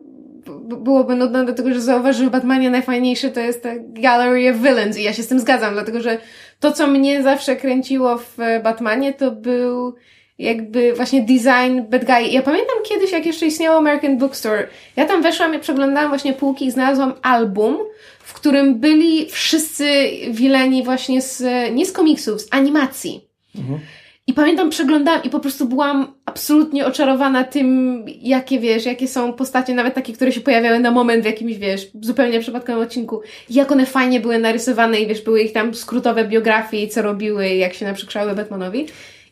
byłoby 0.61 1.15
nudno, 1.15 1.45
dlatego 1.45 1.75
że 1.75 1.81
zauważył, 1.81 2.25
że 2.25 2.29
w 2.29 2.33
Batmanie 2.33 2.71
najfajniejszy 2.71 3.31
to 3.31 3.41
jest 3.41 3.62
ta 3.62 3.69
Gallery 3.79 4.51
of 4.51 4.57
Villains 4.57 4.99
i 4.99 5.03
ja 5.03 5.12
się 5.12 5.23
z 5.23 5.29
tym 5.29 5.41
zgadzam, 5.41 5.73
dlatego 5.73 6.01
że 6.01 6.19
to, 6.61 6.73
co 6.73 6.87
mnie 6.87 7.23
zawsze 7.23 7.57
kręciło 7.57 8.19
w 8.19 8.37
Batmanie, 8.65 9.12
to 9.12 9.31
był 9.31 9.95
jakby 10.39 10.93
właśnie 10.93 11.22
design 11.22 11.82
bad 11.89 12.05
guy. 12.05 12.22
Ja 12.30 12.43
pamiętam 12.43 12.76
kiedyś, 12.85 13.12
jak 13.12 13.26
jeszcze 13.26 13.47
istniało 13.47 13.78
American 13.78 14.18
Bookstore, 14.18 14.66
ja 14.97 15.05
tam 15.05 15.22
weszłam, 15.22 15.53
ja 15.53 15.59
przeglądałam 15.59 16.09
właśnie 16.09 16.32
półki 16.32 16.66
i 16.66 16.70
znalazłam 16.70 17.14
album, 17.22 17.78
w 18.18 18.35
którym 18.35 18.78
byli 18.80 19.30
wszyscy 19.30 20.11
wileni 20.30 20.82
właśnie 20.82 21.22
z, 21.22 21.43
nie 21.74 21.87
z 21.87 21.93
komiksów, 21.93 22.41
z 22.41 22.49
animacji. 22.51 23.28
Mhm. 23.59 23.80
I 24.26 24.32
pamiętam, 24.32 24.70
przeglądałam 24.70 25.22
i 25.22 25.30
po 25.30 25.41
prostu 25.41 25.66
byłam 25.66 26.14
absolutnie 26.24 26.87
oczarowana 26.87 27.45
tym, 27.45 28.05
jakie 28.20 28.61
wiesz, 28.61 28.87
jakie 28.87 29.09
są 29.09 29.32
postacie, 29.32 29.74
nawet 29.74 29.95
takie, 29.95 30.12
które 30.12 30.32
się 30.32 30.41
pojawiały 30.41 30.78
na 30.78 30.91
moment 30.91 31.22
w 31.22 31.26
jakimś, 31.26 31.55
wiesz, 31.57 31.91
zupełnie 32.03 32.41
przypadkowym 32.41 32.82
odcinku. 32.82 33.20
Jak 33.51 33.72
one 33.72 33.87
fajnie 33.87 34.20
były 34.20 34.39
narysowane 34.39 35.01
i 35.01 35.07
wiesz, 35.07 35.22
były 35.22 35.43
ich 35.43 35.53
tam 35.53 35.74
skrótowe 35.74 36.24
biografie 36.24 36.82
i 36.82 36.89
co 36.89 37.03
robiły, 37.03 37.49
jak 37.49 37.74
się 37.74 37.85
naprzykrzały 37.85 38.35
Batmanowi. 38.35 38.87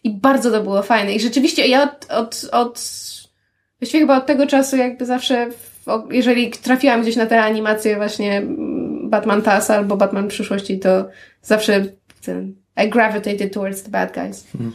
I 0.05 0.11
bardzo 0.11 0.51
to 0.51 0.63
było 0.63 0.83
fajne. 0.83 1.15
I 1.15 1.21
rzeczywiście 1.21 1.67
ja 1.67 1.83
od, 1.83 2.07
od, 2.11 2.49
od 2.53 2.81
właściwie 3.81 4.01
chyba 4.01 4.17
od 4.17 4.27
tego 4.27 4.47
czasu 4.47 4.77
jakby 4.77 5.07
zawsze, 5.07 5.49
jeżeli 6.11 6.51
trafiłam 6.51 7.03
gdzieś 7.03 7.17
na 7.17 7.27
te 7.27 7.43
animacje 7.43 7.97
właśnie 7.97 8.43
Batman 9.05 9.43
TAS 9.43 9.71
albo 9.71 9.97
Batman 9.97 10.29
przyszłości, 10.29 10.79
to 10.79 11.09
zawsze 11.43 11.85
ten, 12.25 12.55
I 12.85 12.89
gravitated 12.89 13.55
towards 13.55 13.83
the 13.83 13.91
bad 13.91 14.15
guys. 14.15 14.47
Hmm. 14.53 14.73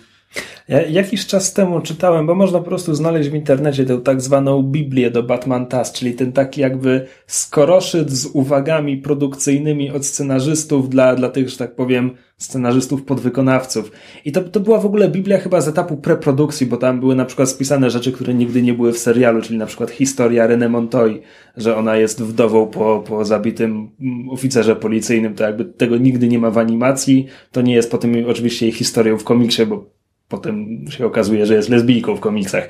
Ja 0.67 0.81
jakiś 0.81 1.25
czas 1.25 1.53
temu 1.53 1.81
czytałem, 1.81 2.27
bo 2.27 2.35
można 2.35 2.59
po 2.59 2.65
prostu 2.65 2.95
znaleźć 2.95 3.29
w 3.29 3.33
internecie 3.33 3.85
tę 3.85 3.97
tak 3.97 4.21
zwaną 4.21 4.63
Biblię 4.63 5.11
do 5.11 5.23
Batman 5.23 5.65
Task, 5.65 5.95
czyli 5.95 6.13
ten 6.13 6.31
taki 6.31 6.61
jakby 6.61 7.07
skoroszyt 7.27 8.11
z 8.11 8.25
uwagami 8.25 8.97
produkcyjnymi 8.97 9.91
od 9.91 10.05
scenarzystów 10.05 10.89
dla, 10.89 11.15
dla 11.15 11.29
tych, 11.29 11.49
że 11.49 11.57
tak 11.57 11.75
powiem, 11.75 12.11
scenarzystów 12.37 13.03
podwykonawców. 13.03 13.91
I 14.25 14.31
to, 14.31 14.41
to 14.43 14.59
była 14.59 14.79
w 14.79 14.85
ogóle 14.85 15.09
Biblia 15.09 15.37
chyba 15.37 15.61
z 15.61 15.67
etapu 15.67 15.97
preprodukcji, 15.97 16.67
bo 16.67 16.77
tam 16.77 16.99
były 16.99 17.15
na 17.15 17.25
przykład 17.25 17.49
spisane 17.49 17.89
rzeczy, 17.89 18.11
które 18.11 18.33
nigdy 18.33 18.61
nie 18.61 18.73
były 18.73 18.93
w 18.93 18.97
serialu, 18.97 19.41
czyli 19.41 19.59
na 19.59 19.65
przykład 19.65 19.91
historia 19.91 20.47
René 20.47 20.69
Montoy, 20.69 21.21
że 21.57 21.77
ona 21.77 21.97
jest 21.97 22.23
wdową 22.23 22.67
po, 22.67 23.03
po 23.07 23.25
zabitym 23.25 23.89
oficerze 24.29 24.75
policyjnym, 24.75 25.35
to 25.35 25.43
jakby 25.43 25.65
tego 25.65 25.97
nigdy 25.97 26.27
nie 26.27 26.39
ma 26.39 26.51
w 26.51 26.57
animacji, 26.57 27.25
to 27.51 27.61
nie 27.61 27.73
jest 27.73 27.91
potem 27.91 28.13
oczywiście 28.27 28.65
jej 28.65 28.73
historią 28.73 29.17
w 29.17 29.23
komiksie, 29.23 29.65
bo 29.65 29.96
potem 30.29 30.85
się 30.89 31.05
okazuje, 31.05 31.45
że 31.45 31.53
jest 31.53 31.69
lesbijką 31.69 32.15
w 32.15 32.19
komiksach. 32.19 32.69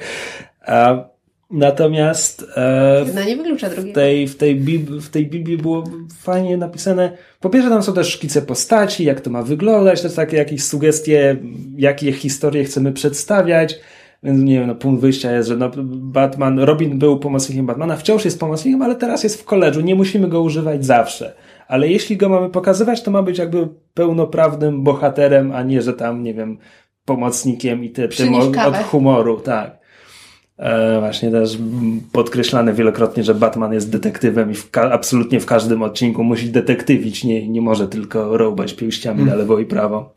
A, 0.66 1.04
natomiast 1.52 2.46
e, 2.56 3.06
no 3.16 3.24
nie 3.24 3.38
wyklucza 3.38 3.70
drugiego. 3.70 3.92
W 3.92 3.96
tej, 3.96 4.28
w, 4.28 4.38
tej 4.38 4.62
Bib- 4.62 5.02
w 5.02 5.10
tej 5.10 5.28
Biblii 5.28 5.58
było 5.58 5.84
fajnie 6.20 6.58
napisane. 6.58 7.18
Po 7.40 7.50
pierwsze, 7.50 7.70
tam 7.70 7.84
są 7.84 7.94
też 7.94 8.10
szkice 8.10 8.42
postaci, 8.42 9.04
jak 9.04 9.22
to 9.22 9.30
ma 9.30 9.44
wyglądać, 9.44 10.02
też 10.02 10.14
takie 10.14 10.38
jakieś 10.38 10.64
sugestie, 10.64 11.38
jakie 11.78 12.12
historie 12.12 12.64
chcemy 12.64 12.92
przedstawiać. 12.92 13.80
Więc 14.24 14.44
nie 14.44 14.60
wiem, 14.60 14.68
no, 14.68 14.76
punkt 14.76 15.02
wyjścia 15.02 15.32
jest, 15.32 15.50
że 15.50 15.58
no, 15.58 15.72
Batman, 15.86 16.60
Robin 16.60 17.00
był 17.00 17.20
pomocnikiem 17.20 17.66
Batmana, 17.66 17.96
wciąż 17.96 18.26
jest 18.26 18.40
pomocnikiem, 18.40 18.82
ale 18.82 18.96
teraz 18.96 19.24
jest 19.24 19.42
w 19.42 19.46
koledżu, 19.46 19.82
nie 19.82 19.96
musimy 19.96 20.28
go 20.28 20.42
używać 20.42 20.86
zawsze. 20.86 21.34
Ale 21.68 21.88
jeśli 21.88 22.18
go 22.18 22.30
mamy 22.30 22.50
pokazywać, 22.50 23.04
to 23.04 23.12
ma 23.12 23.24
być 23.24 23.38
jakby 23.38 23.68
pełnoprawnym 23.94 24.84
bohaterem, 24.84 25.52
a 25.52 25.64
nie, 25.64 25.82
że 25.82 25.94
tam, 25.94 26.24
nie 26.24 26.34
wiem, 26.34 26.58
pomocnikiem 27.08 27.84
i 27.84 27.90
ty, 27.90 28.08
tym 28.08 28.36
od, 28.36 28.58
od 28.58 28.76
humoru, 28.76 29.40
tak. 29.40 29.78
E, 30.58 31.00
właśnie 31.00 31.32
też 31.32 31.58
podkreślane 32.12 32.74
wielokrotnie, 32.74 33.24
że 33.24 33.36
Batman 33.36 33.74
jest 33.74 33.92
detektywem 33.92 34.52
i 34.52 34.54
w 34.54 34.70
absolutnie 34.78 35.40
w 35.40 35.46
każdym 35.46 35.82
odcinku 35.82 36.24
musi 36.24 36.50
detektywić, 36.50 37.24
nie, 37.24 37.50
nie 37.50 37.62
może 37.62 37.88
tylko 37.88 38.38
rołbać 38.38 38.74
pięściami 38.74 39.22
mm. 39.22 39.30
na 39.30 39.36
lewo 39.36 39.60
i 39.60 39.66
prawo. 39.66 40.14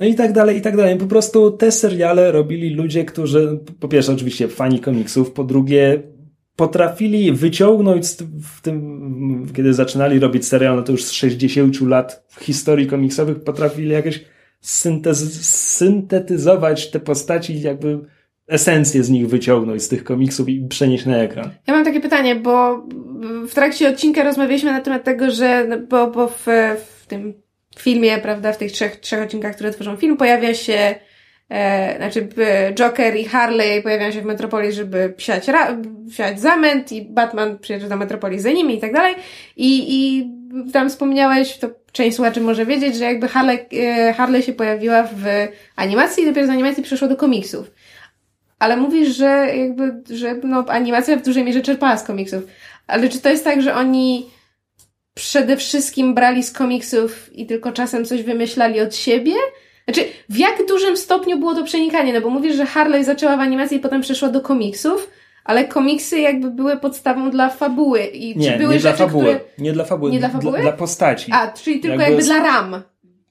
No 0.00 0.06
i 0.06 0.14
tak 0.14 0.32
dalej, 0.32 0.56
i 0.56 0.60
tak 0.60 0.76
dalej. 0.76 0.98
Po 0.98 1.06
prostu 1.06 1.50
te 1.50 1.72
seriale 1.72 2.32
robili 2.32 2.74
ludzie, 2.74 3.04
którzy, 3.04 3.58
po 3.80 3.88
pierwsze 3.88 4.12
oczywiście 4.12 4.48
fani 4.48 4.80
komiksów, 4.80 5.32
po 5.32 5.44
drugie 5.44 6.02
potrafili 6.56 7.32
wyciągnąć 7.32 8.06
w 8.42 8.60
tym, 8.60 9.46
kiedy 9.54 9.74
zaczynali 9.74 10.18
robić 10.18 10.46
serial, 10.46 10.76
no 10.76 10.82
to 10.82 10.92
już 10.92 11.04
z 11.04 11.10
60 11.10 11.80
lat 11.80 12.24
w 12.28 12.44
historii 12.44 12.86
komiksowych 12.86 13.44
potrafili 13.44 13.90
jakieś 13.90 14.24
syntez, 14.62 15.46
syntetyzować 15.76 16.90
te 16.90 17.00
postaci, 17.00 17.60
jakby 17.60 17.98
esencję 18.48 19.04
z 19.04 19.10
nich 19.10 19.28
wyciągnąć, 19.28 19.82
z 19.82 19.88
tych 19.88 20.04
komiksów 20.04 20.48
i 20.48 20.68
przenieść 20.68 21.06
na 21.06 21.16
ekran. 21.16 21.50
Ja 21.66 21.74
mam 21.74 21.84
takie 21.84 22.00
pytanie, 22.00 22.34
bo 22.34 22.86
w 23.48 23.54
trakcie 23.54 23.88
odcinka 23.88 24.24
rozmawialiśmy 24.24 24.72
na 24.72 24.80
temat 24.80 25.04
tego, 25.04 25.30
że 25.30 25.68
bo, 25.88 26.10
bo 26.10 26.28
w, 26.28 26.46
w 27.00 27.06
tym 27.06 27.34
filmie, 27.78 28.18
prawda, 28.18 28.52
w 28.52 28.58
tych 28.58 28.72
trzech, 28.72 28.96
trzech 28.96 29.22
odcinkach, 29.22 29.54
które 29.54 29.70
tworzą 29.70 29.96
film, 29.96 30.16
pojawia 30.16 30.54
się 30.54 30.94
e, 31.48 31.96
znaczy 31.96 32.28
Joker 32.74 33.16
i 33.16 33.24
Harley 33.24 33.82
pojawiają 33.82 34.12
się 34.12 34.22
w 34.22 34.24
Metropolis, 34.24 34.74
żeby 34.74 35.14
siać, 35.18 35.48
ra, 35.48 35.76
siać 36.12 36.40
zamęt 36.40 36.92
i 36.92 37.02
Batman 37.02 37.58
przyjeżdża 37.58 37.88
do 37.88 37.96
Metropolis 37.96 38.42
za 38.42 38.50
nimi 38.50 38.76
i 38.76 38.80
tak 38.80 38.92
dalej. 38.92 39.14
I, 39.56 39.84
i 39.88 40.30
tam 40.72 40.88
wspomniałeś, 40.88 41.58
to 41.58 41.81
część 41.92 42.16
słuchaczy 42.16 42.40
może 42.40 42.66
wiedzieć, 42.66 42.96
że 42.96 43.04
jakby 43.04 43.28
Harley, 43.28 43.66
e, 43.72 44.12
Harley 44.12 44.42
się 44.42 44.52
pojawiła 44.52 45.02
w 45.02 45.48
animacji 45.76 46.22
i 46.22 46.26
dopiero 46.26 46.46
z 46.46 46.50
animacji 46.50 46.82
przeszło 46.82 47.08
do 47.08 47.16
komiksów. 47.16 47.70
Ale 48.58 48.76
mówisz, 48.76 49.16
że 49.16 49.52
jakby, 49.56 50.02
że 50.16 50.34
no, 50.34 50.64
animacja 50.68 51.16
w 51.16 51.22
dużej 51.22 51.44
mierze 51.44 51.60
czerpała 51.60 51.96
z 51.96 52.04
komiksów. 52.04 52.42
Ale 52.86 53.08
czy 53.08 53.20
to 53.20 53.28
jest 53.28 53.44
tak, 53.44 53.62
że 53.62 53.74
oni 53.74 54.30
przede 55.14 55.56
wszystkim 55.56 56.14
brali 56.14 56.42
z 56.42 56.52
komiksów 56.52 57.30
i 57.34 57.46
tylko 57.46 57.72
czasem 57.72 58.04
coś 58.04 58.22
wymyślali 58.22 58.80
od 58.80 58.96
siebie? 58.96 59.32
Znaczy, 59.84 60.04
w 60.28 60.36
jak 60.36 60.66
dużym 60.68 60.96
stopniu 60.96 61.38
było 61.38 61.54
to 61.54 61.64
przenikanie? 61.64 62.12
No 62.12 62.20
bo 62.20 62.30
mówisz, 62.30 62.56
że 62.56 62.66
Harley 62.66 63.04
zaczęła 63.04 63.36
w 63.36 63.40
animacji 63.40 63.76
i 63.76 63.80
potem 63.80 64.00
przeszła 64.00 64.28
do 64.28 64.40
komiksów, 64.40 65.10
ale 65.44 65.64
komiksy 65.64 66.20
jakby 66.20 66.50
były 66.50 66.76
podstawą 66.76 67.30
dla 67.30 67.48
fabuły. 67.48 68.00
I 68.04 68.36
nie, 68.38 68.52
czy 68.52 68.58
były 68.58 68.74
nie 68.74 68.80
rzeczy, 68.80 68.96
dla 68.96 69.06
fabuły. 69.06 69.24
Które... 69.24 69.40
Nie 69.58 69.72
dla 69.72 69.84
fabuły. 69.84 70.10
Nie 70.10 70.18
dla 70.18 70.28
fabuły? 70.28 70.52
Dla, 70.52 70.62
dla 70.62 70.72
postaci. 70.72 71.32
A, 71.34 71.52
czyli 71.52 71.80
tylko 71.80 72.00
jakby, 72.00 72.10
jakby 72.10 72.24
dla 72.24 72.42
ram. 72.42 72.82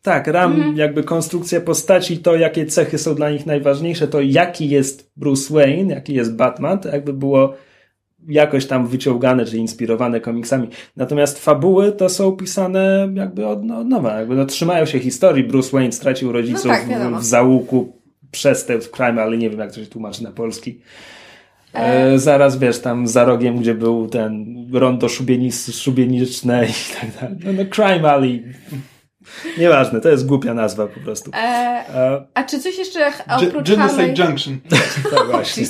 Tak, 0.02 0.28
ram, 0.28 0.54
mhm. 0.54 0.78
jakby 0.78 1.04
konstrukcja 1.04 1.62
postaci, 1.62 2.18
to 2.18 2.36
jakie 2.36 2.66
cechy 2.66 2.98
są 2.98 3.16
dla 3.16 3.30
nich 3.30 3.46
najważniejsze, 3.46 4.08
to 4.08 4.22
jaki 4.22 4.70
jest 4.70 5.12
Bruce 5.16 5.54
Wayne, 5.54 5.94
jaki 5.94 6.14
jest 6.14 6.36
Batman, 6.36 6.80
to 6.80 6.90
jakby 6.90 7.14
było 7.14 7.54
jakoś 8.28 8.66
tam 8.66 8.88
wyciągane 8.88 9.46
czy 9.46 9.58
inspirowane 9.58 10.22
komiksami. 10.22 10.68
Natomiast 10.96 11.40
fabuły 11.40 11.92
to 11.92 12.10
są 12.10 12.32
pisane 12.32 13.10
jakby 13.14 13.48
od, 13.48 13.64
no, 13.64 13.80
od 13.80 13.88
nowa, 13.88 14.20
jakby 14.20 14.36
no, 14.36 14.46
trzymają 14.46 14.86
się 14.86 15.00
historii. 15.00 15.44
Bruce 15.44 15.72
Wayne 15.72 15.92
stracił 15.92 16.32
rodziców 16.32 16.66
no 16.66 16.72
tak, 16.72 16.86
w, 16.86 17.20
w 17.20 17.26
załuku 17.26 17.94
przestępstw, 18.32 18.92
crime, 18.92 19.22
ale 19.22 19.38
nie 19.38 19.50
wiem 19.50 19.60
jak 19.60 19.72
to 19.72 19.80
się 19.80 19.86
tłumaczy 19.86 20.24
na 20.24 20.32
polski. 20.32 20.82
E. 21.74 22.20
Zaraz 22.20 22.60
wiesz, 22.60 22.80
tam 22.80 23.08
za 23.08 23.26
rogiem, 23.26 23.58
gdzie 23.58 23.76
był 23.76 24.08
ten 24.08 24.56
rondo 24.74 25.08
szubieniczne 25.74 26.66
i 26.66 27.00
tak 27.02 27.22
dalej. 27.22 27.38
No, 27.46 27.54
no 27.54 27.70
Crime 27.76 28.12
Alley. 28.12 28.44
Nieważne, 29.58 30.02
to 30.02 30.10
jest 30.10 30.26
głupia 30.26 30.54
nazwa 30.54 30.88
po 30.88 31.00
prostu. 31.00 31.32
E, 31.34 31.38
e, 31.38 32.26
a 32.34 32.44
czy 32.44 32.60
coś 32.60 32.78
jeszcze 32.78 33.12
oprócz 33.28 33.70
Genocide 33.70 34.26
Junction. 34.26 34.60
tak 35.16 35.28
właśnie. 35.32 35.64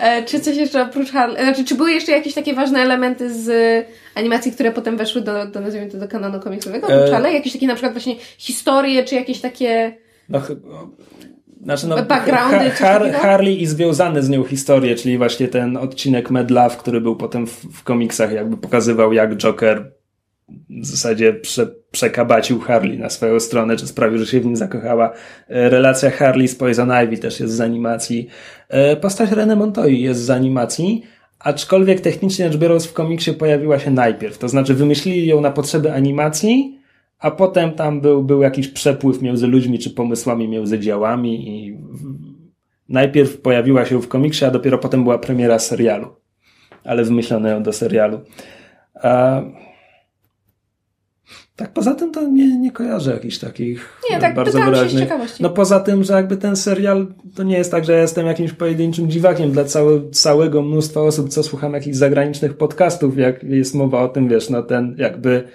E, 0.00 0.22
czy 0.22 0.40
coś 0.40 0.56
jeszcze 0.56 0.82
oprócz 0.82 1.10
Harley, 1.10 1.44
znaczy 1.44 1.64
czy 1.64 1.74
były 1.74 1.92
jeszcze 1.92 2.12
jakieś 2.12 2.34
takie 2.34 2.54
ważne 2.54 2.80
elementy 2.80 3.34
z 3.34 3.86
animacji, 4.14 4.52
które 4.52 4.72
potem 4.72 4.96
weszły 4.96 5.20
do, 5.20 5.46
do 5.46 5.60
nazwijmy 5.60 5.90
to, 5.90 5.98
do 5.98 6.08
kanonu 6.08 6.40
komiksowego 6.40 6.86
oprócz 6.86 7.08
e, 7.08 7.12
Harley? 7.12 7.34
Jakieś 7.34 7.52
takie 7.52 7.66
na 7.66 7.74
przykład 7.74 7.92
właśnie 7.92 8.16
historie, 8.38 9.04
czy 9.04 9.14
jakieś 9.14 9.40
takie... 9.40 9.96
No, 10.28 10.42
znaczy 11.62 11.86
no, 11.86 12.02
Backgroundy, 12.02 12.70
Har 12.70 13.12
Harley 13.12 13.62
i 13.62 13.66
związane 13.66 14.22
z 14.22 14.28
nią 14.28 14.44
historie, 14.44 14.94
czyli 14.94 15.18
właśnie 15.18 15.48
ten 15.48 15.76
odcinek 15.76 16.30
Mad 16.30 16.50
Love, 16.50 16.76
który 16.76 17.00
był 17.00 17.16
potem 17.16 17.46
w, 17.46 17.64
w 17.72 17.82
komiksach, 17.82 18.32
jakby 18.32 18.56
pokazywał 18.56 19.12
jak 19.12 19.36
Joker 19.36 19.92
w 20.70 20.86
zasadzie 20.86 21.32
prze, 21.32 21.66
przekabacił 21.90 22.60
Harley 22.60 22.98
na 22.98 23.10
swoją 23.10 23.40
stronę, 23.40 23.76
czy 23.76 23.86
sprawił, 23.86 24.18
że 24.18 24.26
się 24.26 24.40
w 24.40 24.44
nim 24.44 24.56
zakochała. 24.56 25.12
E, 25.48 25.68
relacja 25.68 26.10
Harley 26.10 26.48
z 26.48 26.54
Poison 26.54 26.92
Ivy 27.04 27.18
też 27.18 27.40
jest 27.40 27.54
z 27.54 27.60
animacji. 27.60 28.28
E, 28.68 28.96
postać 28.96 29.30
René 29.30 29.56
Montoya 29.56 30.02
jest 30.02 30.20
z 30.20 30.30
animacji, 30.30 31.02
aczkolwiek 31.38 32.00
technicznie 32.00 32.48
rzecz 32.48 32.56
biorąc 32.56 32.86
w 32.86 32.92
komiksie 32.92 33.32
pojawiła 33.32 33.78
się 33.78 33.90
najpierw. 33.90 34.38
To 34.38 34.48
znaczy 34.48 34.74
wymyślili 34.74 35.26
ją 35.26 35.40
na 35.40 35.50
potrzeby 35.50 35.92
animacji, 35.92 36.81
a 37.22 37.30
potem 37.30 37.72
tam 37.72 38.00
był, 38.00 38.24
był 38.24 38.42
jakiś 38.42 38.68
przepływ 38.68 39.22
między 39.22 39.46
ludźmi 39.46 39.78
czy 39.78 39.90
pomysłami 39.90 40.48
między 40.48 40.78
działami 40.78 41.48
i 41.48 41.78
najpierw 42.88 43.40
pojawiła 43.40 43.84
się 43.84 44.02
w 44.02 44.08
komiksie, 44.08 44.44
a 44.44 44.50
dopiero 44.50 44.78
potem 44.78 45.02
była 45.02 45.18
premiera 45.18 45.58
serialu. 45.58 46.08
Ale 46.84 47.04
wymyślono 47.04 47.48
ją 47.48 47.62
do 47.62 47.72
serialu. 47.72 48.20
A 48.94 49.42
tak, 51.56 51.72
poza 51.72 51.94
tym 51.94 52.12
to 52.12 52.28
nie, 52.28 52.58
nie 52.58 52.72
kojarzę 52.72 53.12
jakichś 53.12 53.38
takich 53.38 54.00
nie, 54.10 54.18
tak, 54.18 54.34
bardzo 54.34 54.60
wyraźnych. 54.60 55.08
No 55.40 55.50
poza 55.50 55.80
tym, 55.80 56.04
że 56.04 56.14
jakby 56.14 56.36
ten 56.36 56.56
serial 56.56 57.06
to 57.34 57.42
nie 57.42 57.56
jest 57.56 57.70
tak, 57.70 57.84
że 57.84 57.92
ja 57.92 58.00
jestem 58.00 58.26
jakimś 58.26 58.52
pojedynczym 58.52 59.10
dziwakiem 59.10 59.50
dla 59.50 59.64
całe, 59.64 60.10
całego 60.10 60.62
mnóstwa 60.62 61.00
osób, 61.00 61.28
co 61.28 61.42
słucham 61.42 61.72
jakichś 61.72 61.96
zagranicznych 61.96 62.56
podcastów, 62.56 63.18
jak 63.18 63.42
jest 63.42 63.74
mowa 63.74 64.02
o 64.02 64.08
tym, 64.08 64.28
wiesz, 64.28 64.50
no 64.50 64.62
ten 64.62 64.94
jakby 64.98 65.48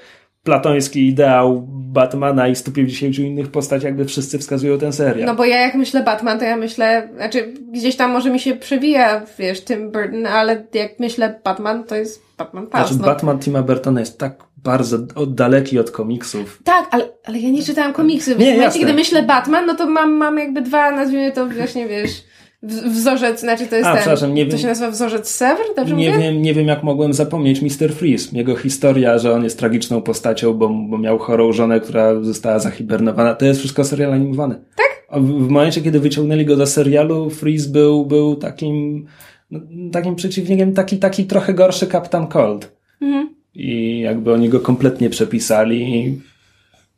platoński 0.48 1.08
ideał 1.08 1.68
Batmana 1.70 2.48
i 2.48 2.56
150 2.56 3.20
innych 3.20 3.52
postaci, 3.52 3.86
jakby 3.86 4.06
wszyscy 4.06 4.40
wskazują 4.40 4.78
ten 4.78 4.94
serial. 4.94 5.28
No 5.28 5.36
bo 5.36 5.46
ja 5.46 5.62
jak 5.62 5.76
myślę 5.76 6.04
Batman, 6.04 6.40
to 6.40 6.46
ja 6.46 6.58
myślę, 6.58 7.10
znaczy 7.16 7.54
gdzieś 7.72 7.96
tam 7.96 8.12
może 8.12 8.30
mi 8.30 8.40
się 8.40 8.56
przewija, 8.56 9.22
wiesz, 9.40 9.62
Tim 9.66 9.92
Burton, 9.92 10.26
ale 10.26 10.64
jak 10.74 11.00
myślę 11.00 11.40
Batman, 11.44 11.84
to 11.84 11.96
jest 11.96 12.24
Batman 12.38 12.68
Pass. 12.68 12.88
Znaczy 12.88 13.02
no. 13.02 13.08
Batman 13.08 13.40
Tima 13.40 13.64
Burtona 13.64 14.00
jest 14.00 14.18
tak 14.20 14.44
bardzo 14.58 14.98
daleki 15.28 15.80
od 15.80 15.92
komiksów. 15.92 16.62
Tak, 16.64 16.88
ale, 16.92 17.10
ale 17.26 17.40
ja 17.40 17.50
nie 17.50 17.64
czytałam 17.64 17.94
komiksów. 17.94 18.40
Nie, 18.40 18.54
w 18.54 18.56
momencie, 18.56 18.80
kiedy 18.80 18.94
myślę 18.94 19.24
Batman, 19.24 19.66
no 19.66 19.76
to 19.76 19.90
mam, 19.90 20.12
mam 20.12 20.38
jakby 20.38 20.62
dwa, 20.62 20.92
nazwijmy 20.92 21.32
to 21.32 21.48
właśnie, 21.48 21.88
wiesz, 21.88 22.24
wzorzec, 22.64 23.40
znaczy 23.40 23.68
to 23.68 23.76
jest 23.76 23.88
A, 23.88 23.92
ten, 23.92 24.02
przepraszam, 24.02 24.34
nie 24.34 24.46
to 24.46 24.52
wiem, 24.52 24.60
się 24.60 24.68
nazywa 24.68 24.92
wzorzec 24.92 25.30
Sever, 25.30 25.66
dobrze 25.76 25.96
nie 25.96 26.10
mówię? 26.10 26.24
Wiem, 26.24 26.42
nie 26.42 26.54
wiem, 26.54 26.68
jak 26.68 26.84
mogłem 26.84 27.14
zapomnieć 27.14 27.62
Mr. 27.62 27.94
Freeze. 27.94 28.38
Jego 28.38 28.56
historia, 28.56 29.18
że 29.18 29.34
on 29.34 29.44
jest 29.44 29.60
tragiczną 29.60 30.02
postacią, 30.02 30.54
bo, 30.54 30.70
bo 30.70 30.98
miał 30.98 31.18
chorą 31.18 31.52
żonę, 31.52 31.80
która 31.80 32.24
została 32.24 32.60
zahibernowana. 32.60 33.36
To 33.36 33.46
jest 33.46 33.60
wszystko 33.60 33.84
serial 33.84 34.14
animowany. 34.14 34.56
Tak? 34.76 35.22
W, 35.22 35.48
w 35.48 35.50
momencie, 35.50 35.82
kiedy 35.82 36.00
wyciągnęli 36.00 36.46
go 36.46 36.56
do 36.56 36.68
serialu, 36.68 37.30
Freeze 37.30 37.70
był, 37.70 38.06
był 38.06 38.36
takim, 38.36 39.06
no, 39.52 39.60
takim 39.92 40.16
przeciwnikiem, 40.16 40.74
taki, 40.74 40.98
taki 40.98 41.26
trochę 41.26 41.54
gorszy 41.54 41.88
Captain 41.88 42.28
Cold. 42.28 42.78
Mhm 43.02 43.38
i 43.58 44.00
jakby 44.00 44.34
oni 44.34 44.50
go 44.50 44.60
kompletnie 44.60 45.10
przepisali 45.10 45.96
i 45.96 46.22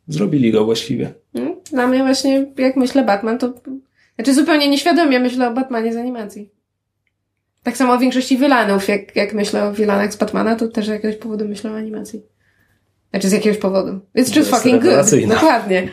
zrobili 0.08 0.52
go 0.52 0.64
właściwie. 0.64 1.12
Hmm? 1.32 1.54
Dla 1.70 1.86
mnie 1.86 1.98
właśnie, 1.98 2.46
jak 2.58 2.76
myślę 2.76 3.04
Batman, 3.04 3.38
to 3.38 3.52
znaczy 4.20 4.34
zupełnie 4.34 4.68
nieświadomie 4.68 5.20
myślę 5.20 5.48
o 5.48 5.50
Batmanie 5.50 5.92
z 5.92 5.96
animacji. 5.96 6.50
Tak 7.62 7.76
samo 7.76 7.92
o 7.92 7.98
większości 7.98 8.38
wilanów, 8.38 8.88
jak, 8.88 9.16
jak 9.16 9.34
myślę 9.34 9.64
o 9.64 9.72
wilanach 9.72 10.12
z 10.12 10.16
Batmana, 10.16 10.56
to 10.56 10.68
też 10.68 10.86
z 10.86 10.88
jakiegoś 10.88 11.16
powodu 11.16 11.48
myślę 11.48 11.70
o 11.70 11.76
animacji. 11.76 12.22
Znaczy 13.10 13.28
z 13.28 13.32
jakiegoś 13.32 13.58
powodu. 13.58 14.00
It's 14.16 14.36
just 14.36 14.50
fucking 14.50 14.82
good. 14.82 15.28
Dokładnie. 15.28 15.88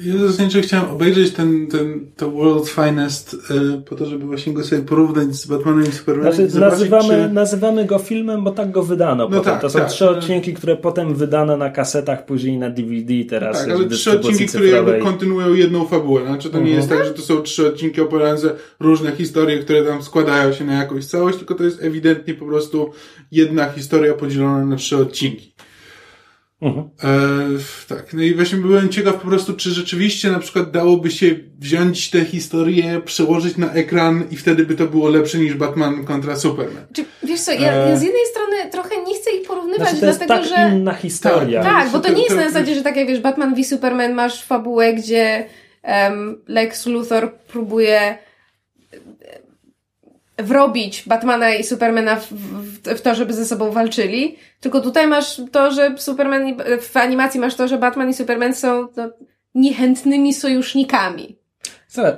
Ja 0.00 0.18
zasadniczo 0.18 0.60
chciałem 0.60 0.90
obejrzeć 0.90 1.32
ten, 1.32 1.66
ten, 1.66 2.06
to 2.16 2.30
World's 2.30 2.68
Finest 2.68 3.34
y, 3.34 3.82
po 3.82 3.94
to, 3.94 4.06
żeby 4.06 4.26
właśnie 4.26 4.52
go 4.52 4.64
sobie 4.64 4.82
porównać 4.82 5.34
z 5.34 5.46
Batmanem 5.46 5.88
i 5.88 5.92
Supermanem. 5.92 6.32
Znaczy, 6.32 6.60
nazywamy, 6.60 7.08
czy... 7.28 7.34
nazywamy 7.34 7.84
go 7.84 7.98
filmem, 7.98 8.44
bo 8.44 8.50
tak 8.50 8.70
go 8.70 8.82
wydano 8.82 9.28
no 9.28 9.36
potem. 9.36 9.52
Tak, 9.52 9.60
to 9.60 9.70
są 9.70 9.78
tak, 9.78 9.88
trzy 9.88 10.10
odcinki, 10.10 10.54
które 10.54 10.76
potem 10.76 11.14
wydano 11.14 11.56
na 11.56 11.70
kasetach, 11.70 12.26
później 12.26 12.58
na 12.58 12.70
DVD, 12.70 13.14
teraz 13.30 13.58
Tak, 13.58 13.70
ale 13.70 13.88
trzy 13.88 14.10
odcinki, 14.10 14.46
cyfrowej. 14.46 14.70
które 14.70 14.92
jakby 14.92 15.04
kontynuują 15.10 15.54
jedną 15.54 15.86
fabułę. 15.86 16.26
Znaczy 16.26 16.50
to 16.50 16.60
nie 16.60 16.70
jest 16.70 16.90
mhm. 16.90 17.00
tak, 17.00 17.08
że 17.08 17.14
to 17.14 17.22
są 17.22 17.42
trzy 17.42 17.66
odcinki 17.66 18.00
opowiadające 18.00 18.50
różne 18.80 19.12
historie, 19.12 19.58
które 19.58 19.84
tam 19.84 20.02
składają 20.02 20.52
się 20.52 20.64
na 20.64 20.72
jakąś 20.72 21.06
całość, 21.06 21.38
tylko 21.38 21.54
to 21.54 21.64
jest 21.64 21.82
ewidentnie 21.82 22.34
po 22.34 22.46
prostu 22.46 22.90
jedna 23.32 23.68
historia 23.68 24.14
podzielona 24.14 24.66
na 24.66 24.76
trzy 24.76 24.96
odcinki. 24.96 25.52
Mhm. 26.62 26.88
E, 27.04 27.08
tak, 27.88 28.14
no 28.14 28.22
i 28.22 28.34
właśnie 28.34 28.58
byłem 28.58 28.88
ciekaw 28.88 29.14
po 29.14 29.28
prostu, 29.28 29.54
czy 29.54 29.70
rzeczywiście 29.70 30.30
na 30.30 30.38
przykład 30.38 30.70
dałoby 30.70 31.10
się 31.10 31.26
wziąć 31.58 32.10
tę 32.10 32.24
historię, 32.24 33.00
przełożyć 33.04 33.56
na 33.56 33.72
ekran 33.72 34.24
i 34.30 34.36
wtedy 34.36 34.66
by 34.66 34.74
to 34.74 34.86
było 34.86 35.08
lepsze 35.08 35.38
niż 35.38 35.54
Batman 35.54 36.04
kontra 36.04 36.36
Superman. 36.36 36.86
Czy, 36.92 37.04
wiesz 37.22 37.40
co, 37.40 37.52
ja, 37.52 37.72
ja 37.72 37.96
z 37.96 38.02
jednej 38.02 38.26
strony 38.26 38.70
trochę 38.72 39.02
nie 39.06 39.14
chcę 39.14 39.30
ich 39.30 39.46
porównywać, 39.46 39.88
znaczy, 39.88 39.94
to 39.94 40.06
dlatego 40.06 40.34
jest 40.34 40.50
tak 40.50 40.68
że... 40.70 40.76
inna 40.76 40.94
historia. 40.94 41.62
Tak, 41.62 41.82
tak 41.82 41.92
bo 41.92 42.00
to 42.00 42.12
nie 42.12 42.22
jest 42.22 42.36
na 42.36 42.44
zasadzie, 42.50 42.74
że 42.74 42.82
tak 42.82 42.96
jak 42.96 43.08
wiesz, 43.08 43.20
Batman 43.20 43.54
v 43.54 43.64
Superman 43.64 44.14
masz 44.14 44.42
fabułę, 44.42 44.94
gdzie 44.94 45.44
um, 45.84 46.42
Lex 46.48 46.86
Luthor 46.86 47.32
próbuje 47.48 48.18
wrobić 50.38 51.02
Batmana 51.06 51.54
i 51.54 51.64
Supermana 51.64 52.16
w, 52.16 52.32
w, 52.32 52.78
w, 52.82 53.00
to, 53.00 53.14
żeby 53.14 53.32
ze 53.32 53.44
sobą 53.44 53.70
walczyli. 53.70 54.36
Tylko 54.60 54.80
tutaj 54.80 55.06
masz 55.06 55.40
to, 55.52 55.70
że 55.70 55.94
Superman, 55.98 56.56
w 56.80 56.96
animacji 56.96 57.40
masz 57.40 57.54
to, 57.54 57.68
że 57.68 57.78
Batman 57.78 58.10
i 58.10 58.14
Superman 58.14 58.54
są 58.54 58.88
no, 58.96 59.10
niechętnymi 59.54 60.34
sojusznikami. 60.34 61.38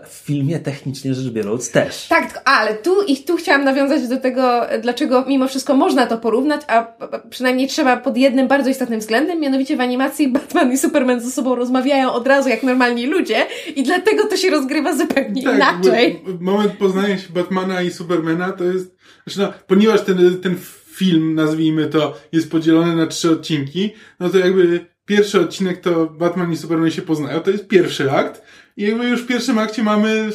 W 0.08 0.12
filmie 0.24 0.58
technicznie 0.58 1.14
rzecz 1.14 1.32
biorąc 1.32 1.70
też. 1.70 2.08
Tak, 2.08 2.42
ale 2.44 2.74
tu 2.74 3.02
i 3.02 3.16
tu 3.16 3.36
chciałam 3.36 3.64
nawiązać 3.64 4.08
do 4.08 4.16
tego, 4.16 4.60
dlaczego 4.82 5.24
mimo 5.28 5.48
wszystko 5.48 5.76
można 5.76 6.06
to 6.06 6.18
porównać, 6.18 6.60
a 6.68 6.92
przynajmniej 7.30 7.68
trzeba 7.68 7.96
pod 7.96 8.16
jednym 8.16 8.48
bardzo 8.48 8.70
istotnym 8.70 9.00
względem, 9.00 9.40
mianowicie 9.40 9.76
w 9.76 9.80
animacji 9.80 10.28
Batman 10.28 10.72
i 10.72 10.78
Superman 10.78 11.20
ze 11.20 11.30
sobą 11.30 11.54
rozmawiają 11.54 12.12
od 12.12 12.26
razu 12.26 12.48
jak 12.48 12.62
normalni 12.62 13.06
ludzie 13.06 13.46
i 13.76 13.82
dlatego 13.82 14.26
to 14.26 14.36
się 14.36 14.50
rozgrywa 14.50 14.96
zupełnie 14.96 15.42
tak, 15.42 15.54
inaczej. 15.54 16.22
Moment 16.40 16.72
poznania 16.72 17.18
się 17.18 17.32
Batmana 17.32 17.82
i 17.82 17.90
Supermana 17.90 18.52
to 18.52 18.64
jest, 18.64 18.96
znaczy 19.26 19.40
no, 19.40 19.52
ponieważ 19.66 20.00
ten, 20.00 20.40
ten 20.40 20.56
film, 20.86 21.34
nazwijmy 21.34 21.86
to, 21.86 22.16
jest 22.32 22.50
podzielony 22.50 22.96
na 22.96 23.06
trzy 23.06 23.30
odcinki, 23.30 23.90
no 24.20 24.28
to 24.28 24.38
jakby 24.38 24.86
pierwszy 25.04 25.40
odcinek 25.40 25.80
to 25.80 26.06
Batman 26.06 26.52
i 26.52 26.56
Superman 26.56 26.90
się 26.90 27.02
poznają, 27.02 27.40
to 27.40 27.50
jest 27.50 27.68
pierwszy 27.68 28.10
akt, 28.10 28.42
i 28.80 28.82
jakby 28.82 29.04
już 29.04 29.22
w 29.22 29.26
pierwszym 29.26 29.58
akcie 29.58 29.82
mamy, 29.82 30.30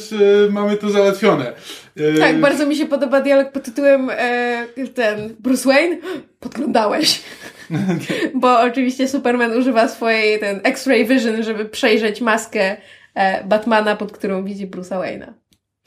mamy 0.50 0.76
to 0.76 0.90
załatwione. 0.90 1.52
E, 1.96 2.18
tak, 2.18 2.40
bardzo 2.40 2.66
mi 2.66 2.76
się 2.76 2.86
podoba 2.86 3.20
dialog 3.20 3.52
pod 3.52 3.64
tytułem 3.64 4.10
e, 4.10 4.66
ten 4.94 5.34
Bruce 5.38 5.68
Wayne, 5.68 5.96
podglądałeś. 6.40 7.20
Bo 8.34 8.60
oczywiście 8.60 9.08
Superman 9.08 9.58
używa 9.58 9.88
swojej 9.88 10.40
ten 10.40 10.60
X-ray 10.64 11.04
vision, 11.04 11.42
żeby 11.42 11.64
przejrzeć 11.64 12.20
maskę 12.20 12.76
e, 13.14 13.44
Batmana, 13.44 13.96
pod 13.96 14.12
którą 14.12 14.44
widzi 14.44 14.66
Bruce'a 14.66 15.00
Wayne'a. 15.00 15.32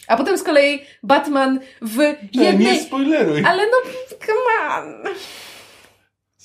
A 0.07 0.17
potem 0.17 0.37
z 0.37 0.43
kolei 0.43 0.81
Batman 1.03 1.59
w 1.81 1.97
jednej... 2.33 2.57
Nie, 2.57 2.73
nie 2.73 2.79
spoileruj. 2.79 3.43
Ale 3.45 3.63
no, 3.63 3.91
come 4.25 4.75
on. 4.75 5.13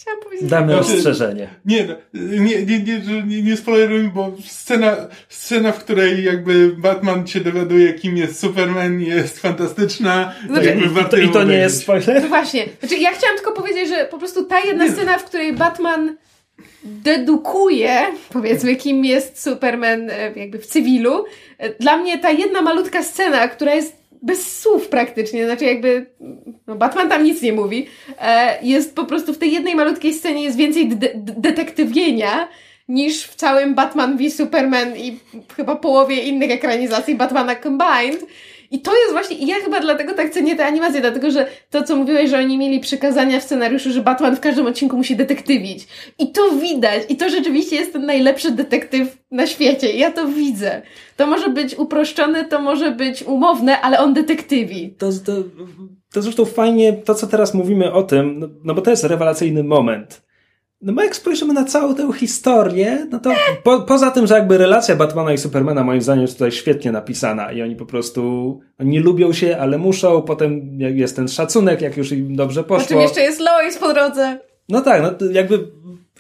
Chciałam 0.04 0.20
powiedzieć. 0.22 0.48
Damy 0.48 0.72
znaczy, 0.72 0.94
ostrzeżenie. 0.94 1.48
Nie, 1.64 1.96
nie, 2.14 2.64
nie, 2.66 2.80
nie, 2.80 3.22
nie, 3.26 3.42
nie 3.42 3.56
spoilerujmy, 3.56 4.08
bo 4.08 4.32
scena, 4.44 4.96
scena, 5.28 5.72
w 5.72 5.78
której 5.78 6.24
jakby 6.24 6.76
Batman 6.76 7.26
się 7.26 7.40
dowiaduje, 7.40 7.94
kim 7.94 8.16
jest 8.16 8.40
Superman, 8.40 9.00
jest 9.00 9.40
fantastyczna. 9.40 10.34
Znaczy, 10.46 10.66
jakby 10.66 11.00
i, 11.00 11.04
to, 11.04 11.16
I 11.16 11.28
to 11.28 11.44
nie 11.44 11.56
jest 11.56 11.80
spoiler? 11.80 12.22
No 12.22 12.28
właśnie. 12.28 12.64
Znaczy, 12.80 12.96
ja 12.96 13.12
chciałam 13.12 13.36
tylko 13.36 13.52
powiedzieć, 13.52 13.88
że 13.88 14.04
po 14.04 14.18
prostu 14.18 14.44
ta 14.44 14.60
jedna 14.60 14.84
nie. 14.84 14.92
scena, 14.92 15.18
w 15.18 15.24
której 15.24 15.52
Batman 15.52 16.16
dedukuje, 16.84 18.00
powiedzmy, 18.32 18.76
kim 18.76 19.04
jest 19.04 19.42
Superman 19.42 20.10
e, 20.10 20.32
jakby 20.36 20.58
w 20.58 20.66
cywilu. 20.66 21.24
E, 21.58 21.74
dla 21.74 21.96
mnie 21.96 22.18
ta 22.18 22.30
jedna 22.30 22.62
malutka 22.62 23.02
scena, 23.02 23.48
która 23.48 23.74
jest 23.74 24.03
bez 24.24 24.60
słów 24.60 24.88
praktycznie, 24.88 25.46
znaczy 25.46 25.64
jakby 25.64 26.06
no 26.66 26.76
Batman 26.76 27.08
tam 27.08 27.24
nic 27.24 27.42
nie 27.42 27.52
mówi, 27.52 27.86
e, 28.20 28.58
jest 28.62 28.94
po 28.94 29.04
prostu 29.04 29.34
w 29.34 29.38
tej 29.38 29.52
jednej 29.52 29.74
malutkiej 29.74 30.14
scenie 30.14 30.42
jest 30.42 30.56
więcej 30.56 30.88
de 30.88 31.10
detektywienia 31.14 32.48
niż 32.88 33.24
w 33.24 33.34
całym 33.34 33.74
Batman 33.74 34.16
v 34.16 34.30
Superman 34.30 34.96
i 34.96 35.18
chyba 35.56 35.76
połowie 35.76 36.22
innych 36.22 36.50
ekranizacji 36.50 37.14
Batmana 37.14 37.54
combined. 37.54 38.26
I 38.74 38.80
to 38.80 38.96
jest 38.96 39.12
właśnie, 39.12 39.36
ja 39.46 39.54
chyba 39.54 39.80
dlatego 39.80 40.14
tak 40.14 40.30
cenię 40.30 40.56
te 40.56 40.66
animacje, 40.66 41.00
dlatego 41.00 41.30
że 41.30 41.46
to, 41.70 41.82
co 41.82 41.96
mówiłeś, 41.96 42.30
że 42.30 42.38
oni 42.38 42.58
mieli 42.58 42.80
przykazania 42.80 43.40
w 43.40 43.42
scenariuszu, 43.42 43.90
że 43.90 44.00
Batman 44.00 44.36
w 44.36 44.40
każdym 44.40 44.66
odcinku 44.66 44.96
musi 44.96 45.16
detektywić. 45.16 45.86
I 46.18 46.32
to 46.32 46.50
widać. 46.50 47.02
I 47.08 47.16
to 47.16 47.30
rzeczywiście 47.30 47.76
jest 47.76 47.92
ten 47.92 48.06
najlepszy 48.06 48.50
detektyw 48.50 49.18
na 49.30 49.46
świecie. 49.46 49.92
Ja 49.92 50.10
to 50.10 50.28
widzę. 50.28 50.82
To 51.16 51.26
może 51.26 51.48
być 51.48 51.78
uproszczone, 51.78 52.44
to 52.44 52.62
może 52.62 52.90
być 52.90 53.22
umowne, 53.22 53.80
ale 53.80 53.98
on 53.98 54.14
detektywi. 54.14 54.94
To, 54.98 55.10
to, 55.26 55.32
to 56.12 56.22
zresztą 56.22 56.44
fajnie, 56.44 56.92
to 56.92 57.14
co 57.14 57.26
teraz 57.26 57.54
mówimy 57.54 57.92
o 57.92 58.02
tym, 58.02 58.38
no, 58.38 58.48
no 58.64 58.74
bo 58.74 58.82
to 58.82 58.90
jest 58.90 59.04
rewelacyjny 59.04 59.64
moment 59.64 60.22
no 60.84 60.92
bo 60.92 61.02
jak 61.02 61.16
spojrzymy 61.16 61.54
na 61.54 61.64
całą 61.64 61.94
tę 61.94 62.12
historię, 62.12 63.06
no 63.10 63.20
to 63.20 63.32
po, 63.62 63.80
poza 63.80 64.10
tym, 64.10 64.26
że 64.26 64.34
jakby 64.34 64.58
relacja 64.58 64.96
Batmana 64.96 65.32
i 65.32 65.38
Supermana 65.38 65.84
moim 65.84 66.02
zdaniem 66.02 66.22
jest 66.22 66.34
tutaj 66.34 66.52
świetnie 66.52 66.92
napisana 66.92 67.52
i 67.52 67.62
oni 67.62 67.76
po 67.76 67.86
prostu 67.86 68.60
nie 68.78 69.00
lubią 69.00 69.32
się, 69.32 69.58
ale 69.58 69.78
muszą, 69.78 70.22
potem 70.22 70.78
jest 70.78 71.16
ten 71.16 71.28
szacunek, 71.28 71.80
jak 71.80 71.96
już 71.96 72.12
im 72.12 72.36
dobrze 72.36 72.64
poszło. 72.64 72.88
czym 72.88 73.00
jeszcze 73.00 73.20
jest 73.20 73.40
Lois 73.40 73.78
po 73.78 73.94
drodze. 73.94 74.38
No 74.68 74.80
tak, 74.80 75.02
no 75.02 75.28
jakby 75.32 75.58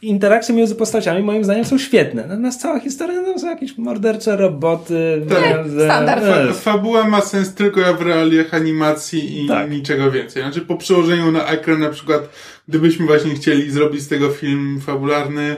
interakcje 0.04 0.54
między 0.54 0.74
postaciami 0.74 1.22
moim 1.22 1.44
zdaniem 1.44 1.64
są 1.64 1.78
świetne. 1.78 2.24
Natomiast 2.28 2.60
cała 2.60 2.80
historia 2.80 3.22
no, 3.22 3.38
są 3.38 3.46
jakieś 3.46 3.78
mordercze 3.78 4.36
roboty. 4.36 5.26
Tak, 5.28 5.66
standard. 5.84 6.24
Fa 6.24 6.52
fabuła 6.52 7.08
ma 7.08 7.20
sens 7.20 7.54
tylko 7.54 7.94
w 7.94 8.02
realiach 8.02 8.54
animacji 8.54 9.44
i 9.44 9.48
tak. 9.48 9.70
niczego 9.70 10.10
więcej. 10.10 10.42
Znaczy 10.42 10.60
po 10.60 10.76
przełożeniu 10.76 11.32
na 11.32 11.46
ekran 11.46 11.80
na 11.80 11.90
przykład, 11.90 12.28
gdybyśmy 12.68 13.06
właśnie 13.06 13.34
chcieli 13.34 13.70
zrobić 13.70 14.02
z 14.02 14.08
tego 14.08 14.30
film 14.30 14.80
fabularny, 14.86 15.56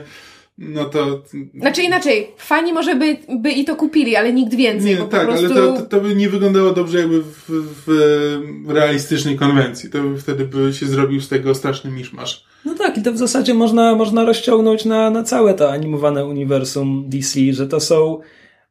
no 0.57 0.85
to... 0.85 1.23
Znaczy 1.59 1.81
inaczej, 1.81 2.27
fani 2.37 2.73
może 2.73 2.95
by, 2.95 3.17
by 3.39 3.51
i 3.51 3.65
to 3.65 3.75
kupili, 3.75 4.15
ale 4.15 4.33
nikt 4.33 4.55
więcej. 4.55 4.95
Nie, 4.95 4.97
tak, 4.97 5.27
prostu... 5.27 5.45
ale 5.45 5.55
to, 5.55 5.73
to, 5.73 5.81
to, 5.81 6.01
by 6.01 6.15
nie 6.15 6.29
wyglądało 6.29 6.71
dobrze 6.71 6.99
jakby 6.99 7.21
w, 7.23 7.45
w 7.85 8.69
realistycznej 8.69 9.35
konwencji. 9.37 9.89
To 9.89 10.03
by 10.03 10.17
wtedy 10.17 10.45
by 10.45 10.73
się 10.73 10.85
zrobił 10.85 11.21
z 11.21 11.29
tego 11.29 11.55
straszny 11.55 11.91
miszmasz. 11.91 12.45
No 12.65 12.75
tak, 12.75 12.97
i 12.97 13.01
to 13.01 13.11
w 13.11 13.17
zasadzie 13.17 13.53
można, 13.53 13.95
można 13.95 14.25
rozciągnąć 14.25 14.85
na, 14.85 15.09
na 15.09 15.23
całe 15.23 15.53
to 15.53 15.71
animowane 15.71 16.25
uniwersum 16.25 17.05
DC, 17.07 17.39
że 17.51 17.67
to 17.67 17.79
są 17.79 18.19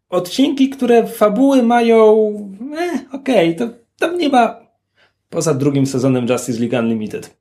odcinki, 0.08 0.70
które 0.70 1.06
fabuły 1.06 1.62
mają, 1.62 2.28
eh, 2.78 3.00
okej, 3.12 3.54
okay, 3.54 3.68
to 3.68 3.74
tam 3.98 4.18
nie 4.18 4.28
ma 4.28 4.65
poza 5.30 5.54
drugim 5.54 5.86
sezonem 5.86 6.26
Justice 6.28 6.60
League 6.60 6.78
Unlimited. 6.78 7.36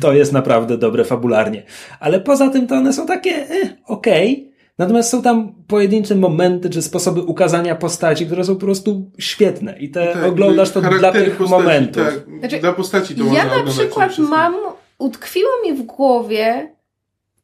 To 0.00 0.12
jest 0.12 0.32
naprawdę 0.32 0.78
dobre 0.78 1.04
fabularnie. 1.04 1.62
Ale 2.00 2.20
poza 2.20 2.50
tym 2.50 2.66
to 2.66 2.74
one 2.74 2.92
są 2.92 3.06
takie, 3.06 3.30
eh, 3.30 3.76
okej. 3.86 4.32
Okay. 4.32 4.50
Natomiast 4.78 5.10
są 5.10 5.22
tam 5.22 5.54
pojedyncze 5.66 6.14
momenty 6.14 6.70
czy 6.70 6.82
sposoby 6.82 7.22
ukazania 7.22 7.76
postaci, 7.76 8.26
które 8.26 8.44
są 8.44 8.54
po 8.54 8.60
prostu 8.60 9.10
świetne 9.18 9.78
i 9.78 9.90
te 9.90 10.12
tak, 10.12 10.24
oglądasz 10.24 10.70
to 10.70 10.80
dla 10.80 11.12
tych 11.12 11.36
postaci, 11.36 11.62
momentów. 11.62 12.04
Tak, 12.04 12.38
znaczy, 12.38 12.60
dla 12.60 12.72
postaci 12.72 13.14
to 13.14 13.24
Ja 13.24 13.44
na 13.44 13.70
przykład 13.70 14.18
mam 14.18 14.54
utkwiło 14.98 15.50
mi 15.64 15.72
w 15.72 15.82
głowie, 15.82 16.74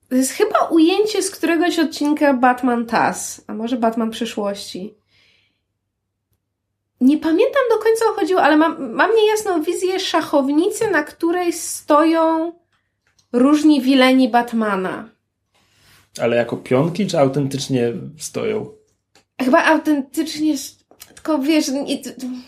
to 0.09 0.15
jest 0.15 0.31
chyba 0.31 0.59
ujęcie 0.71 1.23
z 1.23 1.31
któregoś 1.31 1.79
odcinka 1.79 2.35
Batman 2.35 2.87
TAS, 2.87 3.45
a 3.47 3.55
może 3.55 3.77
Batman 3.77 4.11
przyszłości. 4.11 4.95
Nie 7.01 7.19
pamiętam 7.19 7.63
do 7.71 7.79
końca 7.79 8.05
o 8.11 8.13
chodziło, 8.13 8.43
ale 8.43 8.57
mam, 8.57 8.93
mam 8.93 9.15
niejasną 9.15 9.63
wizję 9.63 10.01
szachownicy, 10.01 10.91
na 10.91 11.03
której 11.03 11.53
stoją 11.53 12.53
różni 13.33 13.81
wileni 13.81 14.29
Batmana. 14.29 15.09
Ale 16.21 16.37
jako 16.37 16.57
pionki, 16.57 17.07
czy 17.07 17.19
autentycznie 17.19 17.93
stoją? 18.19 18.71
Chyba 19.41 19.65
autentycznie 19.65 20.55
tylko 21.27 21.39
wiesz, 21.39 21.67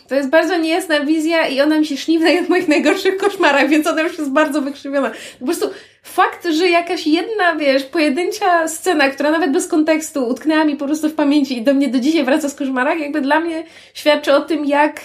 to 0.09 0.15
jest 0.15 0.31
bardzo 0.31 0.57
niejasna 0.57 1.05
wizja 1.05 1.49
i 1.49 1.61
ona 1.61 1.79
mi 1.79 1.87
się 1.87 1.97
śni 1.97 2.19
w 2.19 2.49
moich 2.49 2.69
najgorszych 2.69 3.17
koszmarach, 3.17 3.69
więc 3.69 3.87
ona 3.87 4.03
już 4.03 4.19
jest 4.19 4.31
bardzo 4.31 4.63
wykrzywiona. 4.63 5.11
Po 5.39 5.45
prostu 5.45 5.71
fakt, 6.03 6.47
że 6.47 6.69
jakaś 6.69 7.07
jedna, 7.07 7.57
wiesz, 7.57 7.85
pojedyncza 7.85 8.69
scena, 8.69 9.09
która 9.09 9.31
nawet 9.31 9.53
bez 9.53 9.69
kontekstu 9.69 10.29
utknęła 10.29 10.65
mi 10.65 10.77
po 10.77 10.87
prostu 10.87 11.09
w 11.09 11.15
pamięci 11.15 11.59
i 11.59 11.63
do 11.63 11.75
mnie 11.75 11.89
do 11.89 12.01
dzisiaj 12.01 12.25
wraca 12.25 12.49
z 12.49 12.55
koszmarach, 12.55 13.01
jakby 13.01 13.21
dla 13.21 13.41
mnie 13.41 13.65
świadczy 13.95 14.35
o 14.35 14.41
tym, 14.41 14.65
jak 14.65 15.01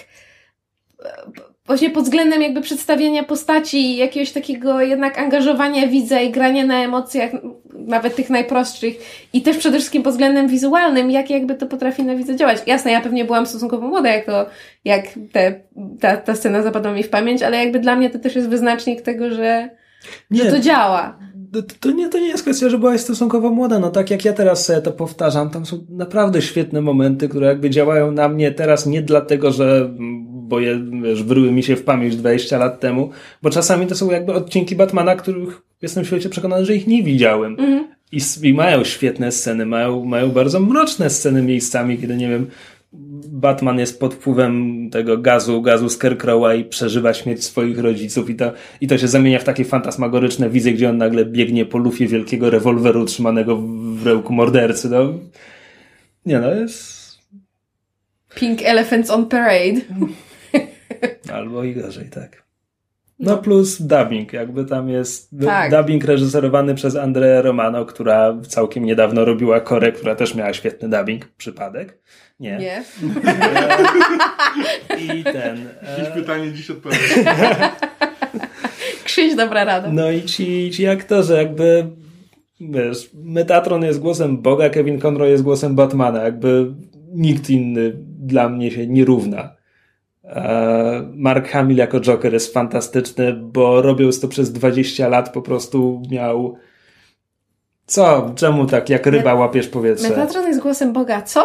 właśnie 1.66 1.90
pod 1.90 2.04
względem 2.04 2.42
jakby 2.42 2.62
przedstawienia 2.62 3.24
postaci, 3.24 3.96
jakiegoś 3.96 4.32
takiego 4.32 4.82
jednak 4.82 5.20
angażowania 5.20 5.88
widza 5.88 6.22
i 6.22 6.32
grania 6.32 6.66
na 6.66 6.84
emocjach, 6.84 7.32
nawet 7.74 8.16
tych 8.16 8.30
najprostszych 8.30 8.96
i 9.34 9.42
też 9.42 9.58
przede 9.58 9.78
wszystkim 9.78 10.04
pod 10.04 10.12
względem 10.12 10.48
wizualnym, 10.48 11.12
jak 11.12 11.30
jakby 11.30 11.56
to 11.56 11.66
potrafi 11.66 12.04
na 12.04 12.16
widza 12.16 12.34
działać. 12.36 12.58
Jasne, 12.66 12.92
ja 12.92 13.02
pewnie 13.02 13.26
byłam 13.26 13.46
stosunkowo 13.46 13.88
młoda, 13.88 14.10
jak 14.10 14.26
to, 14.26 14.46
jak 14.86 15.04
te, 15.32 15.60
ta, 16.00 16.18
ta 16.18 16.36
scena 16.36 16.62
zapadła 16.62 16.92
mi 16.92 17.04
w 17.04 17.10
pamięć, 17.10 17.44
ale 17.44 17.58
jakby 17.58 17.80
dla 17.80 17.96
mnie 17.96 18.10
to 18.10 18.20
też 18.20 18.36
jest 18.36 18.50
wyznacznik 18.50 19.02
tego, 19.02 19.30
że, 19.30 19.70
nie, 20.32 20.44
że 20.44 20.52
to 20.52 20.60
działa. 20.60 21.20
To, 21.54 21.62
to, 21.80 21.92
nie, 21.92 22.10
to 22.10 22.20
nie 22.20 22.28
jest 22.28 22.44
kwestia, 22.44 22.70
że 22.70 22.78
byłaś 22.78 23.02
stosunkowo 23.02 23.50
młoda. 23.50 23.80
No 23.80 23.90
tak 23.90 24.12
jak 24.12 24.26
ja 24.26 24.34
teraz 24.34 24.72
to 24.84 24.92
powtarzam, 24.92 25.50
tam 25.50 25.66
są 25.66 25.86
naprawdę 25.90 26.42
świetne 26.42 26.82
momenty, 26.82 27.30
które 27.30 27.48
jakby 27.48 27.70
działają 27.70 28.12
na 28.12 28.30
mnie 28.30 28.52
teraz 28.52 28.86
nie 28.86 29.02
dlatego, 29.02 29.52
że 29.52 29.90
bo 30.54 30.60
je, 30.60 30.80
wiesz, 31.04 31.24
wryły 31.24 31.52
mi 31.52 31.64
się 31.64 31.76
w 31.76 31.84
pamięć 31.84 32.16
20 32.16 32.58
lat 32.58 32.80
temu, 32.80 33.10
bo 33.42 33.50
czasami 33.50 33.88
to 33.88 33.96
są 33.96 34.12
jakby 34.12 34.34
odcinki 34.34 34.76
Batmana, 34.76 35.16
których 35.16 35.62
jestem 35.82 36.04
w 36.04 36.08
świecie 36.08 36.30
przekonany, 36.30 36.66
że 36.66 36.76
ich 36.76 36.88
nie 36.88 37.04
widziałem. 37.04 37.52
Mhm. 37.60 37.88
I, 38.12 38.20
I 38.44 38.54
mają 38.54 38.84
świetne 38.84 39.32
sceny, 39.32 39.66
mają, 39.66 40.06
mają 40.06 40.30
bardzo 40.30 40.60
mroczne 40.60 41.10
sceny 41.10 41.42
miejscami, 41.42 41.98
kiedy 41.98 42.16
nie 42.16 42.30
wiem, 42.30 42.48
Batman 43.32 43.80
jest 43.80 44.00
pod 44.00 44.14
wpływem 44.14 44.90
tego 44.90 45.18
gazu, 45.18 45.62
gazu 45.62 45.90
Scarecrowa 45.90 46.56
i 46.56 46.66
przeżywa 46.66 47.14
śmierć 47.14 47.44
swoich 47.44 47.80
rodziców 47.80 48.30
i 48.30 48.36
to, 48.36 48.52
i 48.82 48.88
to 48.88 48.98
się 48.98 49.08
zamienia 49.08 49.40
w 49.40 49.44
takie 49.44 49.66
fantasmagoryczne 49.66 50.50
wizje, 50.50 50.74
gdzie 50.74 50.90
on 50.90 50.98
nagle 50.98 51.26
biegnie 51.26 51.66
po 51.66 51.78
lufie 51.78 52.08
wielkiego 52.08 52.50
rewolweru 52.50 53.06
trzymanego 53.06 53.58
w 53.96 54.06
rełku 54.06 54.34
mordercy. 54.34 54.90
No. 54.90 55.14
Nie 56.26 56.40
no, 56.40 56.54
jest... 56.54 57.04
Pink 58.36 58.62
Elephants 58.62 59.10
on 59.10 59.26
Parade. 59.26 59.82
Albo 61.34 61.64
i 61.64 61.76
gorzej, 61.76 62.10
tak. 62.10 62.44
No 63.20 63.38
plus 63.38 63.82
dubbing, 63.82 64.34
jakby 64.34 64.66
tam 64.66 64.90
jest 64.90 65.30
Tak. 65.46 65.72
dubbing 65.72 66.06
reżyserowany 66.06 66.76
przez 66.76 66.96
Andrę 66.96 67.42
Romano, 67.42 67.86
która 67.86 68.38
całkiem 68.48 68.86
niedawno 68.86 69.26
robiła 69.26 69.60
Korę, 69.60 69.92
która 69.92 70.16
też 70.16 70.36
miała 70.36 70.54
świetny 70.54 70.90
dubbing. 70.90 71.26
Przypadek? 71.26 72.00
Nie. 72.40 72.58
Nie? 72.58 72.84
I 75.18 75.24
ten... 75.24 75.70
Jakieś 75.90 76.08
E, 76.08 76.12
pytanie 76.16 76.52
dziś 76.52 76.72
odpowiem. 76.72 77.00
Krzyś, 79.04 79.36
dobra 79.36 79.64
rada. 79.64 79.90
no 79.92 80.12
i 80.12 80.24
ci, 80.24 80.72
ci 80.72 80.88
aktorzy 80.88 81.34
jakby 81.34 81.88
wiesz, 82.62 83.10
Metatron 83.14 83.84
jest 83.84 84.00
głosem 84.00 84.38
Boga, 84.42 84.70
Kevin 84.70 85.00
Conroy 85.00 85.30
jest 85.30 85.44
głosem 85.44 85.76
Batmana, 85.76 86.24
jakby 86.24 86.74
nikt 87.14 87.50
inny 87.50 87.94
dla 88.20 88.50
mnie 88.50 88.72
się 88.72 88.88
nie 88.88 89.06
równa. 89.06 89.56
E, 90.24 91.12
Mark 91.16 91.48
Hamill 91.50 91.78
jako 91.78 92.00
Joker 92.00 92.34
jest 92.34 92.54
fantastyczny, 92.54 93.34
bo 93.34 93.82
robiąc 93.82 94.20
to 94.20 94.28
przez 94.28 94.52
20 94.52 95.08
lat 95.08 95.34
po 95.34 95.42
prostu 95.42 96.02
miał 96.12 96.58
co? 97.86 98.32
Czemu 98.36 98.66
tak 98.66 98.90
jak 98.90 99.06
ryba 99.06 99.34
łapiesz 99.34 99.68
powietrze? 99.68 100.10
Metatron 100.10 100.48
jest 100.48 100.60
głosem 100.60 100.94
Boga. 100.94 101.22
Co? 101.22 101.44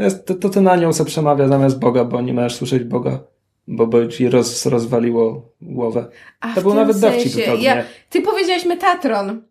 To, 0.00 0.04
jest, 0.04 0.26
to, 0.26 0.34
to 0.34 0.48
ten 0.48 0.68
anioł 0.68 0.92
se 0.92 1.04
przemawia 1.04 1.48
zamiast 1.48 1.78
Boga, 1.78 2.04
bo 2.04 2.20
nie 2.20 2.34
możesz 2.34 2.54
słyszeć 2.54 2.84
Boga, 2.84 3.18
bo 3.66 3.86
by 3.86 4.08
ci 4.08 4.28
roz, 4.28 4.66
rozwaliło 4.66 5.42
głowę. 5.60 6.10
A 6.40 6.54
To 6.54 6.62
był 6.62 6.74
nawet 6.74 6.98
dowcip 6.98 7.32
sensie. 7.32 7.50
pewnie. 7.50 7.64
Ja, 7.64 7.84
ty 8.10 8.22
powiedziałeś 8.22 8.64
Metatron. 8.64 9.42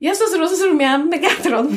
Ja 0.00 0.12
to 0.16 0.28
zrozumiałam 0.28 1.08
Megatron. 1.08 1.68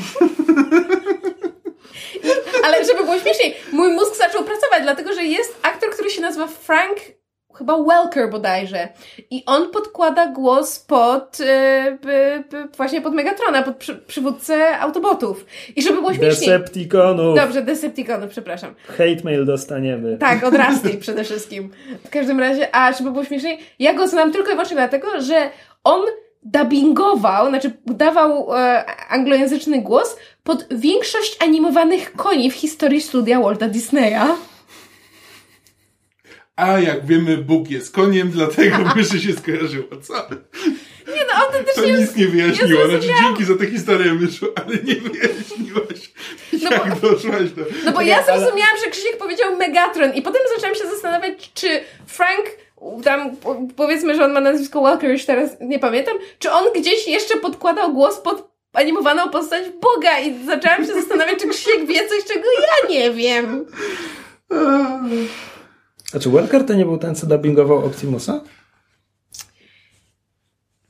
Ale 2.65 2.85
żeby 2.85 3.03
było 3.03 3.19
śmieszniej, 3.19 3.55
mój 3.71 3.93
mózg 3.93 4.17
zaczął 4.17 4.43
pracować, 4.43 4.83
dlatego 4.83 5.13
że 5.13 5.23
jest 5.23 5.59
aktor, 5.61 5.89
który 5.89 6.09
się 6.09 6.21
nazywa 6.21 6.47
Frank 6.47 6.97
chyba 7.57 7.83
Welker 7.83 8.29
bodajże. 8.29 8.89
I 9.31 9.43
on 9.45 9.71
podkłada 9.71 10.27
głos 10.27 10.79
pod 10.79 11.37
e, 11.41 11.97
właśnie 12.77 13.01
pod 13.01 13.13
Megatrona, 13.13 13.63
pod 13.63 13.75
przy, 13.75 13.95
przywódcę 13.95 14.79
Autobotów. 14.79 15.45
I 15.75 15.81
żeby 15.81 15.95
było 15.95 16.13
śmieszniej. 16.13 16.49
Decepticonów! 16.49 17.35
Dobrze, 17.35 17.61
Decepticonów, 17.61 18.29
przepraszam. 18.29 18.75
Hate 18.87 19.23
mail 19.23 19.45
dostaniemy. 19.45 20.17
Tak, 20.17 20.43
od 20.43 20.53
Rusty 20.69 20.97
przede 20.97 21.23
wszystkim. 21.23 21.71
W 22.05 22.09
każdym 22.09 22.39
razie, 22.39 22.75
a 22.75 22.93
żeby 22.93 23.11
było 23.11 23.25
śmieszniej, 23.25 23.59
ja 23.79 23.93
go 23.93 24.07
znam 24.07 24.31
tylko 24.31 24.47
i 24.47 24.51
wyłącznie 24.51 24.75
dlatego, 24.75 25.21
że 25.21 25.49
on 25.83 26.01
dubbingował, 26.43 27.49
znaczy 27.49 27.71
dawał 27.85 28.55
e, 28.55 28.85
anglojęzyczny 29.09 29.81
głos 29.81 30.17
pod 30.43 30.65
większość 30.71 31.43
animowanych 31.43 32.13
koni 32.13 32.51
w 32.51 32.53
historii 32.53 33.01
studia 33.01 33.41
Walta 33.41 33.67
Disneya. 33.67 34.35
A 36.57 36.79
jak 36.79 37.05
wiemy, 37.05 37.37
Bóg 37.37 37.69
jest 37.69 37.95
koniem, 37.95 38.29
dlatego 38.29 38.77
myszy 38.95 39.19
się 39.19 39.33
skojarzyło, 39.33 39.87
co? 40.03 40.13
Nie 41.07 41.23
no, 41.27 41.33
To 41.33 41.35
autentycznie... 41.45 41.93
nic 41.93 42.15
nie 42.15 42.27
wyjaśniło. 42.27 42.81
ja 42.81 42.87
Znaczy, 42.87 43.07
dzięki 43.23 43.45
za 43.45 43.55
tę 43.57 43.65
historię, 43.65 44.13
myszu, 44.13 44.45
ale 44.55 44.75
nie 44.83 44.95
wyjaśniłaś, 44.95 46.11
No 46.63 46.71
jak 46.71 46.99
doszłaś 46.99 47.49
do... 47.51 47.61
No 47.85 47.91
bo 47.91 48.01
ja 48.01 48.15
ale- 48.15 48.25
zrozumiałam, 48.25 48.77
że 48.85 48.91
Krzysiek 48.91 49.17
powiedział 49.17 49.55
Megatron 49.57 50.13
i 50.13 50.21
potem 50.21 50.41
zaczęłam 50.55 50.75
się 50.75 50.83
zastanawiać, 50.87 51.51
czy 51.53 51.67
Frank, 52.07 52.45
tam 53.03 53.35
po- 53.37 53.61
powiedzmy, 53.75 54.15
że 54.15 54.25
on 54.25 54.31
ma 54.33 54.41
nazwisko 54.41 54.81
Walker, 54.81 55.09
już 55.11 55.25
teraz 55.25 55.49
nie 55.61 55.79
pamiętam, 55.79 56.17
czy 56.39 56.51
on 56.51 56.65
gdzieś 56.75 57.07
jeszcze 57.07 57.37
podkładał 57.39 57.93
głos 57.93 58.17
pod 58.19 58.51
animowaną 58.73 59.29
postać 59.29 59.63
Boga 59.81 60.19
i 60.19 60.45
zaczęłam 60.45 60.85
się 60.85 60.93
zastanawiać, 60.93 61.39
czy 61.39 61.47
Krzysiek 61.47 61.85
wie 61.85 62.07
coś, 62.09 62.23
czego 62.33 62.45
ja 62.61 62.89
nie 62.89 63.11
wiem. 63.11 63.65
Znaczy, 66.11 66.29
Welker 66.29 66.65
to 66.65 66.73
nie 66.73 66.85
był 66.85 66.97
ten, 66.97 67.15
co 67.15 67.27
dubbingował 67.27 67.85
Optimusa? 67.85 68.41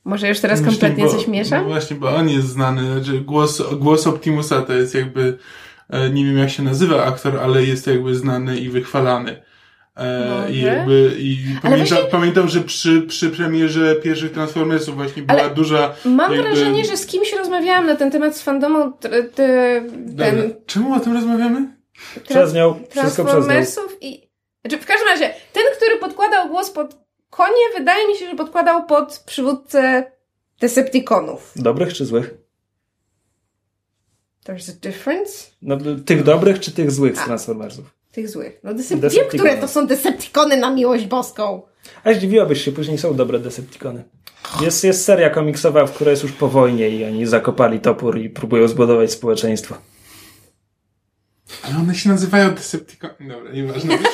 Może 0.03 0.27
już 0.30 0.39
teraz 0.39 0.61
Właśnie, 0.61 0.80
kompletnie 0.80 1.03
bo- 1.03 1.10
coś 1.11 1.27
mieszam? 1.27 1.64
No 1.64 1.69
właśnie, 1.69 1.95
bo 1.98 2.15
on 2.15 2.30
jest 2.30 2.48
znany. 2.48 3.02
Znaczy, 3.02 3.22
głos, 3.22 3.61
głos 3.76 4.07
Optimusa 4.07 4.61
to 4.61 4.73
jest 4.73 4.95
jakby, 4.95 5.38
e, 5.89 6.10
nie 6.10 6.26
wiem 6.26 6.38
jak 6.38 6.49
się 6.49 6.64
nazywa 6.64 7.03
aktor, 7.06 7.38
ale 7.39 7.64
jest 7.64 7.88
jakby 7.88 8.15
znany 8.15 8.57
i 8.60 8.69
wychwalany. 8.69 9.44
E, 9.95 10.30
Może? 10.30 10.52
I 10.53 10.61
jakby, 10.61 11.15
i 11.19 11.38
pamiętam, 11.61 11.88
właśnie- 11.88 12.11
pamiętam, 12.11 12.48
że 12.48 12.61
przy, 12.61 13.02
przy 13.02 13.30
premierze 13.30 13.95
pierwszych 13.95 14.31
Transformersów 14.31 14.95
właśnie 14.95 15.23
była 15.23 15.39
Ale 15.41 15.49
duża... 15.56 15.94
Mam 16.06 16.31
jakby- 16.34 16.48
wrażenie, 16.48 16.85
że 16.85 16.98
z 16.98 17.06
kimś 17.06 17.34
rozmawiałam 17.34 17.88
na 17.88 17.95
ten 17.95 18.11
temat 18.11 18.38
z 18.38 18.41
fandomą 18.41 18.91
ten 20.18 20.53
Czemu 20.65 20.94
o 20.94 20.99
tym 20.99 21.14
rozmawiamy? 21.14 21.68
Przez 22.30 22.53
nią, 22.53 22.73
wszystko 22.73 22.91
przez 22.94 23.18
nią. 23.18 23.26
Transformersów 23.26 23.98
i... 24.02 24.27
Znaczy, 24.68 24.84
w 24.84 24.88
każdym 24.88 25.07
razie, 25.07 25.34
ten, 25.53 25.64
który 25.77 25.98
podkładał 25.98 26.49
głos 26.49 26.72
pod 26.72 26.95
konie, 27.30 27.61
wydaje 27.77 28.07
mi 28.07 28.15
się, 28.15 28.30
że 28.30 28.35
podkładał 28.35 28.85
pod 28.85 29.23
przywódcę 29.26 30.11
Decepticonów. 30.60 31.52
Dobrych 31.56 31.94
czy 31.94 32.06
złych? 32.06 32.34
There's 34.45 34.72
a 34.72 34.73
difference? 34.73 35.48
No, 35.61 35.77
tych 36.06 36.23
dobrych 36.23 36.60
czy 36.60 36.72
tych 36.72 36.91
złych 36.91 37.18
z 37.18 37.26
Transformersów? 37.26 37.85
Tych 38.11 38.30
złych. 38.30 38.60
No, 38.64 38.73
Decep- 38.73 39.10
wiem, 39.10 39.27
które 39.27 39.57
to 39.57 39.68
są 39.68 39.88
Decepticony 39.88 40.57
na 40.57 40.72
miłość 40.72 41.06
boską. 41.06 41.61
A 42.03 42.14
zdziwiłabyś 42.14 42.65
się, 42.65 42.72
później 42.72 42.98
są 42.98 43.15
dobre 43.15 43.39
Decepticony. 43.39 44.03
Jest, 44.61 44.84
jest 44.84 45.06
seria 45.06 45.30
komiksowa, 45.30 45.85
w 45.85 45.94
której 45.94 46.11
jest 46.11 46.23
już 46.23 46.31
po 46.31 46.48
wojnie 46.48 46.89
i 46.89 47.06
oni 47.06 47.26
zakopali 47.26 47.80
topór 47.80 48.18
i 48.18 48.30
próbują 48.30 48.68
zbudować 48.68 49.11
społeczeństwo. 49.11 49.77
Ale 51.64 51.77
one 51.77 51.95
się 51.95 52.10
nazywają 52.10 52.56
Decepticon... 52.56 53.10
Dobra, 53.19 53.52
nieważne. 53.52 53.98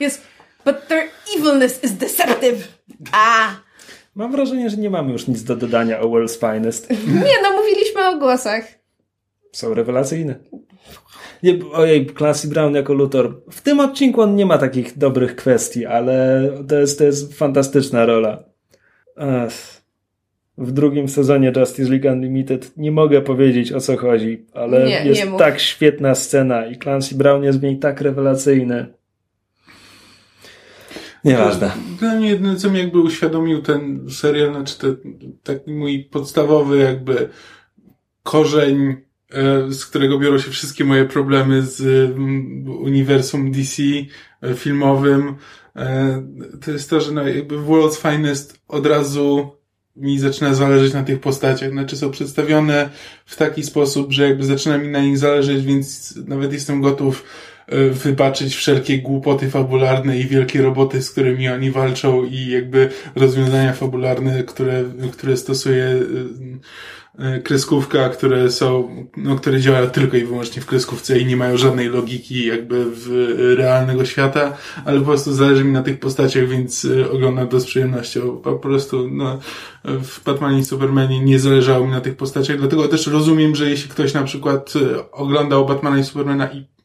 Yes, 0.00 0.22
but 0.64 0.88
their 0.88 1.08
evilness 1.38 1.84
is 1.84 1.92
deceptive. 1.92 2.68
A! 3.12 3.48
Mam 4.14 4.32
wrażenie, 4.32 4.70
że 4.70 4.76
nie 4.76 4.90
mamy 4.90 5.12
już 5.12 5.26
nic 5.26 5.44
do 5.44 5.56
dodania 5.56 6.00
o 6.00 6.04
World's 6.04 6.52
Finest. 6.52 6.90
Nie, 6.90 7.42
no 7.42 7.56
mówiliśmy 7.56 8.08
o 8.08 8.18
głosach. 8.18 8.64
Są 9.52 9.74
rewelacyjne. 9.74 10.34
Nie, 11.42 11.58
ojej, 11.72 12.06
Clancy 12.06 12.48
Brown 12.48 12.74
jako 12.74 12.92
Luthor. 12.92 13.42
W 13.50 13.60
tym 13.60 13.80
odcinku 13.80 14.20
on 14.20 14.34
nie 14.34 14.46
ma 14.46 14.58
takich 14.58 14.98
dobrych 14.98 15.36
kwestii, 15.36 15.86
ale 15.86 16.48
to 16.68 16.78
jest, 16.78 16.98
to 16.98 17.04
jest 17.04 17.34
fantastyczna 17.34 18.06
rola. 18.06 18.44
Ech. 19.16 19.80
W 20.58 20.72
drugim 20.72 21.08
sezonie 21.08 21.52
Justice 21.56 21.90
League 21.90 22.08
Unlimited 22.08 22.76
nie 22.76 22.90
mogę 22.90 23.22
powiedzieć 23.22 23.72
o 23.72 23.80
co 23.80 23.96
chodzi, 23.96 24.46
ale 24.52 24.84
Nie, 24.86 25.04
jest 25.04 25.24
nie 25.24 25.38
tak 25.38 25.60
świetna 25.60 26.14
scena 26.14 26.66
i 26.66 26.78
Clancy 26.78 27.14
Brown 27.14 27.44
jest 27.44 27.60
w 27.60 27.62
niej 27.62 27.78
tak 27.78 28.00
rewelacyjny. 28.00 28.86
Nieważne. 31.24 31.72
Dla 31.98 32.14
mnie 32.14 32.28
jedyne, 32.28 32.56
co 32.56 32.70
mi 32.70 32.78
jakby 32.78 33.00
uświadomił 33.00 33.62
ten 33.62 34.10
serial, 34.10 34.52
znaczy 34.52 34.78
te, 34.78 34.96
taki 35.42 35.72
mój 35.72 36.04
podstawowy 36.04 36.78
jakby 36.78 37.28
korzeń, 38.22 38.96
e, 39.30 39.72
z 39.72 39.86
którego 39.86 40.18
biorą 40.18 40.38
się 40.38 40.50
wszystkie 40.50 40.84
moje 40.84 41.04
problemy 41.04 41.62
z 41.62 41.80
mm, 42.10 42.68
uniwersum 42.68 43.52
DC 43.52 43.82
e, 44.42 44.54
filmowym, 44.54 45.34
e, 45.76 46.22
to 46.64 46.70
jest 46.70 46.90
to, 46.90 47.00
że 47.00 47.12
no, 47.12 47.28
jakby 47.28 47.58
World's 47.58 48.10
Finest 48.10 48.60
od 48.68 48.86
razu 48.86 49.50
mi 49.96 50.18
zaczyna 50.18 50.54
zależeć 50.54 50.92
na 50.92 51.02
tych 51.02 51.20
postaciach. 51.20 51.70
Znaczy 51.70 51.96
są 51.96 52.10
przedstawione 52.10 52.90
w 53.26 53.36
taki 53.36 53.62
sposób, 53.62 54.12
że 54.12 54.28
jakby 54.28 54.44
zaczyna 54.44 54.78
mi 54.78 54.88
na 54.88 55.00
nich 55.00 55.18
zależeć, 55.18 55.64
więc 55.64 56.14
nawet 56.26 56.52
jestem 56.52 56.80
gotów 56.80 57.24
wybaczyć 57.92 58.54
wszelkie 58.54 58.98
głupoty 58.98 59.50
fabularne 59.50 60.18
i 60.18 60.26
wielkie 60.26 60.62
roboty, 60.62 61.02
z 61.02 61.10
którymi 61.10 61.48
oni 61.48 61.70
walczą 61.70 62.24
i 62.24 62.46
jakby 62.46 62.88
rozwiązania 63.14 63.72
fabularne, 63.72 64.44
które, 64.44 64.84
które 65.12 65.36
stosuje 65.36 65.84
e, 67.18 67.34
e, 67.34 67.40
kreskówka, 67.40 68.08
które 68.08 68.50
są, 68.50 68.88
no, 69.16 69.36
które 69.36 69.60
działają 69.60 69.90
tylko 69.90 70.16
i 70.16 70.24
wyłącznie 70.24 70.62
w 70.62 70.66
kreskówce 70.66 71.18
i 71.18 71.26
nie 71.26 71.36
mają 71.36 71.56
żadnej 71.56 71.88
logiki 71.88 72.46
jakby 72.46 72.84
w 72.90 73.08
e, 73.08 73.54
realnego 73.56 74.04
świata, 74.04 74.56
ale 74.84 74.98
po 74.98 75.06
prostu 75.06 75.32
zależy 75.32 75.64
mi 75.64 75.72
na 75.72 75.82
tych 75.82 76.00
postaciach, 76.00 76.48
więc 76.48 76.84
e, 76.84 77.10
oglądam 77.10 77.48
to 77.48 77.60
z 77.60 77.66
przyjemnością. 77.66 78.36
Po 78.36 78.52
prostu, 78.52 79.08
no, 79.08 79.38
w 79.84 80.24
Batmanie 80.24 80.58
i 80.58 80.64
Supermanie 80.64 81.20
nie 81.20 81.38
zależało 81.38 81.86
mi 81.86 81.92
na 81.92 82.00
tych 82.00 82.16
postaciach, 82.16 82.58
dlatego 82.58 82.88
też 82.88 83.06
rozumiem, 83.06 83.56
że 83.56 83.70
jeśli 83.70 83.90
ktoś 83.90 84.14
na 84.14 84.22
przykład 84.22 84.72
e, 84.76 85.10
oglądał 85.10 85.66
Batmana 85.66 85.98
i 85.98 86.04
Supermana 86.04 86.52
i 86.52 86.79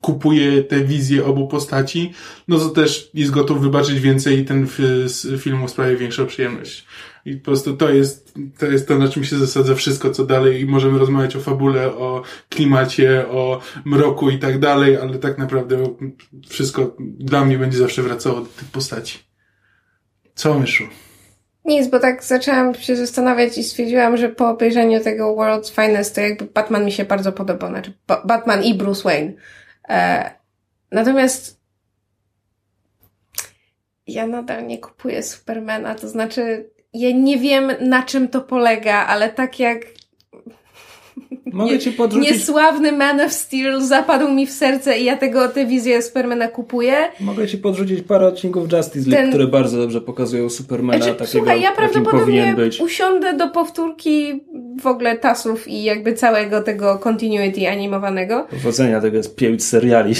kupuje 0.00 0.62
te 0.64 0.80
wizje 0.80 1.24
obu 1.24 1.48
postaci, 1.48 2.12
no 2.48 2.58
to 2.58 2.68
też 2.68 3.10
jest 3.14 3.30
gotów 3.30 3.60
wybaczyć 3.60 4.00
więcej 4.00 4.38
i 4.38 4.44
ten 4.44 4.64
f- 4.64 4.78
z 5.10 5.42
filmu 5.42 5.68
sprawia 5.68 5.96
większą 5.96 6.26
przyjemność. 6.26 6.86
I 7.24 7.36
po 7.36 7.44
prostu 7.44 7.76
to 7.76 7.90
jest, 7.90 8.34
to 8.58 8.66
jest 8.66 8.88
to, 8.88 8.98
na 8.98 9.08
czym 9.08 9.24
się 9.24 9.36
zasadza 9.36 9.74
wszystko, 9.74 10.10
co 10.10 10.24
dalej 10.26 10.60
i 10.60 10.66
możemy 10.66 10.98
rozmawiać 10.98 11.36
o 11.36 11.40
fabule, 11.40 11.86
o 11.94 12.22
klimacie, 12.48 13.28
o 13.28 13.60
mroku 13.84 14.30
i 14.30 14.38
tak 14.38 14.58
dalej, 14.58 14.96
ale 14.96 15.18
tak 15.18 15.38
naprawdę 15.38 15.82
wszystko 16.48 16.96
dla 16.98 17.44
mnie 17.44 17.58
będzie 17.58 17.78
zawsze 17.78 18.02
wracało 18.02 18.40
do 18.40 18.46
tych 18.46 18.68
postaci. 18.68 19.18
Co, 20.34 20.58
Myszu? 20.58 20.84
Nic, 21.64 21.88
bo 21.90 21.98
tak 21.98 22.24
zaczęłam 22.24 22.74
się 22.74 22.96
zastanawiać 22.96 23.58
i 23.58 23.64
stwierdziłam, 23.64 24.16
że 24.16 24.28
po 24.28 24.48
obejrzeniu 24.48 25.00
tego 25.00 25.36
World's 25.36 25.70
Finest 25.74 26.14
to 26.14 26.20
jakby 26.20 26.44
Batman 26.44 26.84
mi 26.84 26.92
się 26.92 27.04
bardzo 27.04 27.32
podobał. 27.32 27.70
Znaczy 27.70 27.92
ba- 28.06 28.22
Batman 28.26 28.64
i 28.64 28.74
Bruce 28.74 29.02
Wayne. 29.02 29.32
E, 29.90 30.30
natomiast 30.92 31.60
ja 34.06 34.26
nadal 34.26 34.66
nie 34.66 34.78
kupuję 34.78 35.22
Supermana, 35.22 35.94
to 35.94 36.08
znaczy 36.08 36.70
ja 36.92 37.10
nie 37.10 37.38
wiem 37.38 37.72
na 37.80 38.02
czym 38.02 38.28
to 38.28 38.40
polega, 38.40 39.06
ale 39.06 39.30
tak 39.32 39.58
jak 39.58 39.80
Mogę 41.46 41.78
ci 41.78 41.92
podrzucić... 41.92 42.30
Niesławny 42.30 42.92
Man 42.92 43.20
of 43.20 43.32
Steel 43.32 43.82
zapadł 43.82 44.28
mi 44.28 44.46
w 44.46 44.50
serce 44.50 44.98
i 44.98 45.04
ja 45.04 45.16
tego 45.16 45.48
tę 45.48 45.66
wizję 45.66 46.02
Supermana 46.02 46.48
kupuję. 46.48 46.96
Mogę 47.20 47.48
ci 47.48 47.58
podrzucić 47.58 48.02
parę 48.02 48.26
odcinków 48.26 48.72
Justice 48.72 49.10
League, 49.10 49.22
Ten... 49.22 49.28
które 49.28 49.46
bardzo 49.46 49.78
dobrze 49.78 50.00
pokazują 50.00 50.50
Supermana 50.50 50.98
znaczy, 51.04 51.18
takiego, 51.18 51.38
Słuchaj, 51.38 51.60
ja 51.60 51.72
prawdopodobnie 51.72 52.56
usiądę 52.80 53.36
do 53.36 53.48
powtórki 53.48 54.40
w 54.80 54.86
ogóle 54.86 55.18
tasów 55.18 55.68
i 55.68 55.82
jakby 55.82 56.14
całego 56.14 56.62
tego 56.62 56.98
continuity 56.98 57.68
animowanego. 57.68 58.46
Powodzenia 58.50 59.00
tego 59.00 59.16
jest 59.16 59.36
pięć 59.36 59.64
seriali. 59.64 60.14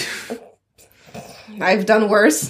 I've 1.59 1.85
done 1.85 2.09
worse. 2.09 2.47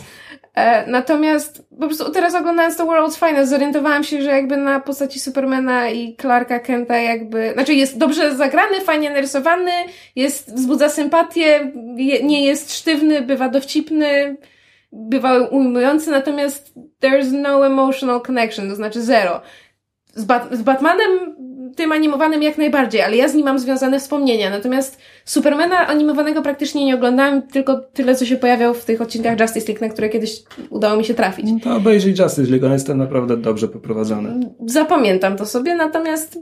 E, 0.55 0.87
natomiast 0.87 1.63
po 1.81 1.87
prostu 1.87 2.11
teraz 2.11 2.35
oglądając 2.35 2.77
The 2.77 2.85
World's 2.85 3.27
Finest 3.27 3.51
zorientowałam 3.51 4.05
się, 4.05 4.23
że 4.23 4.31
jakby 4.31 4.57
na 4.57 4.81
postaci 4.81 5.21
Supermana 5.21 5.91
i 5.91 6.17
Clarka 6.17 6.59
Kenta 6.59 6.97
jakby, 6.97 7.53
znaczy 7.53 7.75
jest 7.75 7.99
dobrze 7.99 8.37
zagrany, 8.37 8.81
fajnie 8.81 9.11
narysowany, 9.11 9.71
jest, 10.17 10.55
wzbudza 10.55 10.89
sympatię, 10.89 11.73
je, 11.97 12.23
nie 12.23 12.47
jest 12.47 12.75
sztywny, 12.75 13.23
bywa 13.23 13.49
dowcipny, 13.49 14.37
bywa 14.93 15.39
ujmujący, 15.39 16.11
natomiast 16.11 16.75
there's 17.03 17.33
no 17.33 17.67
emotional 17.67 18.21
connection, 18.21 18.69
to 18.69 18.77
znaczy 18.77 19.03
zero. 19.03 19.41
Z, 20.15 20.27
z 20.51 20.63
Batmanem 20.63 21.37
tym 21.77 21.93
animowanym 21.93 22.43
jak 22.43 22.59
najbardziej, 22.59 23.03
ale 23.03 23.17
ja 23.17 23.29
z 23.29 23.35
nim 23.35 23.45
mam 23.45 23.59
związane 23.59 24.01
wspomnienia. 24.01 24.51
Natomiast 24.51 24.99
Supermana 25.25 25.87
animowanego 25.87 26.43
praktycznie 26.43 26.85
nie 26.85 26.95
oglądałam, 26.95 27.43
tylko 27.43 27.81
tyle, 27.93 28.15
co 28.15 28.27
się 28.27 28.37
pojawiał 28.37 28.75
w 28.75 28.85
tych 28.85 29.01
odcinkach 29.01 29.41
Justice 29.41 29.73
League, 29.73 29.85
na 29.87 29.93
które 29.93 30.09
kiedyś 30.09 30.43
udało 30.71 30.97
mi 30.97 31.05
się 31.05 31.15
trafić. 31.15 31.47
No 31.53 31.59
to 31.65 31.77
obejrzyj 31.77 32.15
Justice 32.19 32.51
League, 32.51 32.67
on 32.67 32.73
jest 32.73 32.87
tam 32.87 32.99
naprawdę 32.99 33.37
dobrze 33.37 33.69
poprowadzony. 33.69 34.41
Zapamiętam 34.67 35.37
to 35.37 35.47
sobie, 35.47 35.75
natomiast 35.75 36.39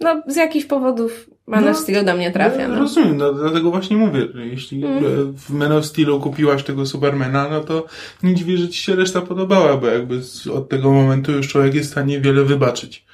no, 0.00 0.22
z 0.26 0.36
jakichś 0.36 0.66
powodów 0.66 1.30
Man 1.46 1.64
no, 1.64 1.70
of 1.70 1.78
Steel 1.78 2.04
do 2.04 2.16
mnie 2.16 2.30
trafia. 2.30 2.68
No. 2.68 2.78
Rozumiem, 2.78 3.16
no, 3.16 3.32
dlatego 3.32 3.70
właśnie 3.70 3.96
mówię, 3.96 4.28
że 4.34 4.46
jeśli 4.46 4.84
mm. 4.84 5.32
w 5.32 5.50
Man 5.50 5.72
of 5.72 5.86
Steelu 5.86 6.20
kupiłaś 6.20 6.62
tego 6.62 6.86
Supermana, 6.86 7.48
no 7.50 7.60
to 7.60 7.86
nie 8.22 8.34
dziwię, 8.34 8.56
że 8.56 8.68
ci 8.68 8.82
się 8.82 8.96
reszta 8.96 9.20
podobała, 9.20 9.76
bo 9.76 9.86
jakby 9.86 10.20
od 10.54 10.68
tego 10.68 10.90
momentu 10.90 11.32
już 11.32 11.48
człowiek 11.48 11.74
jest 11.74 11.88
w 11.88 11.92
stanie 11.92 12.20
wiele 12.20 12.44
wybaczyć. 12.44 13.04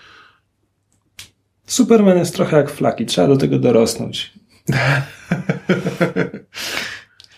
Superman 1.67 2.19
jest 2.19 2.35
trochę 2.35 2.57
jak 2.57 2.71
flaki, 2.71 3.07
trzeba 3.07 3.29
do 3.29 3.37
tego 3.37 3.59
dorosnąć. 3.59 4.33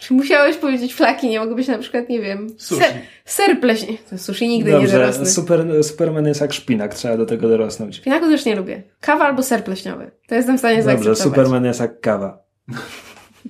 Czy 0.01 0.15
musiałeś 0.15 0.57
powiedzieć 0.57 0.95
flaki? 0.95 1.29
Nie 1.29 1.41
mogę 1.41 1.55
być 1.55 1.69
na 1.69 1.79
przykład, 1.79 2.09
nie 2.09 2.21
wiem, 2.21 2.49
sushi. 2.59 2.81
ser, 2.81 2.93
ser 3.25 3.61
pleśni. 3.61 3.99
Sushi 4.17 4.49
nigdy 4.49 4.71
Dobrze, 4.71 4.87
nie 4.87 4.93
dorosnę. 4.93 5.27
Super, 5.27 5.85
Superman 5.85 6.27
jest 6.27 6.41
jak 6.41 6.53
szpinak, 6.53 6.95
trzeba 6.95 7.17
do 7.17 7.27
tego 7.27 7.49
dorosnąć. 7.49 7.97
Szpinaku 7.97 8.27
też 8.27 8.45
nie 8.45 8.57
lubię. 8.57 8.83
Kawa 9.01 9.25
albo 9.25 9.43
ser 9.43 9.65
pleśniowy. 9.65 10.11
To 10.29 10.35
jestem 10.35 10.57
w 10.57 10.59
stanie 10.59 10.77
Dobrze, 10.77 10.85
zaakceptować. 10.85 11.19
Dobrze, 11.19 11.31
Superman 11.31 11.65
jest 11.65 11.81
jak 11.81 12.01
kawa. 12.01 12.39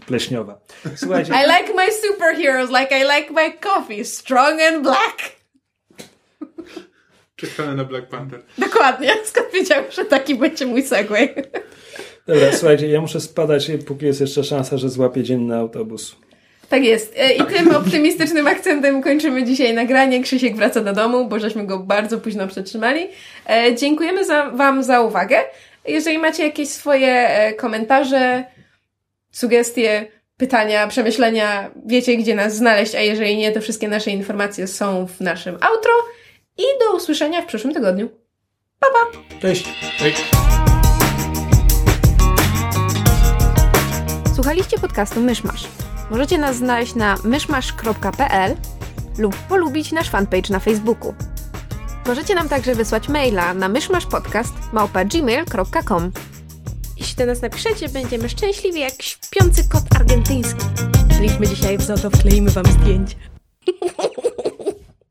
Pleśniowa. 0.07 0.61
Słuchajcie. 0.97 1.33
I 1.33 1.47
like 1.47 1.75
my 1.75 1.87
superheroes 1.93 2.71
like 2.71 2.99
I 2.99 3.03
like 3.03 3.33
my 3.33 3.53
coffee, 3.61 4.05
strong 4.05 4.61
and 4.61 4.83
black. 4.83 5.38
Czekamy 7.39 7.75
na 7.75 7.85
Black 7.85 8.07
Panther. 8.07 8.43
Dokładnie. 8.59 9.15
Skąd 9.25 9.47
wiedziałem, 9.55 9.85
że 9.91 10.05
taki 10.05 10.35
będzie 10.35 10.67
mój 10.67 10.83
segway? 10.83 11.35
Dobra, 12.27 12.53
słuchajcie, 12.53 12.89
ja 12.89 13.01
muszę 13.01 13.21
spadać, 13.21 13.71
póki 13.87 14.07
jest 14.07 14.21
jeszcze 14.21 14.45
szansa, 14.45 14.79
że 14.79 14.89
złapię 14.89 15.23
dzienny 15.23 15.57
autobus. 15.57 16.17
Tak 16.69 16.85
jest. 16.85 17.15
E, 17.17 17.33
I 17.33 17.45
tym 17.45 17.77
optymistycznym 17.77 18.47
akcentem 18.47 19.03
kończymy 19.03 19.45
dzisiaj 19.45 19.75
nagranie. 19.75 20.23
Krzysiek 20.23 20.57
wraca 20.57 20.81
do 20.81 20.93
domu, 20.93 21.29
bo 21.29 21.39
żeśmy 21.39 21.67
go 21.67 21.79
bardzo 21.79 22.19
późno 22.19 22.49
przetrzymali. 22.49 23.07
E, 23.51 23.75
dziękujemy 23.75 24.25
za, 24.25 24.51
Wam 24.51 24.83
za 24.83 25.01
uwagę. 25.01 25.39
Jeżeli 25.87 26.19
macie 26.19 26.43
jakieś 26.43 26.69
swoje 26.69 27.29
e, 27.29 27.53
komentarze, 27.53 28.45
sugestie, 29.31 30.07
pytania, 30.37 30.87
przemyślenia, 30.87 31.71
wiecie 31.87 32.17
gdzie 32.17 32.35
nas 32.35 32.57
znaleźć, 32.57 32.95
a 32.95 33.01
jeżeli 33.01 33.37
nie, 33.37 33.53
to 33.53 33.61
wszystkie 33.61 33.89
nasze 33.89 34.11
informacje 34.11 34.67
są 34.67 35.07
w 35.07 35.21
naszym 35.21 35.55
outro 35.55 35.93
i 36.59 36.65
do 36.81 36.97
usłyszenia 36.97 37.43
w 37.43 37.47
przyszłym 37.47 37.75
tygodniu. 37.75 38.09
Pa, 38.79 38.87
pa! 38.87 38.99
Cześć! 39.41 39.69
Cześć. 39.99 40.31
Słuchaliście 44.35 44.79
podcastu 44.79 45.21
Myszmasz. 45.21 45.65
Możecie 46.11 46.39
nas 46.39 46.57
znaleźć 46.57 46.95
na 46.95 47.17
myszmasz.pl 47.25 48.57
lub 49.19 49.37
polubić 49.37 49.93
nasz 49.93 50.11
fanpage 50.11 50.51
na 50.51 50.59
Facebooku. 50.59 51.15
Możecie 52.07 52.35
nam 52.35 52.49
także 52.49 52.75
wysłać 52.75 53.09
maila 53.09 53.55
na 53.55 53.69
myszmaszpodcast.gmail.com 53.69 56.13
Jeśli 56.97 57.17
do 57.17 57.27
nas 57.27 57.43
napiszecie, 57.43 57.89
będziemy 57.89 58.29
szczęśliwi 58.29 58.81
jak 58.81 59.03
śpiący 59.03 59.69
kot 59.69 59.83
argentyński. 59.97 60.65
Byliśmy 61.17 61.47
dzisiaj 61.47 61.79
w 61.79 61.83
Zoto, 61.83 62.11
wkleimy 62.11 62.51
wam 62.51 62.65
zdjęcie. 62.67 63.17